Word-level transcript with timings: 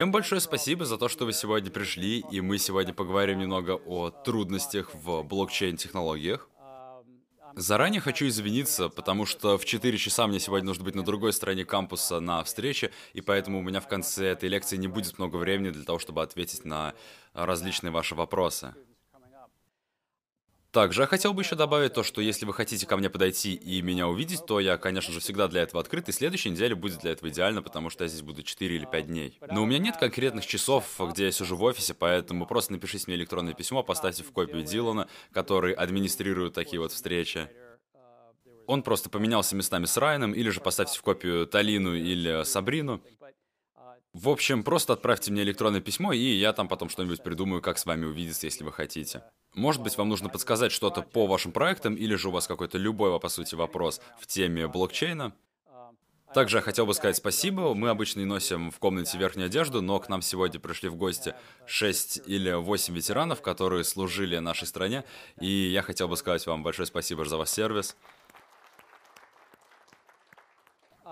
Всем 0.00 0.12
большое 0.12 0.40
спасибо 0.40 0.84
за 0.84 0.96
то, 0.96 1.08
что 1.08 1.24
вы 1.24 1.32
сегодня 1.32 1.72
пришли, 1.72 2.24
и 2.30 2.40
мы 2.40 2.58
сегодня 2.58 2.94
поговорим 2.94 3.40
немного 3.40 3.72
о 3.72 4.10
трудностях 4.10 4.94
в 4.94 5.24
блокчейн-технологиях. 5.24 6.48
Заранее 7.56 8.00
хочу 8.00 8.28
извиниться, 8.28 8.90
потому 8.90 9.26
что 9.26 9.58
в 9.58 9.64
4 9.64 9.98
часа 9.98 10.28
мне 10.28 10.38
сегодня 10.38 10.68
нужно 10.68 10.84
быть 10.84 10.94
на 10.94 11.04
другой 11.04 11.32
стороне 11.32 11.64
кампуса 11.64 12.20
на 12.20 12.44
встрече, 12.44 12.92
и 13.12 13.20
поэтому 13.20 13.58
у 13.58 13.62
меня 13.62 13.80
в 13.80 13.88
конце 13.88 14.26
этой 14.26 14.48
лекции 14.48 14.76
не 14.76 14.86
будет 14.86 15.18
много 15.18 15.34
времени 15.34 15.70
для 15.70 15.82
того, 15.82 15.98
чтобы 15.98 16.22
ответить 16.22 16.64
на 16.64 16.94
различные 17.32 17.90
ваши 17.90 18.14
вопросы. 18.14 18.76
Также 20.70 21.00
я 21.02 21.06
хотел 21.06 21.32
бы 21.32 21.42
еще 21.42 21.56
добавить 21.56 21.94
то, 21.94 22.02
что 22.02 22.20
если 22.20 22.44
вы 22.44 22.52
хотите 22.52 22.86
ко 22.86 22.96
мне 22.98 23.08
подойти 23.08 23.54
и 23.54 23.80
меня 23.80 24.06
увидеть, 24.06 24.44
то 24.44 24.60
я, 24.60 24.76
конечно 24.76 25.12
же, 25.12 25.20
всегда 25.20 25.48
для 25.48 25.62
этого 25.62 25.80
открыт, 25.80 26.08
и 26.08 26.12
следующая 26.12 26.50
неделя 26.50 26.76
будет 26.76 27.00
для 27.00 27.12
этого 27.12 27.30
идеально, 27.30 27.62
потому 27.62 27.88
что 27.88 28.04
я 28.04 28.08
здесь 28.08 28.20
буду 28.20 28.42
4 28.42 28.76
или 28.76 28.84
5 28.84 29.06
дней. 29.06 29.38
Но 29.50 29.62
у 29.62 29.66
меня 29.66 29.78
нет 29.78 29.96
конкретных 29.96 30.46
часов, 30.46 31.00
где 31.10 31.26
я 31.26 31.32
сижу 31.32 31.56
в 31.56 31.62
офисе, 31.62 31.94
поэтому 31.94 32.46
просто 32.46 32.72
напишите 32.72 33.04
мне 33.06 33.16
электронное 33.16 33.54
письмо, 33.54 33.82
поставьте 33.82 34.22
в 34.22 34.30
копию 34.32 34.62
Дилана, 34.62 35.08
который 35.32 35.72
администрирует 35.72 36.52
такие 36.52 36.80
вот 36.80 36.92
встречи. 36.92 37.48
Он 38.66 38.82
просто 38.82 39.08
поменялся 39.08 39.56
местами 39.56 39.86
с 39.86 39.96
Райаном, 39.96 40.34
или 40.34 40.50
же 40.50 40.60
поставьте 40.60 40.98
в 40.98 41.02
копию 41.02 41.46
Талину 41.46 41.94
или 41.94 42.44
Сабрину. 42.44 43.00
В 44.20 44.30
общем, 44.30 44.64
просто 44.64 44.94
отправьте 44.94 45.30
мне 45.30 45.44
электронное 45.44 45.80
письмо, 45.80 46.12
и 46.12 46.18
я 46.18 46.52
там 46.52 46.66
потом 46.66 46.88
что-нибудь 46.88 47.22
придумаю, 47.22 47.62
как 47.62 47.78
с 47.78 47.86
вами 47.86 48.04
увидеться, 48.04 48.46
если 48.46 48.64
вы 48.64 48.72
хотите. 48.72 49.22
Может 49.54 49.80
быть, 49.80 49.96
вам 49.96 50.08
нужно 50.08 50.28
подсказать 50.28 50.72
что-то 50.72 51.02
по 51.02 51.28
вашим 51.28 51.52
проектам, 51.52 51.94
или 51.94 52.16
же 52.16 52.30
у 52.30 52.32
вас 52.32 52.48
какой-то 52.48 52.78
любой, 52.78 53.16
по 53.20 53.28
сути, 53.28 53.54
вопрос 53.54 54.00
в 54.20 54.26
теме 54.26 54.66
блокчейна. 54.66 55.34
Также 56.34 56.56
я 56.56 56.62
хотел 56.62 56.84
бы 56.84 56.94
сказать 56.94 57.16
спасибо. 57.16 57.74
Мы 57.74 57.90
обычно 57.90 58.18
и 58.18 58.24
носим 58.24 58.72
в 58.72 58.80
комнате 58.80 59.16
верхнюю 59.18 59.46
одежду, 59.46 59.82
но 59.82 60.00
к 60.00 60.08
нам 60.08 60.20
сегодня 60.20 60.58
пришли 60.58 60.88
в 60.88 60.96
гости 60.96 61.36
6 61.66 62.22
или 62.26 62.50
8 62.50 62.92
ветеранов, 62.96 63.40
которые 63.40 63.84
служили 63.84 64.36
нашей 64.38 64.66
стране. 64.66 65.04
И 65.40 65.46
я 65.48 65.82
хотел 65.82 66.08
бы 66.08 66.16
сказать 66.16 66.44
вам 66.44 66.64
большое 66.64 66.86
спасибо 66.86 67.24
за 67.24 67.36
ваш 67.36 67.50
сервис. 67.50 67.96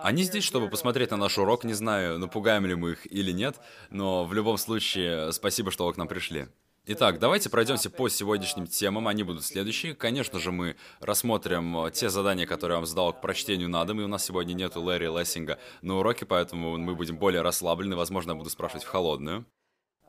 Они 0.02 0.22
здесь, 0.22 0.44
чтобы 0.44 0.68
посмотреть 0.68 1.10
на 1.10 1.16
наш 1.16 1.38
урок. 1.38 1.64
Не 1.64 1.74
знаю, 1.74 2.18
напугаем 2.18 2.66
ли 2.66 2.74
мы 2.74 2.92
их 2.92 3.10
или 3.12 3.32
нет, 3.32 3.56
но 3.90 4.24
в 4.24 4.34
любом 4.34 4.58
случае, 4.58 5.32
спасибо, 5.32 5.70
что 5.70 5.86
вы 5.86 5.94
к 5.94 5.96
нам 5.96 6.08
пришли. 6.08 6.48
Итак, 6.88 7.18
давайте 7.18 7.50
пройдемся 7.50 7.90
по 7.90 8.08
сегодняшним 8.08 8.68
темам, 8.68 9.08
они 9.08 9.24
будут 9.24 9.44
следующие. 9.44 9.96
Конечно 9.96 10.38
же, 10.38 10.52
мы 10.52 10.76
рассмотрим 11.00 11.76
э, 11.78 11.90
те 11.90 12.10
задания, 12.10 12.46
которые 12.46 12.76
я 12.76 12.78
вам 12.78 12.86
задал 12.86 13.12
к 13.12 13.20
прочтению 13.20 13.68
на 13.68 13.84
дом, 13.84 14.00
и 14.00 14.04
у 14.04 14.06
нас 14.06 14.24
сегодня 14.24 14.52
нету 14.52 14.80
Лэри 14.80 15.06
Лессинга 15.06 15.58
на 15.82 15.98
уроке, 15.98 16.26
поэтому 16.26 16.78
мы 16.78 16.94
будем 16.94 17.16
более 17.16 17.42
расслаблены, 17.42 17.96
возможно, 17.96 18.30
я 18.30 18.36
буду 18.36 18.50
спрашивать 18.50 18.84
в 18.84 18.88
холодную. 18.88 19.44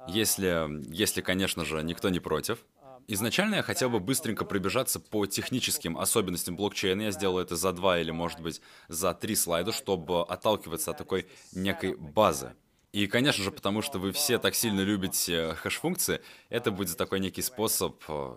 Если, 0.08 0.69
если, 0.93 1.21
конечно 1.21 1.65
же, 1.65 1.81
никто 1.81 2.09
не 2.09 2.19
против. 2.19 2.63
Изначально 3.09 3.55
я 3.55 3.63
хотел 3.63 3.89
бы 3.89 4.02
быстренько 4.02 4.44
пробежаться 4.44 5.00
по 5.00 5.25
техническим 5.25 5.97
особенностям 5.97 6.58
блокчейна. 6.58 7.03
Я 7.03 7.11
сделал 7.11 7.39
это 7.39 7.55
за 7.55 7.72
два 7.72 7.99
или, 7.99 8.11
может 8.11 8.41
быть, 8.41 8.61
за 8.89 9.14
три 9.14 9.33
слайда, 9.36 9.72
чтобы 9.72 10.23
отталкиваться 10.23 10.91
от 10.91 10.97
такой 10.97 11.25
некой 11.53 11.95
базы. 11.95 12.53
И, 12.91 13.08
конечно 13.08 13.44
же, 13.44 13.52
потому 13.52 13.81
что 13.81 13.99
вы 13.99 14.11
все 14.11 14.39
так 14.39 14.55
сильно 14.55 14.81
любите 14.81 15.53
хэш-функции, 15.55 16.22
это 16.49 16.69
будет 16.72 16.97
такой 16.97 17.22
некий 17.22 17.41
способ, 17.41 18.03
э, 18.09 18.36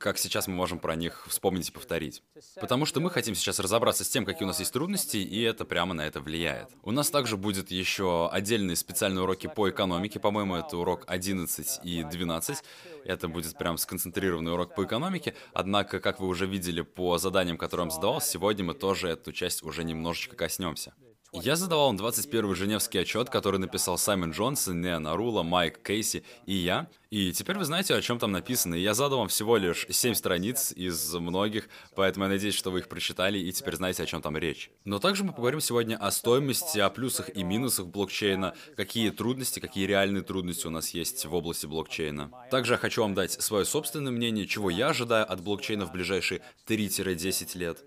как 0.00 0.16
сейчас 0.16 0.48
мы 0.48 0.54
можем 0.54 0.78
про 0.78 0.96
них 0.96 1.26
вспомнить 1.28 1.68
и 1.68 1.72
повторить. 1.72 2.22
Потому 2.58 2.86
что 2.86 3.00
мы 3.00 3.10
хотим 3.10 3.34
сейчас 3.34 3.60
разобраться 3.60 4.02
с 4.02 4.08
тем, 4.08 4.24
какие 4.24 4.44
у 4.44 4.46
нас 4.46 4.58
есть 4.58 4.72
трудности, 4.72 5.18
и 5.18 5.42
это 5.42 5.66
прямо 5.66 5.92
на 5.92 6.06
это 6.06 6.20
влияет. 6.20 6.70
У 6.82 6.90
нас 6.90 7.10
также 7.10 7.36
будет 7.36 7.70
еще 7.70 8.30
отдельные 8.32 8.76
специальные 8.76 9.22
уроки 9.22 9.46
по 9.46 9.68
экономике, 9.68 10.18
по-моему, 10.18 10.56
это 10.56 10.78
урок 10.78 11.04
11 11.06 11.80
и 11.84 12.02
12. 12.02 12.64
Это 13.04 13.28
будет 13.28 13.58
прям 13.58 13.76
сконцентрированный 13.76 14.52
урок 14.52 14.74
по 14.74 14.84
экономике. 14.84 15.34
Однако, 15.52 16.00
как 16.00 16.18
вы 16.18 16.28
уже 16.28 16.46
видели 16.46 16.80
по 16.80 17.18
заданиям, 17.18 17.58
которые 17.58 17.84
я 17.84 17.90
вам 17.90 17.94
задавал, 17.94 18.20
сегодня 18.22 18.64
мы 18.64 18.74
тоже 18.74 19.08
эту 19.08 19.32
часть 19.32 19.62
уже 19.62 19.84
немножечко 19.84 20.34
коснемся. 20.34 20.94
Я 21.32 21.54
задавал 21.54 21.90
им 21.90 21.96
21 21.96 22.56
Женевский 22.56 22.98
отчет, 22.98 23.30
который 23.30 23.60
написал 23.60 23.96
Саймон 23.96 24.32
Джонсон, 24.32 24.80
Неа 24.80 24.98
Нарула, 24.98 25.44
Майк 25.44 25.80
Кейси 25.80 26.24
и 26.44 26.54
я. 26.54 26.88
И 27.10 27.32
теперь 27.32 27.56
вы 27.56 27.64
знаете, 27.64 27.94
о 27.94 28.02
чем 28.02 28.18
там 28.18 28.32
написано. 28.32 28.74
И 28.74 28.80
я 28.80 28.94
задал 28.94 29.18
вам 29.18 29.28
всего 29.28 29.56
лишь 29.56 29.86
7 29.88 30.14
страниц 30.14 30.72
из 30.72 31.14
многих, 31.14 31.68
поэтому 31.94 32.24
я 32.24 32.32
надеюсь, 32.32 32.56
что 32.56 32.72
вы 32.72 32.80
их 32.80 32.88
прочитали 32.88 33.38
и 33.38 33.52
теперь 33.52 33.76
знаете, 33.76 34.02
о 34.02 34.06
чем 34.06 34.22
там 34.22 34.36
речь. 34.36 34.72
Но 34.84 34.98
также 34.98 35.22
мы 35.22 35.32
поговорим 35.32 35.60
сегодня 35.60 35.96
о 35.96 36.10
стоимости, 36.10 36.80
о 36.80 36.90
плюсах 36.90 37.30
и 37.34 37.44
минусах 37.44 37.86
блокчейна, 37.86 38.54
какие 38.76 39.10
трудности, 39.10 39.60
какие 39.60 39.86
реальные 39.86 40.24
трудности 40.24 40.66
у 40.66 40.70
нас 40.70 40.90
есть 40.90 41.24
в 41.24 41.32
области 41.32 41.66
блокчейна. 41.66 42.32
Также 42.50 42.72
я 42.72 42.78
хочу 42.78 43.02
вам 43.02 43.14
дать 43.14 43.32
свое 43.32 43.64
собственное 43.64 44.10
мнение, 44.10 44.48
чего 44.48 44.68
я 44.68 44.88
ожидаю 44.88 45.30
от 45.32 45.40
блокчейна 45.42 45.86
в 45.86 45.92
ближайшие 45.92 46.42
3-10 46.66 47.56
лет. 47.56 47.84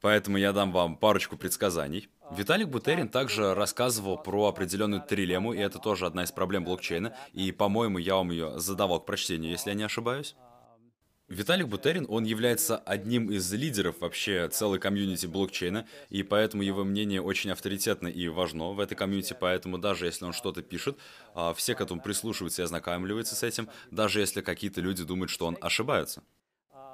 Поэтому 0.00 0.36
я 0.36 0.52
дам 0.52 0.72
вам 0.72 0.96
парочку 0.96 1.36
предсказаний. 1.36 2.08
Виталик 2.30 2.68
Бутерин 2.68 3.08
также 3.08 3.54
рассказывал 3.54 4.18
про 4.18 4.48
определенную 4.48 5.00
трилему, 5.00 5.52
и 5.52 5.58
это 5.58 5.78
тоже 5.78 6.06
одна 6.06 6.24
из 6.24 6.32
проблем 6.32 6.64
блокчейна, 6.64 7.14
и, 7.32 7.52
по-моему, 7.52 7.98
я 7.98 8.16
вам 8.16 8.30
ее 8.30 8.58
задавал 8.58 9.00
к 9.00 9.06
прочтению, 9.06 9.52
если 9.52 9.70
я 9.70 9.76
не 9.76 9.84
ошибаюсь. 9.84 10.34
Виталик 11.28 11.66
Бутерин, 11.66 12.06
он 12.08 12.22
является 12.24 12.78
одним 12.78 13.30
из 13.32 13.52
лидеров 13.52 13.96
вообще 14.00 14.48
целой 14.48 14.78
комьюнити 14.78 15.26
блокчейна, 15.26 15.86
и 16.08 16.22
поэтому 16.22 16.62
его 16.62 16.84
мнение 16.84 17.20
очень 17.20 17.50
авторитетно 17.50 18.06
и 18.06 18.28
важно 18.28 18.70
в 18.70 18.78
этой 18.78 18.94
комьюнити, 18.94 19.36
поэтому 19.38 19.78
даже 19.78 20.06
если 20.06 20.24
он 20.24 20.32
что-то 20.32 20.62
пишет, 20.62 20.96
а, 21.34 21.52
все 21.52 21.74
к 21.74 21.80
этому 21.80 22.00
прислушиваются 22.00 22.62
и 22.62 22.64
ознакомливаются 22.64 23.34
с 23.34 23.42
этим, 23.42 23.68
даже 23.90 24.20
если 24.20 24.40
какие-то 24.40 24.80
люди 24.80 25.02
думают, 25.02 25.30
что 25.30 25.46
он 25.46 25.58
ошибается. 25.60 26.22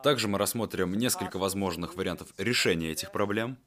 Также 0.02 0.28
мы 0.28 0.38
рассмотрим 0.38 0.94
несколько 0.94 1.38
возможных 1.38 1.94
вариантов 1.94 2.28
решения 2.38 2.90
этих 2.90 3.12
проблем. 3.12 3.58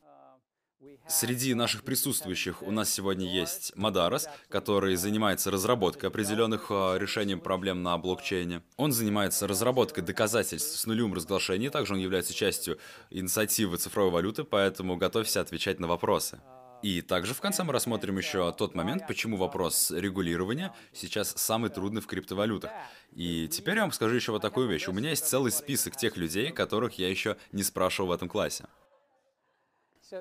Среди 1.07 1.53
наших 1.53 1.83
присутствующих 1.83 2.63
у 2.63 2.71
нас 2.71 2.89
сегодня 2.91 3.31
есть 3.31 3.75
Мадарас, 3.75 4.27
который 4.49 4.95
занимается 4.95 5.51
разработкой 5.51 6.09
определенных 6.09 6.67
а, 6.71 6.97
решений 6.97 7.35
проблем 7.35 7.83
на 7.83 7.95
блокчейне. 7.99 8.63
Он 8.75 8.91
занимается 8.91 9.47
разработкой 9.47 10.03
доказательств 10.03 10.79
с 10.79 10.85
нулевым 10.87 11.13
разглашением, 11.13 11.71
также 11.71 11.93
он 11.93 11.99
является 11.99 12.33
частью 12.33 12.79
инициативы 13.11 13.77
цифровой 13.77 14.11
валюты, 14.11 14.43
поэтому 14.43 14.97
готовься 14.97 15.41
отвечать 15.41 15.79
на 15.79 15.87
вопросы. 15.87 16.39
И 16.81 17.01
также 17.01 17.35
в 17.35 17.41
конце 17.41 17.63
мы 17.63 17.71
рассмотрим 17.71 18.17
еще 18.17 18.51
тот 18.51 18.73
момент, 18.73 19.07
почему 19.07 19.37
вопрос 19.37 19.91
регулирования 19.91 20.73
сейчас 20.91 21.33
самый 21.37 21.69
трудный 21.69 22.01
в 22.01 22.07
криптовалютах. 22.07 22.71
И 23.11 23.47
теперь 23.47 23.75
я 23.75 23.81
вам 23.81 23.91
скажу 23.91 24.15
еще 24.15 24.31
вот 24.31 24.41
такую 24.41 24.67
вещь. 24.67 24.87
У 24.87 24.91
меня 24.91 25.11
есть 25.11 25.27
целый 25.27 25.51
список 25.51 25.95
тех 25.95 26.17
людей, 26.17 26.51
которых 26.51 26.97
я 26.97 27.09
еще 27.09 27.37
не 27.51 27.61
спрашивал 27.61 28.09
в 28.09 28.11
этом 28.11 28.27
классе. 28.27 28.65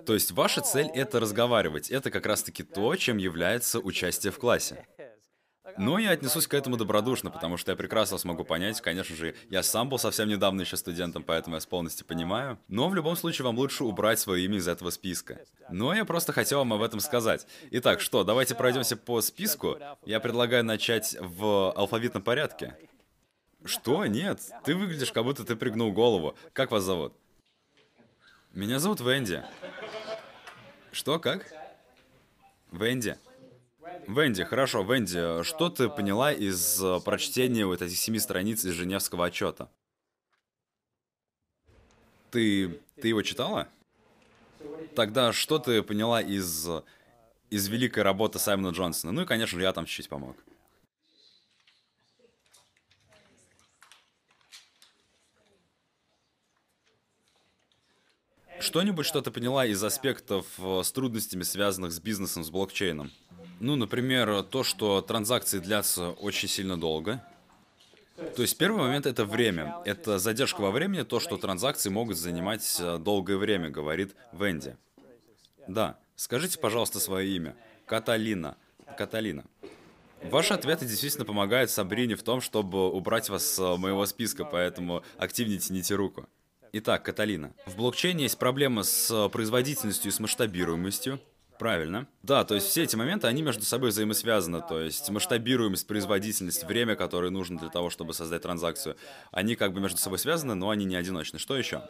То 0.07 0.15
есть 0.15 0.33
ваша 0.33 0.61
цель— 0.61 0.87
это 0.95 1.21
разговаривать. 1.21 1.91
Это 1.91 2.11
как 2.11 2.27
раз-таки 2.27 2.63
то, 2.63 2.95
чем 2.97 3.19
является 3.19 3.81
участие 3.81 4.33
в 4.33 4.39
классе. 4.39 4.87
Но 5.79 5.99
я 5.99 6.11
отнесусь 6.11 6.47
к 6.47 6.55
этому 6.55 6.77
добродушно, 6.77 7.31
потому 7.31 7.57
что 7.57 7.73
я 7.73 7.77
прекрасно 7.77 8.19
смогу 8.19 8.45
понять, 8.45 8.81
конечно 8.81 9.17
же, 9.17 9.35
я 9.49 9.63
сам 9.63 9.89
был 9.89 9.99
совсем 9.99 10.29
недавно 10.29 10.61
еще 10.61 10.77
студентом, 10.77 11.23
поэтому 11.23 11.57
я 11.57 11.61
с 11.61 11.67
полностью 11.67 12.07
понимаю. 12.07 12.59
Но 12.69 12.89
в 12.89 12.95
любом 12.95 13.17
случае 13.17 13.47
вам 13.47 13.57
лучше 13.57 13.85
убрать 13.85 14.19
свое 14.21 14.45
имя 14.45 14.59
из 14.59 14.69
этого 14.69 14.91
списка. 14.91 15.41
Но 15.71 15.95
я 15.95 16.05
просто 16.05 16.33
хотел 16.33 16.59
вам 16.59 16.75
об 16.75 16.83
этом 16.83 17.01
сказать. 17.01 17.47
Итак, 17.71 18.01
что, 18.01 18.25
давайте 18.25 18.55
пройдемся 18.55 18.97
по 18.97 19.21
списку. 19.23 19.79
Я 20.05 20.21
предлагаю 20.21 20.65
начать 20.65 21.17
в 21.19 21.73
алфавитном 21.73 22.23
порядке. 22.23 22.77
Что? 23.65 24.05
Нет. 24.05 24.41
Ты 24.65 24.75
выглядишь, 24.75 25.13
как 25.13 25.25
будто 25.25 25.45
ты 25.45 25.57
пригнул 25.57 25.93
голову. 25.93 26.37
Как 26.53 26.71
вас 26.71 26.85
зовут? 26.85 27.15
Меня 28.55 28.79
зовут 28.79 29.01
Венди. 29.01 29.43
Что, 30.93 31.19
как? 31.19 31.53
Венди. 32.71 33.19
Венди, 34.07 34.45
хорошо, 34.45 34.83
Венди, 34.85 35.43
что 35.43 35.71
ты 35.71 35.89
поняла 35.89 36.33
из 36.33 36.81
э, 36.81 37.01
прочтения 37.05 37.67
вот 37.67 37.83
этих 37.83 37.97
семи 37.99 38.21
страниц 38.21 38.65
из 38.65 38.75
Женевского 38.75 39.27
отчета? 39.27 39.69
Ты, 42.31 42.81
ты 43.03 43.09
его 43.09 43.23
читала? 43.23 43.67
Тогда 44.95 45.33
что 45.33 45.59
ты 45.59 45.83
поняла 45.83 46.23
из, 46.23 46.69
из 47.51 47.67
великой 47.67 48.05
работы 48.05 48.39
Саймона 48.39 48.73
Джонсона? 48.73 49.13
Ну 49.13 49.23
и, 49.23 49.27
конечно 49.27 49.61
я 49.61 49.73
там 49.73 49.85
чуть-чуть 49.85 50.09
помог. 50.09 50.37
Что-нибудь, 58.61 59.07
что 59.07 59.21
ты 59.21 59.31
поняла 59.31 59.67
из 59.67 59.83
аспектов 59.83 60.47
э, 60.59 60.83
с 60.83 60.93
трудностями, 60.93 61.43
связанных 61.43 61.93
с 61.93 62.01
бизнесом, 62.01 62.45
с 62.45 62.51
блокчейном? 62.51 63.11
Ну, 63.61 63.77
например, 63.77 64.43
то, 64.43 64.63
что 64.63 65.01
транзакции 65.01 65.59
длятся 65.59 66.11
очень 66.11 66.49
сильно 66.49 66.79
долго. 66.79 67.23
То 68.37 68.43
есть 68.43 68.57
первый 68.57 68.83
момент 68.83 69.07
это 69.07 69.25
время. 69.25 69.77
Это 69.85 70.19
задержка 70.19 70.61
во 70.61 70.71
времени, 70.71 71.03
то, 71.03 71.19
что 71.21 71.37
транзакции 71.37 71.91
могут 71.91 72.17
занимать 72.17 72.77
э, 72.81 72.99
долгое 72.99 73.37
время, 73.37 73.71
говорит 73.71 74.15
Венди. 74.33 74.77
Да. 75.67 75.99
Скажите, 76.17 76.59
пожалуйста, 76.59 77.01
свое 77.01 77.29
имя. 77.35 77.57
Каталина. 77.87 78.57
Каталина. 78.97 79.45
Ваши 80.23 80.55
ответы 80.55 80.87
действительно 80.87 81.25
помогают 81.25 81.71
Сабрине 81.71 82.15
в 82.15 82.23
том, 82.23 82.41
чтобы 82.41 82.91
убрать 82.91 83.29
вас 83.29 83.45
с 83.45 83.77
моего 83.77 84.07
списка, 84.07 84.45
поэтому 84.45 85.03
активнее 85.19 85.59
тяните 85.59 85.95
руку. 85.97 86.27
Итак, 86.77 87.05
Каталина. 87.05 87.53
В 87.67 87.77
блокчейне 87.77 88.25
есть 88.25 88.37
проблема 88.37 88.83
с 88.83 89.29
производительностью 89.29 90.11
и 90.11 90.13
с 90.13 90.19
масштабируемостью. 90.19 91.21
Правильно. 91.57 92.09
Да, 92.25 92.43
то 92.43 92.57
есть 92.57 92.67
все 92.67 92.83
эти 92.83 92.97
моменты, 92.97 93.29
они 93.29 93.43
между 93.43 93.63
собой 93.65 93.91
взаимосвязаны. 93.91 94.61
То 94.61 94.81
есть 94.81 95.09
масштабируемость, 95.09 95.87
производительность, 95.87 96.65
время, 96.65 96.97
которое 96.97 97.31
нужно 97.31 97.61
для 97.61 97.69
того, 97.69 97.91
чтобы 97.91 98.13
создать 98.13 98.43
транзакцию, 98.43 98.97
они 99.31 99.55
как 99.55 99.73
бы 99.73 99.79
между 99.79 99.99
собой 99.99 100.19
связаны, 100.19 100.57
но 100.57 100.71
они 100.71 100.85
не 100.85 100.97
одиночны. 100.97 101.39
Что 101.39 101.57
еще? 101.57 101.89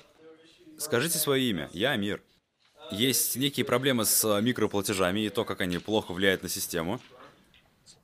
Скажите 0.76 1.16
свое 1.16 1.42
имя. 1.48 1.70
Я 1.72 1.92
Амир. 1.92 2.22
Есть 2.90 3.36
некие 3.36 3.64
проблемы 3.64 4.04
с 4.04 4.38
микроплатежами 4.42 5.20
и 5.20 5.30
то, 5.30 5.46
как 5.46 5.62
они 5.62 5.78
плохо 5.78 6.12
влияют 6.12 6.42
на 6.42 6.50
систему. 6.50 7.00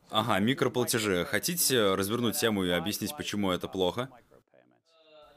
Ага, 0.09 0.39
микроплатежи. 0.39 1.27
Хотите 1.27 1.95
развернуть 1.95 2.41
тему 2.41 2.65
и 2.65 2.71
объяснить, 2.71 3.15
почему 3.15 3.51
это 3.51 3.69
плохо? 3.69 4.09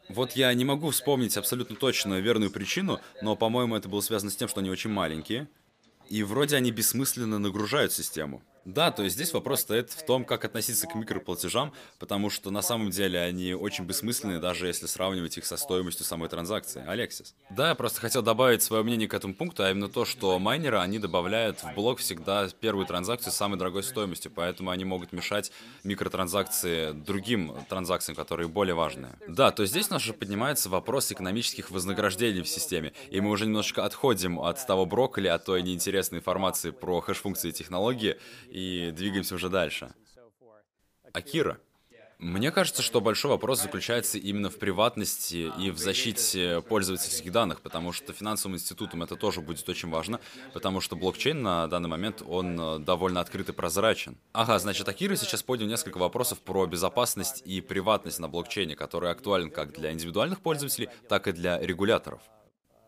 Вот 0.09 0.33
я 0.33 0.53
не 0.53 0.65
могу 0.65 0.89
вспомнить 0.89 1.38
абсолютно 1.38 1.75
точно 1.75 2.19
верную 2.19 2.51
причину, 2.51 3.00
но, 3.21 3.35
по-моему, 3.35 3.75
это 3.75 3.88
было 3.88 4.01
связано 4.01 4.31
с 4.31 4.35
тем, 4.35 4.47
что 4.47 4.59
они 4.59 4.69
очень 4.69 4.89
маленькие. 4.89 5.47
И 6.09 6.23
вроде 6.23 6.57
они 6.57 6.71
бессмысленно 6.71 7.39
нагружают 7.39 7.94
систему. 7.94 8.41
Да, 8.65 8.92
то 8.92 9.04
есть 9.04 9.15
здесь 9.15 9.33
вопрос 9.33 9.62
стоит 9.62 9.92
в 9.92 10.06
том, 10.06 10.24
как 10.24 10.45
относиться 10.45 10.88
к 10.88 10.95
микроплатежам, 10.95 11.74
потому 12.00 12.30
что 12.30 12.50
на 12.50 12.62
самом 12.62 12.92
деле 12.92 13.19
они 13.19 13.54
очень 13.54 13.83
бессмысленны, 13.83 14.39
даже 14.39 14.68
если 14.68 14.86
сравнивать 14.86 15.38
их 15.38 15.45
со 15.45 15.57
стоимостью 15.57 16.06
самой 16.06 16.30
транзакции. 16.30 16.83
Алексис. 16.88 17.36
Да, 17.50 17.69
я 17.69 17.75
просто 17.75 18.00
хотел 18.00 18.21
добавить 18.21 18.63
свое 18.63 18.83
мнение 18.83 19.10
к 19.10 19.13
этому 19.13 19.33
пункту, 19.33 19.63
а 19.63 19.71
именно 19.71 19.89
то, 19.89 20.06
что 20.06 20.39
майнеры, 20.39 20.80
они 20.80 20.98
добавляют 20.98 21.62
в 21.62 21.74
блок 21.74 22.00
всегда 22.00 22.48
первую 22.62 22.86
транзакцию 22.86 23.33
с 23.33 23.36
самой 23.36 23.60
дорогой 23.60 23.83
стоимостью, 23.83 24.31
поэтому 24.33 24.69
они 24.69 24.86
могут 24.86 25.12
мешать 25.12 25.51
микротранзакции 25.83 26.94
другим 26.94 27.54
транзакциям, 27.68 28.16
которые 28.16 28.48
более 28.48 28.75
важные. 28.75 29.18
Да, 29.27 29.51
то 29.51 29.63
есть 29.63 29.74
здесь 29.74 29.89
у 29.89 29.94
нас 29.94 30.01
же 30.01 30.13
поднимается 30.13 30.69
вопрос 30.69 31.12
экономических 31.12 31.69
вознаграждений 31.69 32.42
в 32.42 32.48
системе, 32.48 32.94
и 33.09 33.19
мы 33.19 33.30
уже 33.30 33.45
немножечко 33.45 33.83
отходим 33.83 34.39
от 34.39 34.66
того 34.66 34.86
брокколи, 34.86 35.27
от 35.27 35.44
той 35.44 35.62
неинтересной 35.63 36.19
информации 36.19 36.71
про 36.71 37.01
хэш-функции 37.01 37.50
и 37.50 37.51
технологии, 37.51 38.18
и 38.53 38.91
двигаемся 38.91 39.35
уже 39.35 39.50
дальше. 39.50 39.94
Акира. 41.11 41.59
Мне 42.19 42.51
кажется, 42.51 42.81
что 42.81 43.01
большой 43.01 43.31
вопрос 43.31 43.61
заключается 43.61 44.17
именно 44.17 44.50
в 44.50 44.57
приватности 44.57 45.51
и 45.59 45.71
в 45.71 45.77
защите 45.77 46.61
пользовательских 46.61 47.31
данных, 47.31 47.61
потому 47.61 47.91
что 47.91 48.13
финансовым 48.13 48.55
институтам 48.55 49.03
это 49.03 49.17
тоже 49.17 49.41
будет 49.41 49.67
очень 49.67 49.89
важно, 49.89 50.21
потому 50.53 50.79
что 50.79 50.95
блокчейн 50.95 51.41
на 51.41 51.67
данный 51.67 51.89
момент, 51.89 52.21
он 52.25 52.57
э, 52.57 52.79
довольно 52.79 53.19
открыт 53.19 53.50
и 53.50 53.51
прозрачен. 53.51 54.15
Ага, 54.31 54.57
значит, 54.59 54.88
Акира 54.88 55.15
сейчас 55.15 55.44
поднял 55.44 55.67
несколько 55.67 55.97
вопросов 55.97 56.39
про 56.39 56.65
безопасность 56.65 57.41
и 57.44 57.59
приватность 57.59 58.19
на 58.19 58.29
блокчейне, 58.29 58.75
который 58.75 59.11
актуален 59.11 59.49
как 59.49 59.73
для 59.73 59.91
индивидуальных 59.91 60.39
пользователей, 60.39 60.89
так 61.09 61.27
и 61.27 61.33
для 61.33 61.59
регуляторов. 61.59 62.21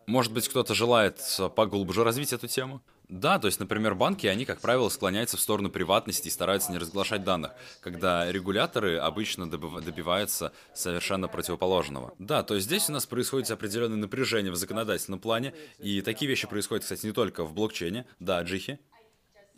Может 0.06 0.32
быть, 0.32 0.48
кто-то 0.48 0.72
желает 0.72 1.20
поглубже 1.56 2.04
развить 2.04 2.32
эту 2.32 2.46
тему? 2.46 2.80
Да, 3.08 3.38
то 3.38 3.46
есть, 3.46 3.60
например, 3.60 3.94
банки, 3.94 4.26
они, 4.26 4.44
как 4.44 4.60
правило, 4.60 4.88
склоняются 4.88 5.36
в 5.36 5.40
сторону 5.40 5.70
приватности 5.70 6.26
и 6.26 6.30
стараются 6.30 6.72
не 6.72 6.78
разглашать 6.78 7.22
данных, 7.22 7.52
когда 7.80 8.30
регуляторы 8.30 8.96
обычно 8.96 9.48
добиваются 9.48 10.52
совершенно 10.74 11.28
противоположного. 11.28 12.14
Да, 12.18 12.42
то 12.42 12.56
есть 12.56 12.66
здесь 12.66 12.88
у 12.88 12.92
нас 12.92 13.06
происходит 13.06 13.50
определенное 13.50 13.96
напряжение 13.96 14.50
в 14.50 14.56
законодательном 14.56 15.20
плане, 15.20 15.54
и 15.78 16.00
такие 16.00 16.28
вещи 16.28 16.48
происходят, 16.48 16.82
кстати, 16.82 17.06
не 17.06 17.12
только 17.12 17.44
в 17.44 17.54
блокчейне. 17.54 18.06
Да, 18.18 18.42
Джихи? 18.42 18.80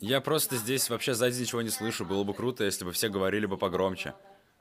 Я 0.00 0.21
просто 0.21 0.56
здесь 0.56 0.91
вообще 0.91 1.15
сзади 1.15 1.41
ничего 1.41 1.62
не 1.62 1.71
слышу, 1.71 2.05
было 2.05 2.25
бы 2.25 2.35
круто, 2.35 2.65
если 2.65 2.85
бы 2.85 2.93
все 2.93 3.09
говорили 3.09 3.47
бы 3.47 3.56
погромче. 3.56 4.15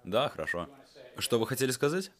Да, 0.05 0.29
хорошо. 0.29 0.69
Что 1.17 1.39
вы 1.39 1.45
хотели 1.45 1.71
сказать? 1.71 2.11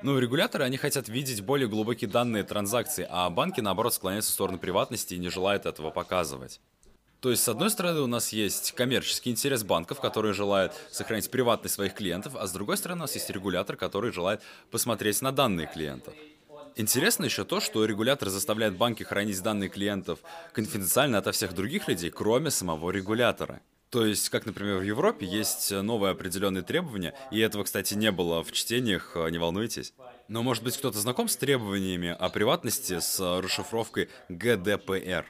Ну, 0.00 0.16
регуляторы, 0.18 0.64
они 0.64 0.76
хотят 0.76 1.08
видеть 1.08 1.40
более 1.40 1.68
глубокие 1.68 2.08
данные 2.08 2.44
транзакций, 2.44 3.04
а 3.10 3.28
банки, 3.30 3.60
наоборот, 3.60 3.94
склоняются 3.94 4.30
в 4.30 4.34
сторону 4.34 4.58
приватности 4.58 5.14
и 5.14 5.18
не 5.18 5.28
желают 5.28 5.66
этого 5.66 5.90
показывать. 5.90 6.60
То 7.20 7.30
есть, 7.30 7.42
с 7.42 7.48
одной 7.48 7.68
стороны, 7.68 8.00
у 8.00 8.06
нас 8.06 8.32
есть 8.32 8.72
коммерческий 8.72 9.30
интерес 9.30 9.64
банков, 9.64 10.00
которые 10.00 10.34
желают 10.34 10.72
сохранить 10.92 11.28
приватность 11.32 11.74
своих 11.74 11.94
клиентов, 11.94 12.36
а 12.36 12.46
с 12.46 12.52
другой 12.52 12.76
стороны, 12.76 13.00
у 13.00 13.02
нас 13.02 13.14
есть 13.14 13.28
регулятор, 13.30 13.74
который 13.76 14.12
желает 14.12 14.40
посмотреть 14.70 15.20
на 15.20 15.32
данные 15.32 15.66
клиентов. 15.66 16.14
Интересно 16.76 17.24
еще 17.24 17.44
то, 17.44 17.58
что 17.58 17.84
регулятор 17.84 18.28
заставляет 18.28 18.76
банки 18.76 19.02
хранить 19.02 19.42
данные 19.42 19.68
клиентов 19.68 20.20
конфиденциально 20.52 21.18
ото 21.18 21.32
всех 21.32 21.54
других 21.54 21.88
людей, 21.88 22.10
кроме 22.10 22.52
самого 22.52 22.92
регулятора. 22.92 23.60
То 23.90 24.04
есть, 24.04 24.28
как, 24.28 24.44
например, 24.44 24.78
в 24.78 24.82
Европе 24.82 25.26
есть 25.26 25.70
новые 25.70 26.12
определенные 26.12 26.62
требования, 26.62 27.14
и 27.30 27.40
этого, 27.40 27.64
кстати, 27.64 27.94
не 27.94 28.12
было 28.12 28.44
в 28.44 28.52
чтениях, 28.52 29.12
э, 29.14 29.30
не 29.30 29.38
волнуйтесь. 29.38 29.94
Но, 30.28 30.42
может 30.42 30.62
быть, 30.62 30.76
кто-то 30.76 30.98
знаком 30.98 31.28
с 31.28 31.36
требованиями 31.36 32.08
о 32.08 32.28
приватности 32.28 32.98
с 33.00 33.18
расшифровкой 33.40 34.10
GDPR? 34.28 35.24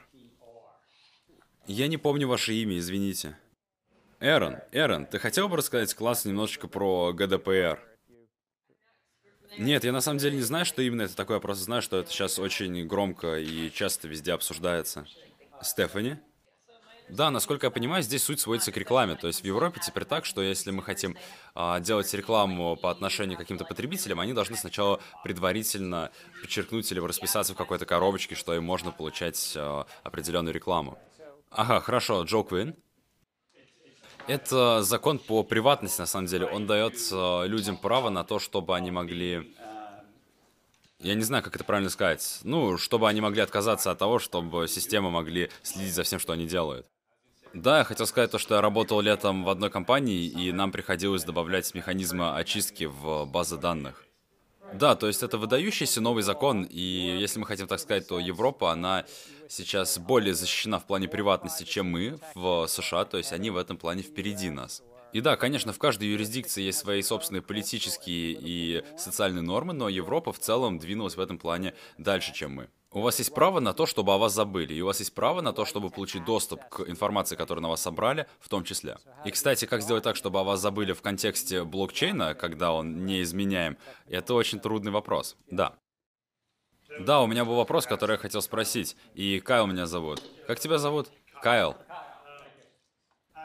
Я 1.67 1.87
не 1.87 1.97
помню 1.97 2.27
ваше 2.27 2.53
имя, 2.53 2.77
извините. 2.79 3.37
Эрон, 4.19 4.57
Эрон, 4.73 5.05
ты 5.05 5.19
хотел 5.19 5.47
бы 5.47 5.55
рассказать 5.55 5.93
классу 5.93 6.27
немножечко 6.27 6.67
про 6.67 7.13
GDPR? 7.15 7.79
Нет, 9.57 9.85
я 9.85 9.93
на 9.93 10.01
самом 10.01 10.19
деле 10.19 10.35
не 10.35 10.43
знаю, 10.43 10.65
что 10.65 10.81
именно 10.81 11.03
это 11.03 11.15
такое, 11.15 11.37
я 11.37 11.41
просто 11.41 11.63
знаю, 11.63 11.81
что 11.81 11.97
это 11.97 12.11
сейчас 12.11 12.37
очень 12.37 12.85
громко 12.85 13.39
и 13.39 13.71
часто 13.71 14.09
везде 14.09 14.33
обсуждается. 14.33 15.07
Стефани? 15.61 16.17
Да, 17.09 17.31
насколько 17.31 17.67
я 17.67 17.71
понимаю, 17.71 18.03
здесь 18.03 18.23
суть 18.23 18.39
сводится 18.39 18.71
к 18.71 18.77
рекламе. 18.77 19.15
То 19.15 19.27
есть 19.27 19.41
в 19.41 19.45
Европе 19.45 19.81
теперь 19.83 20.05
так, 20.05 20.25
что 20.25 20.41
если 20.41 20.69
мы 20.69 20.83
хотим 20.83 21.17
а, 21.55 21.79
делать 21.79 22.13
рекламу 22.13 22.75
по 22.75 22.91
отношению 22.91 23.35
к 23.35 23.39
каким-то 23.39 23.65
потребителям, 23.65 24.19
они 24.19 24.33
должны 24.33 24.55
сначала 24.55 24.99
предварительно 25.23 26.11
подчеркнуть 26.41 26.91
или 26.91 26.99
расписаться 26.99 27.53
в 27.53 27.57
какой-то 27.57 27.87
коробочке, 27.87 28.35
что 28.35 28.53
им 28.53 28.63
можно 28.63 28.91
получать 28.91 29.53
а, 29.55 29.87
определенную 30.03 30.53
рекламу. 30.53 30.99
Ага, 31.49 31.81
хорошо, 31.81 32.21
Джо 32.23 32.43
Квин. 32.43 32.75
Это 34.27 34.83
закон 34.83 35.17
по 35.17 35.41
приватности, 35.41 36.01
на 36.01 36.05
самом 36.05 36.27
деле. 36.27 36.45
Он 36.45 36.67
дает 36.67 36.95
а, 37.11 37.43
людям 37.45 37.77
право 37.77 38.09
на 38.09 38.23
то, 38.23 38.37
чтобы 38.37 38.75
они 38.75 38.91
могли 38.91 39.55
я 41.01 41.15
не 41.15 41.23
знаю, 41.23 41.41
как 41.41 41.55
это 41.55 41.63
правильно 41.63 41.89
сказать. 41.89 42.39
Ну, 42.43 42.77
чтобы 42.77 43.07
они 43.07 43.21
могли 43.21 43.41
отказаться 43.41 43.89
от 43.89 43.97
того, 43.97 44.19
чтобы 44.19 44.67
системы 44.67 45.09
могли 45.09 45.49
следить 45.63 45.93
за 45.93 46.03
всем, 46.03 46.19
что 46.19 46.33
они 46.33 46.45
делают. 46.45 46.85
Да, 47.53 47.79
я 47.79 47.83
хотел 47.83 48.05
сказать 48.05 48.29
то, 48.29 48.37
что 48.37 48.55
я 48.55 48.61
работал 48.61 49.01
летом 49.01 49.43
в 49.43 49.49
одной 49.49 49.71
компании, 49.71 50.27
и 50.27 50.51
нам 50.51 50.71
приходилось 50.71 51.23
добавлять 51.23 51.73
механизмы 51.73 52.35
очистки 52.35 52.83
в 52.83 53.25
базы 53.25 53.57
данных. 53.57 54.05
Да, 54.73 54.95
то 54.95 55.07
есть 55.07 55.23
это 55.23 55.39
выдающийся 55.39 55.99
новый 55.99 56.21
закон, 56.21 56.63
и 56.63 57.17
если 57.19 57.39
мы 57.39 57.47
хотим 57.47 57.65
так 57.65 57.79
сказать, 57.79 58.07
то 58.07 58.19
Европа, 58.19 58.71
она 58.71 59.05
сейчас 59.47 59.97
более 59.97 60.35
защищена 60.35 60.77
в 60.77 60.85
плане 60.85 61.07
приватности, 61.07 61.63
чем 61.63 61.87
мы 61.87 62.19
в 62.35 62.67
США, 62.67 63.05
то 63.05 63.17
есть 63.17 63.33
они 63.33 63.49
в 63.49 63.57
этом 63.57 63.77
плане 63.77 64.03
впереди 64.03 64.51
нас. 64.51 64.83
И 65.11 65.21
да, 65.21 65.35
конечно, 65.35 65.73
в 65.73 65.79
каждой 65.79 66.09
юрисдикции 66.09 66.61
есть 66.61 66.77
свои 66.77 67.01
собственные 67.01 67.41
политические 67.41 68.37
и 68.39 68.83
социальные 68.95 69.41
нормы, 69.41 69.73
но 69.73 69.89
Европа 69.89 70.31
в 70.31 70.37
целом 70.37 70.77
двинулась 70.77 71.15
в 71.15 71.19
этом 71.19 71.39
плане 71.39 71.73
дальше, 71.97 72.31
чем 72.31 72.51
мы. 72.51 72.69
У 72.91 73.01
вас 73.01 73.19
есть 73.19 73.35
право 73.35 73.59
на 73.59 73.73
то, 73.73 73.85
чтобы 73.85 74.13
о 74.13 74.17
вас 74.17 74.33
забыли, 74.33 74.73
и 74.73 74.81
у 74.81 74.87
вас 74.87 74.99
есть 74.99 75.13
право 75.13 75.41
на 75.41 75.53
то, 75.53 75.63
чтобы 75.63 75.91
получить 75.91 76.25
доступ 76.25 76.67
к 76.69 76.89
информации, 76.89 77.35
которую 77.35 77.61
на 77.61 77.69
вас 77.69 77.81
собрали, 77.81 78.25
в 78.39 78.49
том 78.49 78.63
числе. 78.63 78.97
И, 79.25 79.31
кстати, 79.31 79.65
как 79.65 79.83
сделать 79.83 80.03
так, 80.03 80.15
чтобы 80.15 80.39
о 80.39 80.43
вас 80.43 80.59
забыли 80.59 80.93
в 80.93 81.01
контексте 81.03 81.63
блокчейна, 81.63 82.33
когда 82.33 82.71
он 82.71 83.05
не 83.05 83.21
изменяем, 83.21 83.77
это 84.07 84.33
очень 84.33 84.59
трудный 84.59 84.91
вопрос. 84.91 85.37
Да. 85.51 85.75
Да, 86.99 87.21
у 87.21 87.27
меня 87.27 87.45
был 87.45 87.55
вопрос, 87.55 87.85
который 87.85 88.13
я 88.13 88.17
хотел 88.17 88.41
спросить, 88.41 88.97
и 89.13 89.39
Кайл 89.39 89.67
меня 89.67 89.85
зовут. 89.85 90.23
Как 90.47 90.59
тебя 90.59 90.79
зовут? 90.79 91.09
Кайл. 91.43 91.75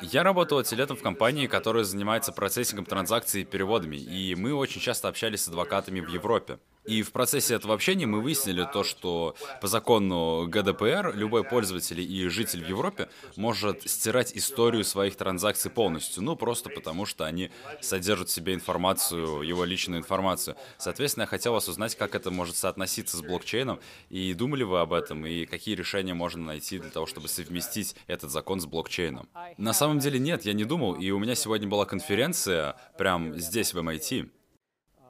Я 0.00 0.22
работал 0.22 0.58
этим 0.58 0.78
летом 0.78 0.96
в 0.96 1.02
компании, 1.02 1.46
которая 1.46 1.84
занимается 1.84 2.32
процессингом 2.32 2.86
транзакций 2.86 3.42
и 3.42 3.44
переводами, 3.44 3.96
и 3.96 4.34
мы 4.34 4.54
очень 4.54 4.80
часто 4.80 5.08
общались 5.08 5.44
с 5.44 5.48
адвокатами 5.48 6.00
в 6.00 6.08
Европе. 6.08 6.58
И 6.84 7.02
в 7.02 7.12
процессе 7.12 7.54
этого 7.54 7.74
общения 7.74 8.06
мы 8.06 8.20
выяснили 8.20 8.66
то, 8.70 8.84
что 8.84 9.34
по 9.60 9.66
закону 9.68 10.46
ГДПР 10.46 11.12
любой 11.14 11.42
пользователь 11.42 12.00
и 12.00 12.28
житель 12.28 12.62
в 12.62 12.68
Европе 12.68 13.08
может 13.36 13.88
стирать 13.88 14.36
историю 14.36 14.84
своих 14.84 15.16
транзакций 15.16 15.70
полностью, 15.70 16.22
ну 16.22 16.36
просто 16.36 16.68
потому 16.68 17.06
что 17.06 17.24
они 17.24 17.50
содержат 17.80 18.28
в 18.28 18.32
себе 18.32 18.54
информацию, 18.54 19.42
его 19.42 19.64
личную 19.64 20.00
информацию. 20.00 20.56
Соответственно, 20.76 21.22
я 21.22 21.26
хотел 21.26 21.54
вас 21.54 21.68
узнать, 21.68 21.96
как 21.96 22.14
это 22.14 22.30
может 22.30 22.56
соотноситься 22.56 23.16
с 23.16 23.22
блокчейном, 23.22 23.80
и 24.10 24.34
думали 24.34 24.62
вы 24.62 24.80
об 24.80 24.92
этом, 24.92 25.24
и 25.26 25.46
какие 25.46 25.74
решения 25.74 26.12
можно 26.12 26.44
найти 26.44 26.78
для 26.78 26.90
того, 26.90 27.06
чтобы 27.06 27.28
совместить 27.28 27.96
этот 28.06 28.30
закон 28.30 28.60
с 28.60 28.66
блокчейном. 28.66 29.28
На 29.56 29.72
самом 29.72 30.00
деле 30.00 30.18
нет, 30.18 30.44
я 30.44 30.52
не 30.52 30.64
думал, 30.64 30.94
и 30.94 31.10
у 31.10 31.18
меня 31.18 31.34
сегодня 31.34 31.66
была 31.66 31.86
конференция 31.86 32.76
прямо 32.98 33.38
здесь, 33.38 33.72
в 33.72 33.78
MIT, 33.78 34.28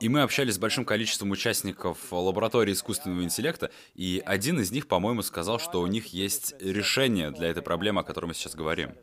и 0.00 0.08
мы 0.08 0.22
общались 0.22 0.54
с 0.54 0.58
большим 0.58 0.84
количеством 0.84 1.30
участников 1.30 2.12
лаборатории 2.12 2.72
искусственного 2.72 3.22
интеллекта, 3.22 3.70
и 3.94 4.22
один 4.24 4.60
из 4.60 4.70
них, 4.70 4.88
по-моему, 4.88 5.22
сказал, 5.22 5.58
что 5.58 5.80
у 5.80 5.86
них 5.86 6.06
есть 6.06 6.54
решение 6.60 7.30
для 7.30 7.48
этой 7.48 7.62
проблемы, 7.62 8.00
о 8.00 8.04
которой 8.04 8.26
мы 8.26 8.34
сейчас 8.34 8.54
говорим. 8.54 8.94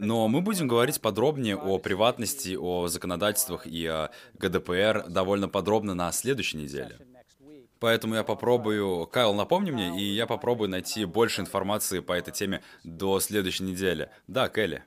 Но 0.00 0.26
мы 0.26 0.40
будем 0.40 0.66
говорить 0.66 1.00
подробнее 1.00 1.56
о 1.56 1.78
приватности, 1.78 2.56
о 2.56 2.88
законодательствах 2.88 3.66
и 3.66 3.86
о 3.86 4.10
ГДПР 4.34 5.04
довольно 5.08 5.48
подробно 5.48 5.94
на 5.94 6.10
следующей 6.10 6.56
неделе. 6.56 6.98
Поэтому 7.78 8.16
я 8.16 8.24
попробую... 8.24 9.06
Кайл, 9.06 9.34
напомни 9.34 9.70
мне, 9.70 10.00
и 10.00 10.02
я 10.02 10.26
попробую 10.26 10.68
найти 10.68 11.04
больше 11.04 11.42
информации 11.42 12.00
по 12.00 12.12
этой 12.12 12.32
теме 12.32 12.62
до 12.82 13.20
следующей 13.20 13.62
недели. 13.64 14.10
Да, 14.26 14.48
Келли. 14.48 14.82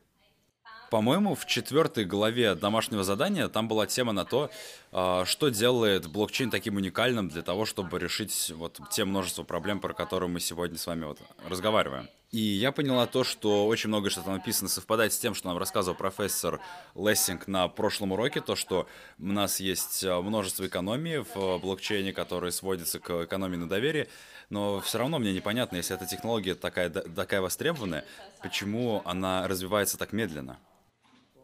По-моему, 0.91 1.35
в 1.35 1.45
четвертой 1.45 2.03
главе 2.03 2.53
домашнего 2.53 3.05
задания 3.05 3.47
там 3.47 3.69
была 3.69 3.87
тема 3.87 4.11
на 4.11 4.25
то, 4.25 4.51
а, 4.91 5.23
что 5.23 5.47
делает 5.47 6.07
блокчейн 6.07 6.49
таким 6.49 6.75
уникальным 6.75 7.29
для 7.29 7.43
того, 7.43 7.65
чтобы 7.65 7.97
решить 7.97 8.51
вот 8.53 8.77
те 8.89 9.05
множество 9.05 9.43
проблем, 9.43 9.79
про 9.79 9.93
которые 9.93 10.29
мы 10.29 10.41
сегодня 10.41 10.77
с 10.77 10.85
вами 10.85 11.05
вот 11.05 11.17
разговариваем. 11.47 12.09
И 12.31 12.39
я 12.41 12.73
поняла 12.73 13.05
то, 13.07 13.23
что 13.23 13.67
очень 13.67 13.87
много 13.87 14.09
что 14.09 14.21
там 14.21 14.33
написано 14.33 14.67
совпадает 14.67 15.13
с 15.13 15.17
тем, 15.17 15.33
что 15.33 15.47
нам 15.47 15.57
рассказывал 15.57 15.97
профессор 15.97 16.59
Лессинг 16.93 17.47
на 17.47 17.69
прошлом 17.69 18.11
уроке, 18.11 18.41
то, 18.41 18.57
что 18.57 18.85
у 19.17 19.27
нас 19.27 19.61
есть 19.61 20.03
а, 20.03 20.21
множество 20.21 20.67
экономии 20.67 21.23
в 21.33 21.59
блокчейне, 21.59 22.11
которые 22.11 22.51
сводятся 22.51 22.99
к 22.99 23.23
экономии 23.23 23.55
на 23.55 23.69
доверии, 23.69 24.09
но 24.49 24.81
все 24.81 24.97
равно 24.97 25.19
мне 25.19 25.31
непонятно, 25.31 25.77
если 25.77 25.95
эта 25.95 26.05
технология 26.05 26.53
такая, 26.53 26.89
такая 26.89 27.39
востребованная, 27.39 28.03
почему 28.41 29.01
она 29.05 29.47
развивается 29.47 29.97
так 29.97 30.11
медленно. 30.11 30.59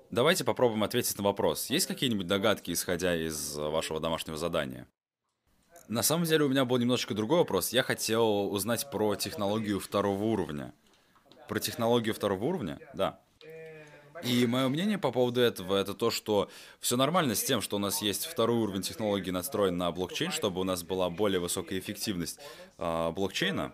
Давайте 0.10 0.46
попробуем 0.46 0.84
ответить 0.84 1.18
на 1.18 1.24
вопрос. 1.24 1.70
Есть 1.70 1.86
какие-нибудь 1.86 2.28
догадки, 2.28 2.72
исходя 2.72 3.16
из 3.16 3.56
вашего 3.56 4.00
домашнего 4.00 4.38
задания? 4.38 4.88
На 5.90 6.02
самом 6.02 6.26
деле 6.26 6.46
у 6.46 6.50
меня 6.50 6.66
был 6.66 6.78
немножечко 6.78 7.14
другой 7.14 7.40
вопрос. 7.40 7.72
Я 7.74 7.84
хотел 7.84 8.52
узнать 8.52 8.90
про 8.90 9.16
технологию 9.16 9.80
второго 9.80 10.24
уровня. 10.24 10.74
Про 11.50 11.60
технологию 11.60 12.14
второго 12.14 12.44
уровня? 12.46 12.80
Да. 12.94 13.20
И 14.24 14.48
мое 14.48 14.68
мнение 14.70 14.98
по 14.98 15.12
поводу 15.12 15.42
этого 15.42 15.76
это 15.76 15.94
то, 15.94 16.10
что 16.10 16.50
все 16.80 16.98
нормально 16.98 17.36
с 17.36 17.44
тем, 17.44 17.62
что 17.62 17.76
у 17.76 17.80
нас 17.80 18.02
есть 18.02 18.26
второй 18.26 18.58
уровень 18.58 18.82
технологии 18.82 19.32
настроен 19.32 19.78
на 19.78 19.92
блокчейн, 19.92 20.32
чтобы 20.32 20.62
у 20.62 20.64
нас 20.64 20.84
была 20.84 21.10
более 21.10 21.40
высокая 21.40 21.80
эффективность 21.80 22.40
э, 22.78 23.12
блокчейна. 23.12 23.74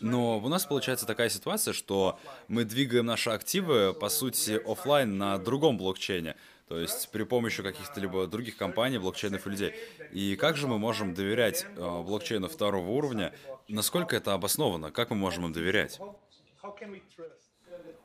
Но 0.00 0.38
у 0.38 0.48
нас 0.48 0.64
получается 0.64 1.06
такая 1.06 1.28
ситуация, 1.28 1.72
что 1.72 2.18
мы 2.48 2.64
двигаем 2.64 3.06
наши 3.06 3.30
активы, 3.30 3.94
по 3.94 4.08
сути, 4.08 4.60
офлайн 4.64 5.16
на 5.16 5.38
другом 5.38 5.78
блокчейне. 5.78 6.36
То 6.68 6.78
есть 6.78 7.10
при 7.10 7.24
помощи 7.24 7.62
каких-то 7.62 8.00
либо 8.00 8.26
других 8.26 8.56
компаний, 8.56 8.98
блокчейнов 8.98 9.46
и 9.46 9.50
людей. 9.50 9.74
И 10.12 10.34
как 10.36 10.56
же 10.56 10.66
мы 10.66 10.78
можем 10.78 11.14
доверять 11.14 11.66
э, 11.76 12.02
блокчейну 12.02 12.48
второго 12.48 12.88
уровня? 12.90 13.34
Насколько 13.68 14.16
это 14.16 14.32
обосновано? 14.32 14.90
Как 14.90 15.10
мы 15.10 15.16
можем 15.16 15.44
им 15.46 15.52
доверять? 15.52 16.00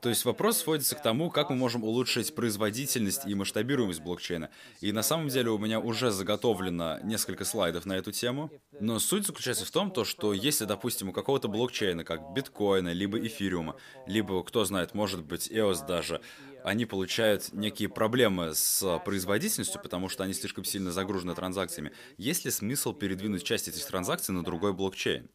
То 0.00 0.08
есть 0.08 0.24
вопрос 0.24 0.58
сводится 0.58 0.96
к 0.96 1.02
тому, 1.02 1.30
как 1.30 1.50
мы 1.50 1.56
можем 1.56 1.84
улучшить 1.84 2.34
производительность 2.34 3.26
и 3.26 3.34
масштабируемость 3.34 4.00
блокчейна. 4.00 4.48
И 4.80 4.92
на 4.92 5.02
самом 5.02 5.28
деле 5.28 5.50
у 5.50 5.58
меня 5.58 5.78
уже 5.78 6.10
заготовлено 6.10 6.98
несколько 7.02 7.44
слайдов 7.44 7.84
на 7.84 7.94
эту 7.94 8.10
тему. 8.10 8.50
Но 8.80 8.98
суть 8.98 9.26
заключается 9.26 9.66
в 9.66 9.70
том, 9.70 9.90
то, 9.90 10.04
что 10.04 10.32
если, 10.32 10.64
допустим, 10.64 11.10
у 11.10 11.12
какого-то 11.12 11.48
блокчейна, 11.48 12.04
как 12.04 12.32
биткоина, 12.32 12.92
либо 12.92 13.18
эфириума, 13.18 13.76
либо, 14.06 14.42
кто 14.42 14.64
знает, 14.64 14.94
может 14.94 15.22
быть, 15.22 15.50
EOS 15.50 15.86
даже, 15.86 16.22
они 16.64 16.86
получают 16.86 17.52
некие 17.52 17.88
проблемы 17.88 18.54
с 18.54 18.98
производительностью, 19.04 19.82
потому 19.82 20.08
что 20.08 20.24
они 20.24 20.32
слишком 20.32 20.64
сильно 20.64 20.92
загружены 20.92 21.34
транзакциями, 21.34 21.92
есть 22.16 22.44
ли 22.44 22.50
смысл 22.50 22.94
передвинуть 22.94 23.44
часть 23.44 23.68
этих 23.68 23.84
транзакций 23.86 24.34
на 24.34 24.44
другой 24.44 24.72
блокчейн? 24.72 25.28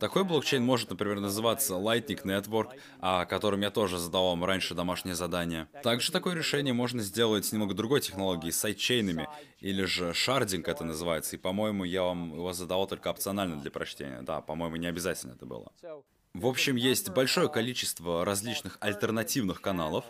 Такой 0.00 0.24
блокчейн 0.24 0.62
может, 0.62 0.90
например, 0.90 1.20
называться 1.20 1.74
Lightning 1.74 2.22
Network, 2.24 2.78
о 3.00 3.24
котором 3.26 3.60
я 3.60 3.70
тоже 3.70 3.98
задавал 3.98 4.30
вам 4.30 4.44
раньше 4.44 4.74
домашнее 4.74 5.14
задание. 5.14 5.68
Также 5.82 6.12
такое 6.12 6.34
решение 6.34 6.74
можно 6.74 7.02
сделать 7.02 7.44
с 7.44 7.52
немного 7.52 7.74
другой 7.74 8.00
технологией, 8.00 8.52
с 8.52 8.56
сайдчейнами, 8.58 9.28
или 9.60 9.84
же 9.84 10.14
шардинг 10.14 10.68
это 10.68 10.84
называется, 10.84 11.36
и, 11.36 11.38
по-моему, 11.38 11.84
я 11.84 12.02
вам 12.02 12.34
его 12.34 12.52
задавал 12.52 12.86
только 12.86 13.08
опционально 13.08 13.60
для 13.60 13.70
прочтения. 13.70 14.22
Да, 14.22 14.40
по-моему, 14.40 14.76
не 14.76 14.86
обязательно 14.86 15.32
это 15.32 15.46
было. 15.46 15.72
В 16.34 16.46
общем, 16.46 16.76
есть 16.76 17.10
большое 17.10 17.48
количество 17.48 18.24
различных 18.24 18.78
альтернативных 18.80 19.60
каналов, 19.60 20.04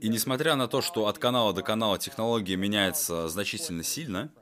и 0.00 0.08
несмотря 0.08 0.54
на 0.54 0.68
то, 0.68 0.80
что 0.80 1.06
от 1.06 1.18
канала 1.18 1.52
до 1.52 1.62
канала 1.62 1.98
технология 1.98 2.56
меняется 2.56 3.28
значительно 3.28 3.82
сильно, 3.82 4.32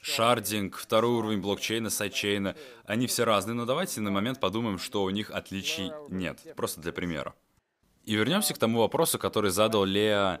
Шардинг, 0.00 0.76
второй 0.76 1.12
уровень 1.12 1.40
блокчейна, 1.40 1.90
сайдчейна, 1.90 2.56
они 2.84 3.06
все 3.06 3.24
разные, 3.24 3.54
но 3.54 3.66
давайте 3.66 4.00
на 4.00 4.10
момент 4.10 4.40
подумаем, 4.40 4.78
что 4.78 5.02
у 5.02 5.10
них 5.10 5.30
отличий 5.30 5.92
нет, 6.08 6.40
просто 6.56 6.80
для 6.80 6.92
примера. 6.92 7.34
И 8.04 8.14
вернемся 8.14 8.54
к 8.54 8.58
тому 8.58 8.80
вопросу, 8.80 9.18
который 9.18 9.50
задал 9.50 9.84
Леа 9.84 10.40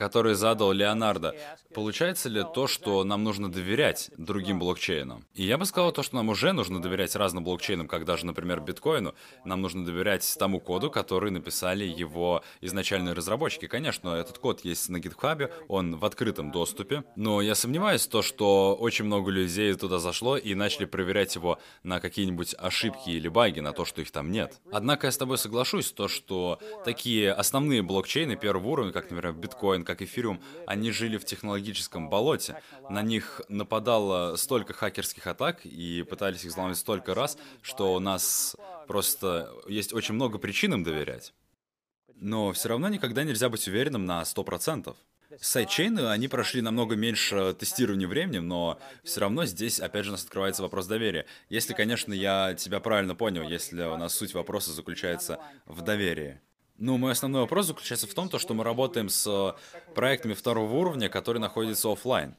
который 0.00 0.32
задал 0.32 0.72
Леонардо, 0.72 1.34
получается 1.74 2.30
ли 2.30 2.42
то, 2.54 2.66
что 2.66 3.04
нам 3.04 3.22
нужно 3.22 3.52
доверять 3.52 4.10
другим 4.16 4.58
блокчейнам? 4.58 5.26
И 5.34 5.42
я 5.42 5.58
бы 5.58 5.66
сказал 5.66 5.92
то, 5.92 6.02
что 6.02 6.16
нам 6.16 6.30
уже 6.30 6.52
нужно 6.52 6.80
доверять 6.80 7.14
разным 7.16 7.44
блокчейнам, 7.44 7.86
как 7.86 8.06
даже, 8.06 8.24
например, 8.24 8.60
биткоину. 8.60 9.14
Нам 9.44 9.60
нужно 9.60 9.84
доверять 9.84 10.34
тому 10.38 10.58
коду, 10.58 10.90
который 10.90 11.30
написали 11.30 11.84
его 11.84 12.42
изначальные 12.62 13.12
разработчики. 13.12 13.66
Конечно, 13.66 14.14
этот 14.14 14.38
код 14.38 14.64
есть 14.64 14.88
на 14.88 14.96
GitHub, 14.96 15.52
он 15.68 15.96
в 15.96 16.04
открытом 16.06 16.50
доступе, 16.50 17.04
но 17.14 17.42
я 17.42 17.54
сомневаюсь 17.54 18.06
то, 18.06 18.22
что 18.22 18.74
очень 18.74 19.04
много 19.04 19.30
людей 19.30 19.74
туда 19.74 19.98
зашло 19.98 20.38
и 20.38 20.54
начали 20.54 20.86
проверять 20.86 21.34
его 21.34 21.58
на 21.82 22.00
какие-нибудь 22.00 22.54
ошибки 22.58 23.10
или 23.10 23.28
баги, 23.28 23.60
на 23.60 23.72
то, 23.72 23.84
что 23.84 24.00
их 24.00 24.10
там 24.10 24.32
нет. 24.32 24.62
Однако 24.72 25.08
я 25.08 25.10
с 25.10 25.18
тобой 25.18 25.36
соглашусь, 25.36 25.92
то, 25.92 26.08
что 26.08 26.58
такие 26.86 27.30
основные 27.32 27.82
блокчейны 27.82 28.36
первого 28.36 28.66
уровня, 28.66 28.92
как, 28.92 29.10
например, 29.10 29.34
биткоин, 29.34 29.84
как 29.90 30.02
эфириум, 30.02 30.40
они 30.66 30.92
жили 30.92 31.16
в 31.16 31.24
технологическом 31.24 32.08
болоте. 32.08 32.62
На 32.88 33.02
них 33.02 33.40
нападало 33.48 34.36
столько 34.36 34.72
хакерских 34.72 35.26
атак 35.26 35.64
и 35.64 36.04
пытались 36.08 36.44
их 36.44 36.50
взломать 36.50 36.76
столько 36.76 37.14
раз, 37.14 37.36
что 37.60 37.94
у 37.94 37.98
нас 37.98 38.56
просто 38.86 39.52
есть 39.66 39.92
очень 39.92 40.14
много 40.14 40.38
причин 40.38 40.74
им 40.74 40.84
доверять. 40.84 41.34
Но 42.14 42.52
все 42.52 42.68
равно 42.68 42.88
никогда 42.88 43.24
нельзя 43.24 43.48
быть 43.48 43.66
уверенным 43.66 44.04
на 44.06 44.22
100%. 44.22 44.94
Сайдчейны, 45.40 46.10
они 46.10 46.28
прошли 46.28 46.60
намного 46.60 46.96
меньше 46.96 47.54
тестирования 47.58 48.08
временем, 48.08 48.48
но 48.48 48.80
все 49.04 49.20
равно 49.20 49.46
здесь, 49.46 49.80
опять 49.80 50.04
же, 50.04 50.10
у 50.10 50.12
нас 50.12 50.24
открывается 50.24 50.62
вопрос 50.62 50.86
доверия. 50.86 51.24
Если, 51.48 51.72
конечно, 51.72 52.12
я 52.12 52.54
тебя 52.54 52.80
правильно 52.80 53.14
понял, 53.14 53.42
если 53.42 53.82
у 53.84 53.96
нас 53.96 54.14
суть 54.14 54.34
вопроса 54.34 54.72
заключается 54.72 55.40
в 55.66 55.82
доверии. 55.82 56.40
Ну, 56.80 56.96
мой 56.96 57.12
основной 57.12 57.42
вопрос 57.42 57.66
заключается 57.66 58.06
в 58.06 58.14
том, 58.14 58.30
то, 58.30 58.38
что 58.38 58.54
мы 58.54 58.64
работаем 58.64 59.10
с 59.10 59.26
э, 59.26 59.92
проектами 59.94 60.32
второго 60.32 60.74
уровня, 60.74 61.10
которые 61.10 61.38
находятся 61.38 61.92
офлайн. 61.92 62.34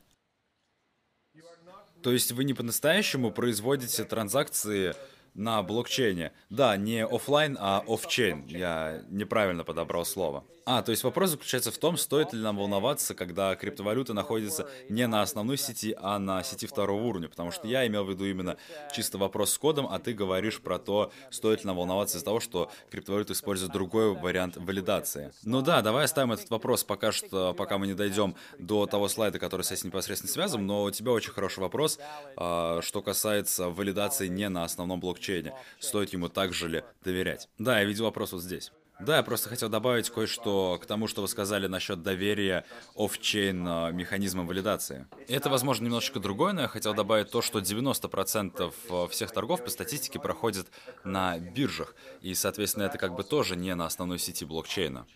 То 2.01 2.11
есть 2.11 2.31
вы 2.31 2.43
не 2.43 2.55
по-настоящему 2.55 3.29
производите 3.31 4.03
транзакции 4.03 4.95
на 5.35 5.61
блокчейне. 5.61 6.31
Да, 6.49 6.75
не 6.75 7.05
офлайн, 7.05 7.55
а 7.59 7.83
офчейн. 7.87 8.47
Я 8.47 9.03
неправильно 9.09 9.63
подобрал 9.63 10.05
слово. 10.05 10.43
А, 10.73 10.83
то 10.83 10.91
есть 10.91 11.03
вопрос 11.03 11.31
заключается 11.31 11.69
в 11.69 11.77
том, 11.77 11.97
стоит 11.97 12.31
ли 12.31 12.39
нам 12.39 12.55
волноваться, 12.55 13.13
когда 13.13 13.53
криптовалюта 13.57 14.13
находится 14.13 14.69
не 14.87 15.05
на 15.05 15.21
основной 15.21 15.57
сети, 15.57 15.93
а 15.99 16.17
на 16.17 16.43
сети 16.43 16.65
второго 16.65 17.03
уровня, 17.03 17.27
потому 17.27 17.51
что 17.51 17.67
я 17.67 17.85
имел 17.87 18.05
в 18.05 18.09
виду 18.09 18.23
именно 18.23 18.55
чисто 18.95 19.17
вопрос 19.17 19.51
с 19.51 19.57
кодом, 19.57 19.85
а 19.91 19.99
ты 19.99 20.13
говоришь 20.13 20.61
про 20.61 20.79
то, 20.79 21.11
стоит 21.29 21.63
ли 21.63 21.67
нам 21.67 21.75
волноваться 21.75 22.15
из-за 22.15 22.23
того, 22.23 22.39
что 22.39 22.71
криптовалюта 22.89 23.33
использует 23.33 23.73
другой 23.73 24.15
вариант 24.15 24.55
валидации. 24.55 25.33
Ну 25.43 25.61
да, 25.61 25.81
давай 25.81 26.05
оставим 26.05 26.31
этот 26.31 26.49
вопрос 26.49 26.85
пока 26.85 27.11
что, 27.11 27.53
пока 27.53 27.77
мы 27.77 27.85
не 27.85 27.93
дойдем 27.93 28.35
до 28.57 28.85
того 28.85 29.09
слайда, 29.09 29.39
который 29.39 29.63
с 29.63 29.73
этим 29.73 29.87
непосредственно 29.87 30.31
связан, 30.31 30.65
но 30.65 30.83
у 30.83 30.91
тебя 30.91 31.11
очень 31.11 31.33
хороший 31.33 31.59
вопрос, 31.59 31.99
а, 32.37 32.79
что 32.81 33.01
касается 33.01 33.67
валидации 33.67 34.29
не 34.29 34.47
на 34.47 34.63
основном 34.63 35.01
блокчейне. 35.01 35.53
Стоит 35.79 36.13
ему 36.13 36.29
также 36.29 36.69
ли 36.69 36.83
доверять? 37.03 37.49
Да, 37.57 37.79
я 37.79 37.83
видел 37.83 38.05
вопрос 38.05 38.31
вот 38.31 38.41
здесь. 38.41 38.71
Да, 39.01 39.17
я 39.17 39.23
просто 39.23 39.49
хотел 39.49 39.67
добавить 39.67 40.09
кое-что 40.11 40.79
к 40.81 40.85
тому, 40.85 41.07
что 41.07 41.21
вы 41.23 41.27
сказали 41.27 41.65
насчет 41.65 42.03
доверия 42.03 42.65
офчейн 42.95 43.65
а, 43.67 43.91
механизмам 43.91 44.45
валидации. 44.45 45.07
Это, 45.27 45.49
возможно, 45.49 45.85
немножечко 45.85 46.19
другое, 46.19 46.53
но 46.53 46.61
я 46.61 46.67
хотел 46.67 46.93
добавить 46.93 47.31
то, 47.31 47.41
что 47.41 47.59
90% 47.59 48.73
а, 48.89 49.07
всех 49.07 49.31
торгов 49.31 49.63
по 49.63 49.71
статистике 49.71 50.19
проходят 50.19 50.67
на 51.03 51.39
биржах, 51.39 51.95
и, 52.21 52.35
соответственно, 52.35 52.83
это 52.83 52.99
как 52.99 53.15
бы 53.15 53.23
тоже 53.23 53.55
не 53.55 53.73
на 53.73 53.87
основной 53.87 54.19
сети 54.19 54.45
блокчейна. 54.45 55.07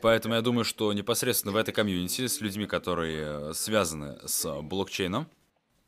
Поэтому 0.00 0.34
я 0.34 0.40
думаю, 0.40 0.64
что 0.64 0.90
непосредственно 0.94 1.52
в 1.52 1.56
этой 1.56 1.72
комьюнити 1.72 2.26
с 2.26 2.40
людьми, 2.40 2.64
которые 2.66 3.52
связаны 3.52 4.18
с 4.26 4.62
блокчейном, 4.62 5.28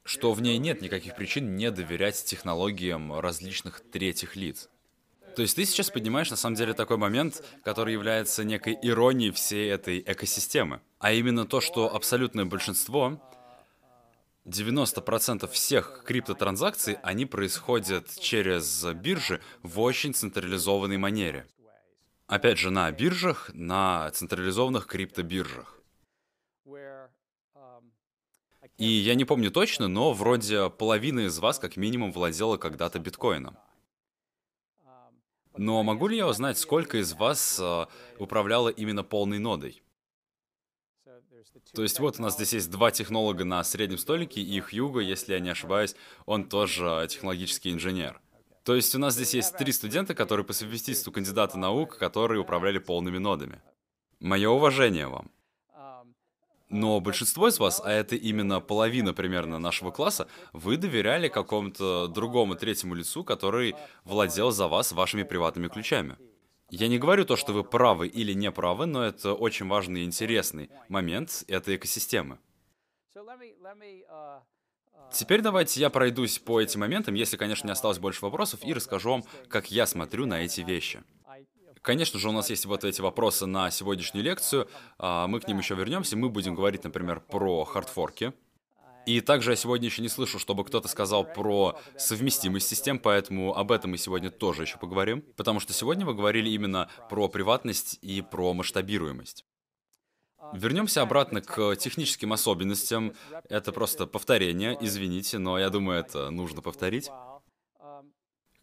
что 0.05 0.33
в 0.33 0.43
ней 0.43 0.59
нет 0.59 0.83
никаких 0.83 1.17
причин 1.17 1.57
не 1.57 1.71
доверять 1.71 2.23
технологиям 2.25 3.19
различных 3.19 3.81
третьих 3.81 4.37
лиц. 4.37 4.69
То 5.37 5.43
есть 5.43 5.55
ты 5.55 5.67
сейчас 5.67 5.91
поднимаешь 5.91 6.31
на 6.31 6.37
самом 6.37 6.57
деле 6.57 6.73
такой 6.73 6.97
момент, 6.97 7.45
который 7.63 7.93
является 7.93 8.43
некой 8.43 8.79
иронией 8.81 9.33
всей 9.33 9.71
этой 9.71 10.01
экосистемы. 10.01 10.81
А 10.99 11.13
именно 11.13 11.45
то, 11.45 11.61
что 11.61 11.95
абсолютное 11.95 12.47
большинство 12.47 13.21
90% 14.47 15.47
всех 15.49 16.05
криптотранзакций, 16.07 16.95
они 17.03 17.27
происходят 17.27 18.19
через 18.19 18.83
биржи 18.95 19.43
в 19.63 19.79
очень 19.81 20.15
централизованной 20.15 20.97
манере. 20.97 21.47
Опять 22.29 22.57
же, 22.57 22.71
на 22.71 22.91
биржах, 22.91 23.51
на 23.53 24.11
централизованных 24.13 24.87
криптобиржах. 24.87 25.79
И 28.79 28.87
я 28.87 29.15
не 29.15 29.27
помню 29.27 29.51
точно, 29.51 29.87
но 29.89 30.15
вроде 30.15 30.71
половина 30.71 31.21
из 31.27 31.39
вас 31.39 31.59
как 31.59 31.77
минимум 31.77 32.11
владела 32.11 32.57
когда-то 32.57 32.99
биткоином. 32.99 33.59
Но 35.59 35.83
могу 35.83 36.09
ли 36.09 36.17
я 36.17 36.27
узнать, 36.27 36.59
сколько 36.59 36.99
из 36.99 37.15
вас 37.15 37.59
э, 37.61 37.87
управляло 38.19 38.69
именно 38.69 39.03
полной 39.03 39.39
нодой? 39.39 39.83
То 41.75 41.83
есть 41.83 41.99
вот 41.99 42.19
у 42.19 42.23
нас 42.23 42.35
здесь 42.35 42.53
есть 42.53 42.71
два 42.71 42.91
технолога 42.91 43.45
на 43.45 43.63
среднем 43.65 43.99
столике, 43.99 44.41
и 44.41 44.61
Хьюго, 44.61 45.01
если 45.01 45.33
я 45.33 45.41
не 45.41 45.51
ошибаюсь, 45.51 45.95
он 46.25 46.49
тоже 46.49 47.07
технологический 47.11 47.73
инженер. 47.73 48.21
То 48.63 48.75
есть 48.75 48.95
у 48.95 48.99
нас 48.99 49.15
здесь 49.15 49.35
есть 49.35 49.57
три 49.57 49.73
студента, 49.73 50.15
которые 50.15 50.45
по 50.45 50.53
совместительству 50.53 51.13
кандидата 51.13 51.59
наук, 51.59 51.99
которые 51.99 52.41
управляли 52.41 52.79
полными 52.79 53.19
нодами. 53.19 53.61
Мое 54.21 54.51
уважение 54.51 55.07
вам. 55.07 55.31
Но 56.69 57.01
большинство 57.01 57.47
из 57.49 57.59
вас, 57.59 57.81
а 57.85 57.93
это 57.93 58.17
именно 58.17 58.61
половина 58.61 59.15
примерно 59.15 59.59
нашего 59.59 59.93
класса, 59.93 60.27
вы 60.53 60.77
доверяли 60.77 61.29
какому-то 61.29 62.09
другому 62.09 62.57
третьему 62.57 62.95
лицу, 62.95 63.23
который 63.23 63.77
владел 64.05 64.51
за 64.51 64.67
вас 64.67 64.91
вашими 64.93 65.23
приватными 65.23 65.69
ключами. 65.69 66.17
Я 66.69 66.89
не 66.89 66.99
говорю 66.99 67.25
то, 67.25 67.37
что 67.37 67.53
вы 67.53 67.63
правы 67.63 68.09
или 68.09 68.33
не 68.33 68.51
правы, 68.51 68.87
но 68.87 69.05
это 69.05 69.35
очень 69.35 69.69
важный 69.69 70.01
и 70.01 70.05
интересный 70.05 70.69
момент 70.89 71.45
этой 71.47 71.77
экосистемы. 71.77 72.39
Теперь 75.13 75.41
давайте 75.41 75.81
я 75.81 75.89
пройдусь 75.89 76.41
по 76.41 76.61
этим 76.61 76.81
моментам, 76.81 77.15
если, 77.15 77.37
конечно, 77.37 77.69
не 77.69 77.73
осталось 77.73 78.01
больше 78.01 78.25
вопросов, 78.25 78.65
и 78.65 78.75
расскажу 78.75 79.11
вам, 79.11 79.25
как 79.49 79.71
я 79.71 79.87
смотрю 79.87 80.27
на 80.27 80.45
эти 80.45 80.63
вещи. 80.63 81.05
Конечно 81.87 82.19
же, 82.19 82.29
у 82.29 82.33
нас 82.33 82.51
есть 82.51 82.67
вот 82.67 82.83
эти 82.83 83.01
вопросы 83.01 83.47
на 83.47 83.71
сегодняшнюю 83.71 84.25
лекцию, 84.25 84.69
а, 84.99 85.29
мы 85.29 85.39
к 85.39 85.47
ним 85.47 85.59
еще 85.59 85.77
вернемся, 85.77 86.17
мы 86.17 86.29
будем 86.29 86.57
говорить, 86.57 86.83
например, 86.83 87.21
про 87.21 87.65
хардфорки, 87.65 88.33
и 89.07 89.21
также 89.21 89.53
я 89.53 89.57
сегодня 89.57 89.87
еще 89.87 90.03
не 90.03 90.09
слышу, 90.09 90.41
чтобы 90.41 90.65
кто-то 90.65 90.89
сказал 90.89 91.23
про 91.23 91.79
совместимость 91.97 92.67
систем, 92.67 92.99
поэтому 92.99 93.57
об 93.57 93.71
этом 93.71 93.93
мы 93.93 93.99
сегодня 93.99 94.31
тоже 94.31 94.63
еще 94.63 94.79
поговорим. 94.79 95.23
Потому 95.37 95.61
что 95.61 95.73
сегодня 95.73 96.05
вы 96.05 96.15
говорили 96.15 96.51
именно 96.51 96.91
про 97.09 97.29
приватность 97.29 98.01
и 98.03 98.21
про 98.21 98.53
масштабируемость. 98.53 99.45
Вернемся 100.53 101.03
обратно 101.03 101.41
к 101.41 101.77
техническим 101.77 102.33
особенностям. 102.33 103.15
Это 103.49 103.71
просто 103.71 104.09
повторение, 104.09 104.77
извините, 104.81 105.39
но 105.39 105.57
я 105.57 105.71
думаю, 105.71 106.01
это 106.01 106.31
нужно 106.31 106.63
повторить. 106.63 107.11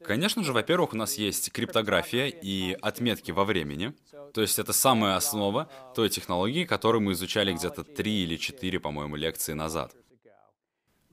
Конечно 0.05 0.43
же, 0.43 0.53
во-первых, 0.53 0.93
у 0.93 0.97
нас 0.97 1.17
есть 1.17 1.51
криптография 1.51 2.27
и 2.27 2.73
отметки 2.81 3.31
во 3.31 3.45
времени. 3.45 3.93
То 4.33 4.41
есть 4.41 4.59
это 4.59 4.73
самая 4.73 5.15
основа 5.15 5.69
той 5.95 6.09
технологии, 6.09 6.65
которую 6.65 7.01
мы 7.01 7.13
изучали 7.13 7.53
где-то 7.53 7.83
три 7.83 8.23
или 8.23 8.37
четыре, 8.37 8.79
по-моему, 8.79 9.15
лекции 9.15 9.53
назад. 9.53 9.95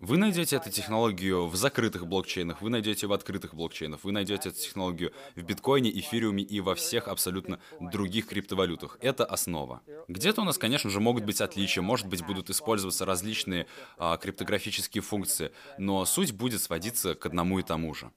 Вы 0.00 0.16
найдете 0.16 0.56
эту 0.56 0.70
технологию 0.70 1.46
в 1.46 1.56
закрытых 1.56 2.06
блокчейнах, 2.06 2.62
вы 2.62 2.70
найдете 2.70 3.06
в 3.06 3.12
открытых 3.12 3.54
блокчейнах, 3.54 4.02
вы 4.02 4.12
найдете 4.12 4.48
эту 4.48 4.58
технологию 4.58 5.12
в 5.36 5.42
биткоине, 5.42 5.90
эфириуме 5.90 6.42
и 6.42 6.60
во 6.60 6.74
всех 6.74 7.06
абсолютно 7.06 7.60
других 7.80 8.26
криптовалютах. 8.26 8.96
Это 9.02 9.26
основа. 9.26 9.82
Где-то 10.08 10.40
у 10.40 10.44
нас, 10.44 10.56
конечно 10.56 10.88
же, 10.88 11.00
могут 11.00 11.24
быть 11.24 11.42
отличия, 11.42 11.82
может 11.82 12.06
быть, 12.06 12.24
будут 12.24 12.48
использоваться 12.48 13.04
различные 13.04 13.66
а, 13.98 14.16
криптографические 14.16 15.02
функции, 15.02 15.52
но 15.76 16.06
суть 16.06 16.32
будет 16.32 16.62
сводиться 16.62 17.14
к 17.14 17.26
одному 17.26 17.58
и 17.58 17.62
тому 17.62 17.92
же. 17.92 18.10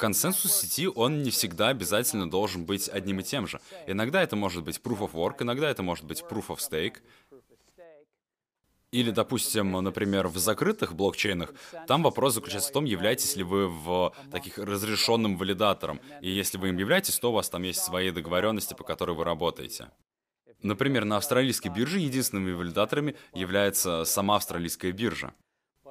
Консенсус 0.00 0.54
сети, 0.54 0.88
он 0.88 1.22
не 1.22 1.30
всегда 1.30 1.68
обязательно 1.68 2.28
должен 2.28 2.64
быть 2.64 2.88
одним 2.88 3.20
и 3.20 3.22
тем 3.22 3.46
же. 3.46 3.60
Иногда 3.86 4.22
это 4.22 4.34
может 4.34 4.64
быть 4.64 4.80
proof 4.82 5.00
of 5.00 5.12
work, 5.12 5.42
иногда 5.42 5.68
это 5.68 5.82
может 5.82 6.06
быть 6.06 6.22
proof 6.22 6.46
of 6.46 6.56
stake, 6.56 6.96
или, 8.92 9.10
допустим, 9.10 9.70
например, 9.72 10.28
в 10.28 10.38
закрытых 10.38 10.94
блокчейнах, 10.94 11.52
там 11.86 12.02
вопрос 12.02 12.34
заключается 12.34 12.70
в 12.70 12.72
том, 12.72 12.86
являетесь 12.86 13.36
ли 13.36 13.42
вы 13.42 13.68
в 13.68 14.14
таких 14.32 14.56
разрешенным 14.56 15.36
валидатором. 15.36 16.00
И 16.22 16.30
если 16.30 16.56
вы 16.56 16.70
им 16.70 16.78
являетесь, 16.78 17.18
то 17.18 17.30
у 17.30 17.34
вас 17.34 17.50
там 17.50 17.62
есть 17.62 17.80
свои 17.80 18.10
договоренности, 18.10 18.72
по 18.72 18.84
которым 18.84 19.16
вы 19.16 19.24
работаете. 19.24 19.90
Например, 20.62 21.04
на 21.04 21.18
австралийской 21.18 21.70
бирже 21.70 22.00
единственными 22.00 22.52
валидаторами 22.52 23.16
является 23.34 24.04
сама 24.04 24.36
австралийская 24.36 24.92
биржа. 24.92 25.34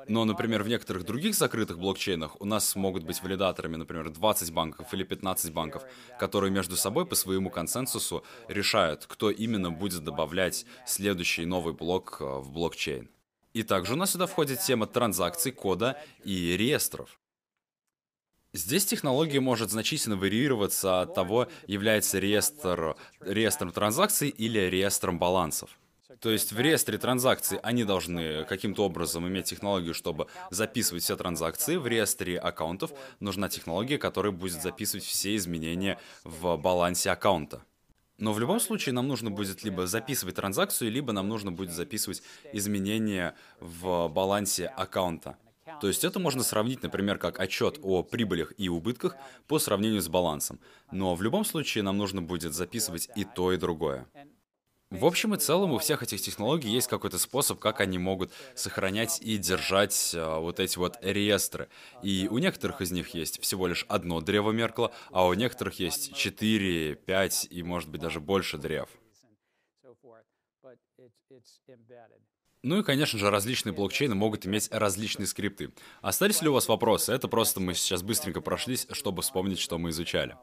Но, 0.10 0.26
например, 0.26 0.64
в 0.64 0.68
некоторых 0.68 1.06
других 1.06 1.36
закрытых 1.36 1.78
блокчейнах 1.78 2.42
у 2.42 2.46
нас 2.46 2.76
могут 2.76 3.04
быть 3.04 3.22
валидаторами, 3.22 3.76
например, 3.76 4.10
20 4.10 4.52
банков 4.52 4.92
или 4.92 5.04
15 5.04 5.54
банков, 5.54 5.84
которые 6.18 6.50
между 6.52 6.76
собой 6.76 7.06
по 7.06 7.14
своему 7.14 7.52
консенсусу 7.52 8.24
решают, 8.48 9.06
кто 9.06 9.30
именно 9.30 9.70
будет 9.70 10.04
добавлять 10.04 10.66
следующий 10.88 11.46
новый 11.46 11.76
блок 11.76 12.18
э, 12.22 12.24
в 12.26 12.52
блокчейн. 12.52 13.08
И 13.54 13.62
также 13.62 13.94
у 13.94 13.98
нас 13.98 14.14
сюда 14.14 14.26
входит 14.26 14.62
тема 14.62 14.88
транзакций, 14.88 15.52
кода 15.52 15.96
и 16.24 16.58
реестров. 16.58 17.20
Здесь 18.52 18.86
технология 18.86 19.40
может 19.40 19.70
значительно 19.70 20.18
варьироваться 20.18 21.02
от 21.02 21.14
того, 21.14 21.50
является 21.68 22.18
реестр 22.18 22.96
реестром 23.20 23.72
транзакций 23.72 24.30
или 24.30 24.58
реестром 24.58 25.20
балансов. 25.20 25.70
То 26.20 26.32
есть 26.32 26.52
в 26.52 26.60
реестре 26.60 26.98
транзакций 26.98 27.60
они 27.60 27.86
должны 27.86 28.44
каким-то 28.46 28.84
образом 28.86 29.28
иметь 29.28 29.46
технологию, 29.46 29.94
чтобы 29.94 30.28
записывать 30.50 31.04
все 31.04 31.16
транзакции. 31.16 31.78
В 31.78 31.88
реестре 31.88 32.38
аккаунтов 32.38 32.92
нужна 33.20 33.48
технология, 33.48 33.98
которая 33.98 34.34
будет 34.34 34.62
записывать 34.62 35.06
все 35.06 35.36
изменения 35.36 35.98
в 36.24 36.58
балансе 36.58 37.12
аккаунта. 37.12 37.64
Но 38.18 38.34
в 38.34 38.40
любом 38.40 38.60
случае 38.60 38.92
нам 38.94 39.08
нужно 39.08 39.32
будет 39.32 39.64
либо 39.64 39.88
записывать 39.88 40.36
транзакцию, 40.36 40.92
либо 40.92 41.14
нам 41.14 41.30
нужно 41.30 41.54
будет 41.54 41.72
записывать 41.72 42.22
изменения 42.52 43.34
в 43.62 44.10
балансе 44.10 44.66
аккаунта. 44.66 45.38
То 45.80 45.88
есть 45.88 46.04
это 46.04 46.20
можно 46.20 46.44
сравнить, 46.44 46.84
например, 46.84 47.18
как 47.18 47.40
отчет 47.40 47.80
о 47.82 48.04
прибылях 48.04 48.54
и 48.58 48.68
убытках 48.68 49.16
по 49.48 49.60
сравнению 49.60 50.02
с 50.02 50.10
балансом. 50.10 50.60
Но 50.92 51.16
в 51.16 51.22
любом 51.22 51.46
случае 51.46 51.84
нам 51.84 51.98
нужно 51.98 52.22
будет 52.22 52.54
записывать 52.54 53.10
и 53.16 53.24
то, 53.24 53.54
и 53.54 53.58
другое. 53.58 54.06
В 54.92 55.06
общем 55.06 55.36
и 55.36 55.38
целом 55.38 55.72
у 55.72 55.78
всех 55.78 56.02
этих 56.02 56.20
технологий 56.20 56.72
есть 56.72 56.88
какой-то 56.88 57.20
способ, 57.20 57.60
как 57.60 57.80
они 57.80 58.00
могут 58.00 58.32
сохранять 58.56 59.22
и 59.22 59.38
держать 59.38 60.14
а, 60.16 60.40
вот 60.40 60.60
эти 60.60 60.80
вот 60.80 60.98
реестры. 61.02 61.70
И 62.02 62.28
у 62.32 62.40
некоторых 62.40 62.82
из 62.82 62.92
них 62.92 63.14
есть 63.14 63.40
всего 63.40 63.68
лишь 63.68 63.86
одно 63.88 64.20
древо 64.20 64.52
Меркла, 64.52 64.92
а 65.12 65.28
у 65.28 65.34
некоторых 65.36 65.80
есть 65.80 66.16
4, 66.16 66.96
5 66.96 67.48
и 67.52 67.62
может 67.62 67.90
быть 67.90 68.02
даже 68.02 68.20
больше 68.20 68.58
древ. 68.58 68.90
Ну 72.64 72.80
и, 72.80 72.84
конечно 72.84 73.20
же, 73.20 73.30
различные 73.30 73.74
блокчейны 73.74 74.16
могут 74.16 74.48
иметь 74.48 74.70
различные 74.72 75.28
скрипты. 75.28 75.72
Остались 76.02 76.42
ли 76.42 76.50
у 76.50 76.54
вас 76.54 76.68
вопросы? 76.68 77.14
Это 77.14 77.28
просто 77.28 77.60
мы 77.60 77.76
сейчас 77.76 78.02
быстренько 78.02 78.42
прошлись, 78.42 78.88
чтобы 78.92 79.22
вспомнить, 79.22 79.60
что 79.60 79.78
мы 79.78 79.92
изучали. 79.92 80.36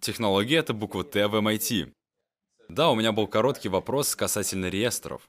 Технология— 0.00 0.56
это 0.58 0.72
буква 0.72 1.04
Т 1.04 1.28
в 1.28 1.34
MIT. 1.36 1.92
Да, 2.72 2.90
у 2.90 2.94
меня 2.94 3.12
был 3.12 3.26
короткий 3.26 3.68
вопрос 3.68 4.16
касательно 4.16 4.70
реестров. 4.70 5.28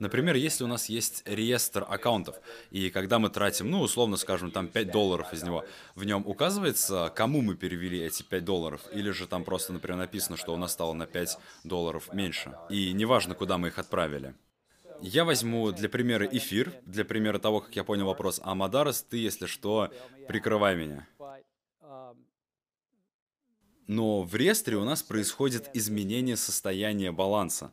Например, 0.00 0.34
если 0.34 0.64
у 0.64 0.66
нас 0.66 0.88
есть 0.88 1.22
реестр 1.24 1.86
аккаунтов, 1.88 2.34
и 2.72 2.90
когда 2.90 3.20
мы 3.20 3.30
тратим, 3.30 3.70
ну, 3.70 3.80
условно 3.80 4.16
скажем, 4.16 4.50
там 4.50 4.66
5 4.66 4.90
долларов 4.90 5.32
из 5.32 5.44
него, 5.44 5.64
в 5.94 6.04
нем 6.04 6.26
указывается, 6.26 7.12
кому 7.14 7.42
мы 7.42 7.54
перевели 7.54 8.00
эти 8.00 8.24
5 8.24 8.44
долларов, 8.44 8.80
или 8.92 9.10
же 9.10 9.28
там 9.28 9.44
просто, 9.44 9.72
например, 9.72 9.98
написано, 9.98 10.36
что 10.36 10.52
у 10.52 10.56
нас 10.56 10.72
стало 10.72 10.94
на 10.94 11.06
5 11.06 11.38
долларов 11.62 12.12
меньше, 12.12 12.56
и 12.68 12.92
неважно, 12.92 13.36
куда 13.36 13.56
мы 13.56 13.68
их 13.68 13.78
отправили. 13.78 14.34
Я 15.00 15.24
возьму 15.24 15.70
для 15.70 15.88
примера 15.88 16.26
эфир, 16.26 16.72
для 16.86 17.04
примера 17.04 17.38
того, 17.38 17.60
как 17.60 17.76
я 17.76 17.84
понял 17.84 18.06
вопрос, 18.06 18.40
а 18.42 18.56
Мадарас, 18.56 19.02
ты, 19.02 19.18
если 19.18 19.46
что, 19.46 19.92
прикрывай 20.26 20.74
меня. 20.74 21.06
Но 23.86 24.22
в 24.22 24.34
реестре 24.34 24.76
у 24.76 24.84
нас 24.84 25.02
происходит 25.02 25.70
изменение 25.74 26.36
состояния 26.36 27.12
баланса. 27.12 27.72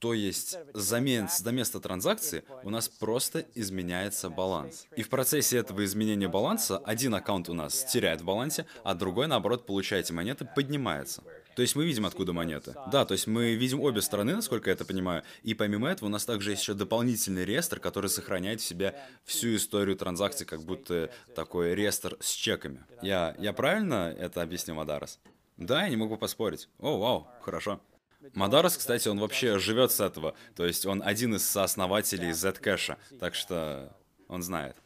То 0.00 0.12
есть 0.12 0.58
за, 0.74 1.00
за 1.28 1.52
место 1.52 1.80
транзакции 1.80 2.44
у 2.62 2.68
нас 2.68 2.88
просто 2.90 3.46
изменяется 3.54 4.28
баланс. 4.28 4.86
И 4.96 5.02
в 5.02 5.08
процессе 5.08 5.56
этого 5.56 5.82
изменения 5.84 6.28
баланса 6.28 6.76
один 6.76 7.14
аккаунт 7.14 7.48
у 7.48 7.54
нас 7.54 7.84
теряет 7.84 8.20
в 8.20 8.24
балансе, 8.24 8.66
а 8.82 8.94
другой, 8.94 9.28
наоборот, 9.28 9.64
получаете 9.64 10.12
монеты, 10.12 10.44
поднимается. 10.44 11.22
То 11.54 11.62
есть 11.62 11.76
мы 11.76 11.84
видим, 11.84 12.06
откуда 12.06 12.32
монеты. 12.32 12.74
Да, 12.90 13.04
то 13.04 13.12
есть 13.12 13.26
мы 13.26 13.54
видим 13.54 13.80
обе 13.80 14.02
стороны, 14.02 14.34
насколько 14.34 14.70
я 14.70 14.74
это 14.74 14.84
понимаю. 14.84 15.22
И 15.42 15.54
помимо 15.54 15.88
этого 15.88 16.08
у 16.08 16.10
нас 16.10 16.24
также 16.24 16.50
есть 16.50 16.62
еще 16.62 16.74
дополнительный 16.74 17.44
реестр, 17.44 17.80
который 17.80 18.10
сохраняет 18.10 18.60
в 18.60 18.64
себе 18.64 18.94
всю 19.24 19.56
историю 19.56 19.96
транзакций, 19.96 20.46
как 20.46 20.62
будто 20.62 21.10
такой 21.34 21.74
реестр 21.74 22.16
с 22.20 22.30
чеками. 22.30 22.84
Я, 23.02 23.34
я 23.38 23.52
правильно 23.52 24.14
это 24.18 24.42
объяснил, 24.42 24.80
Адарас? 24.80 25.20
Да, 25.56 25.84
я 25.84 25.88
не 25.88 25.96
могу 25.96 26.16
поспорить. 26.16 26.68
О, 26.78 26.98
вау, 26.98 27.28
хорошо. 27.40 27.80
Мадарос, 28.32 28.76
кстати, 28.76 29.06
он 29.08 29.18
вообще 29.20 29.58
живет 29.58 29.92
с 29.92 30.00
этого. 30.00 30.34
То 30.56 30.64
есть 30.64 30.86
он 30.86 31.02
один 31.04 31.34
из 31.34 31.44
сооснователей 31.44 32.30
Zcash, 32.30 32.96
так 33.20 33.34
что 33.34 33.94
он 34.28 34.42
знает. 34.42 34.76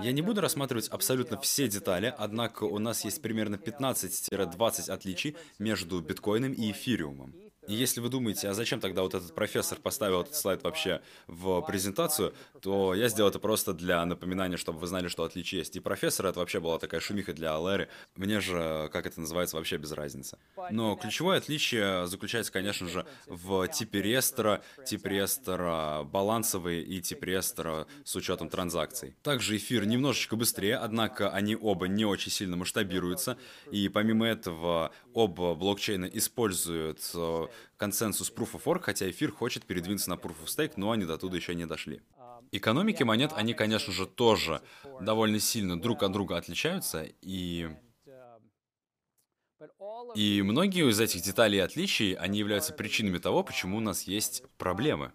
Я 0.00 0.12
не 0.12 0.22
буду 0.22 0.40
рассматривать 0.40 0.88
абсолютно 0.88 1.40
все 1.40 1.68
детали, 1.68 2.14
однако 2.16 2.64
у 2.64 2.78
нас 2.78 3.04
есть 3.04 3.22
примерно 3.22 3.56
15-20 3.56 4.90
отличий 4.90 5.36
между 5.58 6.00
биткоином 6.00 6.52
и 6.52 6.70
эфириумом. 6.70 7.34
И 7.68 7.74
если 7.74 8.00
вы 8.00 8.08
думаете, 8.08 8.48
а 8.48 8.54
зачем 8.54 8.80
тогда 8.80 9.02
вот 9.02 9.14
этот 9.14 9.34
профессор 9.34 9.78
поставил 9.78 10.22
этот 10.22 10.34
слайд 10.34 10.64
вообще 10.64 11.00
в 11.28 11.60
презентацию, 11.62 12.34
то 12.60 12.94
я 12.94 13.08
сделал 13.08 13.30
это 13.30 13.38
просто 13.38 13.72
для 13.72 14.04
напоминания, 14.04 14.56
чтобы 14.56 14.80
вы 14.80 14.86
знали, 14.86 15.08
что 15.08 15.22
отличие 15.22 15.60
есть. 15.60 15.76
И 15.76 15.80
профессор 15.80 16.26
это 16.26 16.40
вообще 16.40 16.58
была 16.58 16.78
такая 16.78 17.00
шумиха 17.00 17.32
для 17.32 17.54
Алэри. 17.54 17.88
Мне 18.16 18.40
же, 18.40 18.90
как 18.92 19.06
это 19.06 19.20
называется, 19.20 19.56
вообще 19.56 19.76
без 19.76 19.92
разницы. 19.92 20.38
Но 20.70 20.96
ключевое 20.96 21.38
отличие 21.38 22.06
заключается, 22.06 22.52
конечно 22.52 22.88
же, 22.88 23.06
в 23.26 23.68
типе 23.68 24.02
рестора, 24.02 24.62
тип 24.84 25.06
рестора 25.06 26.02
балансовый 26.04 26.82
и 26.82 27.00
тип 27.00 27.22
рестора 27.24 27.86
с 28.04 28.16
учетом 28.16 28.48
транзакций. 28.48 29.14
Также 29.22 29.56
эфир 29.56 29.84
немножечко 29.86 30.36
быстрее, 30.36 30.76
однако 30.76 31.30
они 31.30 31.56
оба 31.56 31.86
не 31.86 32.04
очень 32.04 32.32
сильно 32.32 32.56
масштабируются. 32.56 33.38
И 33.70 33.88
помимо 33.88 34.26
этого, 34.26 34.90
оба 35.14 35.54
блокчейна 35.54 36.06
используют 36.06 37.00
консенсус 37.76 38.32
Proof 38.32 38.52
of 38.54 38.64
Work, 38.64 38.82
хотя 38.82 39.10
эфир 39.10 39.32
хочет 39.32 39.64
передвинуться 39.64 40.10
на 40.10 40.14
Proof 40.14 40.36
of 40.44 40.46
Stake, 40.46 40.74
но 40.76 40.90
они 40.90 41.04
до 41.04 41.18
туда 41.18 41.36
еще 41.36 41.54
не 41.54 41.66
дошли. 41.66 42.00
Экономики 42.50 43.02
монет, 43.02 43.32
они, 43.34 43.54
конечно 43.54 43.92
же, 43.92 44.06
тоже 44.06 44.62
довольно 45.00 45.40
сильно 45.40 45.80
друг 45.80 46.02
от 46.02 46.12
друга 46.12 46.36
отличаются, 46.36 47.06
и... 47.22 47.70
И 50.16 50.42
многие 50.42 50.90
из 50.90 50.98
этих 51.00 51.22
деталей 51.22 51.58
и 51.58 51.60
отличий, 51.60 52.14
они 52.14 52.38
являются 52.38 52.72
причинами 52.72 53.18
того, 53.18 53.44
почему 53.44 53.76
у 53.76 53.80
нас 53.80 54.02
есть 54.02 54.42
проблемы. 54.58 55.12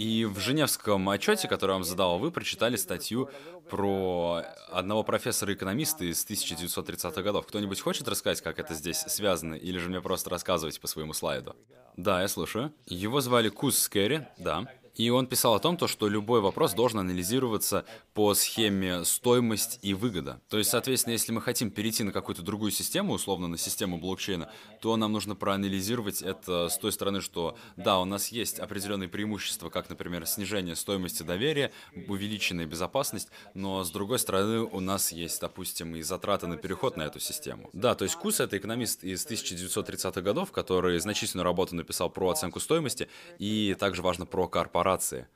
И 0.00 0.24
в 0.24 0.38
Женевском 0.38 1.06
отчете, 1.10 1.46
который 1.46 1.72
я 1.72 1.74
вам 1.74 1.84
задал, 1.84 2.18
вы 2.18 2.30
прочитали 2.30 2.76
статью 2.76 3.28
про 3.68 4.42
одного 4.70 5.02
профессора-экономиста 5.02 6.06
из 6.06 6.24
1930-х 6.24 7.20
годов. 7.20 7.46
Кто-нибудь 7.46 7.78
хочет 7.82 8.08
рассказать, 8.08 8.40
как 8.40 8.58
это 8.58 8.72
здесь 8.72 8.96
связано, 8.96 9.52
или 9.52 9.76
же 9.76 9.90
мне 9.90 10.00
просто 10.00 10.30
рассказывать 10.30 10.80
по 10.80 10.86
своему 10.86 11.12
слайду? 11.12 11.54
Да, 11.98 12.22
я 12.22 12.28
слушаю. 12.28 12.72
Его 12.86 13.20
звали 13.20 13.50
Коуз 13.50 13.76
Скерри, 13.78 14.22
да. 14.38 14.66
И 14.96 15.08
он 15.10 15.26
писал 15.26 15.54
о 15.54 15.60
том, 15.60 15.76
то, 15.76 15.86
что 15.86 16.08
любой 16.08 16.40
вопрос 16.40 16.74
должен 16.74 16.98
анализироваться 16.98 17.84
по 18.12 18.34
схеме 18.34 19.04
стоимость 19.04 19.78
и 19.82 19.94
выгода. 19.94 20.40
То 20.48 20.58
есть, 20.58 20.70
соответственно, 20.70 21.12
если 21.12 21.32
мы 21.32 21.40
хотим 21.40 21.70
перейти 21.70 22.02
на 22.02 22.12
какую-то 22.12 22.42
другую 22.42 22.70
систему, 22.70 23.14
условно 23.14 23.48
на 23.48 23.56
систему 23.56 23.98
блокчейна, 23.98 24.50
то 24.80 24.96
нам 24.96 25.12
нужно 25.12 25.36
проанализировать 25.36 26.22
это 26.22 26.68
с 26.68 26.78
той 26.78 26.92
стороны, 26.92 27.20
что 27.20 27.56
да, 27.76 27.98
у 28.00 28.04
нас 28.04 28.28
есть 28.28 28.58
определенные 28.58 29.08
преимущества, 29.08 29.70
как, 29.70 29.88
например, 29.88 30.26
снижение 30.26 30.74
стоимости 30.74 31.22
доверия, 31.22 31.72
увеличенная 32.08 32.66
безопасность, 32.66 33.28
но 33.54 33.84
с 33.84 33.90
другой 33.90 34.18
стороны 34.18 34.60
у 34.60 34.80
нас 34.80 35.12
есть, 35.12 35.40
допустим, 35.40 35.94
и 35.96 36.02
затраты 36.02 36.46
на 36.46 36.56
переход 36.56 36.96
на 36.96 37.02
эту 37.02 37.20
систему. 37.20 37.70
Да, 37.72 37.94
то 37.94 38.04
есть 38.04 38.16
Кус— 38.16 38.40
это 38.40 38.58
экономист 38.58 39.04
из 39.04 39.24
1930-х 39.26 40.20
годов, 40.20 40.52
который 40.52 40.98
значительную 40.98 41.44
работу 41.44 41.74
написал 41.74 42.10
про 42.10 42.30
оценку 42.30 42.60
стоимости 42.60 43.08
и 43.38 43.76
также 43.78 44.02
важно 44.02 44.26
про 44.26 44.48
корпорации 44.48 44.79
корпорации. 44.80 45.26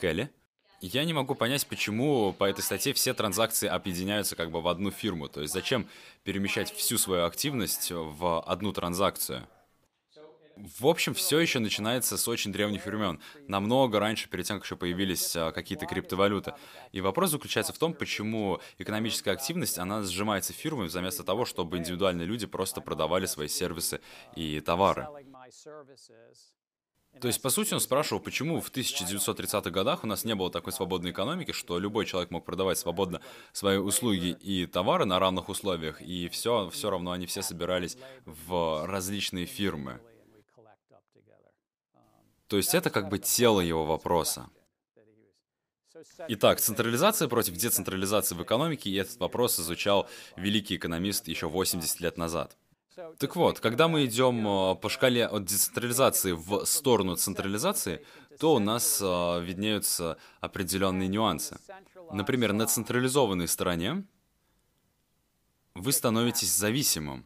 Келли? 0.00 0.30
Я 0.80 1.04
не 1.04 1.12
могу 1.12 1.34
понять, 1.34 1.66
почему 1.66 2.32
по 2.32 2.44
этой 2.44 2.62
статье 2.62 2.92
все 2.92 3.12
транзакции 3.12 3.68
объединяются 3.68 4.36
как 4.36 4.50
бы 4.50 4.60
в 4.60 4.68
одну 4.68 4.90
фирму. 4.90 5.28
То 5.28 5.42
есть 5.42 5.52
зачем 5.52 5.88
перемещать 6.22 6.72
всю 6.72 6.98
свою 6.98 7.24
активность 7.24 7.90
в 7.90 8.40
одну 8.42 8.72
транзакцию? 8.72 9.46
В 10.80 10.86
общем, 10.86 11.14
все 11.14 11.38
еще 11.38 11.58
начинается 11.58 12.16
с 12.16 12.26
очень 12.26 12.52
древних 12.52 12.86
времен, 12.86 13.20
намного 13.46 14.00
раньше, 14.00 14.28
перед 14.28 14.44
тем, 14.44 14.56
как 14.56 14.64
еще 14.64 14.74
появились 14.74 15.36
а, 15.36 15.52
какие-то 15.52 15.86
криптовалюты. 15.86 16.54
И 16.90 17.00
вопрос 17.00 17.30
заключается 17.30 17.72
в 17.72 17.78
том, 17.78 17.94
почему 17.94 18.60
экономическая 18.78 19.30
активность, 19.30 19.78
она 19.78 20.02
сжимается 20.02 20.52
фирмами 20.52 20.88
вместо 20.88 21.22
того, 21.22 21.44
чтобы 21.44 21.76
индивидуальные 21.76 22.26
люди 22.26 22.46
просто 22.46 22.80
продавали 22.80 23.26
свои 23.26 23.46
сервисы 23.46 24.00
и 24.34 24.60
товары. 24.60 25.06
То 27.20 27.28
есть, 27.28 27.42
по 27.42 27.50
сути, 27.50 27.74
он 27.74 27.80
спрашивал, 27.80 28.20
почему 28.20 28.60
в 28.60 28.70
1930-х 28.70 29.70
годах 29.70 30.04
у 30.04 30.06
нас 30.06 30.24
не 30.24 30.34
было 30.34 30.50
такой 30.50 30.72
свободной 30.72 31.10
экономики, 31.10 31.52
что 31.52 31.78
любой 31.78 32.06
человек 32.06 32.30
мог 32.30 32.44
продавать 32.44 32.78
свободно 32.78 33.20
свои 33.52 33.78
услуги 33.78 34.36
и 34.40 34.66
товары 34.66 35.04
на 35.04 35.18
равных 35.18 35.48
условиях, 35.48 36.00
и 36.00 36.28
все, 36.28 36.70
все 36.70 36.90
равно 36.90 37.12
они 37.12 37.26
все 37.26 37.42
собирались 37.42 37.96
в 38.24 38.86
различные 38.86 39.46
фирмы. 39.46 40.00
То 42.46 42.56
есть 42.56 42.74
это 42.74 42.90
как 42.90 43.08
бы 43.08 43.18
тело 43.18 43.60
его 43.60 43.84
вопроса. 43.84 44.48
Итак, 46.28 46.60
централизация 46.60 47.28
против 47.28 47.54
децентрализации 47.54 48.34
в 48.34 48.42
экономике, 48.42 48.90
и 48.90 48.94
этот 48.94 49.18
вопрос 49.18 49.58
изучал 49.58 50.08
великий 50.36 50.76
экономист 50.76 51.28
еще 51.28 51.48
80 51.48 52.00
лет 52.00 52.16
назад. 52.16 52.56
Так 53.18 53.36
вот, 53.36 53.60
когда 53.60 53.88
мы 53.88 54.04
идем 54.06 54.46
э, 54.46 54.74
по 54.76 54.88
шкале 54.88 55.26
от 55.26 55.44
децентрализации 55.44 56.32
в 56.32 56.64
сторону 56.64 57.16
централизации, 57.16 58.04
то 58.38 58.54
у 58.54 58.58
нас 58.58 59.00
э, 59.02 59.44
виднеются 59.44 60.16
определенные 60.40 61.08
нюансы. 61.08 61.58
Например, 62.12 62.52
на 62.52 62.66
централизованной 62.66 63.48
стороне 63.48 64.04
вы 65.74 65.92
становитесь 65.92 66.54
зависимым. 66.54 67.24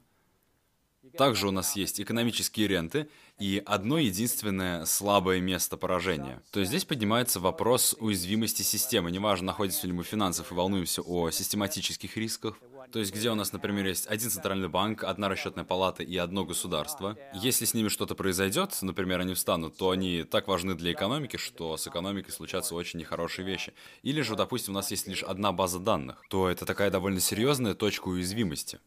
Также 1.16 1.48
у 1.48 1.50
нас 1.50 1.76
есть 1.76 2.00
экономические 2.00 2.68
ренты 2.68 3.08
и 3.38 3.62
одно 3.66 3.98
единственное 3.98 4.87
слабое 4.87 5.40
место 5.40 5.76
поражения. 5.76 6.42
То 6.52 6.61
есть 6.61 6.70
здесь 6.70 6.85
поднимается 6.85 7.38
вопрос 7.38 7.94
уязвимости 7.98 8.62
системы. 8.62 9.11
Неважно, 9.11 9.48
находимся 9.48 9.87
ли 9.87 9.92
мы 9.92 10.04
в 10.04 10.06
финансах 10.06 10.50
и 10.50 10.54
волнуемся 10.54 11.02
о 11.02 11.30
систематических 11.30 12.16
рисках, 12.16 12.58
то 12.90 12.99
есть 12.99 13.14
где 13.14 13.31
у 13.31 13.35
нас, 13.35 13.53
например, 13.53 13.87
есть 13.87 14.07
один 14.07 14.31
центральный 14.31 14.68
банк, 14.68 15.05
одна 15.05 15.29
расчетная 15.29 15.64
палата 15.64 16.03
и 16.03 16.16
одно 16.16 16.45
государство. 16.45 17.16
Если 17.35 17.64
с 17.64 17.75
ними 17.75 17.88
что-то 17.88 18.14
произойдет, 18.14 18.77
например, 18.83 19.21
они 19.21 19.35
встанут, 19.35 19.77
то 19.77 19.90
они 19.90 20.25
так 20.25 20.49
важны 20.49 20.75
для 20.75 20.92
экономики, 20.92 21.37
что 21.37 21.77
с 21.77 21.87
экономикой 21.87 22.31
случатся 22.31 22.75
очень 22.75 22.99
нехорошие 22.99 23.47
вещи. 23.47 23.75
Или 24.03 24.21
же, 24.23 24.37
допустим, 24.37 24.75
у 24.75 24.77
нас 24.77 24.90
есть 24.90 25.07
лишь 25.07 25.23
одна 25.23 25.53
база 25.53 25.79
данных, 25.79 26.23
то 26.29 26.49
это 26.49 26.66
такая 26.66 26.90
довольно 26.90 27.21
серьезная 27.21 27.75
точка 27.75 28.09
уязвимости. 28.09 28.81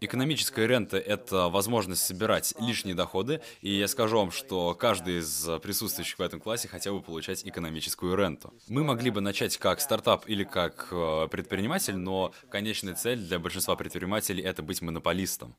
Экономическая 0.00 0.66
рента— 0.68 0.96
это 0.98 1.48
возможность 1.48 2.02
собирать 2.02 2.54
лишние 2.60 2.94
доходы, 2.94 3.40
и 3.60 3.70
я 3.70 3.88
скажу 3.88 4.18
вам, 4.18 4.30
что 4.30 4.74
каждый 4.74 5.18
из 5.18 5.48
присутствующих 5.62 6.18
в 6.18 6.22
этом 6.22 6.40
классе 6.40 6.68
хотел 6.68 6.98
бы 6.98 7.02
получать 7.02 7.44
экономическую 7.44 8.14
ренту. 8.14 8.54
Мы 8.68 8.84
могли 8.84 9.10
бы 9.10 9.20
начать 9.20 9.56
как 9.56 9.80
стартап 9.80 10.28
или 10.28 10.44
как 10.44 10.88
э, 10.92 11.28
предприниматель, 11.28 11.96
но 11.96 12.32
конечная 12.50 12.94
цель 12.94 13.18
для 13.18 13.40
большинства 13.40 13.74
предпринимателей— 13.74 14.42
это 14.44 14.62
быть 14.62 14.80
монополистом. 14.80 15.56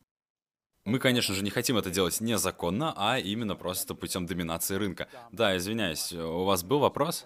Мы, 0.85 0.97
конечно 0.97 1.35
же, 1.35 1.43
не 1.43 1.49
хотим 1.49 1.77
это 1.77 1.91
делать 1.91 2.21
незаконно, 2.21 2.93
а 2.95 3.19
именно 3.19 3.55
просто 3.55 3.95
путем 3.95 4.25
доминации 4.25 4.75
рынка. 4.75 5.07
Да, 5.31 5.55
извиняюсь, 5.57 6.13
у 6.13 6.45
вас 6.45 6.63
был 6.63 6.79
вопрос? 6.79 7.25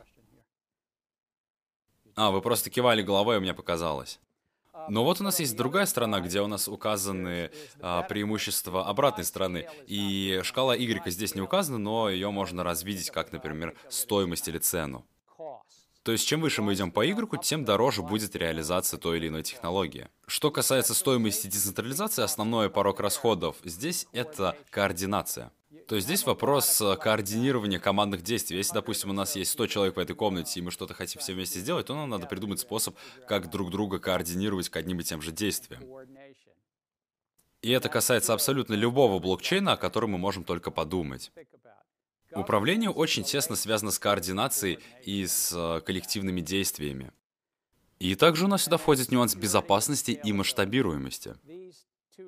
А, 2.16 2.32
вы 2.32 2.42
просто 2.42 2.70
кивали 2.70 3.02
головой, 3.02 3.40
меня 3.40 3.54
показалось. 3.54 4.20
Но 4.90 5.04
вот 5.04 5.22
у 5.22 5.24
нас 5.24 5.40
есть 5.40 5.56
другая 5.56 5.86
сторона, 5.86 6.20
где 6.22 6.42
у 6.42 6.48
нас 6.48 6.68
указаны 6.68 7.52
а, 7.80 8.04
преимущества 8.04 8.88
обратной 8.88 9.26
стороны. 9.26 9.68
И 9.88 10.42
шкала 10.44 10.76
Y 10.76 11.10
здесь 11.12 11.36
не 11.36 11.42
указана, 11.42 11.78
но 11.78 12.10
ее 12.10 12.32
можно 12.32 12.64
развидеть 12.64 13.10
как, 13.10 13.32
например, 13.32 13.76
стоимость 13.90 14.48
или 14.48 14.58
цену. 14.58 15.06
То 16.06 16.12
есть, 16.12 16.28
чем 16.28 16.40
выше 16.42 16.62
мы 16.62 16.76
идем 16.76 16.92
по 16.92 17.04
Y, 17.04 17.42
тем 17.42 17.66
дороже 17.66 18.04
будет 18.04 18.36
реализация 18.36 19.00
той 19.00 19.18
или 19.18 19.28
иной 19.28 19.42
технологии. 19.42 20.08
Что 20.28 20.52
касается 20.52 20.94
стоимости 20.94 21.48
децентрализации, 21.48 22.22
основной 22.22 22.70
порог 22.70 23.00
расходов 23.00 23.56
здесь— 23.64 24.06
это 24.14 24.56
координация. 24.70 25.52
То 25.88 25.96
есть 25.96 26.08
здесь 26.08 26.26
вопрос 26.26 26.82
э, 26.82 26.96
координирования 26.98 27.80
командных 27.80 28.24
действий. 28.24 28.58
Если, 28.58 28.74
допустим, 28.74 29.12
у 29.12 29.14
нас 29.14 29.36
есть 29.36 29.52
100 29.52 29.68
человек 29.68 29.96
в 29.96 30.00
этой 30.00 30.16
комнате, 30.16 30.60
и 30.60 30.64
мы 30.64 30.72
что-то 30.72 30.96
хотим 30.96 31.22
все 31.22 31.34
вместе 31.34 31.60
сделать, 31.60 31.86
то 31.86 31.96
нам 31.96 32.10
надо 32.10 32.26
придумать 32.26 32.60
способ, 32.60 32.96
как 33.28 33.52
друг 33.52 33.70
друга 33.70 34.00
координировать 34.00 34.70
к 34.70 34.76
одним 34.78 35.00
и 35.02 35.04
тем 35.04 35.22
же 35.22 35.32
действиям. 35.32 35.84
И 37.62 37.70
это 37.70 37.90
касается 37.90 38.34
абсолютно 38.34 38.74
любого 38.74 39.20
блокчейна, 39.20 39.74
о 39.74 39.78
котором 39.78 40.12
мы 40.12 40.18
можем 40.18 40.44
только 40.44 40.72
подумать. 40.72 41.32
Управление 42.32 42.90
очень 42.90 43.24
тесно 43.24 43.56
связано 43.56 43.92
с 43.92 44.00
координацией 44.00 44.80
и 45.04 45.26
с 45.26 45.54
э, 45.54 45.82
коллективными 45.82 46.42
действиями. 46.42 47.12
И 48.00 48.16
также 48.16 48.46
у 48.46 48.48
нас 48.48 48.64
сюда 48.64 48.78
входит 48.78 49.12
нюанс 49.12 49.36
безопасности 49.36 50.12
и 50.12 50.34
масштабируемости. 50.34 51.36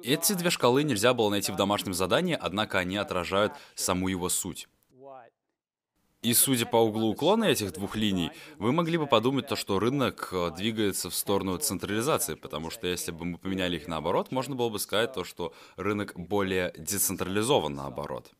Эти 0.03 0.33
две 0.33 0.49
шкалы 0.49 0.83
нельзя 0.83 1.13
было 1.13 1.29
найти 1.29 1.51
в 1.51 1.55
домашнем 1.55 1.93
задании, 1.93 2.37
однако 2.39 2.79
они 2.79 2.97
отражают 2.97 3.53
саму 3.75 4.09
его 4.09 4.29
суть. 4.29 4.67
И 6.23 6.33
судя 6.33 6.65
по 6.65 6.77
углу 6.77 7.11
уклона 7.11 7.45
этих 7.45 7.73
двух 7.73 7.95
линий, 7.95 8.31
вы 8.57 8.71
могли 8.71 8.97
бы 8.97 9.05
подумать 9.07 9.47
то, 9.47 9.55
что 9.55 9.79
рынок 9.79 10.29
э, 10.31 10.51
двигается 10.57 11.09
в 11.09 11.15
сторону 11.15 11.57
централизации, 11.57 12.33
потому 12.33 12.71
что 12.71 12.87
если 12.87 13.11
бы 13.11 13.23
мы 13.23 13.37
поменяли 13.37 13.77
их 13.77 13.87
наоборот, 13.87 14.31
можно 14.31 14.55
было 14.55 14.69
бы 14.69 14.79
сказать 14.79 15.13
то, 15.13 15.23
что 15.23 15.53
рынок 15.75 16.13
более 16.15 16.73
децентрализован 16.75 17.75
наоборот. 17.75 18.31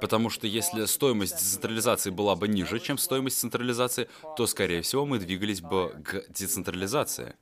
Потому 0.00 0.30
что 0.30 0.46
если 0.46 0.84
стоимость 0.84 1.38
децентрализации 1.38 2.10
была 2.10 2.36
бы 2.36 2.46
ниже, 2.46 2.78
чем 2.78 2.98
стоимость 2.98 3.40
централизации, 3.40 4.08
то, 4.36 4.46
скорее 4.46 4.82
всего, 4.82 5.04
мы 5.04 5.18
двигались 5.18 5.60
бы 5.60 6.00
к 6.04 6.24
децентрализации. 6.28 7.34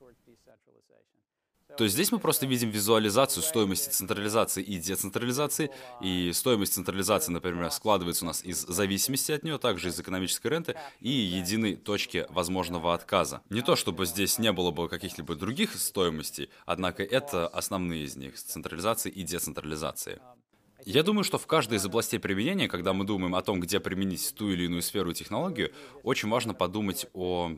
То 1.77 1.87
здесь 1.87 2.11
мы 2.11 2.17
просто 2.17 2.47
видим 2.47 2.71
визуализацию 2.71 3.43
стоимости 3.43 3.89
централизации 3.89 4.63
и 4.63 4.79
децентрализации, 4.79 5.69
и 6.01 6.31
стоимость 6.33 6.73
централизации, 6.73 7.31
например, 7.31 7.69
складывается 7.69 8.25
у 8.25 8.27
нас 8.27 8.43
из 8.43 8.61
зависимости 8.61 9.31
от 9.31 9.43
нее, 9.43 9.59
также 9.59 9.89
из 9.89 9.99
экономической 9.99 10.47
ренты 10.47 10.75
и 11.01 11.09
единой 11.09 11.75
точки 11.75 12.25
возможного 12.29 12.95
отказа. 12.95 13.41
Не 13.51 13.61
то, 13.61 13.75
чтобы 13.75 14.07
здесь 14.07 14.39
не 14.39 14.51
было 14.51 14.71
бы 14.71 14.89
каких-либо 14.89 15.35
других 15.35 15.75
стоимостей, 15.75 16.49
однако 16.65 17.03
это 17.03 17.47
основные 17.47 18.05
из 18.05 18.15
них, 18.15 18.35
централизации 18.35 19.11
и 19.11 19.21
децентрализации. 19.21 20.19
Я 20.83 21.03
думаю, 21.03 21.23
что 21.23 21.37
в 21.37 21.45
каждой 21.45 21.77
из 21.77 21.85
областей 21.85 22.17
применения, 22.17 22.67
когда 22.67 22.93
мы 22.93 23.05
думаем 23.05 23.35
о 23.35 23.41
том, 23.43 23.59
где 23.59 23.79
применить 23.79 24.33
ту 24.35 24.49
или 24.49 24.65
иную 24.65 24.81
сферу 24.81 25.11
и 25.11 25.13
технологию, 25.13 25.71
очень 26.01 26.29
важно 26.29 26.55
подумать 26.55 27.05
о 27.13 27.57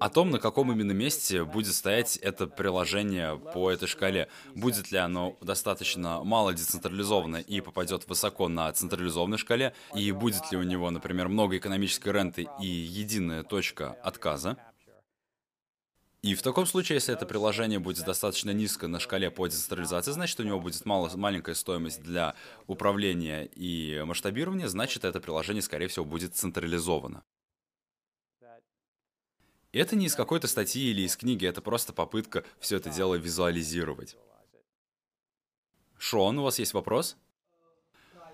о 0.00 0.08
том, 0.08 0.30
на 0.30 0.38
каком 0.38 0.72
именно 0.72 0.92
месте 0.92 1.44
будет 1.44 1.74
стоять 1.74 2.16
это 2.16 2.46
приложение 2.46 3.38
по 3.38 3.70
этой 3.70 3.86
шкале. 3.86 4.28
Будет 4.54 4.90
ли 4.90 4.98
оно 4.98 5.36
достаточно 5.42 6.24
мало 6.24 6.54
децентрализовано 6.54 7.36
и 7.36 7.60
попадет 7.60 8.08
высоко 8.08 8.48
на 8.48 8.72
централизованной 8.72 9.36
шкале, 9.36 9.74
и 9.94 10.10
будет 10.12 10.50
ли 10.50 10.56
у 10.56 10.62
него, 10.62 10.90
например, 10.90 11.28
много 11.28 11.58
экономической 11.58 12.12
ренты 12.12 12.48
и 12.60 12.66
единая 12.66 13.42
точка 13.42 13.90
отказа. 14.02 14.56
И 16.22 16.34
в 16.34 16.40
таком 16.42 16.64
случае, 16.64 16.96
если 16.96 17.14
это 17.14 17.26
приложение 17.26 17.78
будет 17.78 18.04
достаточно 18.04 18.50
низко 18.52 18.88
на 18.88 19.00
шкале 19.00 19.30
по 19.30 19.46
децентрализации, 19.46 20.12
значит, 20.12 20.40
у 20.40 20.44
него 20.44 20.60
будет 20.60 20.84
мало, 20.86 21.14
маленькая 21.14 21.54
стоимость 21.54 22.02
для 22.02 22.34
управления 22.66 23.44
и 23.44 24.02
масштабирования, 24.06 24.68
значит, 24.68 25.04
это 25.04 25.20
приложение, 25.20 25.62
скорее 25.62 25.88
всего, 25.88 26.06
будет 26.06 26.34
централизовано. 26.34 27.22
Это 29.72 29.94
не 29.94 30.06
из 30.06 30.16
какой-то 30.16 30.48
статьи 30.48 30.90
или 30.90 31.02
из 31.02 31.16
книги, 31.16 31.46
это 31.46 31.60
просто 31.60 31.92
попытка 31.92 32.44
все 32.58 32.76
это 32.76 32.90
дело 32.90 33.14
визуализировать. 33.14 34.16
Шон, 35.96 36.38
у 36.38 36.42
вас 36.42 36.58
есть 36.58 36.74
вопрос? 36.74 37.16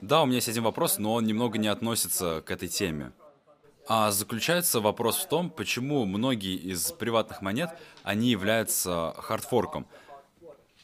Да, 0.01 0.23
у 0.23 0.27
меня 0.27 0.37
есть 0.37 0.49
один 0.49 0.63
вопрос, 0.63 0.99
но 0.99 1.15
он 1.15 1.25
немного 1.25 1.59
не 1.59 1.69
относится 1.69 2.43
к 2.43 2.51
этой 2.51 2.69
теме. 2.69 3.13
А 3.89 4.11
заключается 4.11 4.81
вопрос 4.81 5.17
в 5.17 5.29
том, 5.29 5.51
почему 5.51 6.05
многие 6.07 6.57
из 6.57 6.91
приватных 6.93 7.43
монет, 7.43 7.71
они 8.03 8.31
являются 8.31 9.15
хардфорком. 9.19 9.87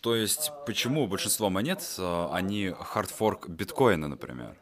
То 0.01 0.15
есть, 0.15 0.51
почему 0.67 1.07
большинство 1.07 1.49
монет, 1.51 1.83
э, 1.99 2.29
они 2.33 2.71
хардфорк 2.71 3.49
биткоина, 3.49 4.09
например. 4.09 4.57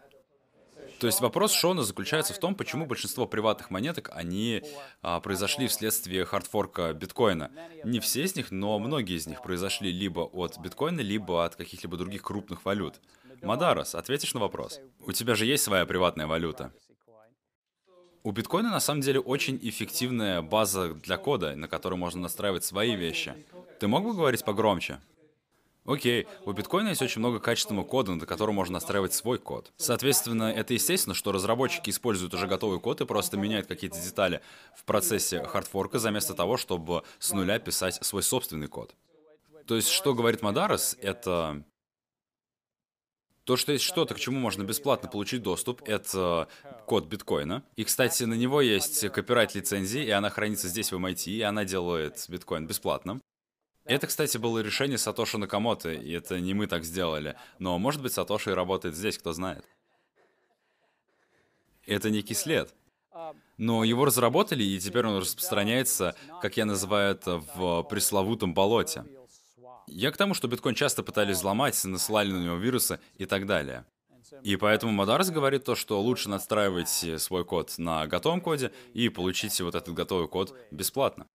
То 1.01 1.07
есть 1.07 1.23
вопрос 1.23 1.53
Шона 1.53 1.83
заключается 1.83 2.35
в 2.35 2.39
том, 2.39 2.55
почему 2.55 2.85
большинство 2.85 3.27
приватных 3.27 3.71
монеток, 3.71 4.11
они 4.13 4.63
а, 5.01 5.19
произошли 5.21 5.67
вследствие 5.67 6.27
хардфорка 6.27 6.93
биткоина. 6.93 7.51
Не 7.85 8.01
все 8.01 8.23
из 8.23 8.37
них, 8.37 8.51
но 8.51 8.79
многие 8.79 9.17
из 9.17 9.27
них 9.27 9.43
произошли 9.43 9.91
либо 9.91 10.21
от 10.21 10.59
биткоина, 10.59 11.01
либо 11.01 11.47
от 11.47 11.57
каких-либо 11.57 11.97
других 11.97 12.23
крупных 12.23 12.67
валют. 12.67 13.01
Мадарос, 13.41 13.95
ответишь 13.95 14.35
на 14.35 14.41
вопрос? 14.41 14.79
У 15.07 15.13
тебя 15.13 15.35
же 15.35 15.47
есть 15.47 15.65
своя 15.65 15.87
приватная 15.87 16.27
валюта. 16.27 16.71
У 18.23 18.33
биткоина 18.33 18.69
на 18.69 18.81
самом 18.81 19.01
деле 19.01 19.21
очень 19.21 19.59
эффективная 19.63 20.43
база 20.43 20.93
для 20.93 21.17
кода, 21.17 21.57
на 21.57 21.67
которой 21.67 21.95
можно 21.95 22.21
настраивать 22.21 22.65
свои 22.65 22.95
вещи. 22.95 23.35
Ты 23.79 23.89
мог 23.89 24.05
бы 24.05 24.13
говорить 24.13 24.45
погромче? 24.45 25.01
Окей, 25.91 26.29
у 26.45 26.53
биткоина 26.53 26.91
есть 26.91 27.03
очень 27.03 27.19
много 27.19 27.41
качественного 27.41 27.85
кода, 27.85 28.15
над 28.15 28.29
которым 28.29 28.55
можно 28.55 28.75
настраивать 28.75 29.13
свой 29.13 29.39
код. 29.39 29.73
Соответственно, 29.77 30.45
это 30.45 30.73
естественно, 30.73 31.15
что 31.15 31.33
разработчики 31.33 31.91
используют 31.91 32.33
уже 32.33 32.47
готовый 32.47 32.79
код 32.79 33.01
и 33.01 33.07
просто 33.07 33.37
меняют 33.37 33.67
какие-то 33.67 34.01
детали 34.01 34.41
в 34.77 34.85
процессе 34.85 35.43
хардфорка, 35.43 35.99
вместо 35.99 36.35
того, 36.35 36.57
чтобы 36.57 37.03
с 37.19 37.33
нуля 37.33 37.59
писать 37.59 37.99
свой 38.05 38.23
собственный 38.23 38.69
код. 38.69 38.95
То 39.67 39.75
есть, 39.75 39.89
что 39.89 40.15
говорит 40.15 40.43
Мадарос, 40.43 40.97
это 41.01 41.65
то, 43.43 43.57
что 43.57 43.73
есть 43.73 43.85
что-то, 43.85 44.15
к 44.15 44.21
чему 44.21 44.39
можно 44.39 44.63
бесплатно 44.63 45.09
получить 45.09 45.43
доступ, 45.43 45.83
это 45.87 46.47
код 46.87 47.07
биткоина. 47.07 47.65
И, 47.75 47.83
кстати, 47.83 48.23
на 48.23 48.35
него 48.35 48.61
есть 48.61 49.09
копирайт 49.09 49.57
лицензии, 49.57 50.05
и 50.05 50.11
она 50.11 50.31
хранится 50.31 50.69
здесь 50.69 50.93
в 50.93 50.97
MIT, 50.97 51.33
и 51.33 51.41
она 51.41 51.65
делает 51.65 52.25
биткоин 52.29 52.69
бесплатным. 52.69 53.21
Это, 53.91 54.07
кстати, 54.07 54.39
было 54.39 54.61
решение 54.61 54.99
Сатоши 54.99 55.37
Накамото, 55.37 55.93
и 55.93 56.13
это 56.13 56.39
не 56.39 56.55
мы 56.55 56.69
так 56.69 56.85
сделали. 56.85 57.35
Но, 57.59 57.77
может 57.77 58.01
быть, 58.01 58.13
Сатоши 58.13 58.55
работает 58.55 58.95
здесь, 58.95 59.19
кто 59.19 59.33
знает. 59.33 59.65
Это 61.87 62.09
некий 62.09 62.35
след. 62.35 62.73
Но 63.57 63.83
его 63.83 64.05
разработали, 64.05 64.63
и 64.63 64.79
теперь 64.79 65.09
он 65.09 65.19
распространяется, 65.19 66.15
как 66.41 66.57
я 66.57 66.67
называю 66.67 67.17
это, 67.17 67.43
в 67.57 67.83
пресловутом 67.83 68.55
болоте. 68.55 69.05
Я 69.89 70.13
к 70.13 70.17
тому, 70.17 70.35
что 70.35 70.47
биткоин 70.47 70.77
часто 70.77 71.03
пытались 71.03 71.39
взломать, 71.39 71.85
насылали 71.85 72.31
на 72.31 72.45
него 72.45 72.55
вирусы 72.55 73.01
и 73.19 73.27
так 73.27 73.45
далее. 73.45 73.85
И 74.45 74.55
поэтому 74.55 74.93
Мадарс 74.93 75.31
говорит 75.31 75.65
то, 75.65 75.75
что 75.75 76.01
лучше 76.01 76.29
настраивать 76.29 77.21
свой 77.21 77.45
код 77.45 77.75
на 77.77 78.07
готовом 78.07 78.41
коде 78.41 78.71
и 78.95 79.09
получить 79.09 79.61
вот 79.61 79.75
этот 79.75 79.93
готовый 79.93 80.29
код 80.29 80.57
бесплатно. 80.71 81.27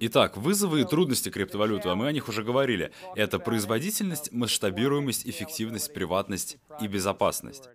Итак, 0.00 0.36
вызовы 0.36 0.82
и 0.82 0.84
трудности 0.84 1.28
криптовалюты, 1.28 1.88
а 1.88 1.94
мы 1.94 2.06
о 2.06 2.12
них 2.12 2.28
уже 2.28 2.42
говорили. 2.42 2.92
Это 3.14 3.38
производительность, 3.38 4.32
масштабируемость, 4.32 5.26
эффективность, 5.26 5.92
приватность 5.92 6.58
и 6.80 6.86
безопасность. 6.86 7.68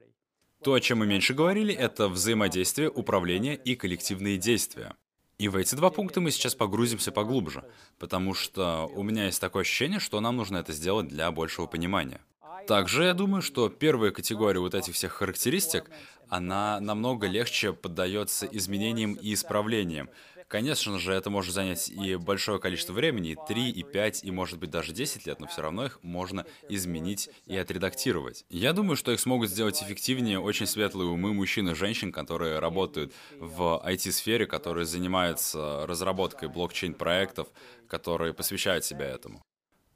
То, 0.63 0.73
о 0.73 0.79
чем 0.79 0.99
мы 0.99 1.05
меньше 1.05 1.33
говорили, 1.33 1.73
это 1.73 2.07
взаимодействие, 2.07 2.89
управление 2.89 3.55
и 3.55 3.75
коллективные 3.75 4.37
действия. 4.37 4.95
И 5.37 5.49
в 5.49 5.57
эти 5.57 5.75
два 5.75 5.89
пункта 5.89 6.21
мы 6.21 6.31
сейчас 6.31 6.55
погрузимся 6.55 7.11
поглубже, 7.11 7.65
потому 7.99 8.33
что 8.33 8.89
у 8.95 9.03
меня 9.03 9.25
есть 9.25 9.41
такое 9.41 9.61
ощущение, 9.61 9.99
что 9.99 10.21
нам 10.21 10.37
нужно 10.37 10.57
это 10.57 10.71
сделать 10.71 11.09
для 11.09 11.29
большего 11.31 11.65
понимания. 11.65 12.21
Также 12.67 13.03
я 13.03 13.13
думаю, 13.13 13.41
что 13.41 13.67
первая 13.67 14.11
категория 14.11 14.59
вот 14.59 14.73
этих 14.73 14.93
всех 14.93 15.11
характеристик, 15.11 15.89
она 16.29 16.79
намного 16.79 17.27
легче 17.27 17.73
поддается 17.73 18.45
изменениям 18.45 19.13
и 19.13 19.33
исправлениям. 19.33 20.09
Конечно 20.47 20.99
же, 20.99 21.13
это 21.13 21.29
может 21.29 21.53
занять 21.53 21.89
и 21.89 22.15
большое 22.15 22.59
количество 22.59 22.93
времени, 22.93 23.35
3, 23.35 23.69
и 23.71 23.83
5, 23.83 24.23
и 24.23 24.31
может 24.31 24.59
быть 24.59 24.69
даже 24.69 24.93
10 24.93 25.25
лет, 25.25 25.39
но 25.39 25.47
все 25.47 25.61
равно 25.61 25.85
их 25.85 25.99
можно 26.03 26.45
изменить 26.67 27.29
и 27.45 27.57
отредактировать. 27.57 28.45
Я 28.49 28.73
думаю, 28.73 28.95
что 28.95 29.11
их 29.11 29.19
смогут 29.19 29.49
сделать 29.49 29.81
эффективнее 29.81 30.39
очень 30.39 30.67
светлые 30.67 31.09
умы 31.09 31.33
мужчин 31.33 31.69
и 31.69 31.73
женщин, 31.75 32.11
которые 32.11 32.59
работают 32.59 33.13
в 33.39 33.81
IT-сфере, 33.85 34.45
которые 34.45 34.85
занимаются 34.85 35.85
разработкой 35.87 36.49
блокчейн-проектов, 36.49 37.47
которые 37.87 38.33
посвящают 38.33 38.85
себя 38.85 39.07
этому. 39.07 39.41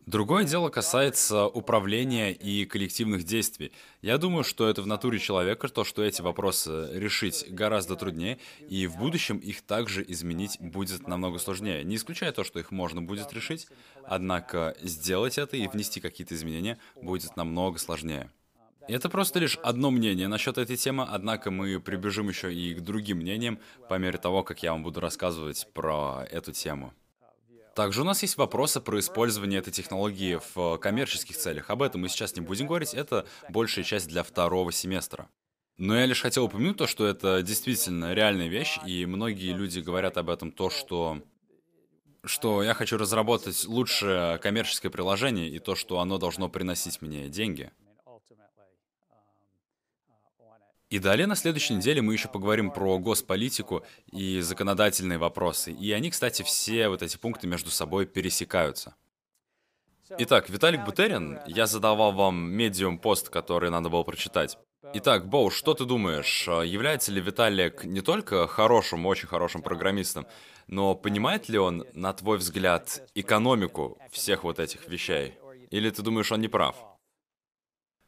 Другое 0.07 0.45
дело 0.45 0.69
касается 0.69 1.47
управления 1.47 2.31
и 2.31 2.63
коллективных 2.63 3.25
действий. 3.25 3.73
Я 4.01 4.17
думаю, 4.17 4.45
что 4.45 4.69
это 4.69 4.81
в 4.81 4.87
натуре 4.87 5.19
человека, 5.19 5.67
то, 5.67 5.83
что 5.83 6.01
эти 6.01 6.21
вопросы 6.21 6.89
решить 6.93 7.45
гораздо 7.49 7.97
труднее, 7.97 8.39
и 8.69 8.87
в 8.87 8.95
будущем 8.95 9.37
их 9.37 9.63
также 9.63 10.05
изменить 10.07 10.61
будет 10.61 11.05
намного 11.09 11.39
сложнее. 11.39 11.83
Не 11.83 11.97
исключая 11.97 12.31
то, 12.31 12.45
что 12.45 12.57
их 12.57 12.71
можно 12.71 13.01
будет 13.01 13.33
решить, 13.33 13.67
однако 14.05 14.77
сделать 14.81 15.37
это 15.37 15.57
и 15.57 15.67
внести 15.67 15.99
какие-то 15.99 16.35
изменения 16.35 16.79
будет 16.95 17.35
намного 17.35 17.77
сложнее. 17.77 18.31
Это 18.87 19.09
просто 19.09 19.39
лишь 19.39 19.57
одно 19.57 19.91
мнение 19.91 20.29
насчет 20.29 20.57
этой 20.57 20.77
темы, 20.77 21.05
однако 21.09 21.51
мы 21.51 21.81
прибежим 21.81 22.29
еще 22.29 22.53
и 22.53 22.73
к 22.75 22.79
другим 22.79 23.17
мнениям 23.17 23.59
по 23.89 23.95
мере 23.95 24.17
того, 24.17 24.43
как 24.43 24.63
я 24.63 24.71
вам 24.71 24.83
буду 24.83 25.01
рассказывать 25.01 25.67
про 25.73 26.25
эту 26.31 26.53
тему. 26.53 26.93
Также 27.77 28.01
у 28.01 28.05
нас 28.05 28.23
есть 28.23 28.37
вопросы 28.37 28.81
про 28.81 28.97
использование 28.97 29.59
этой 29.59 29.69
технологии 29.69 30.39
в 30.55 30.79
коммерческих 30.79 31.37
целях. 31.37 31.69
Об 31.69 31.83
этом 31.83 32.01
мы 32.01 32.09
сейчас 32.09 32.35
не 32.35 32.41
будем 32.41 32.65
говорить, 32.65 32.95
это 32.95 33.27
большая 33.49 33.85
часть 33.85 34.07
для 34.07 34.23
второго 34.23 34.71
семестра. 34.71 35.29
Но 35.77 35.95
я 35.95 36.07
лишь 36.07 36.23
хотел 36.23 36.45
упомянуть 36.45 36.77
то, 36.77 36.87
что 36.87 37.05
это 37.05 37.43
действительно 37.43 38.15
реальная 38.15 38.47
вещь, 38.47 38.79
и 38.83 39.05
многие 39.05 39.53
люди 39.53 39.79
говорят 39.79 40.17
об 40.17 40.31
этом 40.31 40.51
то, 40.51 40.71
что 40.71 41.21
что 42.25 42.63
я 42.63 42.73
хочу 42.73 42.97
разработать 42.97 43.63
лучшее 43.65 44.39
коммерческое 44.39 44.91
приложение 44.91 45.47
и 45.47 45.59
то, 45.59 45.75
что 45.75 45.99
оно 45.99 46.17
должно 46.17 46.49
приносить 46.49 47.03
мне 47.03 47.29
деньги. 47.29 47.71
И 50.89 50.99
далее 50.99 51.27
на 51.27 51.35
следующей 51.35 51.73
неделе 51.73 52.01
мы 52.01 52.13
еще 52.13 52.29
поговорим 52.29 52.71
про 52.71 52.97
госполитику 52.97 53.83
и 54.11 54.39
законодательные 54.39 55.17
вопросы. 55.17 55.73
И 55.73 55.91
они, 55.91 56.09
кстати, 56.09 56.43
все 56.43 56.87
вот 56.87 57.01
эти 57.01 57.17
пункты 57.17 57.45
между 57.45 57.71
собой 57.71 58.05
пересекаются. 58.05 58.95
Итак, 60.17 60.49
Виталик 60.49 60.85
Бутерин, 60.85 61.39
я 61.45 61.67
задавал 61.67 62.13
вам 62.13 62.49
медиум 62.51 62.97
пост, 62.99 63.27
который 63.27 63.69
надо 63.69 63.89
было 63.89 64.03
прочитать. 64.03 64.57
Итак, 64.93 65.27
Боу, 65.27 65.49
что 65.49 65.73
ты 65.73 65.83
думаешь, 65.83 66.47
является 66.47 67.11
ли 67.11 67.19
Виталик 67.19 67.83
не 67.83 67.99
только 67.99 68.47
хорошим, 68.47 69.05
очень 69.05 69.27
хорошим 69.27 69.61
программистом, 69.61 70.25
но 70.67 70.95
понимает 70.95 71.49
ли 71.49 71.59
он, 71.59 71.85
на 71.93 72.13
твой 72.13 72.37
взгляд, 72.37 73.09
экономику 73.13 73.97
всех 74.09 74.45
вот 74.45 74.59
этих 74.59 74.87
вещей? 74.87 75.33
Или 75.69 75.89
ты 75.89 76.01
думаешь, 76.01 76.31
он 76.31 76.39
не 76.39 76.47
прав? 76.47 76.77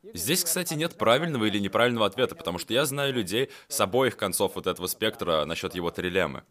Здесь, 0.01 0.43
кстати, 0.43 0.73
нет 0.73 0.97
правильного 0.97 1.45
или 1.45 1.59
неправильного 1.59 2.05
ответа, 2.05 2.35
потому 2.35 2.57
что 2.57 2.73
я 2.73 2.85
знаю 2.85 3.13
людей 3.13 3.49
с 3.67 3.79
обоих 3.81 4.15
концов 4.15 4.55
вот 4.55 4.65
этого 4.65 4.87
спектра 4.87 5.45
насчет 5.45 5.75
его 5.75 5.91
трилеммы. 5.91 6.43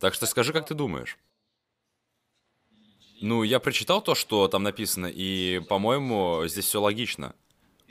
Так 0.00 0.14
что 0.14 0.26
скажи, 0.26 0.52
как 0.52 0.66
ты 0.66 0.74
думаешь? 0.74 1.18
Ну, 3.20 3.44
я 3.44 3.60
прочитал 3.60 4.02
то, 4.02 4.14
что 4.14 4.48
там 4.48 4.64
написано, 4.64 5.06
и, 5.06 5.60
по-моему, 5.68 6.42
здесь 6.46 6.64
все 6.64 6.80
логично. 6.80 7.34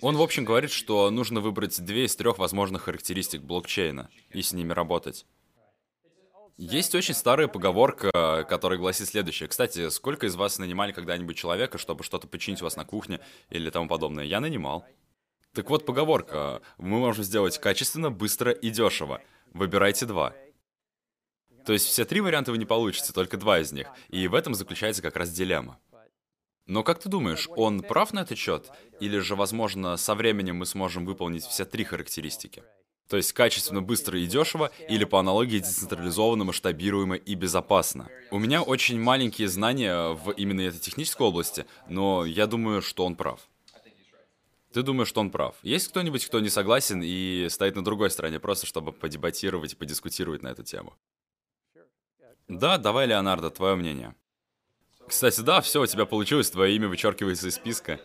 Он, 0.02 0.18
в 0.18 0.22
общем, 0.22 0.46
говорит, 0.46 0.72
что 0.72 1.10
нужно 1.10 1.40
выбрать 1.40 1.80
две 1.84 2.06
из 2.06 2.16
трех 2.16 2.38
возможных 2.38 2.84
характеристик 2.84 3.42
блокчейна 3.42 4.10
и 4.32 4.42
с 4.42 4.52
ними 4.52 4.74
работать. 4.74 5.26
Есть 6.58 6.94
очень 6.96 7.14
старая 7.14 7.48
поговорка, 7.48 8.46
которая 8.48 8.78
гласит 8.78 9.08
следующее. 9.08 9.50
Кстати, 9.50 9.90
сколько 9.90 10.28
из 10.28 10.36
вас 10.36 10.60
нанимали 10.60 10.92
когда-нибудь 10.92 11.38
человека, 11.38 11.78
чтобы 11.78 12.04
что-то 12.04 12.28
починить 12.28 12.62
у 12.62 12.66
вас 12.66 12.76
на 12.76 12.86
кухне 12.86 13.20
или 13.50 13.70
тому 13.70 13.88
подобное? 13.88 14.26
Я 14.26 14.40
нанимал. 14.40 14.86
Так 15.54 15.70
вот, 15.70 15.86
поговорка. 15.86 16.62
Мы 16.78 17.00
можем 17.00 17.24
сделать 17.24 17.58
качественно, 17.58 18.12
быстро 18.12 18.52
и 18.52 18.70
дешево. 18.70 19.22
Выбирайте 19.54 20.06
два. 20.06 20.34
То 21.66 21.74
есть 21.74 21.88
все 21.88 22.06
три 22.06 22.22
варианта 22.22 22.52
вы 22.52 22.58
не 22.58 22.66
получите, 22.66 23.12
только 23.14 23.38
два 23.38 23.60
из 23.60 23.72
них. 23.72 23.88
И 24.10 24.28
в 24.28 24.36
этом 24.36 24.54
заключается 24.54 25.02
как 25.02 25.16
раз 25.16 25.30
дилемма. 25.32 25.80
Но 26.68 26.84
как 26.84 27.00
ты 27.00 27.10
думаешь, 27.10 27.50
он 27.56 27.82
прав 27.82 28.14
на 28.14 28.20
этот 28.20 28.38
счет? 28.38 28.72
Или 29.00 29.18
же, 29.18 29.36
возможно, 29.36 29.98
со 29.98 30.16
временем 30.16 30.58
мы 30.58 30.66
сможем 30.66 31.06
выполнить 31.06 31.44
все 31.44 31.66
три 31.66 31.84
характеристики? 31.84 32.64
То 33.12 33.18
есть 33.18 33.34
качественно, 33.34 33.82
быстро 33.82 34.18
и 34.18 34.26
дешево, 34.26 34.72
или 34.88 35.04
по 35.04 35.20
аналогии 35.20 35.60
децентрализованно, 35.60 36.46
масштабируемо 36.46 37.18
и 37.18 37.36
безопасно. 37.36 38.08
У 38.32 38.40
меня 38.40 38.62
очень 38.62 39.02
маленькие 39.02 39.50
знания 39.50 40.14
в 40.14 40.32
именно 40.32 40.62
этой 40.62 40.80
технической 40.80 41.28
области, 41.28 41.66
но 41.90 42.24
я 42.24 42.48
думаю, 42.48 42.82
что 42.82 43.04
он 43.04 43.18
прав. 43.18 43.42
Ты 44.72 44.82
думаешь, 44.82 45.10
что 45.10 45.20
он 45.20 45.30
прав? 45.30 45.56
Есть 45.62 45.90
кто-нибудь, 45.90 46.26
кто 46.26 46.40
не 46.40 46.48
согласен 46.48 47.02
и 47.04 47.48
стоит 47.50 47.76
на 47.76 47.84
другой 47.84 48.12
стороне, 48.12 48.40
просто 48.40 48.66
чтобы 48.66 48.94
подебатировать 48.94 49.74
и 49.74 49.76
подискутировать 49.76 50.42
на 50.42 50.48
эту 50.48 50.64
тему? 50.64 50.94
Да, 52.48 52.78
давай, 52.78 53.08
Леонардо, 53.08 53.50
твое 53.50 53.76
мнение. 53.76 54.16
Кстати, 55.06 55.42
да, 55.42 55.60
все, 55.60 55.82
у 55.82 55.86
тебя 55.86 56.06
получилось, 56.06 56.50
твое 56.50 56.74
имя 56.78 56.88
вычеркивается 56.88 57.50
из 57.50 57.56
списка. 57.56 58.00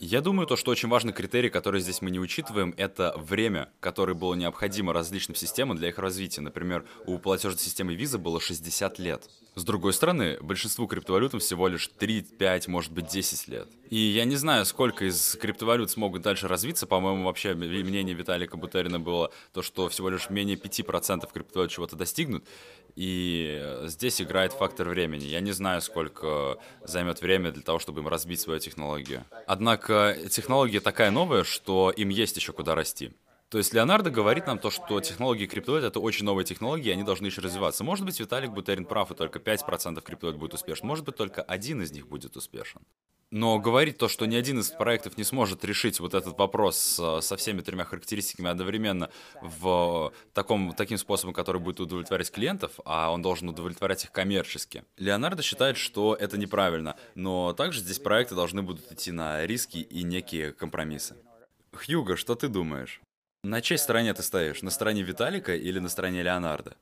Я 0.00 0.20
думаю, 0.20 0.46
то, 0.46 0.56
что 0.56 0.72
очень 0.72 0.88
важный 0.88 1.12
критерий, 1.12 1.50
который 1.50 1.80
здесь 1.80 2.02
мы 2.02 2.10
не 2.10 2.18
учитываем, 2.18 2.74
это 2.76 3.14
время, 3.16 3.70
которое 3.78 4.14
было 4.14 4.34
необходимо 4.34 4.92
различным 4.92 5.36
системам 5.36 5.76
для 5.76 5.88
их 5.88 5.98
развития. 5.98 6.40
Например, 6.40 6.84
у 7.06 7.18
платежной 7.18 7.60
системы 7.60 7.94
Visa 7.94 8.18
было 8.18 8.40
60 8.40 8.98
лет. 8.98 9.30
С 9.54 9.62
другой 9.62 9.92
стороны, 9.92 10.36
большинству 10.40 10.88
криптовалютам 10.88 11.38
всего 11.38 11.68
лишь 11.68 11.86
3, 11.86 12.22
5, 12.22 12.66
может 12.66 12.92
быть 12.92 13.06
10 13.06 13.46
лет. 13.46 13.68
И 13.88 13.96
я 13.96 14.24
не 14.24 14.34
знаю, 14.34 14.66
сколько 14.66 15.04
из 15.04 15.36
криптовалют 15.36 15.92
смогут 15.92 16.22
дальше 16.22 16.48
развиться. 16.48 16.88
По-моему, 16.88 17.24
вообще 17.24 17.54
мнение 17.54 18.16
Виталика 18.16 18.56
Бутерина 18.56 18.98
было 18.98 19.30
то, 19.52 19.62
что 19.62 19.88
всего 19.88 20.08
лишь 20.10 20.28
менее 20.28 20.56
5% 20.56 21.30
криптовалют 21.32 21.70
чего-то 21.70 21.94
достигнут. 21.94 22.44
И 22.96 23.80
здесь 23.84 24.20
играет 24.20 24.52
фактор 24.52 24.88
времени. 24.88 25.24
Я 25.24 25.40
не 25.40 25.52
знаю, 25.52 25.80
сколько 25.80 26.58
займет 26.84 27.20
время 27.20 27.50
для 27.50 27.62
того, 27.62 27.78
чтобы 27.78 28.00
им 28.00 28.08
разбить 28.08 28.40
свою 28.40 28.60
технологию. 28.60 29.24
Однако 29.46 30.16
технология 30.30 30.80
такая 30.80 31.10
новая, 31.10 31.44
что 31.44 31.90
им 31.90 32.08
есть 32.08 32.36
еще 32.36 32.52
куда 32.52 32.74
расти. 32.74 33.12
То 33.48 33.58
есть 33.58 33.72
Леонардо 33.72 34.10
говорит 34.10 34.46
нам 34.46 34.58
то, 34.58 34.70
что 34.70 35.00
технологии 35.00 35.46
криптовалют— 35.46 35.84
это 35.86 36.00
очень 36.00 36.24
новые 36.24 36.44
технологии, 36.44 36.88
и 36.88 36.92
они 36.92 37.04
должны 37.04 37.26
еще 37.26 37.40
развиваться. 37.40 37.84
Может 37.84 38.04
быть, 38.04 38.18
Виталик 38.18 38.50
Бутерин 38.50 38.84
прав, 38.84 39.12
и 39.12 39.14
только 39.14 39.38
5% 39.38 40.00
криптовалют 40.00 40.40
будет 40.40 40.54
успешен. 40.54 40.88
Может 40.88 41.04
быть, 41.04 41.16
только 41.16 41.42
один 41.42 41.82
из 41.82 41.92
них 41.92 42.08
будет 42.08 42.36
успешен. 42.36 42.80
Но 43.30 43.58
говорить 43.58 43.98
то, 43.98 44.08
что 44.08 44.26
ни 44.26 44.36
один 44.36 44.60
из 44.60 44.70
проектов 44.70 45.16
не 45.18 45.24
сможет 45.24 45.64
решить 45.64 45.98
вот 45.98 46.14
этот 46.14 46.38
вопрос 46.38 46.76
со 47.20 47.36
всеми 47.36 47.62
тремя 47.62 47.84
характеристиками 47.84 48.48
одновременно 48.48 49.10
в 49.42 50.12
таком, 50.32 50.72
таким 50.72 50.98
способом, 50.98 51.34
который 51.34 51.60
будет 51.60 51.80
удовлетворять 51.80 52.30
клиентов, 52.30 52.78
а 52.84 53.10
он 53.10 53.22
должен 53.22 53.48
удовлетворять 53.48 54.04
их 54.04 54.12
коммерчески. 54.12 54.84
Леонардо 54.98 55.42
считает, 55.42 55.76
что 55.76 56.14
это 56.14 56.38
неправильно, 56.38 56.96
но 57.14 57.52
также 57.54 57.80
здесь 57.80 57.98
проекты 57.98 58.34
должны 58.34 58.62
будут 58.62 58.92
идти 58.92 59.10
на 59.10 59.44
риски 59.44 59.78
и 59.78 60.02
некие 60.04 60.52
компромиссы. 60.52 61.16
Хьюго, 61.72 62.16
что 62.16 62.36
ты 62.36 62.46
думаешь? 62.46 63.00
На 63.42 63.60
чьей 63.60 63.78
стороне 63.78 64.14
ты 64.14 64.22
стоишь? 64.22 64.62
На 64.62 64.70
стороне 64.70 65.02
Виталика 65.02 65.54
или 65.56 65.80
на 65.80 65.88
стороне 65.88 66.22
Леонардо? 66.22 66.76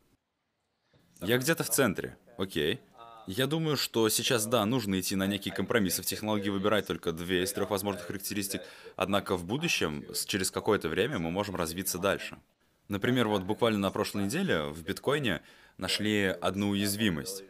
Я 1.23 1.39
где-то 1.39 1.65
в 1.65 1.71
центре. 1.71 2.19
Окей. 2.37 2.81
Я 3.27 3.47
думаю, 3.47 3.77
что 3.77 4.09
сейчас, 4.09 4.47
да, 4.47 4.65
нужно 4.67 4.99
идти 4.99 5.15
на 5.15 5.27
некие 5.27 5.55
компромиссы. 5.55 6.03
В 6.03 6.07
технологии 6.07 6.51
выбирать 6.51 6.87
только 6.87 7.13
две 7.13 7.45
из 7.45 7.53
трех 7.53 7.71
возможных 7.71 8.07
характеристик. 8.07 8.63
Однако 8.97 9.37
в 9.37 9.45
будущем, 9.45 10.05
через 10.27 10.51
какое-то 10.51 10.89
время, 10.89 11.19
мы 11.19 11.31
можем 11.31 11.55
развиться 11.55 11.99
дальше. 11.99 12.39
Например, 12.89 13.29
вот 13.29 13.43
буквально 13.43 13.79
на 13.79 13.91
прошлой 13.91 14.25
неделе 14.25 14.65
в 14.65 14.83
биткоине 14.83 15.43
нашли 15.79 16.25
одну 16.25 16.71
уязвимость. 16.71 17.45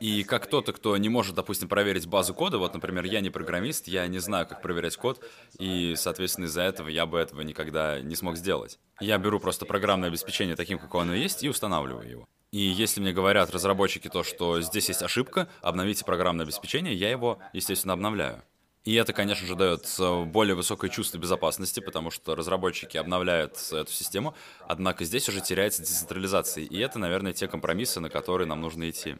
И 0.00 0.22
как 0.22 0.44
кто-то, 0.44 0.72
кто 0.72 0.96
не 0.96 1.08
может, 1.08 1.34
допустим, 1.34 1.68
проверить 1.68 2.06
базу 2.06 2.32
кода, 2.32 2.58
вот, 2.58 2.72
например, 2.72 3.04
я 3.04 3.20
не 3.20 3.30
программист, 3.30 3.88
я 3.88 4.06
не 4.06 4.20
знаю, 4.20 4.46
как 4.46 4.62
проверять 4.62 4.96
код, 4.96 5.24
и, 5.58 5.94
соответственно, 5.96 6.44
из-за 6.44 6.62
этого 6.62 6.88
я 6.88 7.04
бы 7.04 7.18
этого 7.18 7.40
никогда 7.40 8.00
не 8.00 8.14
смог 8.14 8.36
сделать. 8.36 8.78
Я 9.00 9.18
беру 9.18 9.40
просто 9.40 9.66
программное 9.66 10.08
обеспечение 10.08 10.56
таким, 10.56 10.78
какое 10.78 11.02
оно 11.02 11.14
есть, 11.14 11.42
и 11.42 11.48
устанавливаю 11.48 12.08
его. 12.08 12.28
И 12.50 12.60
если 12.60 13.00
мне 13.00 13.12
говорят 13.12 13.50
разработчики 13.50 14.08
то, 14.08 14.22
что 14.22 14.60
здесь 14.62 14.88
есть 14.88 15.02
ошибка, 15.02 15.48
обновите 15.60 16.04
программное 16.04 16.46
обеспечение, 16.46 16.94
я 16.94 17.10
его, 17.10 17.38
естественно, 17.52 17.92
обновляю. 17.92 18.42
И 18.84 18.94
это, 18.94 19.12
конечно 19.12 19.46
же, 19.46 19.54
дает 19.54 19.84
э, 19.98 20.24
более 20.24 20.54
высокое 20.54 20.88
чувство 20.88 21.18
безопасности, 21.18 21.80
потому 21.80 22.10
что 22.10 22.34
разработчики 22.34 22.96
обновляют 22.96 23.58
эту 23.70 23.92
систему, 23.92 24.34
однако 24.66 25.04
здесь 25.04 25.28
уже 25.28 25.42
теряется 25.42 25.82
децентрализация. 25.82 26.64
И 26.64 26.78
это, 26.78 26.98
наверное, 26.98 27.34
те 27.34 27.48
компромиссы, 27.48 28.00
на 28.00 28.08
которые 28.08 28.46
нам 28.46 28.62
нужно 28.62 28.88
идти. 28.88 29.16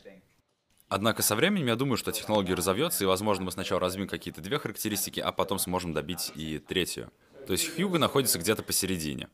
Однако 0.88 1.22
со 1.22 1.36
временем 1.36 1.66
я 1.66 1.76
думаю, 1.76 1.98
что 1.98 2.12
технология 2.12 2.54
разовьется, 2.54 3.04
и, 3.04 3.06
возможно, 3.06 3.44
мы 3.44 3.52
сначала 3.52 3.78
развьем 3.78 4.08
какие-то 4.08 4.40
две 4.40 4.58
характеристики, 4.58 5.20
а 5.20 5.32
потом 5.32 5.58
сможем 5.58 5.92
добить 5.92 6.32
и 6.34 6.58
третью. 6.58 7.12
То 7.46 7.52
есть 7.52 7.74
Хьюго 7.74 7.98
находится 7.98 8.38
где-то 8.38 8.62
посередине. 8.62 9.28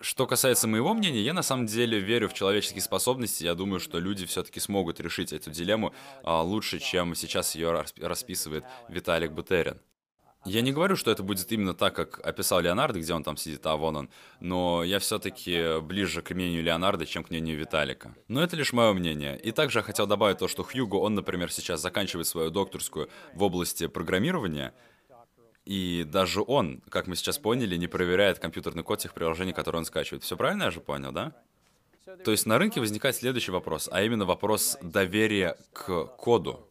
Что 0.00 0.28
касается 0.28 0.68
моего 0.68 0.94
мнения, 0.94 1.20
я 1.22 1.34
на 1.34 1.42
самом 1.42 1.66
деле 1.66 1.98
верю 1.98 2.28
в 2.28 2.34
человеческие 2.34 2.82
способности. 2.82 3.42
Я 3.42 3.56
думаю, 3.56 3.80
что 3.80 3.98
люди 3.98 4.26
все-таки 4.26 4.60
смогут 4.60 5.00
решить 5.00 5.32
эту 5.32 5.50
дилемму 5.50 5.92
а, 6.22 6.40
лучше, 6.42 6.78
чем 6.78 7.16
сейчас 7.16 7.56
ее 7.56 7.84
расписывает 8.00 8.64
Виталик 8.88 9.32
Бутерин. 9.32 9.80
Я 10.44 10.60
не 10.60 10.72
говорю, 10.72 10.94
что 10.94 11.10
это 11.10 11.24
будет 11.24 11.50
именно 11.50 11.74
так, 11.74 11.96
как 11.96 12.24
описал 12.24 12.60
Леонардо, 12.60 13.00
где 13.00 13.12
он 13.12 13.24
там 13.24 13.36
сидит, 13.36 13.66
а 13.66 13.76
вон 13.76 13.96
он, 13.96 14.10
но 14.38 14.84
я 14.84 15.00
все-таки 15.00 15.80
ближе 15.80 16.22
к 16.22 16.30
мнению 16.30 16.62
Леонардо, 16.62 17.04
чем 17.04 17.24
к 17.24 17.30
мнению 17.30 17.58
Виталика. 17.58 18.14
Но 18.28 18.40
это 18.40 18.54
лишь 18.54 18.72
мое 18.72 18.92
мнение. 18.92 19.36
И 19.38 19.50
также 19.50 19.80
я 19.80 19.82
хотел 19.82 20.06
добавить 20.06 20.38
то, 20.38 20.46
что 20.46 20.62
Хьюго, 20.62 20.94
он, 20.94 21.16
например, 21.16 21.50
сейчас 21.50 21.82
заканчивает 21.82 22.28
свою 22.28 22.50
докторскую 22.50 23.10
в 23.34 23.42
области 23.42 23.88
программирования, 23.88 24.74
и 25.68 26.04
даже 26.04 26.42
он, 26.46 26.80
как 26.88 27.08
мы 27.08 27.14
сейчас 27.14 27.36
поняли, 27.36 27.76
не 27.76 27.88
проверяет 27.88 28.38
компьютерный 28.38 28.82
код 28.82 29.00
тех 29.00 29.12
приложений, 29.12 29.52
которые 29.52 29.80
он 29.80 29.84
скачивает. 29.84 30.22
Все 30.22 30.34
правильно 30.34 30.62
я 30.62 30.70
же 30.70 30.80
понял, 30.80 31.12
да? 31.12 31.34
То 32.24 32.30
есть 32.30 32.46
на 32.46 32.56
рынке 32.56 32.80
возникает 32.80 33.16
следующий 33.16 33.50
вопрос, 33.50 33.86
а 33.92 34.02
именно 34.02 34.24
вопрос 34.24 34.78
доверия 34.80 35.58
к 35.74 36.06
коду. 36.16 36.66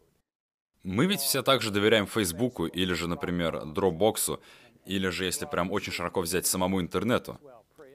Мы 0.81 1.05
ведь 1.05 1.19
все 1.19 1.43
также 1.43 1.69
доверяем 1.69 2.07
Фейсбуку 2.07 2.65
или 2.65 2.93
же, 2.93 3.07
например, 3.07 3.57
Dropbox, 3.57 4.39
или 4.87 5.09
же, 5.09 5.25
если 5.25 5.45
прям 5.45 5.71
очень 5.71 5.93
широко 5.93 6.21
взять, 6.21 6.47
самому 6.47 6.81
интернету. 6.81 7.39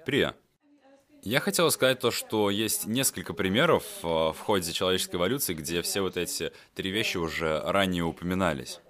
Прия. 0.06 0.36
Я 1.24 1.40
хотел 1.40 1.68
сказать 1.72 1.98
то, 1.98 2.12
что 2.12 2.48
есть 2.48 2.86
несколько 2.86 3.34
примеров 3.34 3.82
э, 4.04 4.06
в 4.06 4.36
ходе 4.38 4.72
человеческой 4.72 5.16
эволюции, 5.16 5.54
где 5.54 5.82
все 5.82 6.00
вот 6.00 6.16
эти 6.16 6.52
три 6.74 6.90
вещи 6.90 7.16
уже 7.16 7.60
ранее 7.60 8.04
упоминались. 8.04 8.80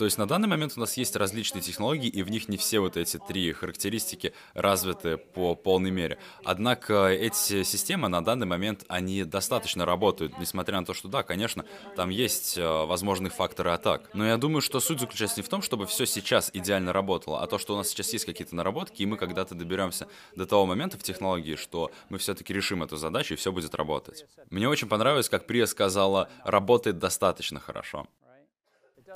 То 0.00 0.06
есть 0.06 0.16
на 0.16 0.26
данный 0.26 0.48
момент 0.48 0.72
у 0.78 0.80
нас 0.80 0.96
есть 0.96 1.14
различные 1.14 1.60
технологии, 1.60 2.08
и 2.08 2.22
в 2.22 2.30
них 2.30 2.48
не 2.48 2.56
все 2.56 2.80
вот 2.80 2.96
эти 2.96 3.18
три 3.18 3.52
характеристики 3.52 4.32
развиты 4.54 5.18
по 5.18 5.54
полной 5.54 5.90
мере. 5.90 6.18
Однако 6.42 7.08
эти 7.08 7.64
системы 7.64 8.08
на 8.08 8.24
данный 8.24 8.46
момент, 8.46 8.82
они 8.88 9.24
достаточно 9.24 9.84
работают, 9.84 10.38
несмотря 10.38 10.80
на 10.80 10.86
то, 10.86 10.94
что 10.94 11.08
да, 11.08 11.22
конечно, 11.22 11.66
там 11.96 12.08
есть 12.08 12.56
э, 12.56 12.66
возможные 12.66 13.30
факторы 13.30 13.72
атак. 13.72 14.08
Но 14.14 14.26
я 14.26 14.38
думаю, 14.38 14.62
что 14.62 14.80
суть 14.80 15.00
заключается 15.00 15.40
не 15.40 15.42
в 15.42 15.50
том, 15.50 15.60
чтобы 15.60 15.86
все 15.86 16.06
сейчас 16.06 16.50
идеально 16.54 16.94
работало, 16.94 17.42
а 17.42 17.46
то, 17.46 17.58
что 17.58 17.74
у 17.74 17.76
нас 17.76 17.90
сейчас 17.90 18.10
есть 18.14 18.24
какие-то 18.24 18.56
наработки, 18.56 19.02
и 19.02 19.06
мы 19.06 19.18
когда-то 19.18 19.54
доберемся 19.54 20.08
до 20.34 20.46
того 20.46 20.64
момента 20.64 20.96
в 20.96 21.02
технологии, 21.02 21.56
что 21.56 21.90
мы 22.08 22.16
все-таки 22.16 22.54
решим 22.54 22.82
эту 22.82 22.96
задачу, 22.96 23.34
и 23.34 23.36
все 23.36 23.52
будет 23.52 23.74
работать. 23.74 24.24
Мне 24.48 24.66
очень 24.66 24.88
понравилось, 24.88 25.28
как 25.28 25.46
Прия 25.46 25.66
сказала, 25.66 26.30
работает 26.42 26.98
достаточно 26.98 27.60
хорошо. 27.60 28.06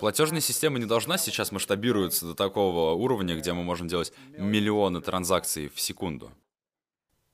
Платежная 0.01 0.40
система 0.40 0.78
не 0.78 0.86
должна 0.86 1.18
сейчас 1.18 1.53
масштабироваться 1.53 2.26
до 2.26 2.34
такого 2.34 2.92
уровня, 2.95 3.36
где 3.36 3.53
мы 3.53 3.62
можем 3.62 3.88
делать 3.88 4.12
миллионы 4.36 5.01
транзакций 5.01 5.68
в 5.68 5.80
секунду. 5.80 6.32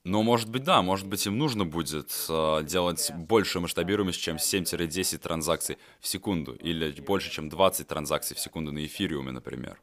Но, 0.04 0.22
может 0.22 0.48
быть, 0.48 0.64
да, 0.64 0.80
может 0.80 1.06
быть, 1.06 1.26
им 1.26 1.36
нужно 1.36 1.66
будет 1.66 2.10
э, 2.28 2.62
делать 2.64 3.12
больше 3.14 3.60
масштабируемость, 3.60 4.20
чем 4.20 4.36
7-10 4.36 5.18
транзакций 5.18 5.76
в 6.00 6.06
секунду, 6.06 6.54
или 6.54 6.90
больше, 7.02 7.30
чем 7.30 7.50
20 7.50 7.86
транзакций 7.86 8.34
в 8.34 8.40
секунду 8.40 8.72
на 8.72 8.84
эфириуме, 8.86 9.30
например. 9.30 9.78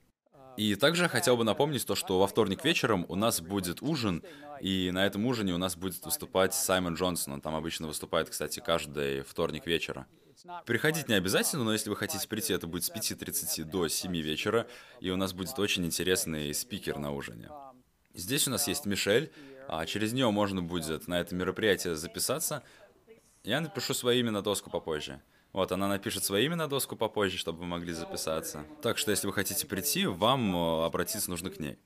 И 0.57 0.73
также 0.73 1.07
хотел 1.07 1.37
бы 1.37 1.43
напомнить 1.43 1.85
то, 1.85 1.93
что 1.93 2.19
во 2.19 2.25
вторник 2.25 2.65
вечером 2.65 3.05
у 3.09 3.15
нас 3.15 3.41
будет 3.41 3.83
ужин, 3.83 4.23
и 4.59 4.89
на 4.91 5.05
этом 5.05 5.23
ужине 5.27 5.53
у 5.53 5.59
нас 5.59 5.77
будет 5.77 6.03
выступать 6.03 6.55
Саймон 6.55 6.95
Джонсон. 6.95 7.33
Он 7.33 7.41
там 7.41 7.53
обычно 7.53 7.85
выступает, 7.85 8.27
кстати, 8.27 8.59
каждый 8.59 9.21
вторник 9.21 9.67
вечера. 9.67 10.07
Приходить 10.65 11.07
не 11.07 11.15
обязательно, 11.15 11.63
но 11.63 11.73
если 11.73 11.89
вы 11.89 11.95
хотите 11.95 12.27
прийти, 12.27 12.53
это 12.53 12.67
будет 12.67 12.83
с 12.83 12.91
5.30 12.91 13.63
до 13.63 13.87
7 13.87 14.15
вечера, 14.17 14.67
и 14.99 15.09
у 15.09 15.15
нас 15.15 15.33
будет 15.33 15.57
очень 15.59 15.85
интересный 15.85 16.53
спикер 16.53 16.99
на 16.99 17.11
ужине. 17.11 17.49
Здесь 18.13 18.47
у 18.47 18.51
нас 18.51 18.67
есть 18.67 18.85
Мишель, 18.85 19.31
а 19.67 19.85
через 19.85 20.13
нее 20.13 20.29
можно 20.31 20.61
будет 20.61 21.07
на 21.07 21.19
это 21.19 21.35
мероприятие 21.35 21.95
записаться. 21.95 22.63
Я 23.43 23.61
напишу 23.61 23.93
свое 23.93 24.19
имя 24.19 24.31
на 24.31 24.41
доску 24.41 24.69
попозже. 24.69 25.21
Вот, 25.53 25.71
она 25.71 25.87
напишет 25.87 26.23
свое 26.23 26.45
имя 26.45 26.55
на 26.55 26.67
доску 26.67 26.95
попозже, 26.95 27.37
чтобы 27.37 27.59
вы 27.59 27.65
могли 27.65 27.93
записаться. 27.93 28.65
Так 28.81 28.97
что, 28.97 29.11
если 29.11 29.27
вы 29.27 29.33
хотите 29.33 29.65
прийти, 29.65 30.05
вам 30.05 30.55
э, 30.55 30.85
обратиться 30.85 31.29
нужно 31.29 31.49
к 31.49 31.59
ней. 31.59 31.79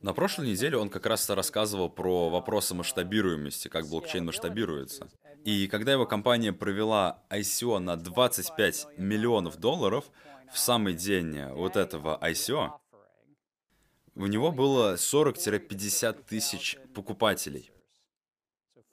На 0.00 0.12
прошлой 0.14 0.48
неделе 0.48 0.76
он 0.76 0.88
как 0.88 1.06
раз 1.06 1.28
рассказывал 1.30 1.88
про 1.88 2.28
вопросы 2.30 2.74
масштабируемости, 2.74 3.68
как 3.68 3.86
блокчейн 3.86 4.24
масштабируется. 4.24 5.08
И 5.44 5.66
когда 5.66 5.92
его 5.92 6.06
компания 6.06 6.52
провела 6.52 7.22
ICO 7.30 7.78
на 7.78 7.96
25 7.96 8.88
миллионов 8.96 9.58
долларов, 9.58 10.10
в 10.52 10.58
самый 10.58 10.94
день 10.94 11.44
вот 11.52 11.76
этого 11.76 12.18
ICO, 12.22 12.70
у 14.14 14.26
него 14.26 14.52
было 14.52 14.94
40-50 14.94 16.24
тысяч 16.28 16.76
покупателей. 16.94 17.72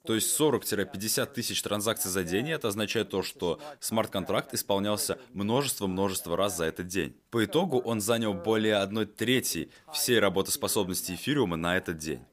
То 0.04 0.14
есть 0.14 0.40
40-50 0.40 1.32
тысяч 1.34 1.62
транзакций 1.62 2.10
за 2.10 2.24
день, 2.24 2.50
это 2.50 2.68
означает 2.68 3.10
то, 3.10 3.22
что 3.22 3.60
смарт-контракт 3.80 4.54
исполнялся 4.54 5.18
множество-множество 5.34 6.36
раз 6.36 6.56
за 6.56 6.64
этот 6.64 6.86
день. 6.86 7.14
По 7.30 7.44
итогу 7.44 7.78
он 7.78 8.00
занял 8.00 8.32
более 8.32 8.76
одной 8.76 9.04
трети 9.04 9.70
всей 9.92 10.18
работоспособности 10.18 11.12
эфириума 11.12 11.56
на 11.56 11.76
этот 11.76 11.98
день. 11.98 12.24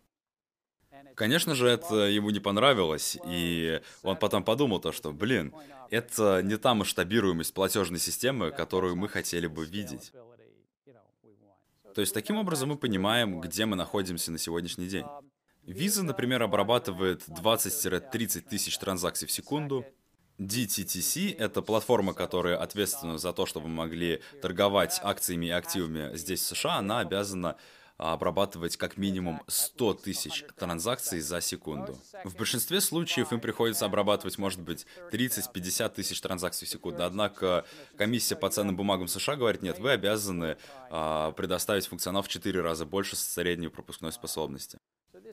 Конечно 1.18 1.56
же, 1.56 1.68
это 1.68 1.96
ему 1.96 2.30
не 2.30 2.40
понравилось, 2.40 3.18
и 3.26 3.82
он 4.04 4.18
потом 4.18 4.44
подумал 4.44 4.80
то, 4.80 4.92
что, 4.92 5.12
блин, 5.12 5.52
это 5.90 6.42
не 6.44 6.58
та 6.58 6.76
масштабируемость 6.76 7.56
платежной 7.56 7.98
системы, 8.00 8.52
которую 8.52 8.96
мы 8.96 9.10
хотели 9.10 9.48
бы 9.48 9.66
видеть. 9.66 10.12
То 11.96 12.02
есть 12.02 12.14
таким 12.14 12.38
образом 12.38 12.70
мы 12.70 12.78
понимаем, 12.78 13.42
где 13.42 13.66
мы 13.66 13.76
находимся 13.76 14.32
на 14.32 14.38
сегодняшний 14.38 14.86
день. 14.86 15.06
Visa, 15.66 16.04
например, 16.04 16.44
обрабатывает 16.44 17.28
20-30 17.28 18.42
тысяч 18.42 18.78
транзакций 18.78 19.28
в 19.28 19.32
секунду. 19.32 19.88
DTTC— 20.38 21.36
это 21.40 21.64
платформа, 21.64 22.14
которая 22.14 22.58
ответственна 22.58 23.18
за 23.18 23.34
то, 23.34 23.48
чтобы 23.48 23.70
мы 23.70 23.74
могли 23.74 24.22
торговать 24.40 25.00
акциями 25.02 25.48
и 25.48 25.50
активами 25.50 26.16
здесь, 26.16 26.42
в 26.42 26.46
США. 26.46 26.76
Она 26.76 27.00
обязана 27.00 27.58
обрабатывать 27.98 28.78
как 28.78 28.98
минимум 28.98 29.42
100 29.48 29.96
тысяч 29.96 30.46
транзакций 30.56 31.20
за 31.20 31.42
секунду. 31.42 32.00
В 32.24 32.36
большинстве 32.36 32.80
случаев 32.80 33.34
им 33.34 33.40
приходится 33.40 33.86
обрабатывать, 33.86 34.38
может 34.38 34.62
быть, 34.62 34.86
30-50 35.12 35.90
тысяч 35.96 36.22
транзакций 36.22 36.68
в 36.68 36.70
секунду. 36.70 37.04
Однако 37.04 37.66
комиссия 37.98 38.36
по 38.36 38.50
ценным 38.50 38.76
бумагам 38.76 39.08
США 39.08 39.36
говорит, 39.36 39.62
нет, 39.64 39.80
вы 39.80 39.92
обязаны 39.92 40.58
а, 40.90 41.32
предоставить 41.32 41.88
функционал 41.88 42.22
в 42.22 42.28
4 42.28 42.62
раза 42.62 42.86
больше 42.86 43.16
средней 43.16 43.70
пропускной 43.70 44.12
способности. 44.12 44.78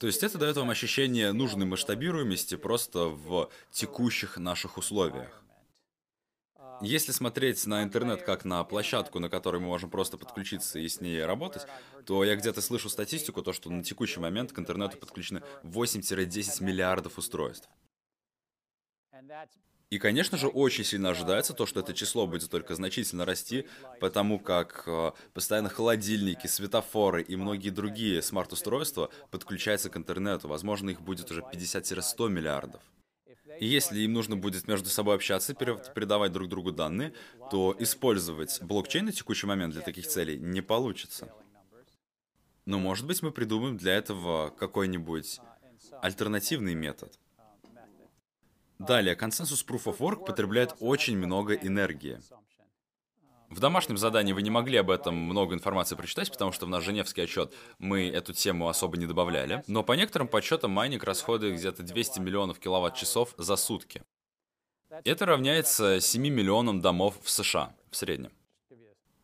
То 0.01 0.07
есть 0.07 0.23
это 0.23 0.39
дает 0.39 0.57
вам 0.57 0.71
ощущение 0.71 1.33
нужной 1.33 1.67
масштабируемости 1.67 2.57
просто 2.57 3.07
в 3.07 3.51
текущих 3.71 4.39
наших 4.39 4.79
условиях. 4.79 5.44
Если 6.81 7.13
смотреть 7.13 7.67
на 7.67 7.83
интернет 7.83 8.23
как 8.23 8.45
на 8.45 8.63
площадку, 8.65 9.19
на 9.19 9.29
которой 9.29 9.61
мы 9.61 9.69
можем 9.69 9.91
просто 9.91 10.19
подключиться 10.19 10.79
и 10.79 10.89
с 10.89 11.01
ней 11.01 11.25
работать, 11.25 11.67
то 12.07 12.25
я 12.25 12.37
где-то 12.37 12.61
слышу 12.61 12.89
статистику, 12.89 13.43
то 13.43 13.53
что 13.53 13.71
на 13.71 13.83
текущий 13.83 14.21
момент 14.21 14.53
к 14.53 14.59
интернету 14.59 14.99
подключены 14.99 15.43
8-10 15.63 16.63
миллиардов 16.63 17.19
устройств. 17.19 17.69
И, 19.91 19.99
конечно 19.99 20.37
же, 20.37 20.49
очень 20.49 20.83
сильно 20.83 21.11
ожидается 21.11 21.53
то, 21.53 21.67
что 21.67 21.81
это 21.81 21.95
число 21.95 22.27
будет 22.27 22.51
только 22.51 22.75
значительно 22.75 23.25
расти, 23.25 23.67
потому 24.01 24.41
как 24.41 24.83
э, 24.87 25.13
постоянно 25.33 25.69
холодильники, 25.69 26.49
светофоры 26.49 27.23
и 27.23 27.37
многие 27.37 27.71
другие 27.71 28.21
смарт-устройства 28.21 29.11
подключаются 29.31 29.91
к 29.91 29.97
интернету. 29.97 30.49
Возможно, 30.49 30.91
их 30.91 31.01
будет 31.01 31.31
уже 31.31 31.43
50-100 31.43 32.29
миллиардов. 32.29 32.83
И 33.61 33.67
если 33.67 34.01
им 34.01 34.13
нужно 34.13 34.37
будет 34.37 34.69
между 34.69 34.89
собой 34.89 35.17
общаться, 35.17 35.55
передавать 35.55 36.33
друг 36.33 36.49
другу 36.49 36.73
данные, 36.73 37.13
то 37.51 37.75
использовать 37.79 38.61
блокчейн 38.63 39.07
на 39.07 39.13
текущий 39.13 39.47
момент 39.47 39.75
для 39.75 39.83
таких 39.83 40.07
целей 40.07 40.39
не 40.39 40.61
получится. 40.61 41.33
Но, 42.67 42.79
может 42.79 43.07
быть, 43.07 43.23
мы 43.23 43.31
придумаем 43.31 43.77
для 43.77 43.95
этого 43.95 44.51
какой-нибудь 44.51 45.41
альтернативный 46.01 46.75
метод. 46.75 47.19
Далее, 48.79 49.15
консенсус 49.15 49.65
Proof 49.65 49.85
of 49.85 49.99
Work 49.99 50.25
потребляет 50.25 50.75
очень 50.81 51.17
много 51.17 51.55
энергии. 51.55 52.21
В 53.55 53.61
домашнем 53.61 53.97
задании 53.97 54.33
вы 54.33 54.43
не 54.43 54.51
могли 54.51 54.79
об 54.79 54.91
этом 54.91 55.15
много 55.15 55.55
информации 55.55 55.95
прочитать, 55.95 56.29
потому 56.29 56.51
что 56.51 56.67
в 56.67 56.69
наш 56.69 56.83
Женевский 56.83 57.23
отчет 57.23 57.55
мы 57.79 58.09
эту 58.09 58.33
тему 58.33 58.67
особо 58.67 58.97
не 58.97 59.07
добавляли. 59.07 59.63
Но 59.69 59.85
по 59.85 59.93
некоторым 59.93 60.27
подсчетам 60.27 60.73
майнинг 60.73 61.05
расходует 61.05 61.55
где-то 61.55 61.85
200 61.85 62.19
миллионов 62.19 62.59
киловатт-часов 62.59 63.33
за 63.39 63.55
сутки. 63.55 64.03
Это 65.05 65.27
равняется 65.27 66.01
7 66.01 66.21
миллионам 66.21 66.81
домов 66.81 67.15
в 67.23 67.31
США 67.31 67.77
в 67.93 67.97
среднем. 67.97 68.33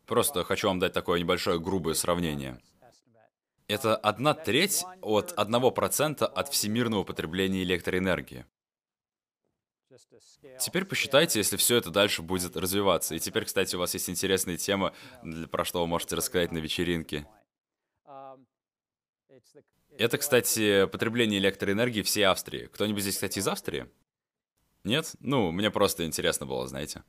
Просто 0.07 0.45
хочу 0.45 0.69
вам 0.69 0.79
дать 0.79 0.93
такое 0.93 1.19
небольшое 1.19 1.59
грубое 1.59 1.95
сравнение. 1.95 2.61
Это 3.67 3.97
одна 3.97 4.35
треть 4.35 4.85
от 5.03 5.33
1% 5.37 6.23
от 6.23 6.49
всемирного 6.51 7.03
потребления 7.03 7.65
электроэнергии. 7.65 8.47
Теперь 10.59 10.85
посчитайте, 10.85 11.39
если 11.41 11.57
все 11.57 11.77
это 11.77 11.91
дальше 11.91 12.23
будет 12.23 12.57
развиваться. 12.57 13.15
И 13.15 13.19
теперь, 13.19 13.45
кстати, 13.45 13.77
у 13.77 13.79
вас 13.79 13.95
есть 13.95 14.09
интересная 14.09 14.57
тема, 14.57 14.95
про 15.51 15.65
что 15.65 15.81
вы 15.81 15.87
можете 15.87 16.17
рассказать 16.17 16.53
на 16.53 16.59
вечеринке. 16.59 17.27
Это, 19.99 20.19
кстати, 20.19 20.87
потребление 20.87 21.41
электроэнергии 21.41 22.03
всей 22.03 22.23
Австрии. 22.23 22.67
Кто-нибудь 22.67 23.03
здесь, 23.03 23.15
кстати, 23.15 23.39
из 23.39 23.49
Австрии? 23.49 23.91
Нет? 24.85 25.15
Ну, 25.21 25.51
мне 25.51 25.71
просто 25.71 26.07
интересно 26.07 26.47
было, 26.47 26.67
знаете. 26.67 27.03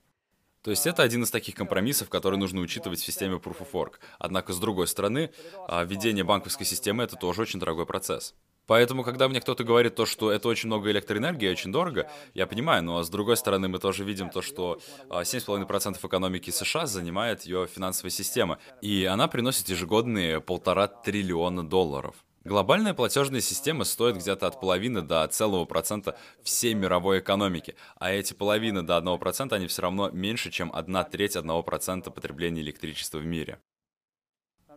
То 0.62 0.70
есть 0.72 0.86
это 0.86 1.02
один 1.02 1.24
из 1.24 1.32
таких 1.32 1.56
компромиссов, 1.56 2.10
которые 2.10 2.40
нужно 2.40 2.62
учитывать 2.62 3.00
в 3.00 3.06
системе 3.06 3.38
Proof 3.38 3.60
of 3.60 3.72
Work. 3.72 3.94
Однако, 4.20 4.54
с 4.54 4.60
другой 4.60 4.88
стороны, 4.88 5.32
а, 5.68 5.84
введение 5.84 6.24
банковской 6.24 6.66
системы— 6.66 7.04
это 7.06 7.16
тоже 7.16 7.42
очень 7.42 7.60
дорогой 7.60 7.86
процесс. 7.86 8.36
Поэтому, 8.68 9.04
когда 9.04 9.28
мне 9.28 9.42
кто-то 9.42 9.64
говорит 9.64 9.96
то, 9.96 10.06
что 10.06 10.32
это 10.32 10.48
очень 10.48 10.68
много 10.68 10.92
электроэнергии, 10.92 11.50
очень 11.50 11.72
дорого, 11.72 12.10
я 12.34 12.48
понимаю, 12.48 12.84
но 12.84 13.04
с 13.04 13.10
другой 13.10 13.38
стороны 13.38 13.68
мы 13.68 13.80
тоже 13.80 14.04
видим 14.04 14.30
то, 14.30 14.42
что 14.42 14.80
7,5% 15.10 15.98
а, 16.02 16.08
экономики 16.08 16.52
США 16.52 16.86
занимает 16.86 17.44
ее 17.44 17.68
финансовая 17.68 18.12
система, 18.12 18.60
и 18.82 19.06
она 19.06 19.28
приносит 19.28 19.70
ежегодные 19.70 20.42
полтора 20.42 20.88
триллиона 20.88 21.68
долларов. 21.68 22.16
Глобальная 22.44 22.96
платежная 22.96 23.40
система 23.42 23.84
стоит 23.84 24.18
где-то 24.18 24.48
от 24.48 24.60
половины 24.60 25.04
до 25.04 25.28
целого 25.28 25.66
процента 25.66 26.18
всей 26.42 26.74
мировой 26.74 27.20
экономики, 27.20 27.76
а 27.98 28.12
эти 28.12 28.34
половины 28.34 28.82
до 28.82 28.98
одного 28.98 29.20
процента, 29.20 29.58
они 29.58 29.68
все 29.68 29.84
равно 29.84 30.10
меньше, 30.10 30.50
чем 30.50 30.72
одна 30.74 31.04
треть 31.04 31.36
одного 31.36 31.62
процента 31.62 32.10
потребления 32.10 32.62
электричества 32.62 33.20
в 33.20 33.26
мире. 33.26 33.60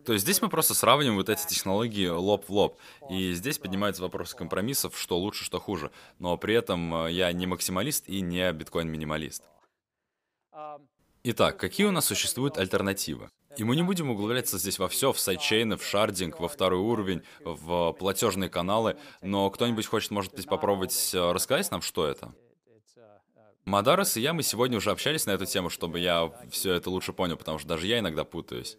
То 0.05 0.13
есть 0.13 0.25
здесь 0.25 0.43
мы 0.43 0.49
просто 0.49 0.75
сравниваем 0.75 1.17
вот 1.17 1.29
эти 1.29 1.47
технологии 1.47 2.09
лоб 2.09 2.49
в 2.49 2.53
лоб. 2.53 2.79
И 3.11 3.33
здесь 3.33 3.59
поднимается 3.59 4.03
вопрос 4.03 4.35
компромиссов, 4.35 4.99
что 4.99 5.19
лучше, 5.19 5.45
что 5.45 5.59
хуже. 5.59 5.91
Но 6.19 6.37
при 6.37 6.55
этом 6.55 7.07
э, 7.07 7.13
я 7.13 7.33
не 7.33 7.47
максималист 7.47 8.09
и 8.09 8.21
не 8.21 8.53
биткоин-минималист. 8.53 9.43
Итак, 11.25 11.57
какие 11.57 11.87
у 11.87 11.91
нас 11.91 12.05
существуют 12.05 12.59
альтернативы? 12.59 13.31
И 13.57 13.65
мы 13.65 13.77
не 13.77 13.83
будем 13.83 14.11
углубляться 14.11 14.59
здесь 14.59 14.79
во 14.79 14.89
все, 14.89 15.13
в 15.13 15.19
сайдчейны, 15.19 15.77
в 15.77 15.85
шардинг, 15.85 16.41
во 16.41 16.49
второй 16.49 16.81
уровень, 16.81 17.23
в 17.41 17.93
платежные 17.93 18.51
каналы, 18.51 18.97
но 19.23 19.49
кто-нибудь 19.49 19.87
хочет, 19.87 20.11
может 20.11 20.35
быть, 20.35 20.47
попробовать 20.47 21.13
э, 21.15 21.33
рассказать 21.33 21.71
нам, 21.71 21.81
что 21.81 22.07
это? 22.07 22.35
Мадарас 23.65 24.19
и 24.19 24.21
я, 24.21 24.35
мы 24.35 24.43
сегодня 24.43 24.77
уже 24.77 24.91
общались 24.91 25.25
на 25.25 25.31
эту 25.31 25.47
тему, 25.47 25.71
чтобы 25.71 25.99
я 25.99 26.31
все 26.51 26.75
это 26.75 26.91
лучше 26.91 27.15
понял, 27.15 27.39
потому 27.39 27.59
что 27.59 27.67
даже 27.69 27.87
я 27.87 28.01
иногда 28.01 28.25
путаюсь. 28.25 28.77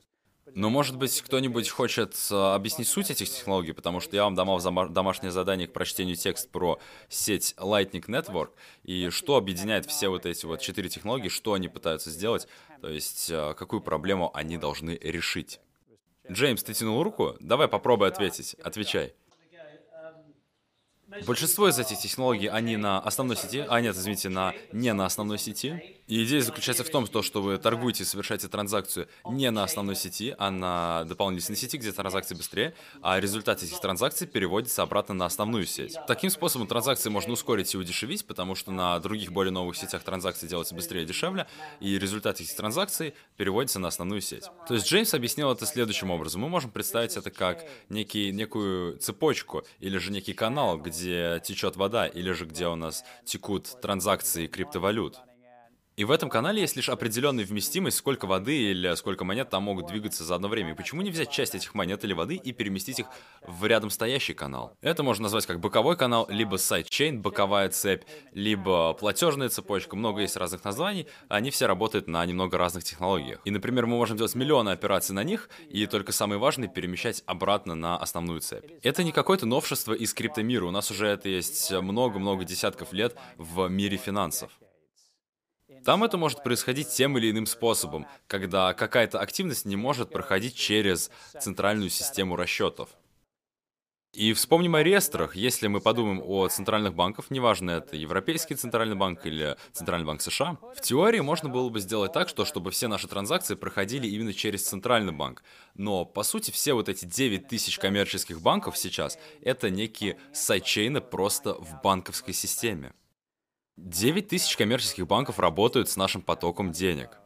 Но, 0.56 0.70
может 0.70 0.96
быть, 0.96 1.22
кто-нибудь 1.22 1.70
хочет 1.70 2.16
э, 2.32 2.34
объяснить 2.34 2.88
суть 2.88 3.12
этих 3.12 3.30
технологий, 3.30 3.74
потому 3.74 4.00
что 4.00 4.16
я 4.16 4.24
вам 4.24 4.36
давал 4.36 4.62
домашнее 4.90 5.32
задание 5.32 5.68
к 5.68 5.74
прочтению 5.74 6.16
текст 6.16 6.50
про 6.50 6.80
сеть 7.10 7.54
Lightning 7.58 8.06
Network, 8.06 8.52
и 8.84 9.10
что 9.10 9.36
объединяет 9.36 9.86
все 9.86 10.08
вот 10.08 10.26
эти 10.26 10.46
вот 10.46 10.62
четыре 10.62 10.88
технологии, 10.88 11.28
что 11.28 11.54
они 11.54 11.68
пытаются 11.68 12.10
сделать, 12.10 12.48
то 12.80 12.88
есть 12.88 13.30
э, 13.30 13.54
какую 13.58 13.82
проблему 13.82 14.32
они 14.34 14.58
должны 14.58 14.98
решить. 15.02 15.60
Джеймс, 16.32 16.64
ты 16.64 16.74
тянул 16.74 17.04
руку? 17.04 17.36
Давай 17.42 17.68
попробуй 17.68 18.08
ответить. 18.08 18.56
Отвечай. 18.64 19.14
Большинство 21.26 21.70
из 21.70 21.80
этих 21.80 22.00
технологий, 22.00 22.48
они 22.48 22.78
на 22.78 23.00
основной 23.00 23.38
сети, 23.38 23.66
а 23.68 23.80
нет, 23.82 23.96
извините, 23.96 24.30
на 24.30 24.54
не 24.72 24.94
на 24.94 25.06
основной 25.06 25.38
сети. 25.38 25.96
И 26.08 26.24
идея 26.24 26.42
заключается 26.42 26.84
в 26.84 26.90
том, 26.90 27.08
что 27.08 27.42
вы 27.42 27.58
торгуете, 27.58 28.06
совершаете 28.06 28.48
транзакцию 28.48 29.08
не 29.26 29.50
на 29.50 29.64
основной 29.64 29.96
сети, 29.96 30.36
а 30.38 30.52
на 30.52 31.04
дополнительной 31.06 31.58
сети, 31.58 31.78
где 31.78 31.92
транзакции 31.92 32.36
быстрее, 32.36 32.76
а 33.02 33.20
результат 33.20 33.64
этих 33.64 33.80
транзакций 33.80 34.28
переводится 34.28 34.84
обратно 34.84 35.16
на 35.16 35.26
основную 35.26 35.66
сеть. 35.66 35.98
Таким 36.08 36.30
способом 36.30 36.68
транзакции 36.68 37.10
можно 37.10 37.34
ускорить 37.34 37.74
и 37.74 37.78
удешевить, 37.78 38.26
потому 38.28 38.54
что 38.54 38.72
на 38.72 39.00
других 39.00 39.32
более 39.32 39.52
новых 39.52 39.78
сетях 39.78 40.04
транзакции 40.04 40.48
делаются 40.48 40.76
быстрее 40.76 41.04
и 41.04 41.06
дешевле, 41.06 41.48
и 41.80 41.98
результат 41.98 42.40
этих 42.40 42.56
транзакций 42.56 43.16
переводится 43.38 43.80
на 43.80 43.88
основную 43.88 44.22
сеть. 44.22 44.46
То 44.68 44.76
есть 44.76 44.88
Джеймс 44.88 45.14
объяснил 45.16 45.52
это 45.52 45.66
следующим 45.66 46.12
образом. 46.12 46.42
Мы 46.42 46.50
можем 46.50 46.70
представить 46.70 47.18
это 47.18 47.32
как 47.32 47.66
некий, 47.90 48.32
некую 48.32 48.98
цепочку 48.98 49.64
или 49.80 49.98
же 49.98 50.12
некий 50.12 50.34
канал, 50.34 50.78
где 51.06 51.40
течет 51.44 51.76
вода, 51.76 52.08
или 52.08 52.32
же 52.32 52.46
где 52.46 52.68
у 52.68 52.76
нас 52.76 53.04
текут 53.26 53.80
транзакции 53.80 54.48
криптовалют. 54.48 55.20
И 55.96 56.04
в 56.04 56.12
этом 56.12 56.30
канале 56.30 56.60
есть 56.60 56.76
лишь 56.76 56.90
определенная 56.90 57.46
вместимость, 57.46 57.98
сколько 57.98 58.28
воды 58.28 58.72
или 58.72 58.94
сколько 58.96 59.24
монет 59.24 59.50
там 59.50 59.64
могут 59.64 59.88
двигаться 59.88 60.26
за 60.26 60.36
одно 60.36 60.50
время. 60.50 60.72
И 60.72 60.76
почему 60.76 61.02
не 61.02 61.10
взять 61.10 61.32
часть 61.32 61.56
этих 61.56 61.74
монет 61.74 62.04
или 62.04 62.12
воды 62.12 62.36
и 62.36 62.52
переместить 62.52 63.00
их 63.00 63.08
в 63.48 63.66
рядом 63.66 63.90
стоящий 63.90 64.34
канал? 64.34 64.76
Это 64.82 65.04
можно 65.04 65.24
назвать 65.24 65.46
как 65.46 65.62
боковой 65.62 65.96
канал, 65.96 66.28
либо 66.30 66.58
сайдчейн, 66.58 67.22
боковая 67.22 67.70
цепь, 67.70 68.04
либо 68.34 68.94
платежная 68.94 69.48
цепочка. 69.48 69.96
Много 69.96 70.22
есть 70.22 70.36
разных 70.36 70.66
названий, 70.66 71.08
они 71.30 71.50
все 71.50 71.66
работают 71.66 72.08
на 72.08 72.26
немного 72.26 72.58
разных 72.58 72.84
технологиях. 72.84 73.40
И, 73.46 73.52
например, 73.52 73.86
мы 73.86 73.96
можем 73.96 74.18
делать 74.18 74.36
миллионы 74.36 74.72
операций 74.72 75.16
на 75.16 75.24
них, 75.24 75.50
и 75.70 75.86
только 75.88 76.12
самые 76.12 76.40
важные 76.40 76.70
перемещать 76.70 77.24
обратно 77.26 77.74
на 77.74 77.98
основную 77.98 78.42
цепь. 78.42 78.66
Это 78.84 79.04
не 79.04 79.14
какое-то 79.14 79.46
новшество 79.46 79.94
из 79.94 80.14
криптомира. 80.14 80.66
У 80.66 80.72
нас 80.72 80.92
уже 80.92 81.08
это 81.08 81.30
есть 81.30 81.72
много-много 81.72 82.44
десятков 82.44 82.92
лет 82.92 83.16
в 83.38 83.70
мире 83.70 83.96
финансов. 83.96 84.52
Там 85.84 86.04
это 86.04 86.18
может 86.18 86.44
происходить 86.44 86.90
тем 86.90 87.18
или 87.18 87.32
иным 87.32 87.46
способом, 87.46 88.08
когда 88.28 88.74
какая-то 88.74 89.20
активность 89.20 89.66
не 89.66 89.76
может 89.76 90.12
проходить 90.12 90.56
через 90.56 91.12
центральную 91.40 91.90
систему 91.90 92.36
расчетов. 92.36 92.90
И 94.16 94.32
вспомним 94.32 94.76
о 94.76 94.84
реестрах. 94.84 95.36
Если 95.36 95.68
мы 95.68 95.82
подумаем 95.82 96.22
о 96.24 96.48
центральных 96.48 96.96
банках, 96.96 97.30
неважно, 97.30 97.72
это 97.72 97.98
Европейский 97.98 98.56
центральный 98.56 98.96
банк 98.96 99.26
или 99.26 99.58
Центральный 99.74 100.08
банк 100.08 100.22
США, 100.22 100.58
в 100.74 100.80
теории 100.80 101.20
можно 101.20 101.50
было 101.50 101.68
бы 101.68 101.82
сделать 101.82 102.14
так, 102.14 102.30
что 102.30 102.46
чтобы 102.46 102.72
все 102.72 102.88
наши 102.88 103.10
транзакции 103.10 103.56
проходили 103.56 104.08
именно 104.08 104.34
через 104.34 104.66
центральный 104.66 105.12
банк. 105.12 105.44
Но, 105.74 106.06
по 106.06 106.24
сути, 106.24 106.52
все 106.52 106.74
вот 106.74 106.88
эти 106.88 107.04
9 107.04 107.50
тысяч 107.50 107.78
коммерческих 107.78 108.40
банков 108.40 108.78
сейчас— 108.78 109.20
это 109.42 109.70
некие 109.70 110.18
сайдчейны 110.32 111.02
просто 111.02 111.54
в 111.54 111.82
банковской 111.84 112.34
системе. 112.34 112.94
9 113.78 114.28
тысяч 114.28 114.56
коммерческих 114.56 115.06
банков 115.06 115.40
работают 115.40 115.90
с 115.90 115.98
нашим 115.98 116.22
потоком 116.22 116.72
денег. 116.72 117.20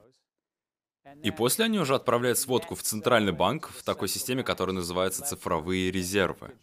И 1.23 1.31
после 1.31 1.65
они 1.65 1.79
уже 1.79 1.95
отправляют 1.95 2.37
сводку 2.37 2.75
в 2.75 2.83
центральный 2.83 3.31
банк 3.31 3.69
в 3.69 3.83
такой 3.83 4.07
системе, 4.07 4.43
которая 4.43 4.75
называется 4.75 5.23
цифровые 5.23 5.91
резервы. 5.91 6.55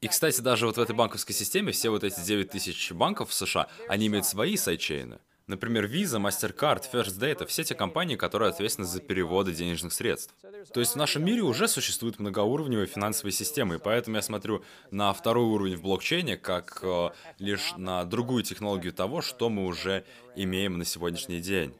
И, 0.00 0.08
кстати, 0.08 0.40
даже 0.40 0.66
вот 0.66 0.76
в 0.76 0.80
этой 0.80 0.94
банковской 0.94 1.34
системе 1.34 1.72
все 1.72 1.90
вот 1.90 2.04
эти 2.04 2.20
9 2.20 2.50
тысяч 2.50 2.92
банков 2.92 3.30
в 3.30 3.34
США, 3.34 3.68
они 3.88 4.08
имеют 4.08 4.26
свои 4.26 4.56
сайдчейны. 4.56 5.20
Например, 5.46 5.86
Visa, 5.86 6.18
MasterCard, 6.18 6.90
First 6.92 7.20
Data— 7.20 7.46
все 7.46 7.62
те 7.62 7.76
компании, 7.76 8.16
которые 8.16 8.48
ответственны 8.48 8.88
за 8.88 9.00
переводы 9.00 9.52
денежных 9.52 9.92
средств. 9.92 10.34
То 10.74 10.80
есть 10.80 10.94
в 10.94 10.96
нашем 10.96 11.24
мире 11.24 11.42
уже 11.42 11.68
существует 11.68 12.18
многоуровневая 12.18 12.86
финансовая 12.86 13.30
система, 13.30 13.76
и 13.76 13.78
поэтому 13.78 14.16
я 14.16 14.22
смотрю 14.22 14.64
на 14.90 15.12
второй 15.12 15.44
уровень 15.44 15.76
в 15.76 15.82
блокчейне 15.82 16.36
как 16.36 16.80
э, 16.82 17.10
лишь 17.38 17.74
на 17.76 18.04
другую 18.04 18.42
технологию 18.42 18.92
того, 18.92 19.22
что 19.22 19.48
мы 19.48 19.66
уже 19.66 20.04
имеем 20.34 20.78
на 20.78 20.84
сегодняшний 20.84 21.40
день. 21.40 21.72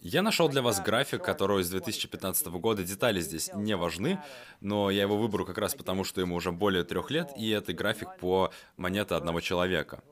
Я 0.00 0.22
нашел 0.22 0.48
для 0.48 0.60
вас 0.60 0.82
график, 0.82 1.22
который 1.22 1.62
из 1.62 1.70
2015 1.70 2.48
года. 2.48 2.82
Детали 2.82 3.20
здесь 3.20 3.48
не 3.54 3.76
важны, 3.76 4.20
но 4.60 4.90
я 4.90 5.02
его 5.02 5.16
выберу 5.16 5.46
как 5.46 5.58
раз 5.58 5.74
потому, 5.74 6.02
что 6.02 6.20
ему 6.20 6.34
уже 6.34 6.50
более 6.50 6.82
трех 6.82 7.10
лет, 7.10 7.30
и 7.38 7.48
это 7.50 7.72
график 7.72 8.08
по 8.18 8.52
монете 8.76 9.14
одного 9.14 9.40
человека. 9.40 10.02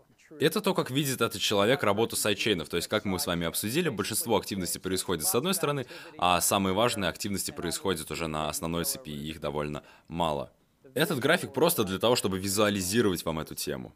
Это 0.41 0.61
то, 0.61 0.75
как 0.75 0.91
видит 0.91 1.21
этот 1.21 1.41
человек 1.41 1.83
работу 1.83 2.17
сайдчейнов. 2.17 2.69
То 2.69 2.77
есть, 2.77 2.89
как 2.89 3.05
мы 3.05 3.19
с 3.19 3.27
вами 3.27 3.47
обсудили, 3.47 3.89
большинство 3.89 4.37
активности 4.37 4.79
происходит 4.79 5.27
с 5.27 5.35
одной 5.35 5.55
стороны, 5.55 5.87
а 6.19 6.41
самые 6.41 6.75
важные 6.75 7.09
активности 7.09 7.51
происходят 7.51 8.11
уже 8.11 8.27
на 8.27 8.49
основной 8.49 8.85
цепи, 8.85 9.11
и 9.11 9.31
их 9.31 9.41
довольно 9.41 9.83
мало. 10.09 10.53
Этот 10.95 11.19
график 11.21 11.53
просто 11.53 11.85
для 11.85 11.99
того, 11.99 12.17
чтобы 12.17 12.39
визуализировать 12.39 13.25
вам 13.25 13.39
эту 13.39 13.55
тему. 13.55 13.95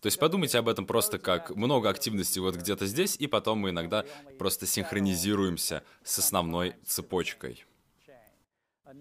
То 0.00 0.06
есть 0.06 0.18
подумайте 0.18 0.58
об 0.58 0.68
этом 0.68 0.86
просто 0.86 1.18
как 1.18 1.54
много 1.54 1.90
активности 1.90 2.38
вот 2.38 2.56
где-то 2.56 2.86
здесь, 2.86 3.16
и 3.16 3.26
потом 3.26 3.58
мы 3.58 3.70
иногда 3.70 4.06
просто 4.38 4.66
синхронизируемся 4.66 5.82
с 6.02 6.18
основной 6.18 6.74
цепочкой. 6.86 7.64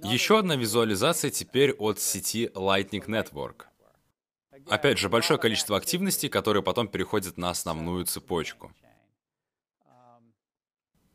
Еще 0.03 0.37
одна 0.37 0.55
визуализация 0.55 1.31
теперь 1.31 1.71
от 1.71 1.99
сети 1.99 2.51
Lightning 2.53 3.05
Network. 3.05 3.68
Опять 4.67 4.97
же, 4.97 5.09
большое 5.09 5.39
количество 5.39 5.77
активностей, 5.77 6.29
которые 6.29 6.63
потом 6.63 6.87
переходят 6.87 7.37
на 7.37 7.49
основную 7.49 8.05
цепочку. 8.05 8.71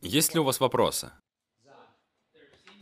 Есть 0.01 0.34
ли 0.34 0.40
у 0.40 0.45
вас 0.45 0.61
вопросы? 0.61 1.12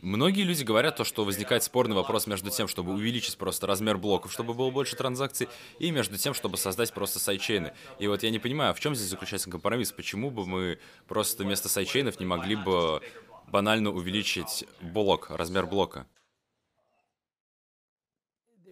Многие 0.03 0.41
люди 0.41 0.65
говорят 0.65 0.97
то, 0.97 1.05
что 1.05 1.23
возникает 1.23 1.63
спорный 1.63 1.95
вопрос 1.95 2.27
между 2.27 2.49
тем, 2.49 2.67
чтобы 2.67 2.91
увеличить 2.91 3.37
просто 3.37 3.67
размер 3.67 3.97
блоков, 3.97 4.33
чтобы 4.33 4.53
было 4.53 4.69
больше 4.69 4.97
транзакций, 4.97 5.47
и 5.79 5.91
между 5.91 6.17
тем, 6.17 6.33
чтобы 6.33 6.57
создать 6.57 6.91
просто 6.91 7.19
сайдчейны. 7.19 7.71
И 7.99 8.07
вот 8.07 8.21
я 8.21 8.29
не 8.29 8.39
понимаю, 8.39 8.71
а 8.71 8.73
в 8.73 8.81
чем 8.81 8.95
здесь 8.95 9.07
заключается 9.07 9.49
компромисс? 9.49 9.93
Почему 9.93 10.29
бы 10.29 10.45
мы 10.45 10.79
просто 11.07 11.45
вместо 11.45 11.69
сайдчейнов 11.69 12.19
не 12.19 12.25
могли 12.25 12.57
бы 12.57 13.01
банально 13.47 13.91
увеличить 13.91 14.65
блок, 14.81 15.29
размер 15.29 15.67
блока? 15.67 16.05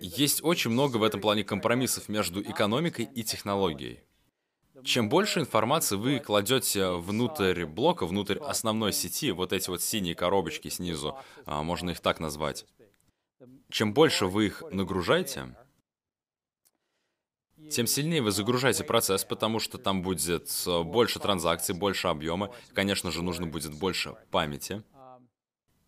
Есть 0.02 0.44
очень 0.44 0.72
много 0.72 0.98
в 0.98 1.04
этом 1.04 1.22
плане 1.22 1.44
компромиссов 1.44 2.10
между 2.10 2.42
экономикой 2.42 3.08
и 3.14 3.24
технологией. 3.24 4.00
Чем 4.84 5.10
больше 5.10 5.42
информации 5.42 5.96
вы 5.96 6.20
кладете 6.20 6.94
внутрь 6.94 7.66
блока, 7.66 8.08
внутрь 8.08 8.40
основной 8.40 8.94
сети, 8.94 9.32
вот 9.32 9.54
эти 9.54 9.70
вот 9.70 9.84
синие 9.84 10.16
коробочки 10.16 10.70
снизу, 10.70 11.20
а, 11.46 11.62
можно 11.62 11.92
их 11.92 12.00
так 12.00 12.20
назвать, 12.20 12.66
чем 13.70 13.94
больше 13.94 14.26
вы 14.26 14.48
их 14.48 14.64
нагружаете, 14.72 15.56
тем 17.70 17.86
сильнее 17.86 18.24
вы 18.24 18.32
загружаете 18.32 18.84
процесс, 18.84 19.24
потому 19.24 19.60
что 19.60 19.78
там 19.78 20.02
будет 20.02 20.50
больше 20.86 21.20
транзакций, 21.20 21.76
больше 21.76 22.08
объема, 22.08 22.52
конечно 22.74 23.12
же, 23.12 23.22
нужно 23.22 23.46
будет 23.46 23.76
больше 23.76 24.16
памяти. 24.32 24.82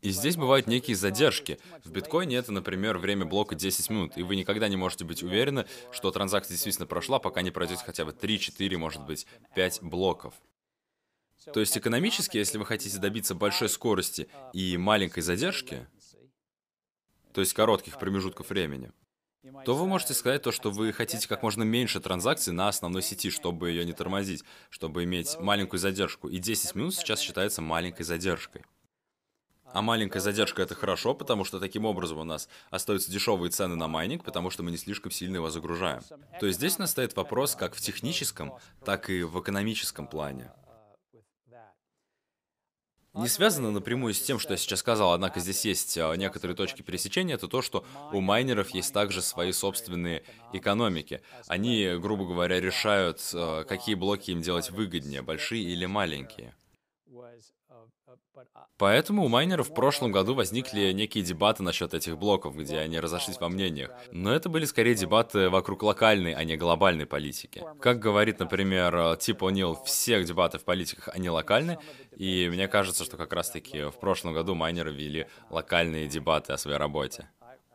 И 0.03 0.09
здесь 0.09 0.35
бывают 0.35 0.67
некие 0.67 0.97
задержки. 0.97 1.59
В 1.85 1.89
биткоине 1.89 2.35
это, 2.35 2.51
например, 2.51 2.97
время 2.97 3.25
блока 3.25 3.55
10 3.55 3.89
минут, 3.89 4.17
и 4.17 4.23
вы 4.23 4.35
никогда 4.35 4.67
не 4.67 4.75
можете 4.75 5.05
быть 5.05 5.23
уверены, 5.23 5.65
что 5.93 6.11
транзакция 6.11 6.55
действительно 6.55 6.85
прошла, 6.85 7.19
пока 7.19 7.41
не 7.41 7.51
пройдет 7.51 7.79
хотя 7.79 8.03
бы 8.03 8.11
3, 8.11 8.37
4, 8.37 8.77
может 8.77 9.05
быть, 9.05 9.25
5 9.55 9.79
блоков. 9.81 10.33
То 11.53 11.61
есть 11.61 11.77
экономически, 11.77 12.35
если 12.35 12.57
вы 12.57 12.65
хотите 12.65 12.97
добиться 12.97 13.33
большой 13.33 13.69
скорости 13.69 14.27
и 14.51 14.75
маленькой 14.75 15.21
задержки, 15.21 15.87
то 17.33 17.39
есть 17.39 17.53
коротких 17.53 17.97
промежутков 17.97 18.49
времени, 18.49 18.91
то 19.63 19.73
вы 19.73 19.87
можете 19.87 20.13
сказать 20.15 20.41
то, 20.41 20.51
что 20.51 20.69
вы 20.69 20.91
хотите 20.91 21.29
как 21.29 21.43
можно 21.43 21.63
меньше 21.63 22.01
транзакций 22.01 22.51
на 22.51 22.67
основной 22.67 23.03
сети, 23.03 23.29
чтобы 23.29 23.69
ее 23.69 23.85
не 23.85 23.93
тормозить, 23.93 24.43
чтобы 24.69 25.05
иметь 25.05 25.39
маленькую 25.39 25.79
задержку. 25.79 26.27
И 26.27 26.39
10 26.39 26.75
минут 26.75 26.93
сейчас 26.93 27.21
считается 27.21 27.61
маленькой 27.61 28.03
задержкой. 28.03 28.65
А 29.73 29.81
маленькая 29.81 30.19
задержка 30.19 30.61
это 30.61 30.75
хорошо, 30.75 31.15
потому 31.15 31.43
что 31.43 31.59
таким 31.59 31.85
образом 31.85 32.19
у 32.19 32.23
нас 32.23 32.47
остаются 32.69 33.11
дешевые 33.11 33.49
цены 33.49 33.75
на 33.75 33.87
майнинг, 33.87 34.23
потому 34.23 34.51
что 34.51 34.61
мы 34.61 34.69
не 34.69 34.77
слишком 34.77 35.11
сильно 35.11 35.37
его 35.37 35.49
загружаем. 35.49 36.01
То 36.39 36.45
есть 36.45 36.59
здесь 36.59 36.77
у 36.77 36.81
нас 36.81 36.91
стоит 36.91 37.15
вопрос 37.15 37.55
как 37.55 37.73
в 37.73 37.81
техническом, 37.81 38.53
так 38.85 39.09
и 39.09 39.23
в 39.23 39.39
экономическом 39.41 40.07
плане. 40.07 40.51
не 43.15 43.27
связано 43.27 43.71
напрямую 43.71 44.13
с 44.13 44.21
тем, 44.21 44.37
что 44.37 44.53
я 44.53 44.57
сейчас 44.57 44.79
сказал, 44.79 45.13
однако 45.13 45.39
здесь 45.39 45.65
есть 45.65 45.97
а, 45.97 46.13
некоторые 46.13 46.55
точки 46.55 46.81
пересечения, 46.81 47.35
это 47.35 47.47
то, 47.47 47.61
что 47.61 47.85
у 48.11 48.21
майнеров 48.21 48.71
есть 48.71 48.91
также 48.91 49.21
свои 49.21 49.51
собственные 49.51 50.23
экономики. 50.51 51.21
Они, 51.47 51.95
грубо 51.99 52.25
говоря, 52.25 52.59
решают, 52.59 53.21
а, 53.33 53.63
какие 53.65 53.93
блоки 53.95 54.31
им 54.31 54.41
делать 54.41 54.71
выгоднее, 54.71 55.21
большие 55.21 55.63
или 55.63 55.85
маленькие. 55.85 56.55
Поэтому 58.77 59.23
у 59.23 59.27
майнеров 59.27 59.69
в 59.69 59.73
прошлом 59.73 60.11
году 60.11 60.33
возникли 60.33 60.91
некие 60.91 61.23
дебаты 61.23 61.63
насчет 61.63 61.93
этих 61.93 62.17
блоков, 62.17 62.55
где 62.55 62.79
они 62.79 62.99
разошлись 62.99 63.39
во 63.39 63.47
мнениях. 63.47 63.91
Но 64.11 64.33
это 64.33 64.49
были 64.49 64.65
скорее 64.65 64.95
дебаты 64.95 65.49
вокруг 65.49 65.83
локальной, 65.83 66.33
а 66.33 66.43
не 66.43 66.57
глобальной 66.57 67.05
политики. 67.05 67.63
Как 67.79 67.99
говорит, 67.99 68.39
например, 68.39 69.15
Тип 69.17 69.43
О'Нил, 69.43 69.77
все 69.85 70.23
дебаты 70.23 70.57
в 70.57 70.65
политиках, 70.65 71.09
они 71.13 71.29
локальны, 71.29 71.77
и 72.15 72.49
мне 72.51 72.67
кажется, 72.67 73.05
что 73.05 73.15
как 73.15 73.31
раз-таки 73.31 73.83
в 73.83 73.99
прошлом 73.99 74.33
году 74.33 74.55
майнеры 74.55 74.91
вели 74.91 75.27
локальные 75.49 76.07
дебаты 76.07 76.53
о 76.53 76.57
своей 76.57 76.77
работе. 76.77 77.29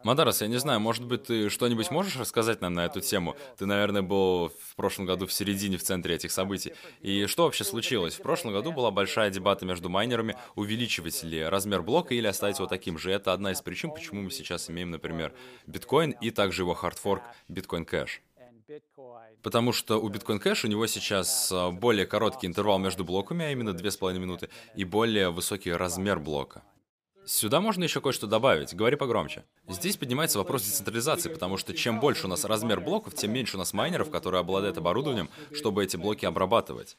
Мадарас, 0.05 0.43
я 0.43 0.47
не 0.47 0.59
знаю, 0.59 0.81
может 0.81 1.05
быть, 1.05 1.25
ты 1.25 1.49
что-нибудь 1.51 1.91
можешь 1.91 2.17
рассказать 2.17 2.61
нам 2.61 2.75
на 2.75 2.87
эту 2.87 3.01
тему? 3.01 3.37
Ты, 3.57 3.67
наверное, 3.67 4.03
был 4.03 4.49
в 4.49 4.77
прошлом 4.77 5.07
году 5.07 5.27
в 5.27 5.33
середине, 5.33 5.77
в 5.77 5.83
центре 5.83 6.15
этих 6.15 6.31
событий. 6.31 6.73
И 7.01 7.27
что 7.27 7.45
вообще 7.45 7.65
случилось? 7.65 8.15
В 8.15 8.23
прошлом 8.23 8.53
году 8.53 8.73
была 8.73 8.91
большая 8.91 9.31
дебата 9.31 9.67
между 9.67 9.89
майнерами, 9.89 10.37
увеличивать 10.55 11.23
ли 11.25 11.43
размер 11.43 11.83
блока 11.83 12.15
или 12.15 12.27
оставить 12.27 12.59
его 12.59 12.69
таким 12.69 12.97
же. 12.97 13.11
Это 13.11 13.33
одна 13.33 13.53
из 13.53 13.61
причин, 13.61 13.91
почему 13.91 14.23
мы 14.23 14.31
сейчас 14.31 14.71
имеем, 14.71 14.91
например, 14.91 15.33
биткоин 15.67 16.13
и 16.13 16.31
также 16.31 16.63
его 16.63 16.75
хардфорк 16.75 17.23
биткоин 17.49 17.85
кэш. 17.85 18.23
Потому 19.43 19.73
что 19.73 19.99
у 19.99 20.11
Bitcoin 20.11 20.43
Cash 20.43 20.67
у 20.67 20.69
него 20.69 20.87
сейчас 20.87 21.51
а, 21.51 21.71
более 21.71 22.07
короткий 22.07 22.47
интервал 22.47 22.79
между 22.79 23.05
блоками, 23.05 23.47
а 23.47 23.51
именно 23.51 23.71
2,5 23.71 24.19
минуты, 24.19 24.51
и 24.75 24.85
более 24.85 25.31
высокий 25.31 25.73
размер 25.73 26.19
блока. 26.19 26.63
Сюда 27.29 27.61
можно 27.61 27.85
еще 27.85 28.01
кое-что 28.01 28.27
добавить. 28.27 28.75
Говори 28.75 28.97
погромче. 28.97 29.45
Здесь 29.69 29.99
поднимается 29.99 30.39
вопрос 30.39 30.63
децентрализации, 30.63 31.29
потому 31.29 31.59
что 31.59 31.75
чем 31.75 32.01
больше 32.01 32.25
у 32.25 32.31
нас 32.31 32.47
размер 32.47 32.81
блоков, 32.81 33.15
тем 33.15 33.35
меньше 33.35 33.57
у 33.57 33.59
нас 33.59 33.75
майнеров, 33.75 34.11
которые 34.11 34.41
обладают 34.41 34.79
оборудованием, 34.79 35.29
чтобы 35.53 35.85
эти 35.85 35.99
блоки 35.99 36.25
обрабатывать. 36.25 36.97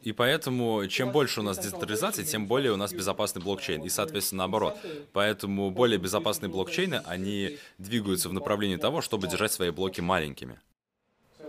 И 0.00 0.12
поэтому, 0.12 0.86
чем 0.88 1.12
больше 1.12 1.40
у 1.40 1.42
нас 1.42 1.58
децентрализации, 1.58 2.24
тем 2.24 2.46
более 2.46 2.72
у 2.72 2.76
нас 2.76 2.94
безопасный 2.94 3.42
блокчейн. 3.42 3.82
И, 3.82 3.90
соответственно, 3.90 4.44
наоборот. 4.44 4.78
Поэтому 5.12 5.70
более 5.70 5.98
безопасные 5.98 6.48
блокчейны, 6.48 7.02
они 7.04 7.58
двигаются 7.76 8.30
в 8.30 8.32
направлении 8.32 8.76
того, 8.76 9.02
чтобы 9.02 9.28
держать 9.28 9.52
свои 9.52 9.68
блоки 9.68 10.00
маленькими. 10.00 10.58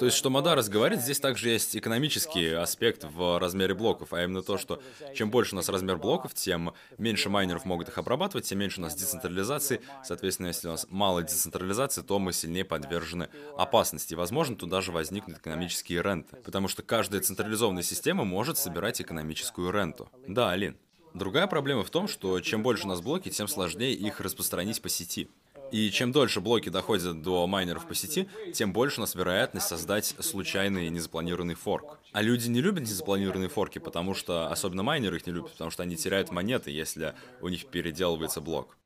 То 0.01 0.05
есть, 0.05 0.17
что 0.17 0.31
Мадарас 0.31 0.67
говорит, 0.67 0.99
здесь 0.99 1.19
также 1.19 1.49
есть 1.49 1.77
экономический 1.77 2.53
аспект 2.53 3.03
в 3.03 3.37
размере 3.37 3.75
блоков, 3.75 4.13
а 4.13 4.23
именно 4.23 4.41
то, 4.41 4.57
что 4.57 4.81
чем 5.13 5.29
больше 5.29 5.53
у 5.53 5.57
нас 5.57 5.69
размер 5.69 5.97
блоков, 5.97 6.33
тем 6.33 6.73
меньше 6.97 7.29
майнеров 7.29 7.65
могут 7.65 7.89
их 7.89 7.99
обрабатывать, 7.99 8.45
тем 8.45 8.57
меньше 8.57 8.79
у 8.79 8.81
нас 8.81 8.95
децентрализации. 8.95 9.79
Соответственно, 10.03 10.47
если 10.47 10.69
у 10.69 10.71
нас 10.71 10.87
мало 10.89 11.21
децентрализации, 11.21 12.01
то 12.01 12.17
мы 12.17 12.33
сильнее 12.33 12.65
подвержены 12.65 13.29
опасности. 13.55 14.15
возможно, 14.15 14.55
туда 14.55 14.81
же 14.81 14.91
возникнут 14.91 15.37
экономические 15.37 16.01
ренты, 16.01 16.37
потому 16.37 16.67
что 16.67 16.81
каждая 16.81 17.21
централизованная 17.21 17.83
система 17.83 18.25
может 18.25 18.57
собирать 18.57 18.99
экономическую 19.01 19.69
ренту. 19.69 20.09
Да, 20.27 20.49
Алин. 20.49 20.77
Другая 21.13 21.45
проблема 21.45 21.83
в 21.83 21.91
том, 21.91 22.07
что 22.07 22.39
чем 22.39 22.63
больше 22.63 22.85
у 22.85 22.87
нас 22.87 23.01
блоки, 23.01 23.29
тем 23.29 23.47
сложнее 23.47 23.93
их 23.93 24.19
распространить 24.19 24.81
по 24.81 24.89
сети. 24.89 25.29
И 25.71 25.89
чем 25.89 26.11
дольше 26.11 26.41
блоки 26.41 26.69
доходят 26.69 27.21
до 27.21 27.47
майнеров 27.47 27.87
по 27.87 27.95
сети, 27.95 28.27
тем 28.53 28.73
больше 28.73 28.99
у 28.99 29.01
нас 29.01 29.15
вероятность 29.15 29.67
создать 29.67 30.15
случайный 30.19 30.89
незапланированный 30.89 31.55
форк. 31.55 31.97
А 32.11 32.21
люди 32.21 32.49
не 32.49 32.61
любят 32.61 32.83
незапланированные 32.83 33.49
форки, 33.49 33.79
потому 33.79 34.13
что, 34.13 34.51
особенно 34.51 34.83
майнеры 34.83 35.17
их 35.17 35.25
не 35.25 35.33
любят, 35.33 35.51
потому 35.51 35.71
что 35.71 35.83
они 35.83 35.95
теряют 35.95 36.31
монеты, 36.31 36.71
если 36.71 37.15
у 37.39 37.47
них 37.47 37.67
переделывается 37.67 38.41
блок. 38.41 38.77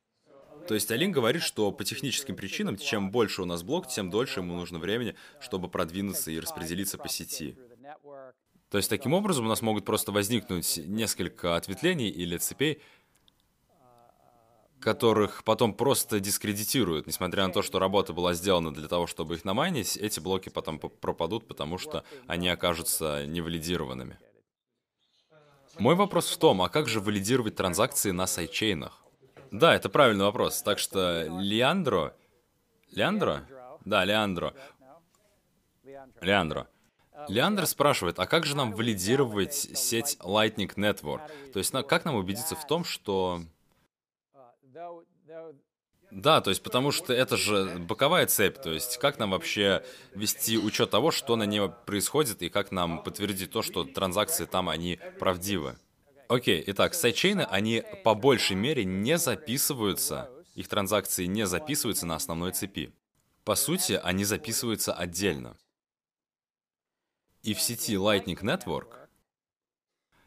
То 0.68 0.74
есть 0.74 0.90
Алин 0.92 1.12
говорит, 1.12 1.44
что 1.44 1.72
по 1.72 1.84
техническим 1.84 2.36
причинам, 2.36 2.78
чем 2.78 3.12
больше 3.12 3.42
у 3.42 3.46
нас 3.46 3.62
блок, 3.64 3.88
тем 3.88 4.10
дольше 4.10 4.40
ему 4.40 4.56
нужно 4.56 4.80
времени, 4.80 5.16
чтобы 5.40 5.70
продвинуться 5.70 6.32
и 6.32 6.40
распределиться 6.40 6.98
по 6.98 7.08
сети. 7.08 7.56
То 8.70 8.78
есть 8.78 8.90
таким 8.90 9.14
образом 9.14 9.46
у 9.46 9.50
нас 9.50 9.62
могут 9.62 9.86
просто 9.86 10.12
возникнуть 10.12 10.78
несколько 10.78 11.56
ответвлений 11.56 12.10
или 12.10 12.38
цепей, 12.38 12.82
которых 14.86 15.44
потом 15.44 15.74
просто 15.74 16.20
дискредитируют, 16.20 17.08
несмотря 17.08 17.48
на 17.48 17.52
то, 17.52 17.64
что 17.64 17.80
работа 17.80 18.14
была 18.14 18.36
сделана 18.36 18.72
для 18.72 18.88
того, 18.88 19.08
чтобы 19.08 19.34
их 19.34 19.44
намайнить, 19.44 19.98
эти 19.98 20.20
блоки 20.20 20.50
потом 20.50 20.78
пропадут, 20.78 21.48
потому 21.48 21.80
что 21.80 22.04
они 22.28 22.48
окажутся 22.50 23.26
невалидированными. 23.26 24.20
Мой 25.80 25.96
вопрос 25.96 26.30
в 26.30 26.38
том, 26.38 26.62
а 26.62 26.70
как 26.70 26.88
же 26.88 27.00
валидировать 27.00 27.56
транзакции 27.56 28.12
на 28.12 28.28
сайдчейнах? 28.28 29.04
Да, 29.50 29.74
это 29.74 29.90
правильный 29.90 30.26
вопрос. 30.26 30.62
Так 30.62 30.78
что 30.78 31.24
Леандро... 31.40 32.16
Леандро? 32.92 33.44
Да, 33.86 34.06
Леандро. 34.06 34.54
Леандро. 36.22 36.68
Леандр 37.28 37.66
спрашивает, 37.66 38.20
а 38.20 38.28
как 38.28 38.46
же 38.46 38.56
нам 38.56 38.72
валидировать 38.72 39.56
сеть 39.56 40.18
Lightning 40.22 40.72
Network? 40.76 41.52
То 41.52 41.58
есть, 41.58 41.72
как 41.72 42.06
нам 42.06 42.16
убедиться 42.16 42.56
в 42.56 42.68
том, 42.68 42.84
что 42.84 43.42
да, 46.16 46.40
то 46.40 46.50
есть 46.50 46.64
потому 46.64 46.94
что 46.94 47.12
это 47.12 47.36
же 47.36 47.78
боковая 47.78 48.26
цепь, 48.26 48.62
то 48.62 48.72
есть 48.72 48.98
как 49.00 49.20
нам 49.20 49.32
вообще 49.32 49.84
вести 50.14 50.58
учет 50.58 50.90
того, 50.90 51.12
что 51.12 51.36
на 51.36 51.44
ней 51.44 51.70
происходит, 51.86 52.42
и 52.42 52.48
как 52.48 52.72
нам 52.72 53.04
подтвердить 53.04 53.52
то, 53.52 53.62
что 53.62 53.84
транзакции 53.84 54.46
там, 54.46 54.70
они 54.70 54.98
правдивы. 55.20 55.76
Окей, 56.30 56.64
итак, 56.68 56.94
сайдчейны, 56.94 57.42
они 57.42 57.84
по 58.06 58.16
большей 58.16 58.56
мере 58.56 58.86
не 58.86 59.18
записываются, 59.18 60.32
их 60.54 60.70
транзакции 60.70 61.26
не 61.26 61.46
записываются 61.46 62.06
на 62.06 62.16
основной 62.16 62.54
цепи. 62.54 62.94
По 63.44 63.56
сути, 63.56 64.00
они 64.02 64.24
записываются 64.24 64.94
отдельно. 64.94 65.58
И 67.44 67.54
в 67.54 67.60
сети 67.60 67.96
Lightning 67.96 68.40
Network 68.40 69.05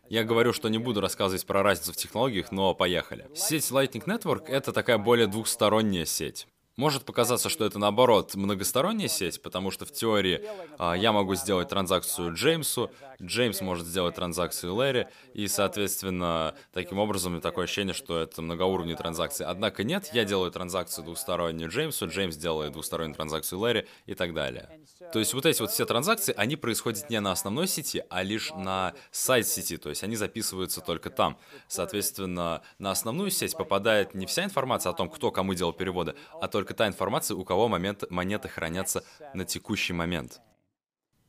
я 0.08 0.24
говорю, 0.24 0.52
что 0.52 0.68
не 0.68 0.78
буду 0.78 1.00
рассказывать 1.00 1.46
про 1.46 1.62
разницу 1.62 1.92
в 1.92 1.96
технологиях, 1.96 2.52
но 2.52 2.74
поехали. 2.74 3.26
Сеть 3.34 3.70
Lightning 3.70 4.04
Network— 4.04 4.44
это 4.48 4.72
такая 4.72 4.98
более 4.98 5.26
двухсторонняя 5.26 6.04
сеть. 6.04 6.46
Может 6.78 7.04
показаться, 7.04 7.48
что 7.48 7.64
это 7.64 7.80
наоборот 7.80 8.36
многосторонняя 8.36 9.08
сеть, 9.08 9.42
потому 9.42 9.72
что 9.72 9.84
в 9.84 9.90
теории 9.90 10.42
а, 10.78 10.94
я 10.94 11.10
могу 11.10 11.34
сделать 11.34 11.68
транзакцию 11.68 12.32
Джеймсу, 12.34 12.92
Джеймс 13.20 13.60
может 13.62 13.84
сделать 13.84 14.14
транзакцию 14.14 14.76
Лэри, 14.76 15.08
и, 15.34 15.48
соответственно, 15.48 16.54
таким 16.72 17.00
образом 17.00 17.40
такое 17.40 17.64
ощущение, 17.64 17.94
что 17.94 18.20
это 18.20 18.42
многоуровневые 18.42 18.96
транзакции. 18.96 19.44
Однако 19.44 19.82
нет, 19.82 20.10
я 20.12 20.24
делаю 20.24 20.52
транзакцию 20.52 21.04
двухстороннюю 21.04 21.68
Джеймсу, 21.68 22.06
Джеймс 22.06 22.36
делает 22.36 22.74
двухстороннюю 22.74 23.16
транзакцию 23.16 23.58
Лэри 23.58 23.88
и 24.06 24.14
так 24.14 24.32
далее. 24.32 24.70
То 25.12 25.18
есть 25.18 25.34
вот 25.34 25.46
эти 25.46 25.60
вот 25.60 25.72
все 25.72 25.84
транзакции, 25.84 26.32
они 26.36 26.54
происходят 26.54 27.10
не 27.10 27.18
на 27.18 27.32
основной 27.32 27.66
сети, 27.66 28.04
а 28.08 28.22
лишь 28.22 28.52
на 28.54 28.94
сайт-сети, 29.10 29.78
то 29.78 29.88
есть 29.88 30.04
они 30.04 30.14
записываются 30.14 30.80
только 30.80 31.10
там. 31.10 31.38
Соответственно, 31.66 32.62
на 32.78 32.92
основную 32.92 33.30
сеть 33.30 33.56
попадает 33.56 34.14
не 34.14 34.26
вся 34.26 34.44
информация 34.44 34.90
о 34.90 34.94
том, 34.94 35.10
кто 35.10 35.32
кому 35.32 35.54
делал 35.54 35.72
переводы, 35.72 36.14
а 36.40 36.46
только 36.46 36.67
только 36.68 36.74
та 36.74 36.86
информация, 36.86 37.34
у 37.34 37.44
кого 37.44 37.68
момент, 37.68 38.04
монеты 38.10 38.48
хранятся 38.48 39.02
на 39.34 39.44
текущий 39.44 39.94
момент. 39.94 40.40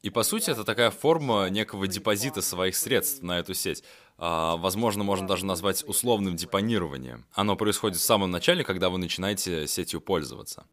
И 0.02 0.10
по 0.10 0.24
сути 0.24 0.52
это 0.52 0.64
такая 0.64 0.92
форма 0.92 1.50
некого 1.50 1.88
депозита 1.88 2.42
своих 2.42 2.76
средств 2.76 3.24
на 3.24 3.40
эту 3.40 3.54
сеть. 3.54 3.84
А, 4.18 4.58
возможно, 4.58 5.04
можно 5.04 5.28
даже 5.28 5.46
назвать 5.46 5.84
условным 5.88 6.36
депонированием. 6.36 7.26
Оно 7.34 7.56
происходит 7.56 7.98
в 7.98 8.04
самом 8.04 8.32
начале, 8.32 8.64
когда 8.64 8.90
вы 8.90 8.98
начинаете 8.98 9.68
сетью 9.68 10.02
пользоваться. 10.02 10.66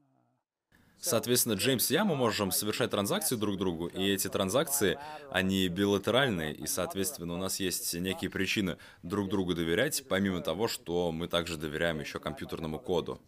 Соответственно, 0.99 1.55
Джеймс 1.55 1.91
и 1.91 1.95
я, 1.95 2.05
мы 2.05 2.17
можем 2.17 2.51
совершать 2.51 2.91
транзакции 2.91 3.37
друг 3.37 3.57
другу, 3.59 3.87
и 3.87 4.03
эти 4.15 4.29
транзакции, 4.29 4.99
они 5.31 5.69
билатеральные, 5.69 6.55
и, 6.55 6.67
соответственно, 6.67 7.35
у 7.35 7.37
нас 7.37 7.61
есть 7.61 7.95
некие 7.95 8.31
причины 8.31 8.79
друг 9.05 9.29
другу 9.29 9.55
доверять, 9.55 10.05
помимо 10.09 10.41
того, 10.41 10.67
что 10.67 11.13
мы 11.13 11.29
также 11.29 11.57
доверяем 11.57 12.01
еще 12.01 12.19
компьютерному 12.19 12.81
коду. 12.81 13.21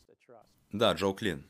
Да, 0.72 0.92
Джо 0.92 1.12
Клин. 1.12 1.44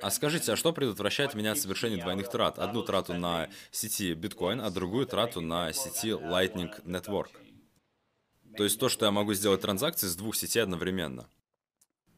А 0.00 0.10
скажите, 0.10 0.52
а 0.52 0.56
что 0.56 0.72
предотвращает 0.72 1.34
меня 1.34 1.52
от 1.52 1.58
совершения 1.58 2.00
двойных 2.00 2.30
трат? 2.30 2.58
Одну 2.58 2.82
трату 2.82 3.14
на 3.14 3.48
сети 3.70 4.14
биткоин, 4.14 4.60
а 4.60 4.70
другую 4.70 5.06
трату 5.06 5.40
на 5.40 5.72
сети 5.72 6.10
Lightning 6.10 6.70
Network. 6.84 7.30
То 8.56 8.64
есть 8.64 8.78
то, 8.78 8.88
что 8.88 9.06
я 9.06 9.10
могу 9.12 9.34
сделать 9.34 9.60
транзакции 9.60 10.06
с 10.06 10.16
двух 10.16 10.36
сетей 10.36 10.60
одновременно. 10.60 11.28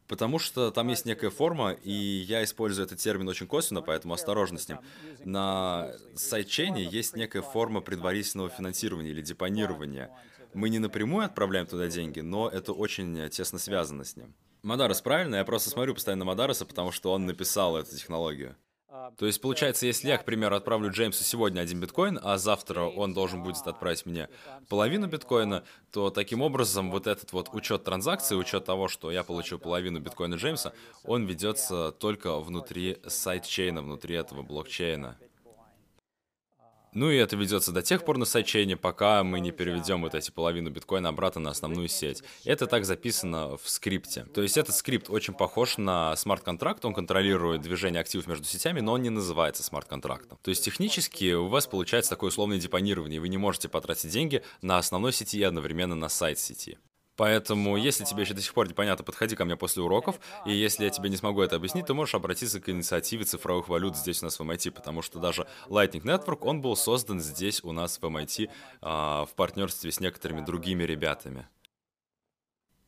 Потому 0.08 0.38
что 0.38 0.70
там 0.72 0.88
есть 0.88 1.04
некая 1.04 1.30
форма, 1.30 1.70
и 1.70 1.92
я 1.92 2.42
использую 2.42 2.86
этот 2.86 2.98
термин 2.98 3.28
очень 3.28 3.46
косвенно, 3.46 3.80
поэтому 3.80 4.14
осторожно 4.14 4.58
с 4.58 4.68
ним. 4.68 4.80
На 5.24 5.92
сайдчейне 6.16 6.84
есть 6.84 7.14
некая 7.14 7.42
форма 7.42 7.80
предварительного 7.80 8.50
финансирования 8.50 9.10
или 9.10 9.22
депонирования. 9.22 10.10
Мы 10.52 10.68
не 10.68 10.80
напрямую 10.80 11.26
отправляем 11.26 11.66
туда 11.66 11.86
деньги, 11.86 12.20
но 12.20 12.48
это 12.48 12.72
очень 12.72 13.28
тесно 13.30 13.58
связано 13.58 14.04
с 14.04 14.16
ним. 14.16 14.34
Мадарас, 14.62 15.00
правильно? 15.00 15.36
Я 15.36 15.44
просто 15.44 15.70
смотрю 15.70 15.94
постоянно 15.94 16.24
Мадараса, 16.24 16.66
потому 16.66 16.92
что 16.92 17.12
он 17.12 17.26
написал 17.26 17.76
эту 17.76 17.96
технологию. 17.96 18.56
То 19.16 19.26
есть, 19.26 19.40
получается, 19.40 19.86
если 19.86 20.08
я, 20.08 20.18
к 20.18 20.24
примеру, 20.24 20.56
отправлю 20.56 20.90
Джеймсу 20.90 21.22
сегодня 21.24 21.60
один 21.60 21.80
биткоин, 21.80 22.18
а 22.22 22.38
завтра 22.38 22.82
он 22.82 23.14
должен 23.14 23.42
будет 23.42 23.64
отправить 23.66 24.04
мне 24.04 24.28
половину 24.68 25.06
биткоина, 25.06 25.64
то 25.92 26.10
таким 26.10 26.42
образом 26.42 26.90
вот 26.90 27.06
этот 27.06 27.32
вот 27.32 27.48
учет 27.52 27.84
транзакций, 27.84 28.38
учет 28.38 28.64
того, 28.64 28.88
что 28.88 29.10
я 29.10 29.22
получил 29.22 29.58
половину 29.58 30.00
биткоина 30.00 30.34
Джеймса, 30.34 30.72
он 31.04 31.24
ведется 31.24 31.92
только 31.92 32.38
внутри 32.40 32.98
сайдчейна, 33.06 33.80
внутри 33.80 34.16
этого 34.16 34.42
блокчейна. 34.42 35.16
Ну 36.92 37.10
и 37.10 37.16
это 37.16 37.36
ведется 37.36 37.72
до 37.72 37.82
тех 37.82 38.04
пор 38.04 38.18
на 38.18 38.24
сайдчейне, 38.24 38.76
пока 38.76 39.22
мы 39.22 39.40
не 39.40 39.52
переведем 39.52 40.02
вот 40.02 40.14
эти 40.14 40.30
половину 40.30 40.70
биткоина 40.70 41.08
обратно 41.10 41.40
на 41.40 41.50
основную 41.50 41.88
сеть. 41.88 42.22
Это 42.44 42.66
так 42.66 42.84
записано 42.84 43.56
в 43.56 43.68
скрипте. 43.68 44.24
То 44.34 44.42
есть 44.42 44.56
этот 44.56 44.74
скрипт 44.74 45.08
очень 45.08 45.34
похож 45.34 45.78
на 45.78 46.16
смарт-контракт, 46.16 46.84
он 46.84 46.94
контролирует 46.94 47.62
движение 47.62 48.00
активов 48.00 48.26
между 48.26 48.44
сетями, 48.44 48.80
но 48.80 48.92
он 48.92 49.02
не 49.02 49.10
называется 49.10 49.62
смарт-контрактом. 49.62 50.38
То 50.42 50.50
есть 50.50 50.64
технически 50.64 51.32
у 51.32 51.46
вас 51.46 51.66
получается 51.66 52.10
такое 52.10 52.28
условное 52.28 52.58
депонирование, 52.58 53.16
и 53.16 53.20
вы 53.20 53.28
не 53.28 53.38
можете 53.38 53.68
потратить 53.68 54.10
деньги 54.10 54.42
на 54.62 54.78
основной 54.78 55.12
сети 55.12 55.38
и 55.38 55.42
одновременно 55.42 55.94
на 55.94 56.08
сайт 56.08 56.38
сети. 56.38 56.78
Поэтому, 57.16 57.76
если 57.76 58.04
тебе 58.04 58.22
еще 58.22 58.34
до 58.34 58.40
сих 58.40 58.54
пор 58.54 58.68
непонятно, 58.68 59.04
подходи 59.04 59.36
ко 59.36 59.44
мне 59.44 59.56
после 59.56 59.82
уроков, 59.82 60.18
и 60.46 60.52
если 60.52 60.84
я 60.84 60.90
тебе 60.90 61.10
не 61.10 61.16
смогу 61.16 61.42
это 61.42 61.56
объяснить, 61.56 61.86
то 61.86 61.94
можешь 61.94 62.14
обратиться 62.14 62.60
к 62.60 62.68
инициативе 62.68 63.24
цифровых 63.24 63.68
валют 63.68 63.96
здесь 63.96 64.22
у 64.22 64.26
нас 64.26 64.38
в 64.38 64.42
MIT, 64.42 64.70
потому 64.70 65.02
что 65.02 65.18
даже 65.18 65.46
Lightning 65.68 66.02
Network, 66.02 66.38
он 66.42 66.60
был 66.62 66.76
создан 66.76 67.20
здесь 67.20 67.62
у 67.62 67.72
нас 67.72 67.98
в 67.98 68.04
MIT 68.04 68.48
а, 68.80 69.26
в 69.26 69.34
партнерстве 69.34 69.92
с 69.92 70.00
некоторыми 70.00 70.40
другими 70.40 70.84
ребятами. 70.84 71.46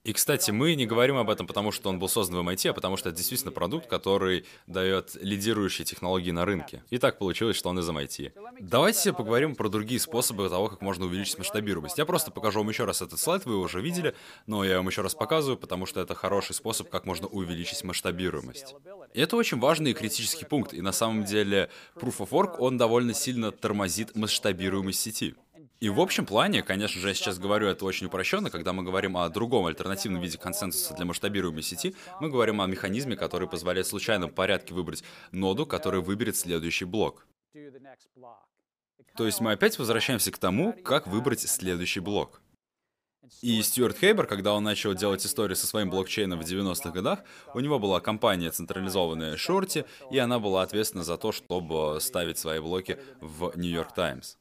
И, 0.04 0.12
кстати, 0.12 0.50
мы 0.50 0.74
не 0.74 0.84
говорим 0.84 1.16
об 1.16 1.30
этом, 1.30 1.46
потому 1.46 1.70
что 1.70 1.88
он 1.88 2.00
был 2.00 2.08
создан 2.08 2.44
в 2.44 2.48
MIT, 2.48 2.70
а 2.70 2.72
потому 2.72 2.96
что 2.96 3.08
это 3.08 3.18
действительно 3.18 3.52
продукт, 3.52 3.86
который 3.86 4.44
дает 4.66 5.14
лидирующие 5.14 5.84
технологии 5.84 6.32
на 6.32 6.44
рынке. 6.44 6.82
И 6.90 6.98
так 6.98 7.18
получилось, 7.18 7.56
что 7.56 7.68
он 7.68 7.78
из 7.78 7.88
MIT. 7.88 8.32
Давайте 8.58 9.12
поговорим 9.12 9.54
про 9.54 9.68
другие 9.68 10.00
способы 10.00 10.48
того, 10.48 10.68
как 10.68 10.80
можно 10.80 11.04
увеличить 11.04 11.38
масштабируемость. 11.38 11.98
Я 11.98 12.04
просто 12.04 12.32
покажу 12.32 12.58
вам 12.58 12.68
еще 12.68 12.84
раз 12.84 13.00
этот 13.00 13.20
слайд, 13.20 13.46
вы 13.46 13.52
его 13.52 13.62
уже 13.62 13.80
видели, 13.80 14.16
но 14.48 14.64
я 14.64 14.78
вам 14.78 14.88
еще 14.88 15.02
раз 15.02 15.14
показываю, 15.14 15.56
потому 15.56 15.86
что 15.86 16.00
это 16.00 16.16
хороший 16.16 16.56
способ, 16.56 16.90
как 16.90 17.06
можно 17.06 17.28
увеличить 17.28 17.84
масштабируемость. 17.84 18.74
И 19.14 19.20
это 19.20 19.36
очень 19.36 19.60
важный 19.60 19.92
и 19.92 19.94
критический 19.94 20.46
пункт, 20.46 20.74
и 20.74 20.80
на 20.80 20.92
самом 20.92 21.24
деле 21.24 21.70
Proof 21.94 22.16
of 22.18 22.30
Work, 22.30 22.56
он 22.58 22.76
довольно 22.76 23.14
сильно 23.14 23.52
тормозит 23.52 24.16
масштабируемость 24.16 24.98
сети. 24.98 25.36
И 25.82 25.88
в 25.88 25.98
общем 25.98 26.26
плане, 26.26 26.62
конечно 26.62 27.00
же, 27.00 27.08
я 27.08 27.14
сейчас 27.14 27.40
говорю 27.40 27.66
это 27.66 27.84
очень 27.84 28.06
упрощенно, 28.06 28.50
когда 28.50 28.72
мы 28.72 28.84
говорим 28.84 29.16
о 29.16 29.28
другом 29.28 29.66
альтернативном 29.66 30.22
виде 30.22 30.38
консенсуса 30.38 30.94
для 30.94 31.04
масштабируемой 31.04 31.64
сети, 31.64 31.96
мы 32.20 32.30
говорим 32.30 32.60
о 32.60 32.68
механизме, 32.68 33.16
который 33.16 33.48
позволяет 33.48 33.86
в 33.86 33.90
случайном 33.90 34.30
порядке 34.30 34.74
выбрать 34.74 35.02
ноду, 35.32 35.66
которая 35.66 36.00
выберет 36.00 36.36
следующий 36.36 36.84
блок. 36.84 37.26
То 39.16 39.26
есть 39.26 39.40
мы 39.40 39.50
опять 39.50 39.76
возвращаемся 39.76 40.30
к 40.30 40.38
тому, 40.38 40.72
как 40.72 41.08
выбрать 41.08 41.40
следующий 41.40 41.98
блок. 41.98 42.40
И 43.40 43.60
Стюарт 43.60 43.98
Хейбер, 43.98 44.28
когда 44.28 44.54
он 44.54 44.62
начал 44.62 44.94
делать 44.94 45.26
историю 45.26 45.56
со 45.56 45.66
своим 45.66 45.90
блокчейном 45.90 46.38
в 46.38 46.44
90-х 46.44 46.90
годах, 46.90 47.24
у 47.54 47.58
него 47.58 47.80
была 47.80 48.00
компания 48.00 48.52
централизованная 48.52 49.36
Шорти, 49.36 49.84
и 50.12 50.18
она 50.18 50.38
была 50.38 50.62
ответственна 50.62 51.02
за 51.02 51.16
то, 51.16 51.32
чтобы 51.32 51.98
ставить 52.00 52.38
свои 52.38 52.60
блоки 52.60 53.00
в 53.20 53.52
Нью-Йорк 53.56 53.92
Таймс. 53.94 54.36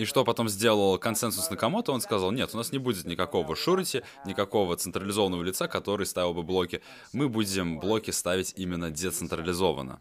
И 0.00 0.06
что 0.06 0.24
потом 0.24 0.48
сделал 0.48 0.96
консенсус 0.96 1.50
Накамото, 1.50 1.92
он 1.92 2.00
сказал, 2.00 2.32
нет, 2.32 2.54
у 2.54 2.56
нас 2.56 2.72
не 2.72 2.78
будет 2.78 3.04
никакого 3.04 3.54
шурити, 3.54 4.02
никакого 4.24 4.74
централизованного 4.74 5.42
лица, 5.42 5.68
который 5.68 6.06
ставил 6.06 6.32
бы 6.32 6.42
блоки. 6.42 6.80
Мы 7.12 7.28
будем 7.28 7.78
блоки 7.78 8.10
ставить 8.10 8.54
именно 8.56 8.90
децентрализованно. 8.90 10.00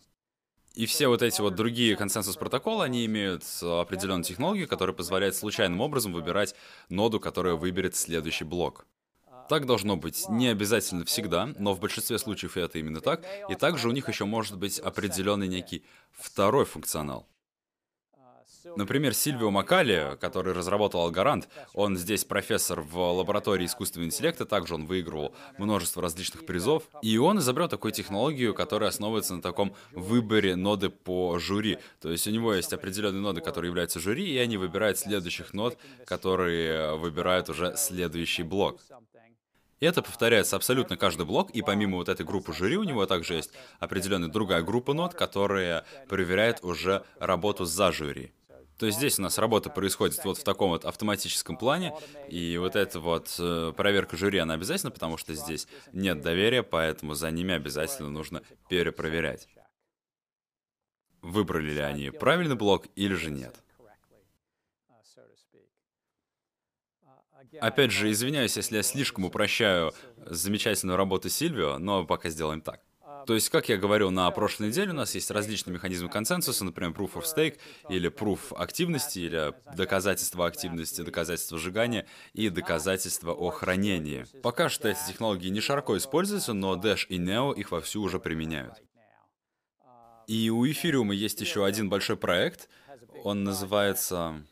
И 0.74 0.86
все 0.86 1.10
вот 1.10 1.22
эти 1.22 1.42
вот 1.42 1.56
другие 1.56 1.98
консенсус-протоколы, 1.98 2.86
они 2.86 3.06
имеют 3.08 3.44
определенную 3.62 4.24
технологию, 4.24 4.70
которая 4.70 4.96
позволяет 4.96 5.36
случайным 5.36 5.82
образом 5.82 6.14
выбирать 6.14 6.56
ноду, 6.88 7.20
которая 7.20 7.56
выберет 7.56 7.98
следующий 7.98 8.46
блок. 8.46 8.86
Так 9.50 9.66
должно 9.66 9.98
быть 9.98 10.30
не 10.30 10.48
обязательно 10.48 11.04
всегда, 11.04 11.50
но 11.60 11.74
в 11.74 11.82
большинстве 11.82 12.20
случаев 12.20 12.56
это 12.56 12.80
именно 12.80 13.02
так. 13.02 13.26
И 13.50 13.56
также 13.56 13.90
у 13.90 13.92
них 13.92 14.08
еще 14.08 14.24
может 14.24 14.58
быть 14.58 14.80
определенный 14.80 15.50
некий 15.50 15.84
второй 16.14 16.64
функционал. 16.64 17.28
Например, 18.76 19.14
Сильвио 19.14 19.52
Макали, 19.52 20.18
который 20.20 20.54
разработал 20.54 21.02
Алгарант, 21.02 21.48
он 21.74 21.98
здесь 21.98 22.26
профессор 22.26 22.82
в 22.82 22.98
лаборатории 22.98 23.66
искусственного 23.66 24.08
интеллекта, 24.08 24.46
также 24.46 24.76
он 24.76 24.86
выигрывал 24.86 25.34
множество 25.58 26.02
различных 26.02 26.46
призов, 26.46 26.84
и 27.02 27.18
он 27.18 27.40
изобрел 27.40 27.68
такую 27.68 27.92
технологию, 27.92 28.54
которая 28.54 28.90
основывается 28.90 29.36
на 29.36 29.42
таком 29.42 29.76
выборе 29.92 30.56
ноды 30.56 30.90
по 30.90 31.40
жюри. 31.40 31.80
То 32.02 32.12
есть 32.12 32.28
у 32.28 32.32
него 32.32 32.54
есть 32.54 32.74
определенные 32.74 33.22
ноды, 33.22 33.42
которые 33.42 33.70
являются 33.70 34.00
жюри, 34.00 34.30
и 34.30 34.38
они 34.38 34.58
выбирают 34.58 34.98
следующих 34.98 35.54
нод, 35.54 35.78
которые 36.06 36.96
выбирают 36.98 37.50
уже 37.50 37.76
следующий 37.78 38.44
блок. 38.44 38.80
И 39.80 39.86
это 39.86 40.02
повторяется 40.02 40.58
абсолютно 40.58 40.98
каждый 40.98 41.26
блок, 41.26 41.52
и 41.52 41.62
помимо 41.62 41.98
вот 41.98 42.10
этой 42.10 42.26
группы 42.26 42.54
жюри 42.54 42.76
у 42.78 42.84
него 42.84 43.06
также 43.06 43.36
есть 43.36 43.52
определенная 43.80 44.28
другая 44.28 44.62
группа 44.62 44.94
нот, 44.94 45.14
которая 45.14 45.86
проверяет 46.10 46.64
уже 46.64 47.04
работу 47.20 47.64
за 47.66 47.92
жюри. 47.92 48.34
То 48.80 48.86
есть 48.86 48.98
здесь 48.98 49.20
у 49.20 49.22
нас 49.22 49.38
работа 49.38 49.70
происходит 49.70 50.24
вот 50.24 50.38
в 50.38 50.44
таком 50.46 50.70
вот 50.70 50.86
автоматическом 50.86 51.58
плане, 51.58 51.94
и 52.30 52.58
вот 52.58 52.78
эта 52.78 53.02
вот 53.02 53.36
э, 53.38 53.74
проверка 53.76 54.16
жюри, 54.16 54.40
она 54.40 54.54
обязательно, 54.54 54.90
потому 54.90 55.18
что 55.18 55.34
здесь 55.34 55.68
нет 55.92 56.22
доверия, 56.22 56.64
поэтому 56.64 57.14
за 57.14 57.30
ними 57.30 57.54
обязательно 57.54 58.10
нужно 58.10 58.42
перепроверять. 58.70 59.50
Выбрали 61.22 61.74
ли 61.74 61.82
они 61.82 62.10
правильный 62.10 62.56
блок 62.56 62.88
или 62.96 63.16
же 63.16 63.32
нет. 63.32 63.62
Опять 67.60 67.92
же, 67.92 68.10
извиняюсь, 68.10 68.56
если 68.56 68.78
я 68.78 68.84
слишком 68.84 69.26
упрощаю 69.26 69.92
замечательную 70.16 70.96
работу 70.96 71.28
Сильвио, 71.28 71.80
но 71.80 72.06
пока 72.06 72.30
сделаем 72.30 72.62
так. 72.62 72.82
То 73.30 73.36
есть, 73.36 73.52
как 73.52 73.70
я 73.70 73.78
говорил 73.78 74.10
на 74.10 74.32
прошлой 74.32 74.70
неделе, 74.70 74.90
у 74.90 74.96
нас 74.96 75.14
есть 75.14 75.30
различные 75.30 75.76
механизмы 75.76 76.10
консенсуса, 76.10 76.66
например, 76.66 76.94
proof 76.94 77.14
of 77.14 77.26
stake, 77.26 77.60
или 77.88 78.10
proof 78.10 78.56
активности, 78.58 79.20
или 79.20 79.54
доказательство 79.76 80.48
активности, 80.48 81.02
доказательство 81.02 81.60
сжигания 81.60 82.08
и 82.34 82.50
доказательство 82.50 83.32
о 83.32 83.52
хранении. 83.52 84.26
Пока 84.42 84.68
что 84.68 84.90
эти 84.90 84.98
технологии 85.08 85.50
не 85.50 85.62
широко 85.62 85.96
используются, 85.96 86.54
но 86.54 86.76
Dash 86.76 87.06
и 87.08 87.20
Neo 87.20 87.56
их 87.56 87.70
вовсю 87.70 88.02
уже 88.02 88.20
применяют. 88.20 88.82
И 90.26 90.50
у 90.50 90.66
эфириума 90.66 91.14
есть 91.14 91.40
еще 91.40 91.66
один 91.66 91.88
большой 91.88 92.18
проект, 92.18 92.68
он 93.24 93.44
называется 93.44 94.44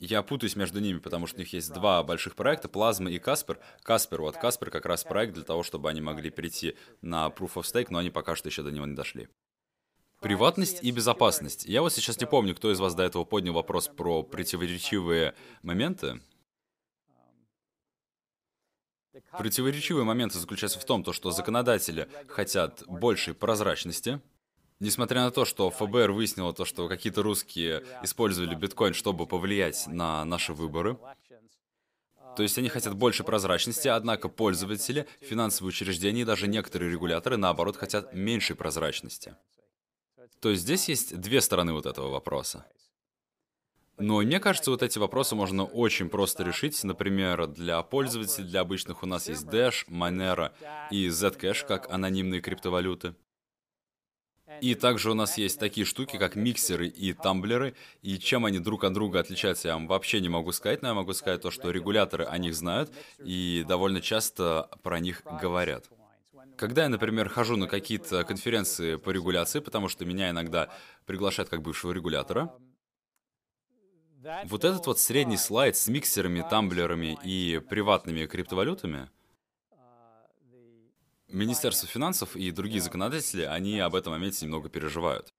я 0.00 0.22
путаюсь 0.22 0.56
между 0.56 0.80
ними, 0.80 0.98
потому 0.98 1.26
что 1.26 1.36
у 1.36 1.40
них 1.40 1.52
есть 1.52 1.72
два 1.72 2.02
больших 2.02 2.34
проекта, 2.34 2.68
Плазма 2.68 3.10
и 3.10 3.18
Каспер. 3.18 3.60
Каспер, 3.82 4.22
вот 4.22 4.36
Каспер 4.38 4.70
как 4.70 4.86
раз 4.86 5.04
проект 5.04 5.34
для 5.34 5.44
того, 5.44 5.62
чтобы 5.62 5.90
они 5.90 6.00
могли 6.00 6.30
перейти 6.30 6.74
на 7.02 7.28
Proof 7.28 7.54
of 7.54 7.62
Stake, 7.62 7.88
но 7.90 7.98
они 7.98 8.10
пока 8.10 8.34
что 8.34 8.48
еще 8.48 8.62
до 8.62 8.70
него 8.70 8.86
не 8.86 8.96
дошли. 8.96 9.28
Приватность 10.20 10.82
и 10.82 10.90
безопасность. 10.90 11.66
Я 11.66 11.82
вот 11.82 11.92
сейчас 11.92 12.18
не 12.18 12.26
помню, 12.26 12.54
кто 12.54 12.72
из 12.72 12.80
вас 12.80 12.94
до 12.94 13.02
этого 13.02 13.24
поднял 13.24 13.52
вопрос 13.52 13.88
про 13.88 14.22
противоречивые 14.22 15.34
моменты. 15.62 16.20
Противоречивые 19.32 20.04
моменты 20.04 20.38
заключаются 20.38 20.78
в 20.78 20.84
том, 20.84 21.04
то, 21.04 21.12
что 21.12 21.30
законодатели 21.30 22.08
хотят 22.28 22.84
большей 22.86 23.34
прозрачности, 23.34 24.20
Несмотря 24.80 25.20
на 25.20 25.30
то, 25.30 25.44
что 25.44 25.70
ФБР 25.70 26.12
выяснило 26.12 26.54
то, 26.54 26.64
что 26.64 26.88
какие-то 26.88 27.22
русские 27.22 27.84
использовали 28.02 28.54
биткоин, 28.54 28.94
чтобы 28.94 29.26
повлиять 29.26 29.86
на 29.86 30.24
наши 30.24 30.54
выборы, 30.54 30.98
то 32.36 32.42
есть 32.42 32.56
они 32.56 32.70
хотят 32.70 32.94
больше 32.94 33.22
прозрачности, 33.22 33.88
однако 33.88 34.30
пользователи, 34.30 35.06
финансовые 35.20 35.68
учреждения 35.70 36.22
и 36.22 36.24
даже 36.24 36.48
некоторые 36.48 36.90
регуляторы, 36.90 37.36
наоборот, 37.36 37.76
хотят 37.76 38.14
меньшей 38.14 38.56
прозрачности. 38.56 39.36
То 40.40 40.48
есть 40.48 40.62
здесь 40.62 40.88
есть 40.88 41.20
две 41.20 41.42
стороны 41.42 41.74
вот 41.74 41.84
этого 41.84 42.08
вопроса. 42.08 42.64
Но 43.98 44.20
мне 44.20 44.40
кажется, 44.40 44.70
вот 44.70 44.82
эти 44.82 44.98
вопросы 44.98 45.34
можно 45.34 45.66
очень 45.66 46.08
просто 46.08 46.42
решить. 46.42 46.82
Например, 46.84 47.46
для 47.46 47.82
пользователей, 47.82 48.48
для 48.48 48.60
обычных 48.60 49.02
у 49.02 49.06
нас 49.06 49.28
есть 49.28 49.44
Dash, 49.44 49.86
Monero 49.88 50.52
и 50.90 51.08
Zcash 51.08 51.66
как 51.66 51.90
анонимные 51.90 52.40
криптовалюты. 52.40 53.14
И 54.60 54.74
также 54.74 55.10
у 55.10 55.14
нас 55.14 55.38
есть 55.38 55.58
такие 55.58 55.84
штуки, 55.84 56.16
как 56.18 56.36
миксеры 56.36 56.86
и 56.86 57.12
тамблеры, 57.12 57.74
и 58.02 58.18
чем 58.18 58.44
они 58.44 58.58
друг 58.58 58.84
от 58.84 58.92
друга 58.92 59.20
отличаются, 59.20 59.68
я 59.68 59.74
вам 59.74 59.86
вообще 59.86 60.20
не 60.20 60.28
могу 60.28 60.52
сказать, 60.52 60.82
но 60.82 60.88
я 60.88 60.94
могу 60.94 61.12
сказать 61.12 61.40
то, 61.40 61.50
что 61.50 61.70
регуляторы 61.70 62.24
о 62.24 62.36
них 62.38 62.54
знают 62.54 62.92
и 63.18 63.64
довольно 63.66 64.00
часто 64.00 64.68
про 64.82 65.00
них 65.00 65.22
говорят. 65.40 65.88
Когда 66.56 66.82
я, 66.82 66.88
например, 66.88 67.28
хожу 67.28 67.56
на 67.56 67.66
какие-то 67.66 68.22
конференции 68.24 68.96
по 68.96 69.10
регуляции, 69.10 69.60
потому 69.60 69.88
что 69.88 70.04
меня 70.04 70.30
иногда 70.30 70.68
приглашают 71.06 71.48
как 71.48 71.62
бывшего 71.62 71.92
регулятора, 71.92 72.52
вот 74.44 74.64
этот 74.64 74.86
вот 74.86 74.98
средний 74.98 75.38
слайд 75.38 75.76
с 75.76 75.88
миксерами, 75.88 76.44
тамблерами 76.48 77.18
и 77.24 77.60
приватными 77.60 78.26
криптовалютами— 78.26 79.08
Министерство 81.30 81.88
финансов 81.88 82.36
и 82.36 82.50
другие 82.50 82.80
законодатели, 82.80 83.42
они 83.42 83.78
об 83.78 83.94
этом 83.94 84.12
моменте 84.12 84.44
немного 84.44 84.68
переживают. 84.68 85.32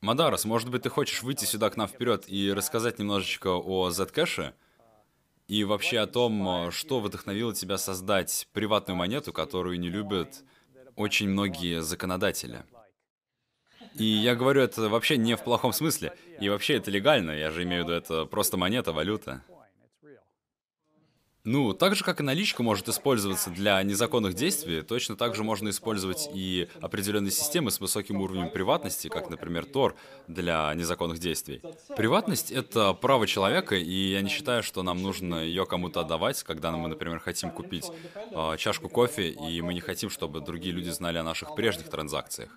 Мадарас, 0.00 0.44
может 0.44 0.70
быть, 0.70 0.82
ты 0.82 0.90
хочешь 0.90 1.22
выйти 1.22 1.44
сюда 1.44 1.70
к 1.70 1.76
нам 1.76 1.88
вперед 1.88 2.24
и 2.28 2.52
рассказать 2.52 2.98
немножечко 2.98 3.48
о 3.48 3.90
Zcash? 3.90 4.54
И 5.48 5.64
вообще 5.64 6.00
о 6.00 6.06
том, 6.06 6.70
что 6.70 7.00
вдохновило 7.00 7.54
тебя 7.54 7.78
создать 7.78 8.48
приватную 8.52 8.96
монету, 8.96 9.32
которую 9.32 9.80
не 9.80 9.88
любят 9.88 10.44
очень 10.94 11.28
многие 11.28 11.82
законодатели. 11.82 12.64
И 13.94 14.04
я 14.04 14.36
говорю 14.36 14.62
это 14.62 14.88
вообще 14.88 15.16
не 15.16 15.36
в 15.36 15.42
плохом 15.42 15.72
смысле. 15.72 16.14
И 16.40 16.48
вообще 16.48 16.74
это 16.74 16.90
легально, 16.90 17.32
я 17.32 17.50
же 17.50 17.62
имею 17.64 17.84
в 17.84 17.88
виду, 17.88 17.96
это 17.96 18.26
просто 18.26 18.56
монета, 18.56 18.92
валюта. 18.92 19.42
Ну, 21.44 21.72
так 21.72 21.94
же, 21.94 22.04
как 22.04 22.20
и 22.20 22.22
наличка 22.22 22.62
может 22.62 22.88
использоваться 22.88 23.50
для 23.50 23.82
незаконных 23.82 24.34
действий, 24.34 24.82
точно 24.82 25.16
так 25.16 25.34
же 25.34 25.44
можно 25.44 25.70
использовать 25.70 26.28
и 26.34 26.68
определенные 26.80 27.30
системы 27.30 27.70
с 27.70 27.80
высоким 27.80 28.20
уровнем 28.20 28.50
приватности, 28.50 29.08
как, 29.08 29.30
например, 29.30 29.64
Тор, 29.64 29.96
для 30.26 30.72
незаконных 30.74 31.18
действий. 31.18 31.62
Приватность— 31.96 32.50
это 32.52 32.92
право 32.92 33.26
человека, 33.26 33.76
и 33.76 34.10
я 34.12 34.20
не 34.20 34.28
считаю, 34.28 34.62
что 34.62 34.82
нам 34.82 35.00
нужно 35.00 35.36
ее 35.36 35.64
кому-то 35.64 36.00
отдавать, 36.00 36.42
когда 36.42 36.72
мы, 36.72 36.88
например, 36.88 37.20
хотим 37.20 37.50
купить 37.50 37.90
э, 38.14 38.56
чашку 38.58 38.88
кофе, 38.88 39.30
и 39.30 39.62
мы 39.62 39.74
не 39.74 39.80
хотим, 39.80 40.10
чтобы 40.10 40.40
другие 40.40 40.74
люди 40.74 40.90
знали 40.90 41.18
о 41.18 41.22
наших 41.22 41.54
прежних 41.54 41.88
транзакциях. 41.88 42.50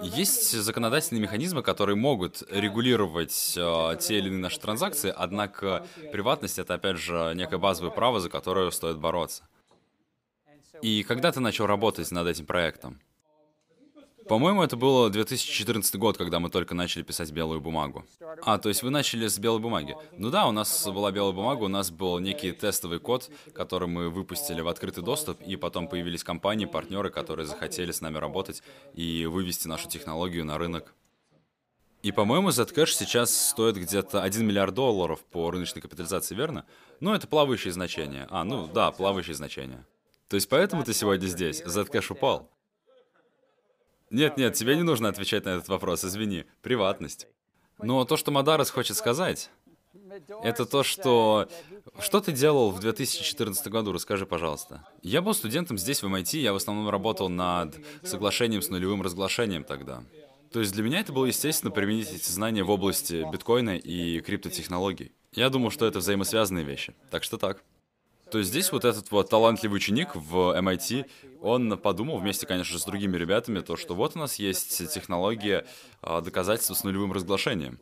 Есть 0.00 0.52
законодательные 0.52 1.22
механизмы, 1.22 1.62
которые 1.62 1.96
могут 1.96 2.42
регулировать 2.50 3.54
э, 3.56 3.96
те 4.00 4.18
или 4.18 4.28
иные 4.28 4.40
наши 4.40 4.58
транзакции, 4.58 5.12
однако 5.14 5.86
приватность 6.10 6.58
это 6.58 6.74
опять 6.74 6.96
же 6.96 7.32
некое 7.34 7.58
базовое 7.58 7.90
право, 7.90 8.20
за 8.20 8.30
которое 8.30 8.70
стоит 8.70 8.98
бороться. 8.98 9.46
И 10.80 11.02
когда 11.02 11.30
ты 11.30 11.40
начал 11.40 11.66
работать 11.66 12.10
над 12.10 12.26
этим 12.26 12.46
проектом? 12.46 13.00
По-моему, 14.28 14.62
это 14.62 14.76
было 14.76 15.10
2014 15.10 15.96
год, 15.96 16.16
когда 16.16 16.38
мы 16.38 16.50
только 16.50 16.74
начали 16.74 17.02
писать 17.02 17.30
белую 17.32 17.60
бумагу. 17.60 18.04
А, 18.42 18.58
то 18.58 18.68
есть 18.68 18.82
вы 18.82 18.90
начали 18.90 19.26
с 19.26 19.38
белой 19.38 19.60
бумаги. 19.60 19.96
Ну 20.16 20.30
да, 20.30 20.46
у 20.46 20.52
нас 20.52 20.86
была 20.86 21.10
белая 21.10 21.32
бумага, 21.32 21.64
у 21.64 21.68
нас 21.68 21.90
был 21.90 22.18
некий 22.18 22.52
тестовый 22.52 22.98
код, 22.98 23.30
который 23.52 23.88
мы 23.88 24.10
выпустили 24.10 24.60
в 24.60 24.68
открытый 24.68 25.02
доступ, 25.02 25.40
и 25.42 25.56
потом 25.56 25.88
появились 25.88 26.24
компании, 26.24 26.66
партнеры, 26.66 27.10
которые 27.10 27.46
захотели 27.46 27.90
с 27.92 28.00
нами 28.00 28.18
работать 28.18 28.62
и 28.94 29.26
вывести 29.26 29.68
нашу 29.68 29.88
технологию 29.88 30.44
на 30.44 30.58
рынок. 30.58 30.94
И, 32.02 32.10
по-моему, 32.10 32.48
Zcash 32.48 32.94
сейчас 32.94 33.50
стоит 33.50 33.76
где-то 33.76 34.22
1 34.22 34.44
миллиард 34.44 34.74
долларов 34.74 35.20
по 35.30 35.50
рыночной 35.50 35.80
капитализации, 35.80 36.34
верно? 36.34 36.64
Ну, 36.98 37.14
это 37.14 37.28
плавающие 37.28 37.72
значения. 37.72 38.26
А, 38.28 38.42
ну 38.42 38.66
да, 38.66 38.90
плавающие 38.90 39.36
значения. 39.36 39.86
То 40.28 40.34
есть 40.34 40.48
поэтому 40.48 40.82
ты 40.82 40.94
сегодня 40.94 41.26
здесь? 41.26 41.62
Zcash 41.62 42.12
упал. 42.12 42.51
Нет, 44.12 44.36
нет, 44.36 44.54
тебе 44.54 44.76
не 44.76 44.82
нужно 44.82 45.08
отвечать 45.08 45.46
на 45.46 45.50
этот 45.50 45.68
вопрос, 45.68 46.04
извини. 46.04 46.44
Приватность. 46.60 47.26
Но 47.78 48.04
то, 48.04 48.18
что 48.18 48.30
Мадарас 48.30 48.70
хочет 48.70 48.96
сказать, 48.96 49.50
это 50.42 50.66
то, 50.66 50.82
что... 50.82 51.48
Что 51.98 52.20
ты 52.20 52.32
делал 52.32 52.70
в 52.70 52.78
2014 52.80 53.68
году? 53.68 53.90
Расскажи, 53.90 54.26
пожалуйста. 54.26 54.86
Я 55.02 55.22
был 55.22 55.32
студентом 55.32 55.78
здесь, 55.78 56.02
в 56.02 56.06
MIT, 56.06 56.38
я 56.38 56.52
в 56.52 56.56
основном 56.56 56.90
работал 56.90 57.30
над 57.30 57.74
соглашением 58.02 58.60
с 58.60 58.68
нулевым 58.68 59.00
разглашением 59.00 59.64
тогда. 59.64 60.04
То 60.52 60.60
есть 60.60 60.74
для 60.74 60.82
меня 60.82 61.00
это 61.00 61.14
было 61.14 61.24
естественно 61.24 61.70
применить 61.70 62.12
эти 62.12 62.30
знания 62.30 62.62
в 62.62 62.70
области 62.70 63.26
биткоина 63.32 63.78
и 63.78 64.20
криптотехнологий. 64.20 65.12
Я 65.32 65.48
думал, 65.48 65.70
что 65.70 65.86
это 65.86 66.00
взаимосвязанные 66.00 66.64
вещи. 66.64 66.94
Так 67.10 67.24
что 67.24 67.38
так. 67.38 67.64
То 68.32 68.42
здесь 68.42 68.72
вот 68.72 68.86
этот 68.86 69.10
вот 69.10 69.28
талантливый 69.28 69.76
ученик 69.76 70.16
в 70.16 70.58
MIT, 70.58 71.04
он 71.42 71.76
подумал 71.76 72.16
вместе, 72.16 72.46
конечно 72.46 72.78
с 72.78 72.84
другими 72.86 73.18
ребятами, 73.18 73.60
то, 73.60 73.76
что 73.76 73.94
вот 73.94 74.16
у 74.16 74.20
нас 74.20 74.36
есть 74.36 74.90
технология 74.90 75.66
а, 76.00 76.22
доказательства 76.22 76.72
с 76.72 76.82
нулевым 76.82 77.12
разглашением, 77.12 77.78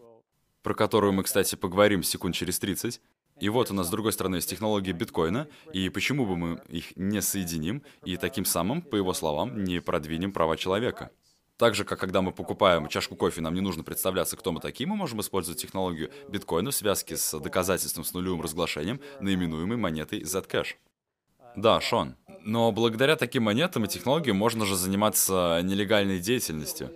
про 0.64 0.74
которую 0.74 1.12
мы, 1.12 1.22
кстати, 1.22 1.54
поговорим 1.54 2.02
секунд 2.02 2.34
через 2.34 2.58
30. 2.58 3.00
И 3.38 3.48
вот 3.48 3.70
у 3.70 3.74
нас 3.74 3.86
с 3.86 3.90
другой 3.90 4.12
стороны 4.12 4.36
есть 4.36 4.50
технология 4.50 4.90
биткоина, 4.90 5.46
и 5.72 5.88
почему 5.88 6.26
бы 6.26 6.36
мы 6.36 6.60
их 6.68 6.96
не 6.96 7.22
соединим 7.22 7.84
и 8.04 8.16
таким 8.16 8.44
самым, 8.44 8.82
по 8.82 8.96
его 8.96 9.14
словам, 9.14 9.62
не 9.62 9.80
продвинем 9.80 10.32
права 10.32 10.56
человека. 10.56 11.12
Так 11.60 11.74
же, 11.74 11.84
как 11.84 12.00
когда 12.00 12.22
мы 12.22 12.32
покупаем 12.32 12.88
чашку 12.88 13.16
кофе, 13.16 13.42
нам 13.42 13.52
не 13.52 13.60
нужно 13.60 13.84
представляться, 13.84 14.34
кто 14.34 14.50
мы 14.50 14.60
такие, 14.60 14.88
мы 14.88 14.96
можем 14.96 15.20
использовать 15.20 15.60
технологию 15.60 16.10
биткоина 16.26 16.70
в 16.70 16.74
связке 16.74 17.18
с 17.18 17.38
доказательством 17.38 18.02
с 18.02 18.14
нулевым 18.14 18.40
разглашением, 18.40 18.98
наименуемой 19.20 19.76
монетой 19.76 20.22
Zcash. 20.22 20.68
Да, 21.56 21.78
Шон. 21.82 22.16
Но 22.44 22.72
благодаря 22.72 23.14
таким 23.14 23.42
монетам 23.42 23.84
и 23.84 23.88
технологиям 23.88 24.38
можно 24.38 24.64
же 24.64 24.74
заниматься 24.74 25.60
нелегальной 25.62 26.18
деятельностью. 26.18 26.92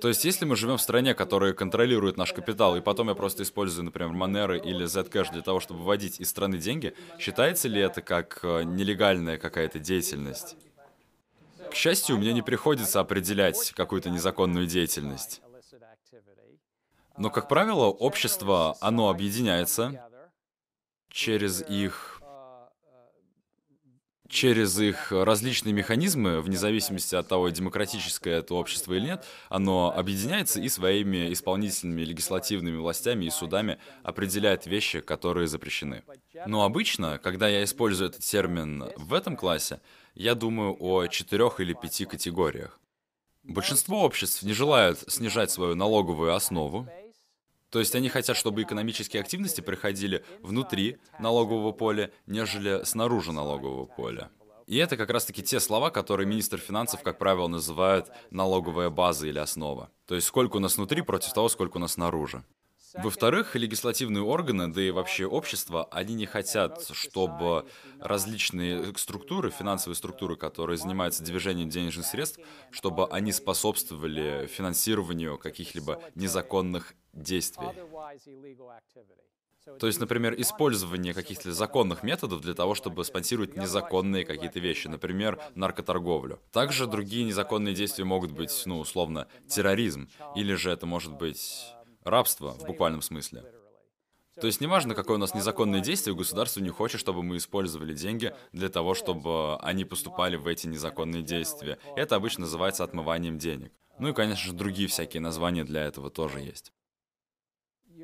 То 0.00 0.08
есть, 0.08 0.24
если 0.24 0.46
мы 0.46 0.56
живем 0.56 0.78
в 0.78 0.80
стране, 0.80 1.12
которая 1.12 1.52
контролирует 1.52 2.16
наш 2.16 2.32
капитал, 2.32 2.74
и 2.74 2.80
потом 2.80 3.10
я 3.10 3.16
просто 3.16 3.42
использую, 3.42 3.84
например, 3.84 4.12
Monero 4.12 4.58
или 4.58 4.86
Zcash 4.86 5.30
для 5.30 5.42
того, 5.42 5.60
чтобы 5.60 5.84
вводить 5.84 6.20
из 6.20 6.30
страны 6.30 6.56
деньги, 6.56 6.94
считается 7.18 7.68
ли 7.68 7.82
это 7.82 8.00
как 8.00 8.40
э, 8.44 8.62
нелегальная 8.62 9.36
какая-то 9.36 9.78
деятельность? 9.78 10.56
К 11.70 11.74
счастью, 11.74 12.18
мне 12.18 12.32
не 12.32 12.42
приходится 12.42 13.00
определять 13.00 13.72
какую-то 13.72 14.10
незаконную 14.10 14.66
деятельность. 14.66 15.42
Но, 17.16 17.30
как 17.30 17.48
правило, 17.48 17.86
общество, 17.86 18.76
оно 18.80 19.08
объединяется 19.08 20.08
через 21.10 21.62
их 21.68 22.18
через 24.28 24.78
их 24.78 25.10
различные 25.10 25.72
механизмы, 25.72 26.42
вне 26.42 26.56
зависимости 26.56 27.14
от 27.14 27.26
того, 27.26 27.48
демократическое 27.48 28.38
это 28.38 28.54
общество 28.54 28.92
или 28.92 29.06
нет, 29.06 29.24
оно 29.48 29.90
объединяется 29.96 30.60
и 30.60 30.68
своими 30.68 31.32
исполнительными 31.32 32.02
легислативными 32.02 32.76
властями 32.76 33.24
и 33.24 33.30
судами 33.30 33.78
определяет 34.02 34.66
вещи, 34.66 35.00
которые 35.00 35.48
запрещены. 35.48 36.04
Но 36.46 36.64
обычно, 36.64 37.18
когда 37.18 37.48
я 37.48 37.64
использую 37.64 38.10
этот 38.10 38.22
термин 38.22 38.84
в 38.96 39.14
этом 39.14 39.34
классе, 39.34 39.80
я 40.18 40.34
думаю 40.34 40.76
о 40.80 41.06
четырех 41.06 41.60
или 41.60 41.74
пяти 41.74 42.04
категориях. 42.04 42.80
Большинство 43.44 44.02
обществ 44.02 44.42
не 44.42 44.52
желают 44.52 44.98
снижать 45.06 45.52
свою 45.52 45.76
налоговую 45.76 46.34
основу, 46.34 46.88
то 47.70 47.78
есть 47.78 47.94
они 47.94 48.08
хотят, 48.08 48.36
чтобы 48.36 48.62
экономические 48.62 49.20
активности 49.20 49.60
проходили 49.60 50.24
внутри 50.40 50.98
налогового 51.20 51.70
поля, 51.70 52.10
нежели 52.26 52.82
снаружи 52.84 53.32
налогового 53.32 53.86
поля. 53.86 54.30
И 54.66 54.76
это 54.76 54.96
как 54.96 55.10
раз-таки 55.10 55.42
те 55.42 55.60
слова, 55.60 55.90
которые 55.90 56.26
министр 56.26 56.58
финансов, 56.58 57.02
как 57.02 57.18
правило, 57.18 57.46
называют 57.46 58.10
налоговая 58.30 58.90
база 58.90 59.28
или 59.28 59.38
основа. 59.38 59.88
То 60.06 60.16
есть 60.16 60.26
сколько 60.26 60.56
у 60.56 60.60
нас 60.60 60.76
внутри 60.76 61.02
против 61.02 61.32
того, 61.32 61.48
сколько 61.48 61.76
у 61.76 61.80
нас 61.80 61.92
снаружи. 61.92 62.42
Во-вторых, 62.94 63.54
легислативные 63.54 64.22
органы, 64.22 64.72
да 64.72 64.82
и 64.82 64.90
вообще 64.90 65.26
общество, 65.26 65.88
они 65.90 66.14
не 66.14 66.26
хотят, 66.26 66.88
чтобы 66.92 67.66
различные 68.00 68.96
структуры, 68.96 69.50
финансовые 69.50 69.96
структуры, 69.96 70.36
которые 70.36 70.78
занимаются 70.78 71.22
движением 71.22 71.68
денежных 71.68 72.06
средств, 72.06 72.40
чтобы 72.70 73.06
они 73.08 73.32
способствовали 73.32 74.46
финансированию 74.46 75.38
каких-либо 75.38 76.00
незаконных 76.14 76.94
действий. 77.12 77.68
То 79.78 79.86
есть, 79.86 80.00
например, 80.00 80.34
использование 80.40 81.12
каких-то 81.12 81.52
законных 81.52 82.02
методов 82.02 82.40
для 82.40 82.54
того, 82.54 82.74
чтобы 82.74 83.04
спонсировать 83.04 83.56
незаконные 83.56 84.24
какие-то 84.24 84.60
вещи, 84.60 84.88
например, 84.88 85.38
наркоторговлю. 85.54 86.40
Также 86.52 86.86
другие 86.86 87.24
незаконные 87.24 87.74
действия 87.74 88.04
могут 88.04 88.32
быть, 88.32 88.62
ну, 88.64 88.78
условно, 88.78 89.28
терроризм, 89.46 90.08
или 90.34 90.54
же 90.54 90.70
это 90.70 90.86
может 90.86 91.12
быть 91.12 91.74
Рабство 92.08 92.52
в 92.52 92.64
буквальном 92.64 93.02
смысле. 93.02 93.44
То 94.40 94.46
есть 94.46 94.60
неважно, 94.60 94.94
какое 94.94 95.16
у 95.16 95.20
нас 95.20 95.34
незаконное 95.34 95.80
действие, 95.80 96.14
государство 96.14 96.60
не 96.60 96.70
хочет, 96.70 97.00
чтобы 97.00 97.22
мы 97.22 97.38
использовали 97.38 97.92
деньги 97.92 98.34
для 98.52 98.68
того, 98.68 98.94
чтобы 98.94 99.58
они 99.58 99.84
поступали 99.84 100.36
в 100.36 100.46
эти 100.46 100.68
незаконные 100.68 101.22
действия. 101.22 101.78
Это 101.96 102.16
обычно 102.16 102.42
называется 102.42 102.84
отмыванием 102.84 103.38
денег. 103.38 103.72
Ну 103.98 104.08
и, 104.08 104.12
конечно 104.12 104.46
же, 104.46 104.52
другие 104.52 104.88
всякие 104.88 105.20
названия 105.20 105.64
для 105.64 105.82
этого 105.82 106.08
тоже 106.08 106.40
есть. 106.40 106.72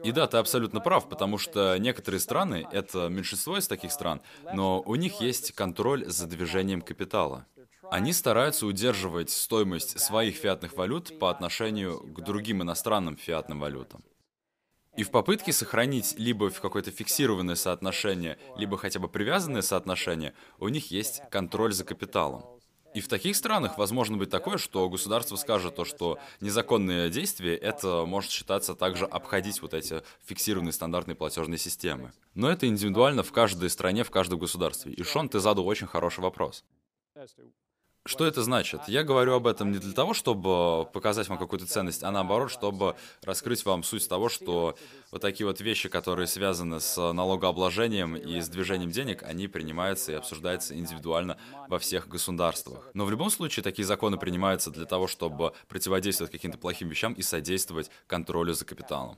И 0.02 0.10
да, 0.10 0.26
ты 0.26 0.38
абсолютно 0.38 0.80
прав, 0.80 1.08
потому 1.08 1.38
что 1.38 1.76
некоторые 1.78 2.20
страны, 2.20 2.66
это 2.72 3.08
меньшинство 3.08 3.56
из 3.56 3.68
таких 3.68 3.92
стран, 3.92 4.20
но 4.52 4.82
у 4.82 4.96
них 4.96 5.20
есть 5.20 5.52
контроль 5.52 6.04
за 6.06 6.26
движением 6.26 6.82
капитала. 6.82 7.46
Они 7.90 8.12
стараются 8.12 8.66
удерживать 8.66 9.30
стоимость 9.30 10.00
своих 10.00 10.36
фиатных 10.36 10.76
валют 10.76 11.18
по 11.18 11.30
отношению 11.30 12.00
к 12.00 12.20
другим 12.22 12.62
иностранным 12.62 13.16
фиатным 13.16 13.60
валютам. 13.60 14.02
И 14.96 15.02
в 15.02 15.10
попытке 15.10 15.52
сохранить 15.52 16.14
либо 16.18 16.50
в 16.50 16.60
какое-то 16.60 16.92
фиксированное 16.92 17.56
соотношение, 17.56 18.38
либо 18.56 18.78
хотя 18.78 19.00
бы 19.00 19.08
привязанное 19.08 19.62
соотношение, 19.62 20.34
у 20.58 20.68
них 20.68 20.92
есть 20.92 21.20
контроль 21.30 21.72
за 21.72 21.84
капиталом. 21.84 22.44
И 22.94 23.00
в 23.00 23.08
таких 23.08 23.34
странах 23.34 23.76
возможно 23.76 24.16
быть 24.16 24.30
такое, 24.30 24.56
что 24.56 24.88
государство 24.88 25.34
скажет 25.34 25.74
то, 25.74 25.84
что 25.84 26.20
незаконные 26.40 27.10
действия, 27.10 27.56
это 27.56 28.04
может 28.06 28.30
считаться 28.30 28.76
также 28.76 29.04
обходить 29.04 29.60
вот 29.62 29.74
эти 29.74 30.02
фиксированные 30.24 30.72
стандартные 30.72 31.16
платежные 31.16 31.58
системы. 31.58 32.12
Но 32.34 32.48
это 32.48 32.68
индивидуально 32.68 33.24
в 33.24 33.32
каждой 33.32 33.68
стране, 33.68 34.04
в 34.04 34.12
каждом 34.12 34.38
государстве. 34.38 34.92
И 34.92 35.02
Шон, 35.02 35.28
ты 35.28 35.40
задал 35.40 35.66
очень 35.66 35.88
хороший 35.88 36.20
вопрос. 36.20 36.64
Что 38.06 38.26
это 38.26 38.42
значит? 38.42 38.82
Я 38.86 39.02
говорю 39.02 39.32
об 39.32 39.46
этом 39.46 39.72
не 39.72 39.78
для 39.78 39.94
того, 39.94 40.12
чтобы 40.12 40.84
показать 40.92 41.26
вам 41.28 41.38
какую-то 41.38 41.66
ценность, 41.66 42.02
а 42.02 42.10
наоборот, 42.10 42.50
чтобы 42.50 42.96
раскрыть 43.22 43.64
вам 43.64 43.82
суть 43.82 44.06
того, 44.06 44.28
что 44.28 44.76
вот 45.10 45.22
такие 45.22 45.46
вот 45.46 45.62
вещи, 45.62 45.88
которые 45.88 46.26
связаны 46.26 46.80
с 46.80 47.12
налогообложением 47.12 48.14
и 48.14 48.42
с 48.42 48.48
движением 48.50 48.90
денег, 48.90 49.22
они 49.22 49.48
принимаются 49.48 50.12
и 50.12 50.16
обсуждаются 50.16 50.76
индивидуально 50.78 51.38
во 51.68 51.78
всех 51.78 52.06
государствах. 52.06 52.90
Но 52.92 53.06
в 53.06 53.10
любом 53.10 53.30
случае 53.30 53.62
такие 53.62 53.86
законы 53.86 54.18
принимаются 54.18 54.70
для 54.70 54.84
того, 54.84 55.06
чтобы 55.06 55.54
противодействовать 55.68 56.30
каким-то 56.30 56.58
плохим 56.58 56.90
вещам 56.90 57.14
и 57.14 57.22
содействовать 57.22 57.90
контролю 58.06 58.52
за 58.52 58.66
капиталом. 58.66 59.16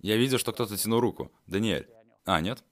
Я 0.00 0.16
видел, 0.16 0.38
что 0.38 0.52
кто-то 0.52 0.76
тянул 0.76 1.00
руку. 1.00 1.32
Даниэль. 1.48 1.88
А, 2.24 2.40
нет? 2.40 2.62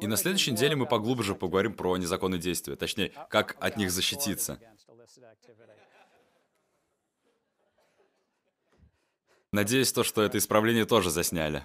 И 0.00 0.06
на 0.06 0.16
следующей 0.16 0.52
неделе 0.52 0.76
мы 0.76 0.86
поглубже 0.86 1.34
поговорим 1.34 1.74
про 1.74 1.96
незаконные 1.96 2.40
действия, 2.40 2.76
точнее, 2.76 3.12
как 3.28 3.56
от 3.60 3.76
них 3.76 3.90
защититься. 3.90 4.58
Надеюсь, 9.52 9.92
то, 9.92 10.04
что 10.04 10.22
это 10.22 10.38
исправление 10.38 10.86
тоже 10.86 11.10
засняли. 11.10 11.64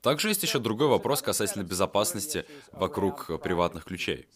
Также 0.00 0.28
есть 0.28 0.42
еще 0.42 0.58
другой 0.58 0.88
вопрос 0.88 1.22
касательно 1.22 1.62
безопасности 1.62 2.46
вокруг 2.72 3.40
приватных 3.42 3.84
ключей. 3.84 4.28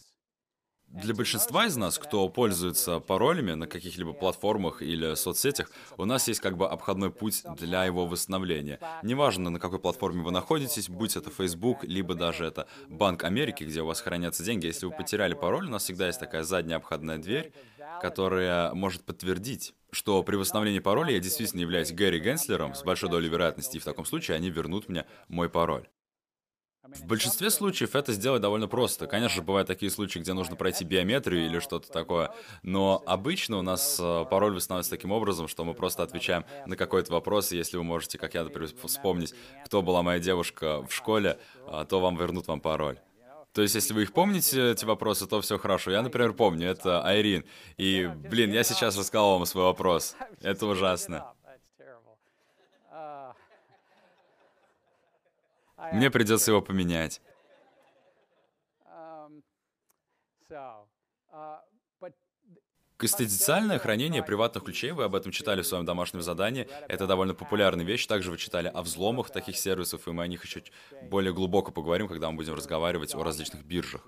Для 0.91 1.15
большинства 1.15 1.67
из 1.67 1.77
нас, 1.77 1.99
кто 1.99 2.29
пользуется 2.31 2.99
паролями 2.99 3.53
на 3.53 3.67
каких-либо 3.67 4.15
платформах 4.15 4.81
или 4.81 5.15
соцсетях, 5.15 5.71
у 5.99 6.07
нас 6.07 6.27
есть 6.29 6.41
как 6.41 6.57
бы 6.57 6.67
обходной 6.67 7.11
путь 7.11 7.43
для 7.57 7.85
его 7.85 8.07
восстановления. 8.07 8.81
Неважно, 9.03 9.51
на 9.51 9.61
какой 9.61 9.79
платформе 9.79 10.23
вы 10.23 10.31
находитесь, 10.31 10.89
будь 10.89 11.17
это 11.17 11.31
Facebook, 11.31 11.85
либо 11.85 12.15
даже 12.15 12.47
это 12.47 12.69
Банк 12.89 13.25
Америки, 13.25 13.65
где 13.65 13.83
у 13.83 13.87
вас 13.87 14.01
хранятся 14.01 14.43
деньги. 14.43 14.67
Если 14.67 14.87
вы 14.87 14.93
потеряли 14.93 15.35
пароль, 15.35 15.67
у 15.67 15.71
нас 15.71 15.85
всегда 15.85 16.07
есть 16.07 16.21
такая 16.21 16.43
задняя 16.43 16.79
обходная 16.79 17.19
дверь, 17.19 17.53
которая 18.01 18.73
может 18.73 19.05
подтвердить, 19.05 19.75
что 19.91 20.23
при 20.23 20.37
восстановлении 20.37 20.81
пароля 20.81 21.13
я 21.13 21.21
действительно 21.21 21.61
являюсь 21.61 21.93
Гэри 21.93 22.19
Генслером 22.19 22.75
с 22.75 22.83
большой 22.83 23.11
долей 23.11 23.29
вероятности, 23.29 23.77
и 23.77 23.81
в 23.81 23.85
таком 23.85 24.07
случае 24.07 24.37
они 24.37 24.49
вернут 24.49 24.89
мне 24.89 25.05
мой 25.29 25.51
пароль. 25.51 25.87
В 26.97 27.05
большинстве 27.07 27.51
случаев 27.51 27.95
это 27.95 28.13
сделать 28.13 28.41
довольно 28.41 28.67
просто. 28.69 29.07
Конечно 29.07 29.37
же, 29.37 29.43
бывают 29.43 29.69
такие 29.69 29.91
случаи, 29.91 30.19
где 30.21 30.33
нужно 30.33 30.57
пройти 30.57 30.85
биометрию 30.85 31.47
или 31.47 31.59
что-то 31.59 31.91
такое, 31.91 32.33
но 32.63 33.03
обычно 33.07 33.59
у 33.59 33.63
нас 33.63 33.99
э, 34.01 34.25
пароль 34.31 34.55
восстанавливается 34.55 34.91
таким 34.91 35.13
образом, 35.13 35.49
что 35.49 35.65
мы 35.65 35.75
просто 35.75 36.03
отвечаем 36.03 36.45
на 36.67 36.77
какой-то 36.77 37.13
вопрос, 37.13 37.53
и 37.53 37.57
если 37.57 37.77
вы 37.77 37.85
можете, 37.85 38.19
как 38.19 38.35
я, 38.35 38.45
например, 38.45 38.71
вспомнить, 38.85 39.35
кто 39.65 39.83
была 39.83 40.03
моя 40.03 40.19
девушка 40.19 40.83
в 40.83 40.93
школе, 40.93 41.39
э, 41.67 41.85
то 41.89 42.01
вам 42.01 42.17
вернут 42.17 42.47
вам 42.49 42.61
пароль. 42.61 42.99
То 43.53 43.63
есть, 43.63 43.75
если 43.75 43.93
вы 43.93 44.03
их 44.03 44.13
помните, 44.13 44.71
эти 44.71 44.85
вопросы, 44.85 45.27
то 45.27 45.41
все 45.41 45.59
хорошо. 45.59 45.91
Я, 45.91 46.03
например, 46.03 46.33
помню, 46.33 46.69
это 46.69 47.03
Айрин. 47.05 47.45
И, 47.77 48.07
блин, 48.07 48.53
я 48.53 48.63
сейчас 48.63 48.97
рассказал 48.97 49.33
вам 49.33 49.47
свой 49.47 49.65
вопрос. 49.65 50.15
Это 50.43 50.67
ужасно. 50.67 51.33
Мне 55.93 56.11
придется 56.11 56.51
его 56.51 56.61
поменять. 56.61 57.21
Конституционное 62.97 63.79
хранение 63.79 64.25
приватных 64.25 64.65
ключей, 64.65 64.91
вы 64.91 65.05
об 65.05 65.15
этом 65.15 65.31
читали 65.31 65.63
в 65.63 65.67
своем 65.67 65.85
домашнем 65.85 66.21
задании, 66.21 66.69
это 66.89 67.07
довольно 67.07 67.33
популярная 67.33 67.85
вещь. 67.85 68.07
Также 68.07 68.33
вы 68.33 68.39
читали 68.39 68.67
о 68.75 68.83
взломах 68.83 69.31
таких 69.31 69.57
сервисов, 69.57 70.09
и 70.09 70.11
мы 70.11 70.25
о 70.25 70.27
них 70.27 70.45
еще 70.45 70.65
более 71.03 71.33
глубоко 71.33 71.71
поговорим, 71.71 72.09
когда 72.09 72.29
мы 72.29 72.37
будем 72.37 72.55
разговаривать 72.55 73.15
о 73.15 73.23
различных 73.23 73.65
биржах. 73.65 74.05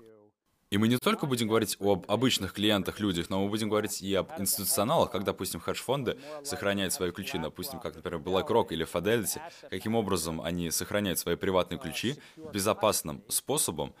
И 0.71 0.77
мы 0.77 0.87
не 0.87 0.97
только 0.97 1.25
будем 1.25 1.49
говорить 1.49 1.75
об 1.81 2.09
обычных 2.09 2.53
клиентах, 2.53 3.01
людях, 3.01 3.29
но 3.29 3.43
мы 3.43 3.49
будем 3.49 3.67
говорить 3.67 4.01
и 4.01 4.15
об 4.15 4.31
институционалах, 4.39 5.11
как, 5.11 5.25
допустим, 5.25 5.59
хедж-фонды 5.59 6.17
сохраняют 6.45 6.93
свои 6.93 7.11
ключи, 7.11 7.37
допустим, 7.37 7.81
как, 7.81 7.95
например, 7.95 8.21
BlackRock 8.21 8.67
или 8.69 8.87
Fidelity, 8.87 9.41
каким 9.69 9.95
образом 9.95 10.39
они 10.39 10.71
сохраняют 10.71 11.19
свои 11.19 11.35
приватные 11.35 11.77
ключи 11.77 12.15
безопасным 12.53 13.21
способом, 13.27 13.93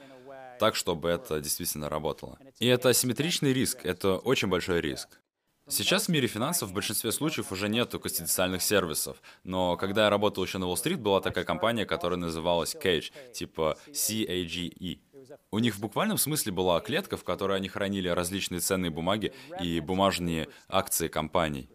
так, 0.59 0.75
чтобы 0.75 1.09
это 1.09 1.41
действительно 1.41 1.89
работало. 1.89 2.39
И 2.59 2.67
это 2.67 2.87
асимметричный 2.87 3.51
риск, 3.51 3.85
это 3.85 4.15
очень 4.15 4.47
большой 4.47 4.79
риск. 4.79 5.19
Сейчас 5.67 6.07
в 6.07 6.09
мире 6.09 6.27
финансов 6.27 6.69
в 6.69 6.73
большинстве 6.73 7.11
случаев 7.11 7.51
уже 7.51 7.69
нету 7.69 7.99
конституциональных 7.99 8.61
сервисов, 8.61 9.21
но 9.43 9.77
когда 9.77 10.05
я 10.05 10.09
работал 10.09 10.43
еще 10.43 10.57
на 10.57 10.67
Уолл-стрит, 10.67 10.99
была 10.99 11.21
такая 11.21 11.45
компания, 11.45 11.85
которая 11.85 12.19
называлась 12.19 12.75
Cage, 12.75 13.11
типа 13.31 13.77
C-A-G-E. 13.93 14.99
У 15.51 15.59
них 15.59 15.75
в 15.75 15.79
буквальном 15.79 16.17
смысле 16.17 16.51
была 16.51 16.79
клетка, 16.79 17.17
в 17.17 17.23
которой 17.23 17.57
они 17.57 17.69
хранили 17.69 18.07
различные 18.07 18.59
ценные 18.59 18.91
бумаги 18.91 19.33
и 19.59 19.79
бумажные 19.79 20.47
акции 20.67 21.07
компаний. 21.07 21.69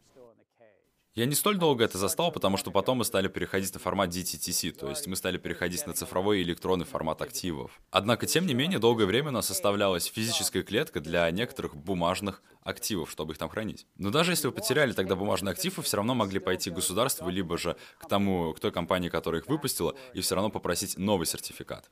Я 1.17 1.25
не 1.25 1.35
столь 1.35 1.57
долго 1.57 1.83
это 1.83 1.97
застал, 1.97 2.31
потому 2.31 2.59
что 2.59 2.71
потом 2.71 2.99
мы 2.99 3.05
стали 3.07 3.29
переходить 3.29 3.73
на 3.73 3.81
формат 3.81 4.11
DTTC, 4.11 4.73
то 4.73 4.91
есть 4.91 5.07
мы 5.07 5.17
стали 5.17 5.39
переходить 5.39 5.87
на 5.87 5.95
цифровой 5.95 6.41
и 6.41 6.43
электронный 6.43 6.85
формат 6.85 7.23
активов. 7.23 7.81
Однако, 7.91 8.27
тем 8.27 8.47
не 8.47 8.53
менее, 8.53 8.79
долгое 8.79 9.07
время 9.07 9.29
у 9.29 9.33
нас 9.33 9.47
составлялась 9.47 10.05
физическая 10.05 10.63
клетка 10.63 11.01
для 11.01 11.31
некоторых 11.31 11.75
бумажных 11.75 12.43
активов, 12.61 13.11
чтобы 13.11 13.33
их 13.33 13.39
там 13.39 13.49
хранить. 13.49 13.87
Но 13.97 14.11
даже 14.11 14.33
если 14.33 14.49
вы 14.49 14.53
потеряли 14.53 14.93
тогда 14.93 15.17
бумажный 15.17 15.53
актив, 15.53 15.75
вы 15.79 15.83
все 15.83 15.97
равно 15.97 16.15
могли 16.15 16.39
пойти 16.39 16.71
к 16.71 16.75
государству, 16.75 17.31
либо 17.31 17.57
же 17.57 17.79
к 17.99 18.07
тому, 18.07 18.53
к 18.53 18.61
той 18.61 18.71
компании, 18.71 19.09
которая 19.09 19.41
их 19.41 19.49
выпустила, 19.49 19.95
и 20.13 20.21
все 20.21 20.35
равно 20.35 20.51
попросить 20.51 20.99
новый 20.99 21.27
сертификат. 21.27 21.91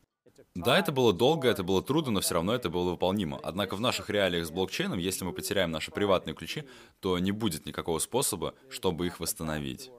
Да, 0.54 0.78
это 0.78 0.92
было 0.92 1.12
долго, 1.12 1.48
это 1.48 1.64
было 1.64 1.82
трудно, 1.82 2.12
но 2.12 2.20
все 2.20 2.34
равно 2.34 2.54
это 2.54 2.70
было 2.70 2.90
выполнимо. 2.90 3.40
Однако 3.42 3.74
в 3.74 3.80
наших 3.80 4.08
реалиях 4.08 4.46
с 4.46 4.50
блокчейном, 4.50 4.98
если 4.98 5.24
мы 5.24 5.32
потеряем 5.32 5.72
наши 5.72 5.90
приватные 5.90 6.34
ключи, 6.34 6.62
то 7.00 7.18
не 7.18 7.32
будет 7.32 7.66
никакого 7.66 7.98
способа, 7.98 8.54
чтобы 8.70 9.06
их 9.06 9.18
восстановить. 9.18 9.90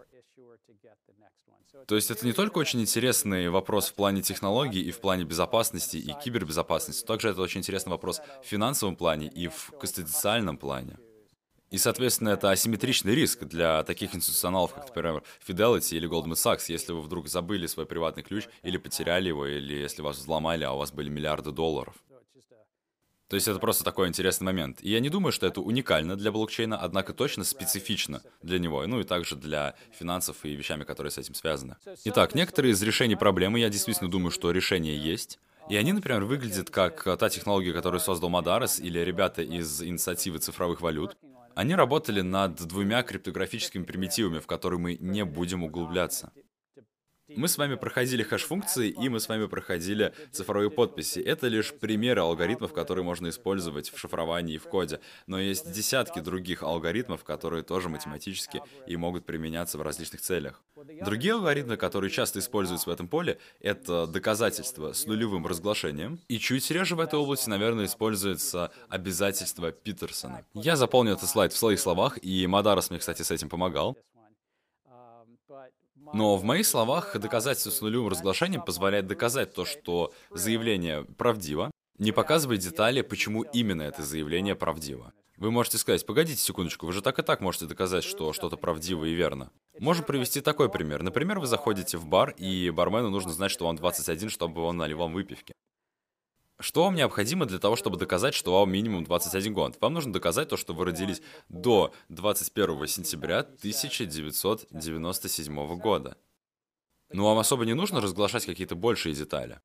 То 1.88 1.96
есть 1.96 2.10
это 2.10 2.26
не 2.26 2.34
только 2.34 2.58
очень 2.58 2.82
интересный 2.82 3.50
вопрос 3.50 3.90
в 3.90 3.96
плане 3.96 4.22
технологий 4.22 4.82
и 4.82 4.92
в 4.92 5.00
плане 5.02 5.26
безопасности 5.26 5.98
и 5.98 6.14
кибербезопасности, 6.24 7.06
также 7.06 7.30
это 7.30 7.42
очень 7.42 7.60
интересный 7.60 7.92
вопрос 7.92 8.22
в 8.42 8.48
финансовом 8.48 8.96
плане 8.96 9.28
и 9.28 9.50
в 9.50 9.72
конституциональном 9.80 10.58
плане. 10.58 10.98
И, 11.72 11.78
соответственно, 11.78 12.30
это 12.30 12.52
асимметричный 12.52 13.16
риск 13.16 13.44
для 13.44 13.84
таких 13.84 14.16
институционалов, 14.16 14.74
как, 14.74 14.88
например, 14.88 15.24
Fidelity 15.46 15.98
или 15.98 16.10
Goldman 16.10 16.34
Sachs, 16.34 16.66
если 16.68 16.94
вы 16.94 17.02
вдруг 17.02 17.28
забыли 17.28 17.68
свой 17.68 17.86
приватный 17.86 18.24
ключ 18.24 18.48
или 18.62 18.78
потеряли 18.78 19.30
его, 19.30 19.48
или 19.48 19.74
если 19.74 20.02
вас 20.02 20.18
взломали, 20.18 20.64
а 20.64 20.74
у 20.74 20.78
вас 20.78 20.92
были 20.92 21.10
миллиарды 21.10 21.52
долларов. 21.52 21.96
То 23.28 23.36
есть 23.36 23.48
это 23.48 23.58
просто 23.58 23.84
такой 23.84 24.08
интересный 24.08 24.46
момент. 24.46 24.78
И 24.82 24.92
я 24.92 25.00
не 25.00 25.10
думаю, 25.10 25.32
что 25.32 25.48
это 25.48 25.60
уникально 25.60 26.16
для 26.16 26.32
блокчейна, 26.32 26.78
однако 26.78 27.12
точно 27.12 27.44
специфично 27.44 28.22
для 28.44 28.60
него, 28.60 28.86
ну 28.86 29.00
и 29.00 29.04
также 29.04 29.36
для 29.36 29.74
финансов 29.98 30.38
и 30.46 30.54
вещами, 30.54 30.84
которые 30.84 31.10
с 31.10 31.18
этим 31.18 31.34
связаны. 31.34 31.76
Итак, 32.06 32.36
некоторые 32.36 32.74
из 32.74 32.82
решений 32.84 33.16
проблемы, 33.16 33.60
я 33.60 33.70
действительно 33.70 34.12
думаю, 34.12 34.30
что 34.30 34.52
решение 34.52 34.96
есть. 34.98 35.40
И 35.68 35.76
они, 35.76 35.94
например, 35.94 36.26
выглядят 36.26 36.70
как 36.70 37.04
та 37.18 37.30
технология, 37.30 37.74
которую 37.74 38.00
создал 38.00 38.30
Мадарес 38.30 38.80
или 38.80 39.00
ребята 39.00 39.42
из 39.42 39.82
инициативы 39.82 40.38
цифровых 40.38 40.82
валют. 40.82 41.18
Они 41.56 41.74
работали 41.74 42.22
над 42.22 42.56
двумя 42.68 43.02
криптографическими 43.02 43.84
примитивами, 43.84 44.40
в 44.40 44.48
которые 44.48 44.80
мы 44.80 44.98
не 45.00 45.24
будем 45.24 45.64
углубляться. 45.64 46.34
Мы 47.28 47.48
с 47.48 47.58
вами 47.58 47.76
проходили 47.76 48.22
хэш-функции, 48.22 48.90
и 48.90 49.10
мы 49.10 49.20
с 49.20 49.28
вами 49.28 49.48
проходили 49.48 50.14
цифровые 50.32 50.70
подписи. 50.70 51.20
Это 51.20 51.48
лишь 51.48 51.74
примеры 51.74 52.22
алгоритмов, 52.22 52.72
которые 52.72 53.04
можно 53.04 53.30
использовать 53.30 53.90
в 53.90 53.98
шифровании 53.98 54.56
и 54.56 54.60
в 54.60 54.66
коде. 54.66 55.00
Но 55.26 55.40
есть 55.40 55.72
десятки 55.72 56.20
других 56.20 56.62
алгоритмов, 56.62 57.24
которые 57.24 57.64
тоже 57.64 57.90
математически 57.90 58.62
и 58.86 58.96
могут 58.96 59.26
применяться 59.26 59.80
в 59.80 59.82
различных 59.82 60.22
целях. 60.22 60.62
Другие 61.04 61.34
алгоритмы, 61.34 61.78
которые 61.78 62.10
часто 62.10 62.40
используются 62.40 62.90
в 62.90 62.94
этом 62.94 63.08
поле, 63.08 63.38
это 63.60 64.08
доказательства 64.08 64.94
с 64.94 65.06
нулевым 65.06 65.46
разглашением. 65.46 66.20
И 66.28 66.38
чуть 66.40 66.70
реже 66.72 66.96
в 66.96 67.00
этой 67.00 67.20
области, 67.20 67.50
наверное, 67.50 67.86
используется 67.86 68.72
обязательство 68.90 69.72
Питерсона. 69.72 70.46
Я 70.54 70.76
заполнил 70.76 71.14
этот 71.14 71.30
слайд 71.30 71.54
в 71.54 71.58
своих 71.58 71.80
словах, 71.80 72.20
и 72.22 72.48
Мадарос 72.48 72.90
мне, 72.90 73.00
кстати, 73.00 73.22
с 73.22 73.32
этим 73.32 73.50
помогал. 73.50 73.98
Но 76.14 76.38
в 76.38 76.44
моих 76.44 76.66
словах 76.66 77.18
доказательство 77.20 77.72
с 77.72 77.82
нулевым 77.82 78.10
разглашением 78.10 78.62
позволяет 78.62 79.08
доказать 79.08 79.54
то, 79.54 79.66
что 79.66 80.14
заявление 80.30 81.04
правдиво, 81.04 81.72
не 81.98 82.12
показывает 82.12 82.62
детали, 82.62 83.02
почему 83.02 83.44
именно 83.44 83.82
это 83.82 84.04
заявление 84.04 84.56
правдиво. 84.56 85.14
Вы 85.38 85.52
можете 85.52 85.78
сказать, 85.78 86.06
погодите 86.06 86.42
секундочку, 86.42 86.86
вы 86.86 86.94
же 86.94 87.02
так 87.02 87.20
и 87.20 87.22
так 87.22 87.42
можете 87.42 87.66
доказать, 87.66 88.06
что 88.06 88.32
что-то 88.32 88.56
правдиво 88.56 89.04
и 89.04 89.14
верно. 89.14 89.52
Можем 89.80 90.06
привести 90.06 90.40
такой 90.40 90.70
пример. 90.70 91.04
Например, 91.04 91.40
вы 91.40 91.48
заходите 91.48 91.98
в 91.98 92.06
бар, 92.06 92.30
и 92.38 92.70
бармену 92.70 93.10
нужно 93.10 93.34
знать, 93.34 93.52
что 93.52 93.66
вам 93.66 93.76
21, 93.76 94.30
чтобы 94.30 94.62
он 94.62 94.78
наливал 94.78 95.10
выпивки. 95.10 95.54
Что 96.58 96.86
вам 96.86 96.96
необходимо 96.96 97.46
для 97.46 97.60
того, 97.60 97.76
чтобы 97.76 97.98
доказать, 97.98 98.34
что 98.34 98.58
вам 98.58 98.72
минимум 98.72 99.04
21 99.04 99.54
год? 99.54 99.78
Вам 99.82 99.94
нужно 99.94 100.14
доказать 100.14 100.48
то, 100.48 100.56
что 100.56 100.74
вы 100.74 100.86
родились 100.86 101.22
до 101.50 101.94
21 102.08 102.88
сентября 102.88 103.40
1997 103.40 105.78
года. 105.78 106.16
Но 107.12 107.26
вам 107.26 107.40
особо 107.40 107.66
не 107.66 107.74
нужно 107.74 108.00
разглашать 108.00 108.46
какие-то 108.46 108.76
большие 108.76 109.14
детали. 109.14 109.60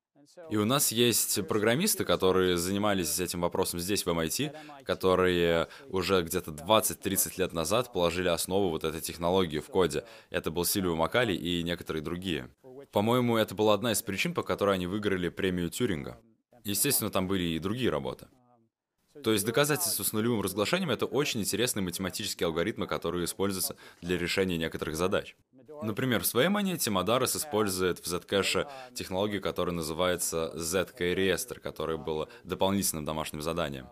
И 0.49 0.57
у 0.57 0.65
нас 0.65 0.91
есть 0.91 1.47
программисты, 1.47 2.05
которые 2.05 2.57
занимались 2.57 3.19
этим 3.19 3.41
вопросом 3.41 3.79
здесь, 3.79 4.05
в 4.05 4.09
MIT, 4.09 4.83
которые 4.83 5.67
уже 5.89 6.21
где-то 6.21 6.51
20-30 6.51 7.33
лет 7.37 7.53
назад 7.53 7.93
положили 7.93 8.27
основу 8.27 8.69
вот 8.69 8.83
этой 8.83 9.01
технологии 9.01 9.59
в 9.59 9.67
коде. 9.67 10.03
Это 10.29 10.51
был 10.51 10.65
Сильвио 10.65 10.95
Макали 10.95 11.33
и 11.33 11.63
некоторые 11.63 12.01
другие. 12.01 12.49
По-моему, 12.91 13.37
это 13.37 13.55
была 13.55 13.73
одна 13.73 13.91
из 13.91 14.01
причин, 14.01 14.33
по 14.33 14.43
которой 14.43 14.75
они 14.75 14.87
выиграли 14.87 15.29
премию 15.29 15.69
Тюринга. 15.69 16.19
Естественно, 16.63 17.09
там 17.09 17.27
были 17.27 17.43
и 17.43 17.59
другие 17.59 17.89
работы. 17.89 18.27
То 19.23 19.33
есть 19.33 19.45
доказательство 19.45 20.03
с 20.03 20.13
нулевым 20.13 20.41
разглашением— 20.41 20.89
это 20.91 21.05
очень 21.05 21.41
интересные 21.41 21.83
математические 21.83 22.47
алгоритмы, 22.47 22.87
которые 22.87 23.25
используются 23.25 23.75
для 24.01 24.17
решения 24.17 24.57
некоторых 24.57 24.95
задач. 24.95 25.35
Например, 25.81 26.21
в 26.21 26.27
своей 26.27 26.49
монете 26.49 26.89
Мадарос 26.89 27.35
использует 27.35 27.99
в 27.99 28.05
Zcash 28.05 28.67
технологию, 28.93 29.41
которая 29.41 29.73
называется 29.75 30.51
ZK 30.55 31.15
Reester, 31.15 31.59
которая 31.59 31.97
была 31.97 32.27
дополнительным 32.43 33.05
домашним 33.05 33.41
заданием. 33.41 33.87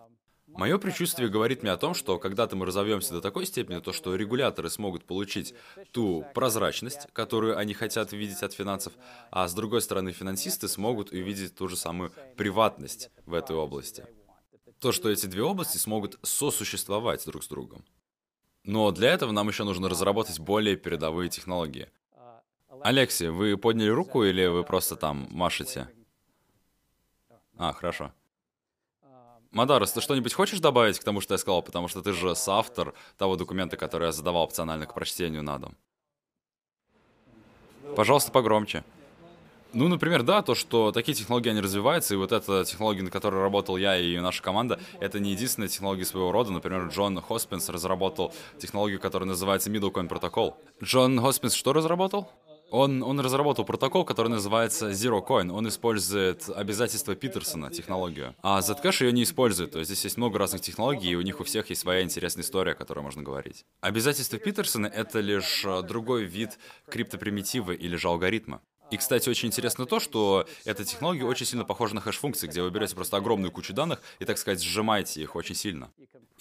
Мое 0.47 0.77
предчувствие 0.77 1.29
говорит 1.29 1.61
мне 1.61 1.71
о 1.71 1.77
том, 1.77 1.93
что 1.93 2.17
когда-то 2.17 2.55
мы 2.55 2.65
разовьемся 2.65 3.13
до 3.13 3.21
такой 3.21 3.45
степени, 3.45 3.79
то 3.79 3.93
что 3.93 4.15
регуляторы 4.15 4.69
смогут 4.69 5.05
получить 5.05 5.53
ту 5.91 6.25
прозрачность, 6.33 7.07
которую 7.13 7.57
они 7.57 7.73
хотят 7.73 8.11
видеть 8.11 8.43
от 8.43 8.53
финансов, 8.53 8.93
а 9.31 9.47
с 9.47 9.53
другой 9.53 9.81
стороны 9.81 10.11
финансисты 10.11 10.67
смогут 10.67 11.11
увидеть 11.11 11.55
ту 11.55 11.67
же 11.67 11.77
самую 11.77 12.11
приватность 12.35 13.09
в 13.25 13.35
этой 13.35 13.55
области. 13.55 14.05
То, 14.79 14.91
что 14.91 15.09
эти 15.09 15.27
две 15.27 15.43
области 15.43 15.77
смогут 15.77 16.17
сосуществовать 16.23 17.25
друг 17.25 17.43
с 17.43 17.47
другом. 17.47 17.85
Но 18.69 18.91
для 18.91 19.09
этого 19.09 19.31
нам 19.31 19.47
еще 19.47 19.63
нужно 19.63 19.89
разработать 19.89 20.39
более 20.39 20.75
передовые 20.75 21.27
технологии. 21.27 21.89
Алекси, 22.83 23.23
вы 23.23 23.57
подняли 23.57 23.89
руку 23.89 24.23
или 24.23 24.45
вы 24.45 24.63
просто 24.63 24.95
там 24.95 25.27
машете? 25.31 25.89
А, 27.57 27.73
хорошо. 27.73 28.11
Мадарос, 29.49 29.93
ты 29.93 30.01
что-нибудь 30.01 30.33
хочешь 30.35 30.59
добавить 30.59 30.99
к 30.99 31.03
тому, 31.03 31.19
что 31.19 31.33
я 31.33 31.39
сказал? 31.39 31.63
Потому 31.63 31.87
что 31.87 32.03
ты 32.03 32.13
же 32.13 32.35
соавтор 32.35 32.93
того 33.17 33.37
документа, 33.37 33.75
который 33.75 34.05
я 34.05 34.11
задавал 34.11 34.43
опционально 34.43 34.85
к 34.85 34.93
прочтению 34.93 35.41
на 35.41 35.57
дом. 35.57 35.75
Пожалуйста, 37.95 38.31
погромче. 38.31 38.83
Ну, 39.73 39.87
например, 39.87 40.23
да, 40.23 40.41
то, 40.41 40.55
что 40.55 40.91
такие 40.91 41.13
технологии, 41.13 41.49
они 41.49 41.61
развиваются, 41.61 42.15
и 42.15 42.17
вот 42.17 42.31
эта 42.31 42.65
технология, 42.65 43.03
на 43.03 43.11
которой 43.11 43.41
работал 43.41 43.77
я 43.77 43.97
и 43.97 44.17
наша 44.17 44.41
команда, 44.41 44.79
это 44.99 45.19
не 45.19 45.31
единственная 45.31 45.67
технология 45.67 46.05
своего 46.05 46.31
рода. 46.31 46.51
Например, 46.51 46.87
Джон 46.87 47.21
Хоспинс 47.21 47.69
разработал 47.69 48.33
технологию, 48.57 48.99
которая 48.99 49.27
называется 49.27 49.69
Middlecoin 49.69 50.09
Protocol. 50.09 50.55
Джон 50.83 51.19
Хоспинс 51.19 51.53
что 51.53 51.73
разработал? 51.73 52.29
Он, 52.71 53.01
он 53.03 53.19
разработал 53.19 53.65
протокол, 53.65 54.05
который 54.05 54.27
называется 54.27 54.91
Zero 54.91 55.25
Coin. 55.25 55.51
Он 55.51 55.67
использует 55.67 56.49
обязательства 56.49 57.15
Питерсона, 57.15 57.71
технологию. 57.71 58.35
А 58.43 58.59
Zcash 58.59 59.03
ее 59.03 59.11
не 59.11 59.23
использует. 59.23 59.71
То 59.71 59.79
есть 59.79 59.89
здесь 59.89 60.03
есть 60.03 60.17
много 60.17 60.37
разных 60.37 60.61
технологий, 60.61 61.11
и 61.11 61.15
у 61.15 61.21
них 61.21 61.39
у 61.39 61.43
всех 61.43 61.69
есть 61.69 61.81
своя 61.81 62.03
интересная 62.03 62.43
история, 62.43 62.73
о 62.73 62.75
которой 62.75 62.99
можно 62.99 63.23
говорить. 63.23 63.65
Обязательства 63.81 64.37
Питерсона— 64.37 64.87
это 64.95 65.19
лишь 65.19 65.65
э, 65.65 65.81
другой 65.81 66.25
вид 66.25 66.59
криптопримитива 66.89 67.71
или 67.71 67.95
же 67.95 68.07
алгоритма. 68.07 68.61
И, 68.91 68.97
кстати, 68.97 69.29
очень 69.29 69.49
интересно 69.49 69.85
то, 69.85 69.99
что 69.99 70.47
эта 70.65 70.83
технология 70.83 71.25
очень 71.25 71.45
сильно 71.45 71.65
похожа 71.65 71.95
на 71.95 72.01
хэш-функции, 72.01 72.47
где 72.47 72.61
вы 72.61 72.71
берете 72.71 72.95
просто 72.95 73.17
огромную 73.17 73.51
кучу 73.51 73.73
данных 73.73 74.01
и, 74.19 74.25
так 74.25 74.37
сказать, 74.37 74.61
сжимаете 74.61 75.21
их 75.21 75.35
очень 75.35 75.55
сильно. 75.55 75.91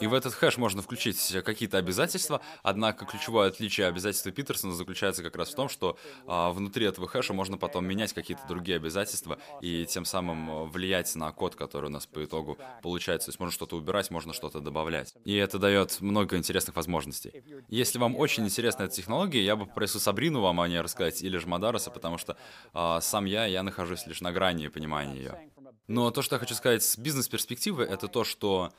И 0.01 0.07
в 0.07 0.15
этот 0.15 0.33
хэш 0.33 0.59
можно 0.59 0.81
включить 0.81 1.37
какие-то 1.45 1.79
обязательства, 1.79 2.41
однако 2.63 3.05
ключевое 3.05 3.49
отличие 3.49 3.89
обязательства 3.89 4.31
Питерсона 4.31 4.73
заключается 4.73 5.25
как 5.25 5.35
раз 5.35 5.51
в 5.51 5.57
том, 5.57 5.69
что 5.69 5.99
а, 6.27 6.53
внутри 6.53 6.87
этого 6.87 7.09
хэша 7.09 7.33
можно 7.33 7.59
потом 7.59 7.85
менять 7.85 8.13
какие-то 8.13 8.47
другие 8.47 8.77
обязательства 8.77 9.39
и 9.61 9.87
тем 9.87 10.05
самым 10.05 10.51
а, 10.51 10.65
влиять 10.67 11.13
на 11.17 11.33
код, 11.33 11.57
который 11.57 11.87
у 11.87 11.89
нас 11.91 12.07
по 12.07 12.25
итогу 12.25 12.59
получается. 12.81 13.27
То 13.27 13.31
есть 13.31 13.41
можно 13.41 13.53
что-то 13.53 13.77
убирать, 13.77 14.11
можно 14.11 14.33
что-то 14.33 14.61
добавлять. 14.61 15.15
И 15.25 15.35
это 15.35 15.59
дает 15.59 16.01
много 16.01 16.37
интересных 16.37 16.77
возможностей. 16.77 17.43
Если 17.69 17.99
вам 17.99 18.17
очень 18.17 18.45
интересна 18.45 18.85
эта 18.85 18.95
технология, 18.95 19.45
я 19.45 19.57
бы 19.57 19.67
попросил 19.67 20.01
Сабрину 20.01 20.41
вам 20.41 20.61
о 20.61 20.69
ней 20.69 20.81
рассказать 20.81 21.23
или 21.23 21.37
же 21.39 21.49
Мадароса, 21.49 21.91
потому 21.91 22.19
что 22.19 22.37
а, 22.73 23.01
сам 23.01 23.25
я, 23.25 23.47
я 23.47 23.63
нахожусь 23.63 24.07
лишь 24.07 24.21
на 24.21 24.33
грани 24.33 24.69
понимания 24.69 25.17
ее. 25.17 25.51
Но 25.87 26.11
то, 26.11 26.23
что 26.23 26.37
я 26.37 26.41
хочу 26.41 26.55
сказать 26.55 26.83
с 26.83 26.99
бизнес-перспективы, 26.99 27.85
это 27.85 28.09
то, 28.09 28.25
что 28.25 28.73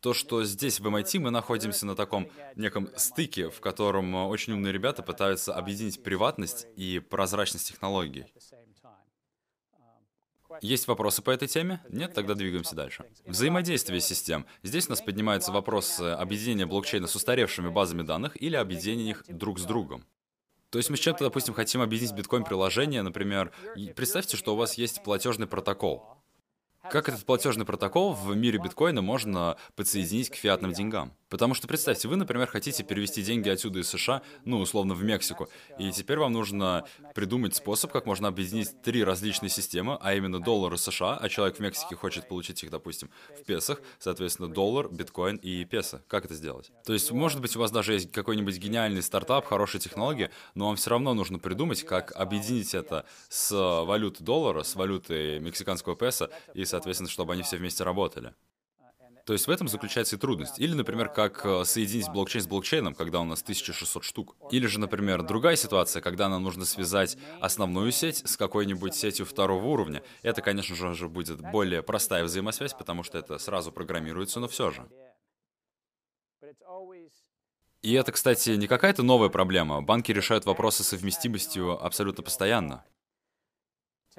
то, 0.00 0.14
что 0.14 0.44
здесь 0.44 0.78
в 0.78 0.86
MIT 0.86 1.18
мы 1.18 1.30
находимся 1.30 1.84
на 1.84 1.96
таком 1.96 2.28
неком 2.54 2.88
стыке, 2.96 3.50
в 3.50 3.60
котором 3.60 4.14
очень 4.14 4.52
умные 4.52 4.72
ребята 4.72 5.02
пытаются 5.02 5.54
объединить 5.54 6.02
приватность 6.02 6.66
и 6.76 7.00
прозрачность 7.00 7.68
технологий. 7.68 8.26
Есть 10.62 10.88
вопросы 10.88 11.22
по 11.22 11.30
этой 11.30 11.46
теме? 11.46 11.80
Нет? 11.88 12.14
Тогда 12.14 12.34
двигаемся 12.34 12.74
дальше. 12.74 13.04
Взаимодействие 13.26 14.00
систем. 14.00 14.46
Здесь 14.62 14.86
у 14.86 14.90
нас 14.90 15.00
поднимается 15.00 15.52
вопрос 15.52 16.00
объединения 16.00 16.66
блокчейна 16.66 17.06
с 17.06 17.14
устаревшими 17.14 17.68
базами 17.68 18.02
данных 18.02 18.40
или 18.40 18.56
объединения 18.56 19.10
их 19.10 19.24
друг 19.28 19.58
с 19.58 19.64
другом. 19.64 20.04
То 20.70 20.78
есть 20.78 20.90
мы 20.90 20.96
с 20.96 21.00
чем-то, 21.00 21.24
допустим, 21.24 21.54
хотим 21.54 21.80
объединить 21.80 22.12
биткоин-приложение, 22.12 23.02
например, 23.02 23.52
представьте, 23.96 24.36
что 24.36 24.54
у 24.54 24.56
вас 24.56 24.74
есть 24.74 25.02
платежный 25.02 25.46
протокол. 25.46 26.04
Как 26.90 27.08
этот 27.08 27.24
платежный 27.24 27.66
протокол 27.66 28.14
в 28.14 28.34
мире 28.34 28.58
биткоина 28.58 29.02
можно 29.02 29.56
подсоединить 29.76 30.30
к 30.30 30.34
фиатным 30.36 30.72
деньгам? 30.72 31.12
Потому 31.28 31.54
что 31.54 31.68
представьте, 31.68 32.08
вы, 32.08 32.16
например, 32.16 32.46
хотите 32.46 32.82
перевести 32.82 33.22
деньги 33.22 33.48
отсюда 33.48 33.80
из 33.80 33.88
США, 33.88 34.22
ну, 34.44 34.60
условно, 34.60 34.94
в 34.94 35.04
Мексику, 35.04 35.48
и 35.78 35.90
теперь 35.92 36.18
вам 36.18 36.32
нужно 36.32 36.84
придумать 37.14 37.54
способ, 37.54 37.92
как 37.92 38.06
можно 38.06 38.28
объединить 38.28 38.80
три 38.82 39.04
различные 39.04 39.50
системы, 39.50 39.98
а 40.00 40.14
именно 40.14 40.40
доллары 40.40 40.78
США, 40.78 41.16
а 41.16 41.28
человек 41.28 41.56
в 41.56 41.60
Мексике 41.60 41.96
хочет 41.96 42.28
получить 42.28 42.62
их, 42.62 42.70
допустим, 42.70 43.10
в 43.38 43.44
песах, 43.44 43.80
соответственно, 43.98 44.48
доллар, 44.48 44.88
биткоин 44.88 45.36
и 45.36 45.64
песо. 45.64 46.02
Как 46.08 46.24
это 46.24 46.34
сделать? 46.34 46.70
То 46.84 46.92
есть, 46.92 47.10
может 47.12 47.40
быть, 47.40 47.56
у 47.56 47.60
вас 47.60 47.70
даже 47.70 47.92
есть 47.92 48.10
какой-нибудь 48.10 48.56
гениальный 48.58 49.02
стартап, 49.02 49.46
хорошая 49.46 49.80
технология, 49.80 50.30
но 50.54 50.66
вам 50.66 50.76
все 50.76 50.90
равно 50.90 51.14
нужно 51.14 51.38
придумать, 51.38 51.82
как 51.82 52.12
объединить 52.16 52.74
это 52.74 53.04
с 53.28 53.50
валютой 53.84 54.24
доллара, 54.24 54.62
с 54.62 54.74
валютой 54.74 55.40
мексиканского 55.40 55.94
песо, 55.94 56.30
и, 56.54 56.64
соответственно, 56.64 57.10
чтобы 57.10 57.34
они 57.34 57.42
все 57.42 57.56
вместе 57.56 57.84
работали. 57.84 58.34
То 59.28 59.34
есть 59.34 59.46
в 59.46 59.50
этом 59.50 59.68
заключается 59.68 60.16
и 60.16 60.18
трудность. 60.18 60.58
Или, 60.58 60.72
например, 60.72 61.10
как 61.10 61.44
э, 61.44 61.62
соединить 61.66 62.08
блокчейн 62.08 62.42
с 62.42 62.46
блокчейном, 62.46 62.94
когда 62.94 63.20
у 63.20 63.24
нас 63.24 63.42
1600 63.42 64.02
штук. 64.02 64.34
Или 64.50 64.66
же, 64.66 64.80
например, 64.80 65.22
другая 65.22 65.54
ситуация, 65.54 66.00
когда 66.00 66.30
нам 66.30 66.42
нужно 66.42 66.64
связать 66.64 67.18
основную 67.38 67.92
сеть 67.92 68.26
с 68.26 68.38
какой-нибудь 68.38 68.94
сетью 68.94 69.26
второго 69.26 69.66
уровня. 69.66 70.02
Это, 70.22 70.40
конечно 70.40 70.74
же, 70.94 71.08
будет 71.10 71.42
более 71.42 71.82
простая 71.82 72.24
взаимосвязь, 72.24 72.72
потому 72.72 73.02
что 73.02 73.18
это 73.18 73.36
сразу 73.36 73.70
программируется, 73.70 74.40
но 74.40 74.48
все 74.48 74.70
же. 74.70 74.88
И 77.82 77.92
это, 77.92 78.12
кстати, 78.12 78.48
не 78.56 78.66
какая-то 78.66 79.02
новая 79.02 79.28
проблема. 79.28 79.82
Банки 79.82 80.10
решают 80.10 80.46
вопросы 80.46 80.84
совместимостью 80.84 81.84
абсолютно 81.84 82.22
постоянно. 82.22 82.82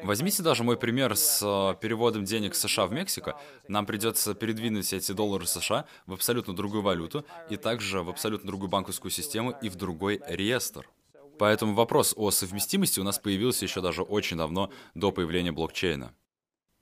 Возьмите 0.04 0.44
даже 0.44 0.64
мой 0.64 0.78
пример 0.78 1.16
с 1.16 1.42
э, 1.42 1.76
переводом 1.80 2.24
денег 2.24 2.56
США 2.56 2.88
в 2.88 2.92
Мексику. 2.92 3.34
Нам 3.68 3.86
придется 3.86 4.34
передвинуть 4.34 4.92
эти 4.94 5.12
доллары 5.12 5.46
США 5.46 5.86
в 6.06 6.14
абсолютно 6.14 6.56
другую 6.56 6.82
валюту 6.82 7.26
и 7.50 7.58
также 7.58 8.02
в 8.02 8.10
абсолютно 8.10 8.48
другую 8.48 8.70
банковскую 8.70 9.12
систему 9.12 9.52
и 9.62 9.70
в 9.70 9.76
другой 9.76 10.22
реестр. 10.28 10.90
Поэтому 11.38 11.74
вопрос 11.74 12.14
о 12.18 12.32
совместимости 12.32 13.00
у 13.00 13.04
нас 13.04 13.18
появился 13.18 13.66
еще 13.66 13.82
даже 13.82 14.02
очень 14.02 14.38
давно 14.38 14.72
до 14.94 15.12
появления 15.12 15.52
блокчейна. 15.52 16.14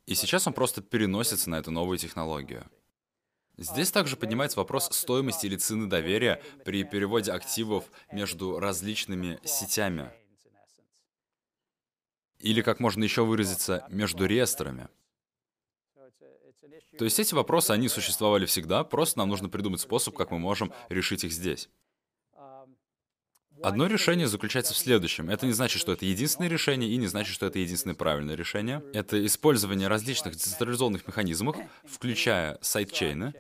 И 0.05 0.15
сейчас 0.15 0.47
он 0.47 0.53
просто 0.53 0.81
переносится 0.81 1.49
на 1.49 1.59
эту 1.59 1.69
новую 1.71 1.97
технологию. 1.97 2.65
Здесь 3.57 3.91
также 3.91 4.15
поднимается 4.15 4.59
вопрос 4.59 4.87
стоимости 4.91 5.47
или 5.47 5.57
цены 5.57 5.87
доверия 5.87 6.41
при 6.63 6.83
переводе 6.83 7.31
активов 7.31 7.85
между 8.11 8.59
различными 8.59 9.39
сетями. 9.43 10.11
Или, 12.39 12.61
как 12.61 12.79
можно 12.79 13.03
еще 13.03 13.25
выразиться, 13.25 13.85
между 13.89 14.25
реестрами. 14.25 14.89
То 16.97 17.05
есть 17.05 17.19
эти 17.19 17.33
вопросы, 17.33 17.71
они 17.71 17.89
существовали 17.89 18.45
всегда, 18.45 18.83
просто 18.83 19.19
нам 19.19 19.29
нужно 19.29 19.49
придумать 19.49 19.81
способ, 19.81 20.15
как 20.15 20.31
мы 20.31 20.39
можем 20.39 20.73
решить 20.89 21.23
их 21.23 21.31
здесь. 21.31 21.69
Одно 23.63 23.87
решение 23.87 24.27
заключается 24.27 24.73
в 24.73 24.77
следующем. 24.77 25.29
Это 25.29 25.45
не 25.45 25.51
значит, 25.51 25.81
что 25.81 25.91
это 25.91 26.05
единственное 26.05 26.49
решение, 26.49 26.91
и 26.91 26.97
не 26.97 27.07
значит, 27.07 27.33
что 27.33 27.47
это 27.47 27.57
единственное 27.57 27.95
правильное 27.95 28.35
решение. 28.35 28.83
Это 28.93 29.23
использование 29.25 29.87
различных 29.87 30.35
децентрализованных 30.35 31.07
механизмов, 31.07 31.57
включая 31.83 32.59
сайдчейны, 32.61 33.33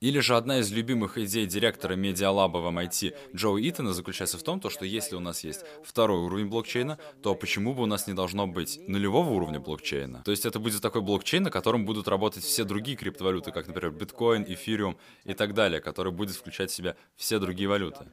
Или 0.00 0.18
же 0.18 0.36
одна 0.36 0.58
из 0.58 0.70
любимых 0.70 1.16
идей 1.16 1.46
директора 1.46 1.94
медиалаба 1.94 2.58
в 2.58 2.66
MIT 2.66 3.14
Джоуи 3.34 3.70
Итана 3.70 3.94
заключается 3.94 4.36
в 4.36 4.42
том, 4.42 4.60
то, 4.60 4.68
что 4.68 4.84
если 4.84 5.16
у 5.16 5.20
нас 5.20 5.42
есть 5.42 5.64
второй 5.82 6.18
уровень 6.18 6.48
блокчейна, 6.48 6.98
то 7.22 7.34
почему 7.34 7.72
бы 7.72 7.84
у 7.84 7.86
нас 7.86 8.06
не 8.06 8.12
должно 8.12 8.46
быть 8.46 8.78
нулевого 8.88 9.30
уровня 9.30 9.58
блокчейна? 9.58 10.22
То 10.22 10.32
есть 10.32 10.44
это 10.44 10.58
будет 10.58 10.82
такой 10.82 11.00
блокчейн, 11.00 11.44
на 11.44 11.50
котором 11.50 11.86
будут 11.86 12.08
работать 12.08 12.44
все 12.44 12.64
другие 12.64 12.98
криптовалюты, 12.98 13.52
как, 13.52 13.68
например, 13.68 13.90
биткоин, 13.92 14.44
эфириум 14.46 14.98
и 15.24 15.32
так 15.32 15.54
далее, 15.54 15.80
который 15.80 16.12
будет 16.12 16.36
включать 16.36 16.70
в 16.70 16.74
себя 16.74 16.94
все 17.16 17.38
другие 17.38 17.68
валюты. 17.68 18.04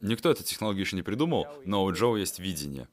Никто 0.00 0.30
эту 0.30 0.42
технологию 0.42 0.86
еще 0.86 0.96
не 0.96 1.02
придумал, 1.02 1.46
но 1.66 1.84
у 1.84 1.92
Джоу 1.92 2.16
есть 2.16 2.38
видение. 2.38 2.88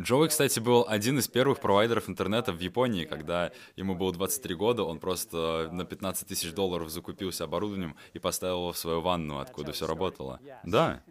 Джоуи, 0.00 0.28
кстати, 0.28 0.58
был 0.58 0.84
один 0.88 1.18
из 1.18 1.28
первых 1.28 1.60
провайдеров 1.60 2.08
интернета 2.08 2.52
в 2.52 2.58
Японии, 2.58 3.04
когда 3.04 3.52
ему 3.76 3.94
было 3.94 4.12
23 4.12 4.54
года, 4.56 4.82
он 4.82 4.98
просто 4.98 5.68
на 5.70 5.84
15 5.84 6.26
тысяч 6.26 6.52
долларов 6.52 6.90
закупился 6.90 7.44
оборудованием 7.44 7.96
и 8.12 8.18
поставил 8.18 8.56
его 8.56 8.72
в 8.72 8.78
свою 8.78 9.00
ванну, 9.00 9.38
откуда 9.38 9.72
все 9.72 9.86
работало. 9.86 10.40
Да. 10.64 11.02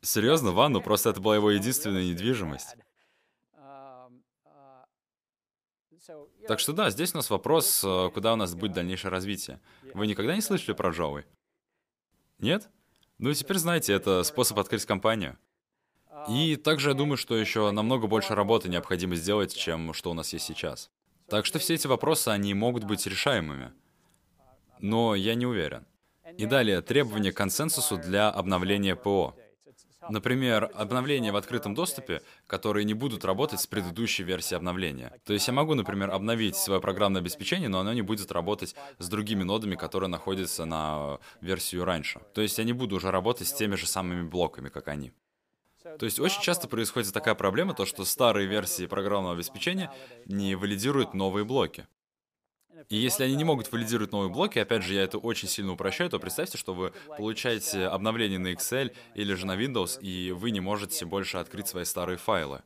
Серьезно, 0.00 0.52
ванну, 0.52 0.80
просто 0.80 1.10
это 1.10 1.20
была 1.20 1.36
его 1.36 1.50
единственная 1.50 2.04
недвижимость. 2.04 2.76
Так 6.46 6.60
что 6.60 6.72
да, 6.74 6.90
здесь 6.90 7.14
у 7.14 7.16
нас 7.16 7.30
вопрос, 7.30 7.82
э, 7.82 8.10
куда 8.12 8.34
у 8.34 8.36
нас 8.36 8.54
будет 8.54 8.72
дальнейшее 8.72 9.10
развитие. 9.10 9.60
Вы 9.94 10.06
никогда 10.06 10.34
не 10.34 10.42
слышали 10.42 10.74
про 10.74 10.90
Джоуи? 10.90 11.24
Нет? 12.38 12.68
Ну 13.16 13.30
и 13.30 13.34
теперь 13.34 13.56
знаете, 13.56 13.94
это 13.94 14.22
способ 14.22 14.58
открыть 14.58 14.84
компанию. 14.84 15.38
И 16.28 16.56
также 16.56 16.90
я 16.90 16.94
думаю, 16.94 17.16
что 17.16 17.36
еще 17.36 17.70
намного 17.70 18.06
больше 18.06 18.34
работы 18.34 18.68
необходимо 18.68 19.14
сделать, 19.14 19.54
чем 19.54 19.92
что 19.92 20.10
у 20.10 20.14
нас 20.14 20.32
есть 20.32 20.46
сейчас. 20.46 20.90
Так 21.28 21.46
что 21.46 21.58
все 21.58 21.74
эти 21.74 21.86
вопросы, 21.86 22.28
они 22.28 22.54
могут 22.54 22.84
быть 22.84 23.06
решаемыми. 23.06 23.72
Но 24.80 25.14
я 25.14 25.34
не 25.34 25.46
уверен. 25.46 25.86
И 26.36 26.46
далее, 26.46 26.80
требования 26.82 27.32
к 27.32 27.36
консенсусу 27.36 27.96
для 27.96 28.30
обновления 28.30 28.96
ПО. 28.96 29.34
Например, 30.10 30.70
обновления 30.74 31.32
в 31.32 31.36
открытом 31.36 31.74
доступе, 31.74 32.20
которые 32.46 32.84
не 32.84 32.94
будут 32.94 33.24
работать 33.24 33.60
с 33.60 33.66
предыдущей 33.66 34.22
версией 34.22 34.58
обновления. 34.58 35.12
То 35.24 35.32
есть 35.32 35.46
я 35.46 35.54
могу, 35.54 35.74
например, 35.74 36.10
обновить 36.10 36.56
свое 36.56 36.80
программное 36.80 37.22
обеспечение, 37.22 37.68
но 37.68 37.80
оно 37.80 37.92
не 37.94 38.02
будет 38.02 38.30
работать 38.30 38.74
с 38.98 39.08
другими 39.08 39.44
нодами, 39.44 39.76
которые 39.76 40.08
находятся 40.10 40.66
на 40.66 41.18
версию 41.40 41.84
раньше. 41.84 42.20
То 42.34 42.42
есть 42.42 42.58
я 42.58 42.64
не 42.64 42.72
буду 42.72 42.96
уже 42.96 43.10
работать 43.10 43.48
с 43.48 43.54
теми 43.54 43.76
же 43.76 43.86
самыми 43.86 44.22
блоками, 44.28 44.68
как 44.68 44.88
они. 44.88 45.12
То 45.84 46.06
есть 46.06 46.18
очень 46.18 46.40
часто 46.40 46.66
происходит 46.66 47.12
такая 47.12 47.34
проблема, 47.34 47.74
то 47.74 47.84
что 47.84 48.04
старые 48.06 48.46
версии 48.46 48.86
программного 48.86 49.34
обеспечения 49.34 49.92
не 50.24 50.54
валидируют 50.54 51.12
новые 51.12 51.44
блоки. 51.44 51.86
И 52.88 52.96
если 52.96 53.24
они 53.24 53.36
не 53.36 53.44
могут 53.44 53.70
валидировать 53.70 54.12
новые 54.12 54.30
блоки, 54.30 54.58
опять 54.58 54.82
же, 54.82 54.94
я 54.94 55.02
это 55.02 55.18
очень 55.18 55.48
сильно 55.48 55.72
упрощаю, 55.72 56.10
то 56.10 56.18
представьте, 56.18 56.58
что 56.58 56.74
вы 56.74 56.92
получаете 57.16 57.86
обновление 57.86 58.38
на 58.38 58.52
Excel 58.52 58.94
или 59.14 59.34
же 59.34 59.46
на 59.46 59.56
Windows, 59.56 60.00
и 60.00 60.32
вы 60.32 60.50
не 60.50 60.60
можете 60.60 61.04
больше 61.04 61.36
открыть 61.36 61.68
свои 61.68 61.84
старые 61.84 62.16
файлы. 62.16 62.62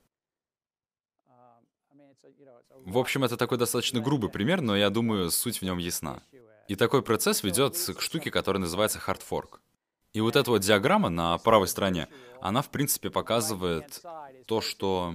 В 2.84 2.98
общем, 2.98 3.24
это 3.24 3.36
такой 3.36 3.58
достаточно 3.58 4.00
грубый 4.00 4.30
пример, 4.30 4.60
но 4.60 4.76
я 4.76 4.90
думаю, 4.90 5.30
суть 5.30 5.58
в 5.58 5.62
нем 5.62 5.78
ясна. 5.78 6.22
И 6.68 6.74
такой 6.74 7.02
процесс 7.02 7.42
ведет 7.42 7.76
к 7.76 8.00
штуке, 8.00 8.30
которая 8.30 8.60
называется 8.60 8.98
fork. 8.98 9.58
И 10.12 10.20
вот 10.20 10.36
эта 10.36 10.50
вот 10.50 10.62
диаграмма 10.62 11.10
на 11.10 11.36
правой 11.38 11.68
стороне, 11.68 12.08
она, 12.40 12.62
в 12.62 12.70
принципе, 12.70 13.10
показывает 13.10 14.02
то, 14.46 14.60
что 14.60 15.14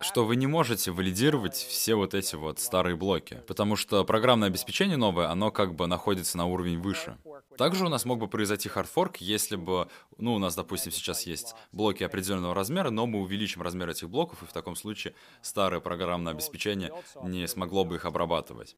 что 0.00 0.24
вы 0.24 0.36
не 0.36 0.46
можете 0.46 0.90
валидировать 0.90 1.54
все 1.54 1.94
вот 1.94 2.14
эти 2.14 2.34
вот 2.34 2.60
старые 2.60 2.96
блоки, 2.96 3.42
потому 3.46 3.76
что 3.76 4.04
программное 4.04 4.48
обеспечение 4.48 4.96
новое, 4.96 5.28
оно 5.28 5.50
как 5.50 5.74
бы 5.74 5.86
находится 5.86 6.36
на 6.36 6.46
уровень 6.46 6.80
выше. 6.80 7.18
Также 7.56 7.86
у 7.86 7.88
нас 7.88 8.04
мог 8.04 8.18
бы 8.18 8.28
произойти 8.28 8.68
хардфорк, 8.68 9.18
если 9.18 9.56
бы, 9.56 9.88
ну, 10.18 10.34
у 10.34 10.38
нас, 10.38 10.54
допустим, 10.54 10.92
сейчас 10.92 11.26
есть 11.26 11.54
блоки 11.72 12.02
определенного 12.04 12.54
размера, 12.54 12.90
но 12.90 13.06
мы 13.06 13.20
увеличим 13.20 13.62
размер 13.62 13.88
этих 13.88 14.08
блоков, 14.08 14.42
и 14.42 14.46
в 14.46 14.52
таком 14.52 14.76
случае 14.76 15.14
старое 15.42 15.80
программное 15.80 16.32
обеспечение 16.32 16.92
не 17.22 17.46
смогло 17.46 17.84
бы 17.84 17.96
их 17.96 18.04
обрабатывать. 18.04 18.76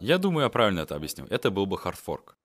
Я 0.00 0.18
думаю, 0.18 0.44
я 0.44 0.50
правильно 0.50 0.80
это 0.80 0.94
объяснил. 0.94 1.26
Это 1.28 1.50
был 1.50 1.66
бы 1.66 1.76
хардфорк. 1.76 2.37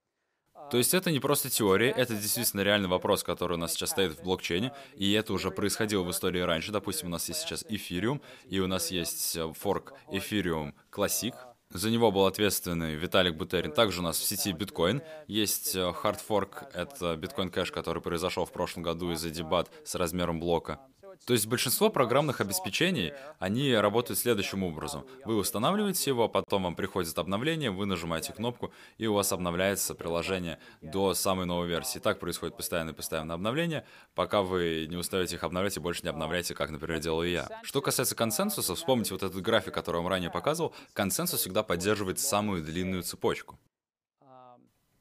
То 0.74 0.80
есть 0.80 0.95
это 0.95 1.12
не 1.12 1.20
просто 1.20 1.52
теория, 1.52 1.91
это 1.91 2.16
действительно 2.16 2.62
реальный 2.62 2.90
вопрос, 2.90 3.22
который 3.22 3.54
у 3.54 3.58
нас 3.58 3.74
сейчас 3.74 3.91
стоит 3.91 4.18
в 4.18 4.24
блокчейне, 4.24 4.74
и 4.95 5.12
это 5.12 5.32
уже 5.32 5.52
происходило 5.52 6.02
в 6.02 6.10
истории 6.10 6.40
раньше. 6.40 6.72
Допустим, 6.72 7.10
у 7.10 7.12
нас 7.12 7.30
есть 7.30 7.41
сейчас 7.41 7.64
эфириум, 7.70 8.24
и 8.50 8.60
у 8.60 8.66
нас 8.66 8.90
есть 8.90 9.36
э, 9.36 9.54
форк 9.54 9.94
Ethereum 10.10 10.74
Classic, 10.91 11.36
за 11.70 11.91
него 11.91 12.12
был 12.12 12.26
ответственный 12.26 12.95
Виталик 12.95 13.36
Бутерин. 13.36 13.72
Также 13.72 14.00
у 14.00 14.04
нас 14.04 14.18
в 14.18 14.24
сети 14.24 14.52
биткоин. 14.52 15.04
Есть 15.28 15.76
э, 15.76 15.94
хардфорк, 15.94 16.64
это 16.74 17.18
Bitcoin 17.18 17.52
Cash, 17.52 17.72
который 17.72 18.02
произошел 18.02 18.45
в 18.45 18.52
прошлом 18.52 18.82
году 18.82 19.12
из-за 19.12 19.30
дебат 19.30 19.72
с 19.84 19.94
размером 19.94 20.40
блока. 20.40 20.80
То 21.26 21.34
есть 21.34 21.48
большинство 21.48 21.90
программных 21.90 22.41
обеспечений, 22.41 23.14
они 23.40 23.73
работают 23.73 24.19
следующим 24.19 24.64
образом. 24.64 25.06
Вы 25.26 25.38
устанавливаете 25.38 26.10
его, 26.10 26.27
потом 26.30 26.64
вам 26.64 26.76
приходит 26.76 27.18
обновление, 27.18 27.72
вы 27.72 27.85
нажимаете 27.85 28.34
кнопку, 28.34 28.72
и 28.98 29.07
у 29.07 29.14
вас 29.14 29.31
обновляется 29.31 29.95
приложение 29.95 30.60
до 30.81 31.14
самой 31.14 31.45
новой 31.45 31.68
версии. 31.68 31.99
Так 31.99 32.19
происходит 32.19 32.57
постоянное 32.57 32.94
постоянное 32.94 33.35
обновление, 33.35 33.85
пока 34.15 34.41
вы 34.41 34.88
не 34.90 34.98
устаете 34.98 35.35
их 35.35 35.44
обновлять 35.44 35.77
и 35.77 35.80
больше 35.80 36.03
не 36.03 36.10
обновляете, 36.10 36.56
как, 36.56 36.69
например, 36.69 36.99
делаю 36.99 37.30
я. 37.30 37.48
Что 37.64 37.81
касается 37.81 38.15
консенсуса, 38.15 38.76
вспомните 38.76 39.14
вот 39.14 39.23
этот 39.23 39.41
график, 39.41 39.73
который 39.73 39.98
я 39.98 40.02
вам 40.02 40.11
ранее 40.11 40.30
показывал, 40.30 40.73
консенсус 40.94 41.41
всегда 41.41 41.64
поддерживает 41.64 42.19
самую 42.19 42.64
длинную 42.64 43.03
цепочку. 43.03 43.60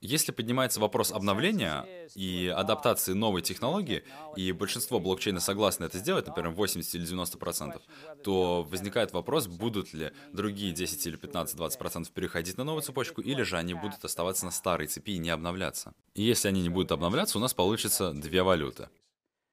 Если 0.04 0.32
поднимается 0.32 0.80
вопрос 0.80 1.12
обновления 1.12 1.86
и 2.16 2.48
адаптации 2.48 3.12
новой 3.12 3.40
технологии, 3.40 4.02
и 4.34 4.50
большинство 4.50 4.98
блокчейна 4.98 5.38
согласны 5.38 5.84
это 5.84 5.98
сделать, 5.98 6.26
например, 6.26 6.50
80 6.50 6.92
или 6.96 7.06
90%, 7.06 7.80
то 8.24 8.64
возникает 8.64 9.12
вопрос, 9.12 9.46
будут 9.46 9.94
ли 9.94 10.10
другие 10.32 10.72
10 10.72 11.06
или 11.06 11.16
15-20% 11.16 12.12
переходить 12.12 12.58
на 12.58 12.64
новую 12.64 12.82
цепочку, 12.82 13.20
или 13.20 13.42
же 13.42 13.56
они 13.56 13.74
будут 13.74 14.04
оставаться 14.04 14.44
на 14.44 14.50
старой 14.50 14.88
цепи 14.88 15.12
и 15.12 15.18
не 15.18 15.30
обновляться. 15.30 15.94
И 16.14 16.22
если 16.24 16.48
они 16.48 16.62
не 16.62 16.68
будут 16.68 16.90
обновляться, 16.90 17.38
у 17.38 17.40
нас 17.40 17.54
получится 17.54 18.12
две 18.12 18.42
валюты. 18.42 18.88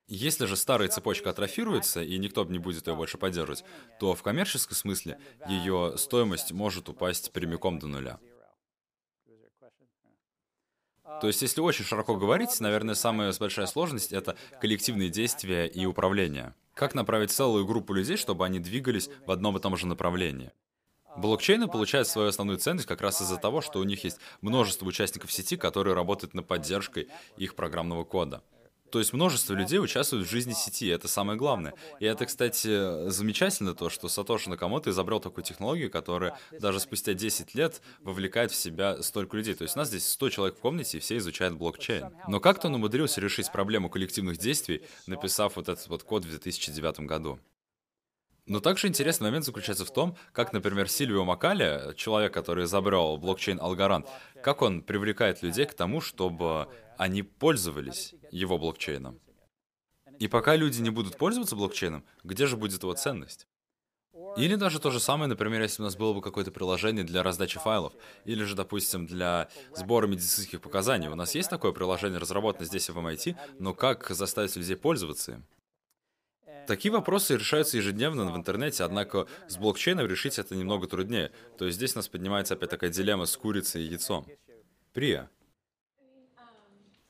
Если 0.08 0.48
же 0.48 0.56
старая 0.56 0.88
цепочка 0.88 1.30
атрофируется, 1.30 2.02
и 2.02 2.18
никто 2.18 2.44
не 2.46 2.58
будет 2.58 2.88
ее 2.88 2.96
больше 2.96 3.20
поддерживать, 3.20 3.64
то 4.00 4.16
в 4.16 4.24
коммерческом 4.24 4.76
смысле 4.76 5.20
ее 5.48 5.94
стоимость 5.98 6.52
может 6.52 6.90
упасть 6.90 7.32
прямиком 7.32 7.78
до 7.78 7.86
нуля. 7.86 8.20
То 11.22 11.28
есть, 11.28 11.42
если 11.42 11.62
очень 11.62 11.86
широко 11.86 12.16
говорить, 12.16 12.60
наверное, 12.60 12.96
самая 12.96 13.34
большая 13.40 13.68
сложность— 13.68 14.12
это 14.14 14.38
коллективные 14.62 15.10
действия 15.10 15.68
и 15.68 15.86
управление. 15.86 16.54
Как 16.74 16.96
направить 16.96 17.32
целую 17.32 17.66
группу 17.66 17.94
людей, 17.94 18.16
чтобы 18.16 18.46
они 18.46 18.60
двигались 18.60 19.10
в 19.26 19.32
одном 19.32 19.58
и 19.58 19.60
том 19.60 19.76
же 19.76 19.86
направлении? 19.86 20.52
Блокчейны 21.18 21.68
получают 21.68 22.08
свою 22.08 22.30
основную 22.30 22.60
ценность 22.60 22.88
как 22.88 23.02
раз 23.02 23.22
из-за 23.22 23.38
того, 23.38 23.62
что 23.62 23.80
у 23.80 23.84
них 23.84 24.04
есть 24.04 24.20
множество 24.42 24.86
участников 24.86 25.32
сети, 25.32 25.58
которые 25.58 25.94
работают 25.94 26.34
над 26.34 26.48
поддержкой 26.48 27.10
их 27.36 27.56
программного 27.56 28.06
кода. 28.06 28.42
То 28.92 29.00
есть 29.00 29.14
множество 29.14 29.54
людей 29.54 29.80
участвуют 29.80 30.28
в 30.28 30.30
жизни 30.30 30.54
сети, 30.54 30.88
это 30.88 31.08
самое 31.08 31.38
главное. 31.38 31.74
И 32.00 32.06
это, 32.06 32.26
кстати, 32.26 33.10
замечательно 33.10 33.76
то, 33.76 33.90
что 33.90 34.10
Сатоши 34.10 34.50
Накамото 34.50 34.90
изобрел 34.90 35.20
такую 35.20 35.44
технологию, 35.44 35.92
которая 35.92 36.38
даже 36.60 36.80
спустя 36.80 37.14
10 37.14 37.56
лет 37.56 37.82
вовлекает 38.02 38.52
в 38.52 38.56
себя 38.56 39.02
столько 39.04 39.38
людей. 39.38 39.54
То 39.54 39.64
есть 39.64 39.76
у 39.76 39.80
нас 39.80 39.90
здесь 39.90 40.08
100 40.10 40.30
человек 40.30 40.58
в 40.58 40.62
комнате, 40.62 40.98
и 40.98 41.02
все 41.02 41.18
изучают 41.18 41.56
блокчейн. 41.56 42.12
Но 42.28 42.40
как-то 42.40 42.68
он 42.68 42.76
умудрился 42.76 43.22
решить 43.22 43.52
проблему 43.52 43.90
коллективных 43.90 44.38
действий, 44.38 44.84
написав 45.08 45.56
вот 45.56 45.70
этот 45.70 45.88
вот 45.88 46.04
код 46.04 46.26
в 46.26 46.30
2009 46.30 47.02
году. 47.02 47.40
Но 48.50 48.60
также 48.60 48.88
интересный 48.88 49.26
момент 49.26 49.46
заключается 49.46 49.86
в 49.86 49.94
том, 49.94 50.18
как, 50.34 50.54
например, 50.54 50.90
Сильвио 50.90 51.24
Макали, 51.24 51.94
человек, 51.96 52.34
который 52.34 52.66
изобрел 52.66 53.18
блокчейн 53.18 53.60
Algorand, 53.60 54.08
как 54.42 54.64
он 54.64 54.82
привлекает 54.82 55.44
людей 55.44 55.68
к 55.68 55.76
тому, 55.76 56.02
чтобы 56.02 56.68
они 57.00 57.24
пользовались 57.24 58.14
его 58.30 58.58
блокчейном. 58.58 59.22
И 60.20 60.28
пока 60.28 60.58
люди 60.58 60.82
не 60.82 60.90
будут 60.90 61.18
пользоваться 61.18 61.56
блокчейном, 61.56 62.04
где 62.26 62.46
же 62.46 62.58
будет 62.58 62.84
его 62.84 62.94
ценность? 62.94 63.48
Или 64.36 64.56
даже 64.56 64.82
то 64.82 64.92
же 64.92 65.00
самое, 65.00 65.30
например, 65.30 65.62
если 65.62 65.82
у 65.82 65.86
нас 65.86 65.96
было 65.96 66.12
бы 66.12 66.22
какое-то 66.22 66.52
приложение 66.52 67.06
для 67.06 67.24
раздачи 67.24 67.58
файлов, 67.58 67.94
или 68.26 68.44
же, 68.44 68.54
допустим, 68.54 69.08
для 69.08 69.48
сбора 69.74 70.08
медицинских 70.08 70.60
показаний. 70.60 71.08
У 71.08 71.16
нас 71.16 71.36
есть 71.36 71.50
такое 71.50 71.72
приложение, 71.72 72.20
разработано 72.20 72.66
здесь 72.66 72.90
в 72.90 72.98
MIT, 72.98 73.38
но 73.60 73.74
как 73.74 74.10
заставить 74.10 74.58
людей 74.58 74.76
пользоваться 74.76 75.32
им? 75.32 75.46
Такие 76.68 76.92
вопросы 76.92 77.36
решаются 77.38 77.78
ежедневно 77.78 78.30
в 78.30 78.36
интернете, 78.36 78.84
однако 78.84 79.26
с 79.48 79.58
блокчейном 79.58 80.06
решить 80.06 80.38
это 80.38 80.54
немного 80.54 80.86
труднее. 80.88 81.32
То 81.58 81.66
есть 81.66 81.78
здесь 81.78 81.96
у 81.96 82.00
нас 82.00 82.10
поднимается 82.10 82.56
опять 82.56 82.72
такая 82.72 82.90
дилемма 82.90 83.26
с 83.26 83.38
курицей 83.38 83.84
и 83.84 83.88
яйцом. 83.88 84.28
Прия, 84.92 85.30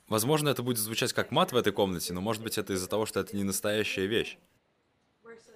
Возможно, 0.10 0.49
это 0.49 0.64
будет 0.64 0.80
звучать 0.80 1.14
как 1.14 1.31
мат 1.31 1.52
в 1.52 1.56
этой 1.56 1.72
комнате, 1.72 2.14
но 2.14 2.22
может 2.22 2.41
быть 2.41 2.57
это 2.57 2.73
из-за 2.73 2.90
того, 2.90 3.06
что 3.06 3.19
это 3.19 3.36
не 3.38 3.44
настоящая 3.44 4.07
вещь. 4.07 4.38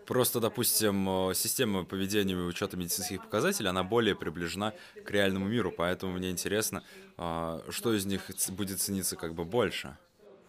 Просто, 0.06 0.40
допустим, 0.40 1.30
э, 1.30 1.34
система 1.34 1.86
поведения 1.86 2.34
и 2.34 2.38
учета 2.38 2.78
медицинских 2.78 3.24
показателей, 3.24 3.70
она 3.70 3.84
более 3.84 4.16
приближена 4.16 4.74
к 5.06 5.10
реальному 5.10 5.48
миру, 5.48 5.74
поэтому 5.76 6.12
мне 6.12 6.30
интересно, 6.30 6.84
а, 7.18 7.64
что 7.70 7.94
из 7.94 8.06
них 8.06 8.30
будет 8.50 8.82
цениться 8.82 9.16
как 9.16 9.34
бы 9.34 9.46
больше. 9.46 9.98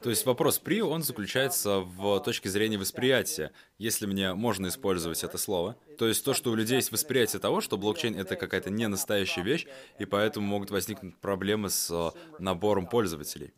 То 0.02 0.10
есть 0.10 0.26
вопрос 0.26 0.58
при, 0.58 0.82
он 0.82 1.02
заключается 1.02 1.78
в 1.78 2.20
точке 2.20 2.50
зрения 2.50 2.76
восприятия, 2.76 3.52
если 3.78 4.04
мне 4.04 4.34
можно 4.34 4.66
использовать 4.66 5.24
это 5.24 5.38
слово. 5.38 5.76
То 5.98 6.06
есть 6.06 6.22
то, 6.24 6.34
что 6.34 6.50
у 6.50 6.54
людей 6.54 6.76
есть 6.76 6.92
восприятие 6.92 7.40
того, 7.40 7.62
что 7.62 7.78
блокчейн— 7.78 8.14
это 8.18 8.36
какая-то 8.36 8.68
не 8.68 8.86
настоящая 8.86 9.42
вещь, 9.42 9.66
и 9.98 10.04
поэтому 10.04 10.46
могут 10.46 10.70
возникнуть 10.70 11.16
проблемы 11.16 11.70
с 11.70 11.90
э, 11.90 12.10
набором 12.38 12.86
пользователей. 12.86 13.54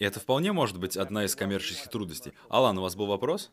И 0.00 0.04
это 0.04 0.18
вполне 0.18 0.52
может 0.52 0.78
быть 0.78 0.96
одна 0.96 1.24
из 1.24 1.36
коммерческих 1.36 1.88
трудностей. 1.88 2.32
Алан, 2.48 2.76
у 2.78 2.82
вас 2.82 2.96
был 2.96 3.06
вопрос? 3.06 3.50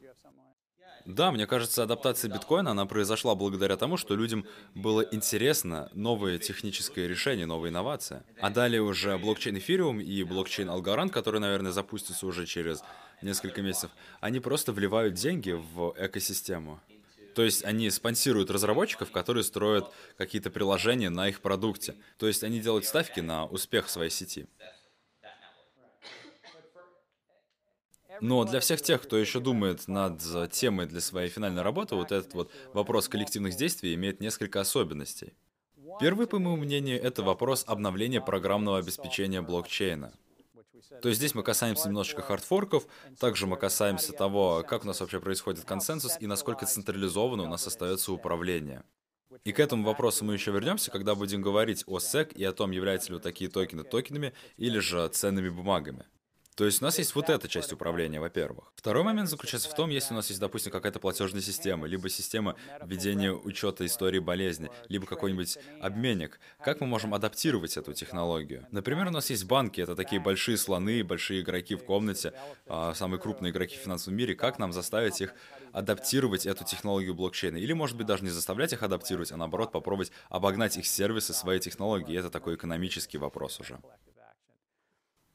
Да, 1.06 1.32
мне 1.32 1.46
кажется, 1.46 1.84
адаптация 1.84 2.32
биткоина, 2.32 2.72
она 2.72 2.86
произошла 2.86 3.36
благодаря 3.36 3.78
тому, 3.78 3.96
что 3.98 4.16
людям 4.16 4.46
было 4.74 5.02
интересно 5.02 5.90
новые 5.94 6.40
технические 6.40 7.08
решения, 7.08 7.46
новые 7.46 7.70
инновации. 7.70 8.24
А 8.42 8.50
далее 8.50 8.82
уже 8.82 9.18
блокчейн 9.18 9.58
эфириум 9.58 10.00
и 10.00 10.24
блокчейн 10.24 10.70
Algorand, 10.70 11.10
который, 11.10 11.40
наверное, 11.40 11.72
запустится 11.72 12.26
уже 12.26 12.46
через 12.46 12.82
несколько 13.22 13.62
месяцев, 13.62 13.92
они 14.20 14.40
просто 14.40 14.72
вливают 14.72 15.16
деньги 15.16 15.52
в 15.52 15.94
экосистему. 15.98 16.80
То 17.36 17.44
есть 17.44 17.64
они 17.64 17.90
спонсируют 17.90 18.50
разработчиков, 18.52 19.12
которые 19.12 19.44
строят 19.44 19.86
какие-то 20.18 20.50
приложения 20.50 21.10
на 21.10 21.30
их 21.30 21.42
продукте. 21.42 21.96
То 22.18 22.28
есть 22.28 22.44
они 22.44 22.60
делают 22.60 22.86
ставки 22.86 23.20
на 23.20 23.46
успех 23.46 23.90
своей 23.90 24.10
сети. 24.10 24.48
Но 28.22 28.44
для 28.46 28.60
всех 28.60 28.82
тех, 28.82 29.02
кто 29.02 29.18
еще 29.18 29.40
думает 29.40 29.88
над 29.88 30.22
темой 30.52 30.86
для 30.86 31.02
своей 31.02 31.30
финальной 31.30 31.62
работы, 31.62 31.96
вот 31.96 32.12
этот 32.12 32.34
вот 32.34 32.52
вопрос 32.74 33.08
коллективных 33.08 33.56
действий 33.56 33.94
имеет 33.96 34.20
несколько 34.20 34.62
особенностей. 34.62 35.34
Первый, 36.00 36.28
по 36.28 36.38
моему 36.38 36.58
мнению, 36.58 37.02
это 37.02 37.24
вопрос 37.24 37.64
обновления 37.68 38.22
программного 38.22 38.78
обеспечения 38.78 39.42
блокчейна. 39.42 40.14
То 41.02 41.10
есть 41.10 41.20
здесь 41.20 41.36
мы 41.36 41.44
касаемся 41.44 41.88
немножечко 41.88 42.22
хардфорков, 42.22 42.88
также 43.20 43.48
мы 43.48 43.58
касаемся 43.58 44.14
того, 44.14 44.64
как 44.68 44.84
у 44.84 44.88
нас 44.88 45.00
вообще 45.00 45.20
происходит 45.20 45.66
консенсус 45.66 46.18
и 46.20 46.28
насколько 46.28 46.66
централизованно 46.66 47.44
у 47.44 47.48
нас 47.48 47.68
остается 47.68 48.12
управление. 48.12 48.84
И 49.44 49.52
к 49.52 49.60
этому 49.60 49.84
вопросу 49.84 50.26
мы 50.26 50.34
еще 50.34 50.52
вернемся, 50.52 50.90
когда 50.90 51.14
будем 51.14 51.42
говорить 51.42 51.84
о 51.86 51.98
SEC 51.98 52.34
и 52.34 52.44
о 52.44 52.54
том, 52.54 52.72
являются 52.72 53.14
ли 53.14 53.20
такие 53.20 53.50
токены 53.50 53.84
токенами 53.84 54.34
или 54.56 54.80
же 54.80 55.08
ценными 55.10 55.50
бумагами. 55.50 56.06
То 56.58 56.66
есть 56.66 56.82
у 56.82 56.86
нас 56.86 56.98
есть 56.98 57.14
вот 57.14 57.30
эта 57.30 57.48
часть 57.48 57.72
управления, 57.72 58.20
во-первых. 58.20 58.74
Второй 58.76 59.04
момент 59.04 59.30
заключается 59.30 59.70
в 59.70 59.76
том, 59.76 59.92
если 59.92 60.14
у 60.14 60.16
нас 60.16 60.30
есть, 60.30 60.40
допустим, 60.40 60.72
какая-то 60.72 61.00
платежная 61.00 61.42
система, 61.42 61.86
либо 61.86 62.10
система 62.10 62.56
ведения 62.84 63.32
учета 63.32 63.86
истории 63.86 64.18
болезни, 64.18 64.72
либо 64.90 65.06
какой-нибудь 65.06 65.60
обменник, 65.82 66.40
как 66.64 66.82
мы 66.82 66.88
можем 66.88 67.14
адаптировать 67.14 67.78
эту 67.78 67.94
технологию? 67.94 68.66
Например, 68.72 69.06
у 69.06 69.12
нас 69.12 69.30
есть 69.30 69.46
банки, 69.46 69.82
это 69.82 69.96
такие 69.96 70.20
большие 70.20 70.58
слоны, 70.58 71.04
большие 71.04 71.42
игроки 71.42 71.76
в 71.76 71.86
комнате, 71.86 72.34
а, 72.66 72.96
самые 72.96 73.22
крупные 73.22 73.52
игроки 73.52 73.78
в 73.78 73.82
финансовом 73.82 74.18
мире, 74.18 74.34
как 74.34 74.58
нам 74.58 74.74
заставить 74.74 75.22
их 75.22 75.36
адаптировать 75.74 76.48
эту 76.48 76.64
технологию 76.64 77.14
блокчейна? 77.14 77.58
Или, 77.58 77.74
может 77.74 77.96
быть, 77.98 78.08
даже 78.08 78.24
не 78.24 78.32
заставлять 78.32 78.74
их 78.74 78.82
адаптировать, 78.82 79.32
а 79.32 79.38
наоборот 79.38 79.72
попробовать 79.72 80.12
обогнать 80.30 80.76
их 80.76 80.88
сервисы 80.88 81.34
своей 81.34 81.60
технологии? 81.60 82.18
Это 82.18 82.32
такой 82.32 82.56
экономический 82.56 83.20
вопрос 83.20 83.60
уже. 83.60 83.78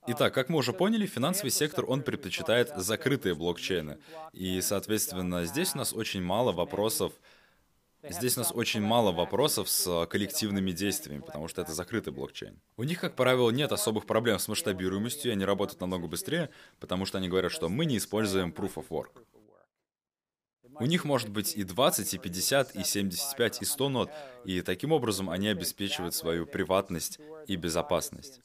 Итак, 0.06 0.34
как 0.34 0.48
мы 0.48 0.58
уже 0.58 0.72
поняли, 0.72 1.06
финансовый 1.06 1.50
сектор, 1.50 1.84
он 1.88 2.02
предпочитает 2.02 2.72
закрытые 2.76 3.34
блокчейны. 3.34 3.98
И, 4.32 4.60
соответственно, 4.60 5.44
здесь 5.44 5.74
у 5.74 5.78
нас 5.78 5.92
очень 5.92 6.22
мало 6.22 6.52
вопросов 6.52 7.12
Здесь 8.08 8.36
у 8.36 8.40
нас 8.40 8.50
очень 8.52 8.80
мало 8.80 9.12
вопросов 9.12 9.68
с 9.68 10.06
коллективными 10.06 10.72
действиями, 10.72 11.20
потому 11.20 11.46
что 11.46 11.62
это 11.62 11.72
закрытый 11.72 12.12
блокчейн. 12.12 12.60
У 12.76 12.82
них, 12.82 13.00
как 13.00 13.14
правило, 13.14 13.48
нет 13.50 13.70
особых 13.70 14.06
проблем 14.06 14.40
с 14.40 14.48
масштабируемостью, 14.48 15.30
и 15.30 15.34
они 15.34 15.44
работают 15.44 15.80
намного 15.80 16.08
быстрее, 16.08 16.50
потому 16.80 17.06
что 17.06 17.18
они 17.18 17.28
говорят, 17.28 17.52
что 17.52 17.68
мы 17.68 17.84
не 17.84 17.98
используем 17.98 18.50
Proof 18.50 18.74
of 18.74 18.88
Work. 18.88 19.22
У 20.80 20.86
них 20.86 21.04
может 21.04 21.28
быть 21.28 21.54
и 21.54 21.62
20, 21.62 22.14
и 22.14 22.18
50, 22.18 22.74
и 22.74 22.82
75, 22.82 23.62
и 23.62 23.64
100 23.64 23.88
нот, 23.88 24.10
и 24.44 24.62
таким 24.62 24.90
образом 24.90 25.30
они 25.30 25.46
обеспечивают 25.46 26.14
свою 26.16 26.44
приватность 26.44 27.20
и 27.46 27.54
безопасность. 27.54 28.40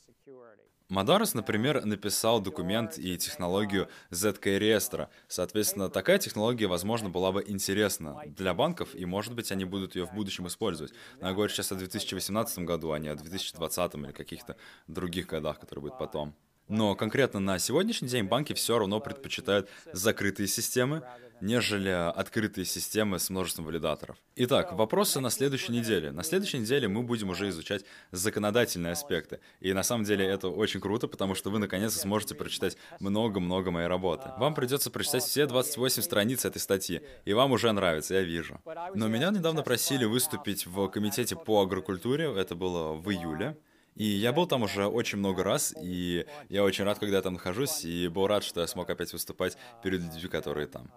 Мадарос, 0.90 1.34
например, 1.34 1.84
написал 1.86 2.40
документ 2.40 2.98
и 2.98 3.18
технологию 3.18 3.90
ZK 4.12 4.58
реестра. 4.58 5.10
Соответственно, 5.28 5.90
такая 5.90 6.18
технология, 6.18 6.68
возможно, 6.68 7.10
была 7.10 7.34
бы 7.34 7.44
интересна 7.46 8.22
для 8.26 8.54
банков, 8.54 8.96
и, 8.96 9.06
может 9.06 9.36
быть, 9.36 9.52
они 9.52 9.66
будут 9.66 9.96
ее 9.96 10.06
в 10.06 10.14
будущем 10.14 10.48
использовать. 10.48 10.94
Но 11.20 11.28
я 11.28 11.34
говорю 11.34 11.50
сейчас 11.50 11.74
о 11.74 11.76
2018 11.76 12.60
году, 12.60 12.92
а 12.94 13.00
не 13.00 13.10
о 13.10 13.16
2020 13.16 13.96
или 13.96 14.12
каких-то 14.14 14.56
других 14.88 15.28
годах, 15.28 15.60
которые 15.60 15.82
будут 15.82 16.00
потом. 16.00 16.34
Но 16.68 16.96
конкретно 16.96 17.40
на 17.40 17.60
сегодняшний 17.60 18.10
день 18.10 18.26
банки 18.26 18.54
все 18.54 18.78
равно 18.78 19.00
предпочитают 19.00 19.70
закрытые 19.94 20.48
системы, 20.48 21.04
нежели 21.40 21.90
открытые 21.90 22.66
системы 22.66 23.20
с 23.20 23.30
множеством 23.30 23.66
валидаторов. 23.66 24.18
Итак, 24.36 24.74
вопросы 24.74 25.20
на 25.20 25.30
следующей 25.30 25.72
неделе. 25.72 26.12
На 26.12 26.24
следующей 26.24 26.60
неделе 26.60 26.88
мы 26.88 27.04
будем 27.04 27.30
уже 27.30 27.50
изучать 27.50 27.86
законодательные 28.12 28.94
аспекты. 28.94 29.40
И 29.60 29.72
на 29.74 29.84
самом 29.84 30.04
деле 30.04 30.26
это 30.26 30.50
очень 30.50 30.82
круто, 30.82 31.08
потому 31.08 31.36
что 31.36 31.50
вы 31.50 31.60
наконец-то 31.60 32.00
сможете 32.00 32.36
прочитать 32.36 32.78
много-много 33.00 33.72
моей 33.72 33.88
работы. 33.88 34.30
Вам 34.38 34.56
придется 34.56 34.90
прочитать 34.90 35.24
все 35.24 35.46
28 35.46 36.02
страниц 36.02 36.46
этой 36.46 36.60
статьи, 36.60 37.02
и 37.26 37.34
вам 37.34 37.52
уже 37.52 37.72
нравится, 37.72 38.16
я 38.16 38.22
вижу. 38.22 38.60
Но 38.96 39.08
меня 39.08 39.30
недавно 39.30 39.62
просили 39.62 40.06
выступить 40.06 40.66
в 40.66 40.88
комитете 40.90 41.36
по 41.36 41.62
агрокультуре, 41.62 42.34
это 42.36 42.56
было 42.56 42.94
в 42.94 43.10
июле. 43.12 43.58
И 43.98 44.06
я 44.06 44.32
был 44.32 44.46
там 44.46 44.62
уже 44.62 44.86
очень 44.86 45.18
много 45.18 45.44
раз, 45.44 45.74
и 45.82 46.26
я 46.50 46.64
очень 46.64 46.84
рад, 46.84 47.00
когда 47.00 47.18
я 47.18 47.22
там 47.24 47.34
нахожусь, 47.34 47.84
и 47.84 48.08
был 48.08 48.28
рад, 48.28 48.44
что 48.44 48.62
я 48.62 48.68
смог 48.68 48.88
опять 48.90 49.12
выступать 49.12 49.58
перед 49.84 50.02
людьми, 50.02 50.30
которые 50.30 50.68
там. 50.68 50.92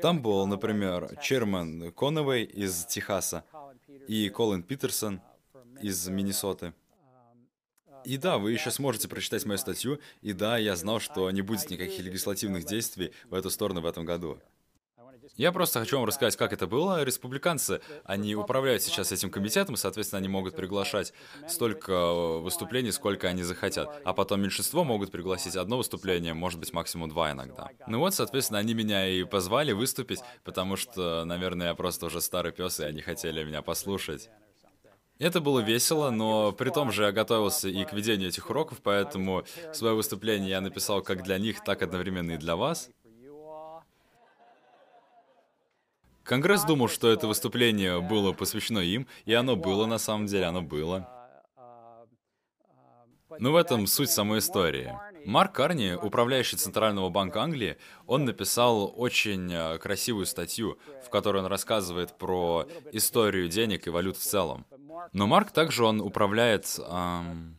Там 0.00 0.22
был, 0.22 0.46
например, 0.46 1.18
Черман 1.20 1.90
Конневей 1.90 2.44
из 2.44 2.84
Техаса 2.84 3.44
и 4.06 4.28
Колин 4.28 4.62
Питерсон 4.62 5.20
из 5.82 6.06
Миннесоты. 6.08 6.72
И 8.04 8.16
да, 8.16 8.38
вы 8.38 8.52
еще 8.52 8.70
сможете 8.70 9.08
прочитать 9.08 9.44
мою 9.44 9.58
статью, 9.58 9.98
и 10.22 10.32
да, 10.32 10.56
я 10.56 10.76
знал, 10.76 11.00
что 11.00 11.28
не 11.32 11.42
будет 11.42 11.68
никаких 11.70 11.98
легислативных 12.04 12.64
действий 12.64 13.12
в 13.28 13.34
эту 13.34 13.50
сторону 13.50 13.80
в 13.80 13.86
этом 13.86 14.04
году. 14.04 14.38
Я 15.38 15.52
просто 15.52 15.78
хочу 15.78 15.96
вам 15.96 16.04
рассказать, 16.04 16.36
как 16.36 16.52
это 16.52 16.66
было. 16.66 17.04
Республиканцы, 17.04 17.80
они 18.02 18.34
управляют 18.34 18.82
сейчас 18.82 19.12
этим 19.12 19.30
комитетом, 19.30 19.76
соответственно, 19.76 20.18
они 20.18 20.26
могут 20.26 20.56
приглашать 20.56 21.12
столько 21.46 21.92
э, 21.92 22.38
выступлений, 22.40 22.90
сколько 22.90 23.28
они 23.28 23.44
захотят. 23.44 23.88
А 24.04 24.14
потом 24.14 24.42
меньшинство 24.42 24.82
могут 24.82 25.12
пригласить 25.12 25.54
одно 25.54 25.76
выступление, 25.78 26.34
может 26.34 26.58
быть, 26.58 26.72
максимум 26.72 27.08
два 27.08 27.30
иногда. 27.30 27.70
Ну 27.86 28.00
вот, 28.00 28.14
соответственно, 28.14 28.58
они 28.58 28.74
меня 28.74 29.08
и 29.08 29.22
позвали 29.22 29.70
выступить, 29.70 30.18
потому 30.42 30.74
что, 30.74 31.24
наверное, 31.24 31.68
я 31.68 31.74
просто 31.76 32.06
уже 32.06 32.20
старый 32.20 32.50
пес, 32.50 32.80
и 32.80 32.84
они 32.84 33.00
хотели 33.00 33.44
меня 33.44 33.62
послушать. 33.62 34.30
Это 35.18 35.40
было 35.40 35.58
весело, 35.58 36.10
но 36.10 36.52
при 36.52 36.70
том 36.70 36.92
же 36.92 37.02
я 37.02 37.10
готовился 37.10 37.68
и 37.68 37.84
к 37.84 37.92
ведению 37.92 38.28
этих 38.28 38.50
уроков, 38.50 38.78
поэтому 38.80 39.44
свое 39.72 39.94
выступление 39.94 40.50
я 40.50 40.60
написал 40.60 41.02
как 41.02 41.24
для 41.24 41.38
них, 41.38 41.64
так 41.64 41.82
одновременно 41.82 42.32
и 42.32 42.36
для 42.36 42.54
вас. 42.54 42.88
Конгресс 46.28 46.64
думал, 46.64 46.88
что 46.88 47.10
это 47.10 47.26
выступление 47.26 48.02
было 48.02 48.32
посвящено 48.32 48.80
им, 48.80 49.06
и 49.24 49.32
оно 49.32 49.56
было 49.56 49.86
на 49.86 49.96
самом 49.96 50.26
деле, 50.26 50.44
оно 50.44 50.60
было. 50.60 51.08
Но 53.38 53.52
в 53.52 53.56
этом 53.56 53.86
суть 53.86 54.10
самой 54.10 54.40
истории. 54.40 54.92
Марк 55.24 55.52
Карни, 55.52 55.92
управляющий 55.94 56.56
Центрального 56.56 57.08
банка 57.08 57.42
Англии, 57.42 57.78
он 58.06 58.24
написал 58.24 58.92
очень 58.96 59.52
э, 59.52 59.78
красивую 59.78 60.26
статью, 60.26 60.78
в 61.04 61.10
которой 61.10 61.42
он 61.42 61.46
рассказывает 61.46 62.16
про 62.18 62.66
историю 62.92 63.48
денег 63.48 63.86
и 63.86 63.90
валют 63.90 64.16
в 64.16 64.22
целом. 64.22 64.66
Но 65.12 65.26
Марк 65.26 65.50
также 65.52 65.84
он 65.84 66.00
управляет... 66.00 66.78
Эм, 66.78 67.57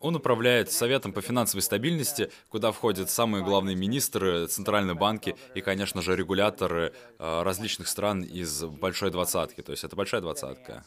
он 0.00 0.16
управляет 0.16 0.70
Советом 0.70 1.12
по 1.12 1.22
финансовой 1.22 1.62
стабильности, 1.62 2.30
куда 2.48 2.72
входят 2.72 3.10
самые 3.10 3.42
главные 3.42 3.74
министры, 3.74 4.46
центральные 4.46 4.94
банки 4.94 5.34
и, 5.54 5.60
конечно 5.60 6.02
же, 6.02 6.14
регуляторы 6.14 6.92
э, 7.18 7.42
различных 7.42 7.88
стран 7.88 8.22
из 8.22 8.64
Большой 8.64 9.10
Двадцатки. 9.10 9.62
То 9.62 9.72
есть 9.72 9.84
это 9.84 9.96
Большая 9.96 10.20
Двадцатка. 10.20 10.84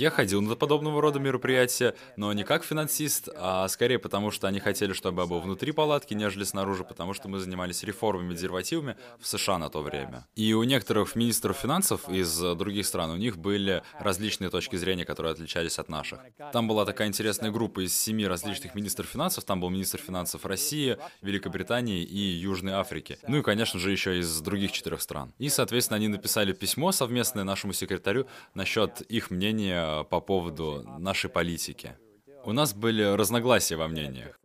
Я 0.00 0.08
ходил 0.08 0.40
на 0.40 0.56
подобного 0.56 1.02
рода 1.02 1.18
мероприятия, 1.18 1.94
но 2.16 2.32
не 2.32 2.42
как 2.42 2.64
финансист, 2.64 3.28
а 3.36 3.68
скорее 3.68 3.98
потому, 3.98 4.30
что 4.30 4.46
они 4.46 4.58
хотели, 4.58 4.94
чтобы 4.94 5.20
я 5.20 5.28
был 5.28 5.40
внутри 5.40 5.72
палатки, 5.72 6.14
нежели 6.14 6.44
снаружи, 6.44 6.84
потому 6.84 7.12
что 7.12 7.28
мы 7.28 7.38
занимались 7.38 7.82
реформами 7.82 8.32
деревативами 8.34 8.96
в 9.18 9.26
США 9.26 9.58
на 9.58 9.68
то 9.68 9.82
время. 9.82 10.26
И 10.36 10.54
у 10.54 10.62
некоторых 10.62 11.16
министров 11.16 11.58
финансов 11.58 12.08
из 12.08 12.34
других 12.56 12.86
стран, 12.86 13.10
у 13.10 13.16
них 13.16 13.36
были 13.36 13.82
различные 13.98 14.48
точки 14.48 14.76
зрения, 14.76 15.04
которые 15.04 15.32
отличались 15.32 15.78
от 15.78 15.90
наших. 15.90 16.20
Там 16.50 16.66
была 16.66 16.86
такая 16.86 17.08
интересная 17.08 17.50
группа 17.50 17.84
из 17.84 17.94
семи 17.94 18.26
различных 18.26 18.74
министров 18.74 19.06
финансов. 19.06 19.44
Там 19.44 19.60
был 19.60 19.68
министр 19.68 19.98
финансов 19.98 20.46
России, 20.46 20.96
Великобритании 21.20 22.02
и 22.02 22.18
Южной 22.18 22.72
Африки. 22.72 23.18
Ну 23.28 23.36
и, 23.36 23.42
конечно 23.42 23.78
же, 23.78 23.92
еще 23.92 24.18
из 24.18 24.40
других 24.40 24.72
четырех 24.72 25.02
стран. 25.02 25.34
И, 25.36 25.50
соответственно, 25.50 25.96
они 25.96 26.08
написали 26.08 26.54
письмо 26.54 26.90
совместное 26.90 27.44
нашему 27.44 27.74
секретарю 27.74 28.26
насчет 28.54 29.02
их 29.02 29.30
мнения 29.30 29.89
по 30.10 30.20
поводу 30.20 30.84
нашей 30.98 31.30
политики. 31.30 31.96
У 32.44 32.52
нас 32.52 32.74
были 32.74 33.02
разногласия 33.02 33.76
во 33.76 33.88
мнениях. 33.88 34.38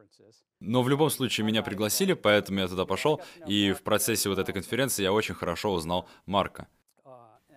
Но 0.59 0.81
в 0.81 0.89
любом 0.89 1.09
случае 1.09 1.45
меня 1.45 1.61
пригласили, 1.61 2.13
поэтому 2.13 2.59
я 2.59 2.67
туда 2.67 2.85
пошел, 2.85 3.21
и 3.45 3.71
в 3.73 3.83
процессе 3.83 4.29
вот 4.29 4.39
этой 4.39 4.53
конференции 4.53 5.03
я 5.03 5.13
очень 5.13 5.35
хорошо 5.35 5.73
узнал 5.73 6.07
Марка. 6.25 6.67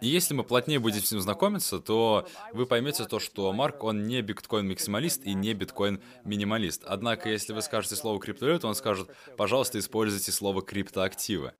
И 0.00 0.06
если 0.06 0.34
мы 0.34 0.44
плотнее 0.44 0.78
будем 0.78 1.00
с 1.00 1.10
ним 1.10 1.20
знакомиться, 1.20 1.80
то 1.80 2.28
вы 2.52 2.66
поймете 2.66 3.04
то, 3.04 3.18
что 3.18 3.52
Марк, 3.52 3.82
он 3.82 4.04
не 4.04 4.22
биткоин-максималист 4.22 5.24
и 5.24 5.34
не 5.34 5.54
биткоин-минималист. 5.54 6.84
Однако, 6.84 7.28
если 7.28 7.52
вы 7.52 7.62
скажете 7.62 7.96
слово 7.96 8.20
криптовалюта, 8.20 8.68
он 8.68 8.76
скажет, 8.76 9.10
пожалуйста, 9.36 9.78
используйте 9.78 10.30
слово 10.30 10.62
криптоактивы. 10.62 11.54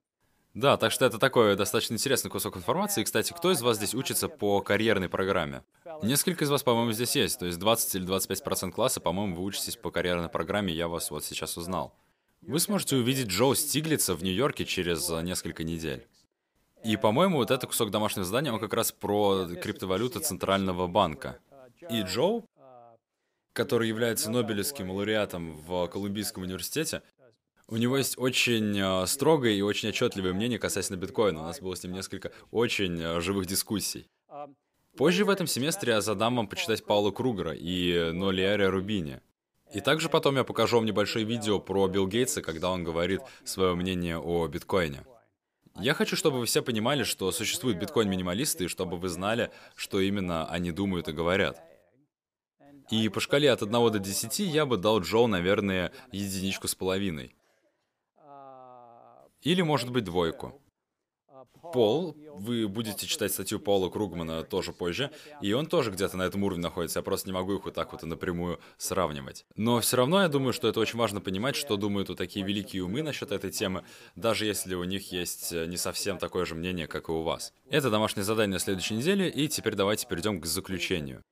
Да, 0.55 0.77
так 0.77 0.91
что 0.91 1.05
это 1.05 1.19
такой 1.19 1.55
достаточно 1.55 1.93
интересный 1.93 2.31
кусок 2.31 2.57
информации. 2.57 3.01
И, 3.01 3.03
кстати, 3.03 3.33
кто 3.33 3.51
из 3.51 3.61
вас 3.61 3.77
здесь 3.77 3.93
учится 3.93 4.27
по 4.27 4.61
карьерной 4.61 5.07
программе? 5.07 5.63
Несколько 6.01 6.43
из 6.45 6.49
вас, 6.49 6.63
по-моему, 6.63 6.91
здесь 6.91 7.15
есть. 7.15 7.39
То 7.39 7.45
есть 7.45 7.59
20 7.59 7.95
или 7.95 8.07
25% 8.07 8.71
класса, 8.71 8.99
по-моему, 8.99 9.35
вы 9.35 9.43
учитесь 9.43 9.75
по 9.75 9.91
карьерной 9.91 10.29
программе, 10.29 10.73
я 10.73 10.87
вас 10.87 11.11
вот 11.11 11.23
сейчас 11.23 11.55
узнал. 11.55 11.93
Вы 12.41 12.59
сможете 12.59 12.95
увидеть 12.95 13.27
Джо 13.27 13.53
Стиглица 13.53 14.15
в 14.15 14.23
Нью-Йорке 14.23 14.65
через 14.65 15.09
несколько 15.09 15.63
недель. 15.63 16.07
И, 16.83 16.95
по-моему, 16.97 17.37
вот 17.37 17.51
этот 17.51 17.69
кусок 17.69 17.91
домашнего 17.91 18.25
задания, 18.25 18.51
он 18.51 18.59
как 18.59 18.73
раз 18.73 18.91
про 18.91 19.45
криптовалюту 19.45 20.19
Центрального 20.21 20.87
банка. 20.87 21.37
И 21.89 22.01
Джо, 22.01 22.43
который 23.53 23.89
является 23.89 24.31
Нобелевским 24.31 24.89
лауреатом 24.89 25.57
в 25.57 25.87
Колумбийском 25.87 26.43
университете, 26.43 27.01
у 27.69 27.77
него 27.77 27.97
есть 27.97 28.17
очень 28.17 28.77
э, 28.77 29.05
строгое 29.05 29.53
и 29.53 29.61
очень 29.61 29.89
отчетливое 29.89 30.33
мнение 30.33 30.57
касательно 30.57 30.97
биткоина. 30.97 31.41
У 31.41 31.43
нас 31.43 31.61
было 31.61 31.75
с 31.75 31.83
ним 31.83 31.93
несколько 31.93 32.31
очень 32.51 32.99
э, 32.99 33.21
живых 33.21 33.45
дискуссий. 33.45 34.07
Позже 34.97 35.23
в 35.23 35.29
этом 35.29 35.45
семестре 35.45 35.93
я 35.93 36.01
задам 36.01 36.35
вам 36.35 36.47
почитать 36.47 36.83
Паула 36.83 37.11
Кругера 37.11 37.53
и 37.53 38.11
Нолиария 38.11 38.69
Рубини. 38.69 39.21
И 39.71 39.81
также 39.81 40.09
потом 40.09 40.35
я 40.35 40.43
покажу 40.43 40.77
вам 40.77 40.85
небольшое 40.85 41.25
видео 41.25 41.59
про 41.59 41.87
Билл 41.87 42.07
Гейтса, 42.07 42.41
когда 42.41 42.71
он 42.71 42.83
говорит 42.83 43.21
свое 43.45 43.75
мнение 43.75 44.17
о 44.17 44.47
биткоине. 44.47 45.05
Я 45.75 45.93
хочу, 45.93 46.15
чтобы 46.15 46.39
вы 46.39 46.47
все 46.47 46.63
понимали, 46.63 47.03
что 47.03 47.31
существуют 47.31 47.77
биткоин-минималисты, 47.77 48.65
и 48.65 48.67
чтобы 48.67 48.97
вы 48.97 49.09
знали, 49.09 49.51
что 49.75 49.99
именно 49.99 50.49
они 50.49 50.71
думают 50.71 51.07
и 51.07 51.13
говорят. 51.13 51.61
И 52.89 53.07
по 53.09 53.19
шкале 53.19 53.51
от 53.51 53.61
1 53.61 53.71
до 53.71 53.99
10 53.99 54.39
я 54.39 54.65
бы 54.65 54.77
дал 54.77 55.01
Джоу, 55.01 55.27
наверное, 55.27 55.91
единичку 56.11 56.67
с 56.67 56.73
половиной. 56.73 57.35
Или, 59.41 59.61
может 59.61 59.91
быть, 59.91 60.03
двойку. 60.03 60.61
Пол, 61.73 62.17
вы 62.35 62.67
будете 62.67 63.05
читать 63.05 63.31
статью 63.31 63.59
Пола 63.59 63.89
Кругмана 63.89 64.43
тоже 64.43 64.73
позже, 64.73 65.11
и 65.41 65.53
он 65.53 65.67
тоже 65.67 65.91
где-то 65.91 66.17
на 66.17 66.23
этом 66.23 66.43
уровне 66.43 66.63
находится, 66.63 66.99
я 66.99 67.03
просто 67.03 67.29
не 67.29 67.33
могу 67.33 67.55
их 67.55 67.65
вот 67.65 67.73
так 67.73 67.91
вот 67.91 68.03
напрямую 68.03 68.59
сравнивать. 68.77 69.45
Но 69.55 69.79
все 69.79 69.97
равно 69.97 70.21
я 70.21 70.27
думаю, 70.27 70.53
что 70.53 70.67
это 70.67 70.79
очень 70.79 70.97
важно 70.97 71.21
понимать, 71.21 71.55
что 71.55 71.77
думают 71.77 72.09
вот 72.09 72.17
такие 72.17 72.45
великие 72.45 72.83
умы 72.83 73.03
насчет 73.03 73.31
этой 73.31 73.51
темы, 73.51 73.83
даже 74.15 74.45
если 74.45 74.75
у 74.75 74.83
них 74.83 75.11
есть 75.11 75.53
э, 75.53 75.65
не 75.65 75.77
совсем 75.77 76.17
такое 76.17 76.45
же 76.45 76.55
мнение, 76.55 76.87
как 76.87 77.09
и 77.09 77.11
у 77.11 77.23
вас. 77.23 77.53
Это 77.69 77.89
домашнее 77.89 78.23
задание 78.23 78.53
на 78.53 78.59
следующей 78.59 78.95
неделе, 78.95 79.29
и 79.29 79.47
теперь 79.47 79.75
давайте 79.75 80.07
перейдем 80.07 80.41
к 80.41 80.45
заключению. 80.45 81.23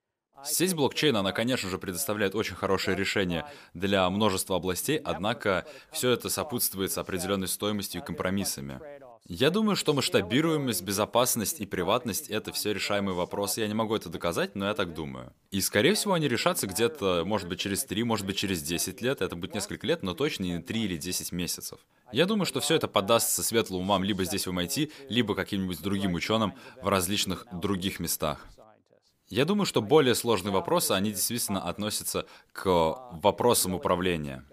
Сеть 0.44 0.74
блокчейн, 0.74 1.16
она, 1.16 1.32
конечно 1.32 1.68
же, 1.68 1.78
предоставляет 1.78 2.34
очень 2.34 2.54
хорошее 2.54 2.96
решение 2.96 3.44
для 3.74 4.08
множества 4.10 4.56
областей, 4.56 4.98
однако 4.98 5.66
все 5.92 6.10
это 6.10 6.28
сопутствуется 6.28 7.00
определенной 7.00 7.48
стоимостью 7.48 8.02
и 8.02 8.04
компромиссами. 8.04 8.80
Я 9.30 9.50
думаю, 9.50 9.76
что 9.76 9.92
масштабируемость, 9.92 10.82
безопасность 10.82 11.60
и 11.60 11.66
приватность— 11.66 12.28
это 12.30 12.50
все 12.50 12.72
решаемые 12.72 13.14
вопросы. 13.14 13.60
Я 13.60 13.66
не 13.68 13.74
могу 13.74 13.94
это 13.94 14.08
доказать, 14.08 14.54
но 14.54 14.66
я 14.66 14.72
так 14.72 14.94
думаю. 14.94 15.34
И, 15.50 15.60
скорее 15.60 15.92
всего, 15.92 16.14
они 16.14 16.28
решатся 16.28 16.66
где-то, 16.66 17.24
может 17.26 17.46
быть, 17.46 17.60
через 17.60 17.84
3, 17.84 18.04
может 18.04 18.24
быть, 18.24 18.38
через 18.38 18.62
10 18.62 19.02
лет. 19.02 19.20
Это 19.20 19.36
будет 19.36 19.54
несколько 19.54 19.86
лет, 19.86 20.02
но 20.02 20.14
точно 20.14 20.44
не 20.44 20.62
3 20.62 20.80
или 20.80 20.96
10 20.96 21.32
месяцев. 21.32 21.78
Я 22.10 22.24
думаю, 22.24 22.46
что 22.46 22.60
все 22.60 22.76
это 22.76 22.88
подастся 22.88 23.42
светлым 23.42 23.82
умам 23.82 24.02
либо 24.02 24.24
здесь 24.24 24.46
в 24.46 24.50
MIT, 24.50 24.92
либо 25.10 25.34
каким-нибудь 25.34 25.82
другим 25.82 26.14
ученым 26.14 26.54
в 26.80 26.88
различных 26.88 27.44
других 27.52 28.00
местах. 28.00 28.46
Я 29.28 29.44
думаю, 29.44 29.66
что 29.66 29.82
более 29.82 30.14
сложные 30.14 30.52
вопросы, 30.52 30.92
они 30.92 31.10
действительно 31.10 31.60
относятся 31.60 32.26
к 32.52 32.64
вопросам 33.12 33.74
управления. 33.74 34.44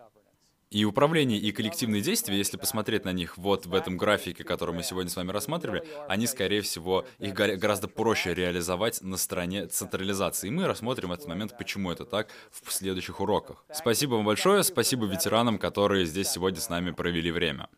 И 0.70 0.84
управление, 0.84 1.40
и 1.40 1.54
коллективные 1.54 2.02
действия, 2.02 2.36
если 2.36 2.58
посмотреть 2.58 3.06
на 3.06 3.14
них 3.14 3.38
вот 3.38 3.66
в 3.66 3.74
этом 3.74 3.96
графике, 3.96 4.44
который 4.44 4.76
мы 4.76 4.84
сегодня 4.84 5.10
с 5.10 5.16
вами 5.16 5.32
рассматривали, 5.32 5.86
они, 6.10 6.28
скорее 6.28 6.60
всего, 6.60 7.06
их 7.20 7.34
гораздо 7.34 7.88
проще 7.88 8.34
реализовать 8.34 9.02
на 9.02 9.16
стороне 9.16 9.68
централизации. 9.68 10.48
И 10.48 10.52
мы 10.52 10.68
рассмотрим 10.68 11.14
этот 11.14 11.28
момент, 11.28 11.58
почему 11.58 11.92
это 11.92 12.04
так, 12.04 12.30
в 12.52 12.74
следующих 12.74 13.22
уроках. 13.22 13.64
Спасибо 13.72 14.16
вам 14.16 14.26
большое, 14.26 14.64
спасибо 14.64 15.06
ветеранам, 15.06 15.58
которые 15.60 16.06
здесь 16.06 16.28
сегодня 16.28 16.60
с 16.60 16.68
нами 16.68 16.92
провели 16.92 17.32
время. 17.32 17.70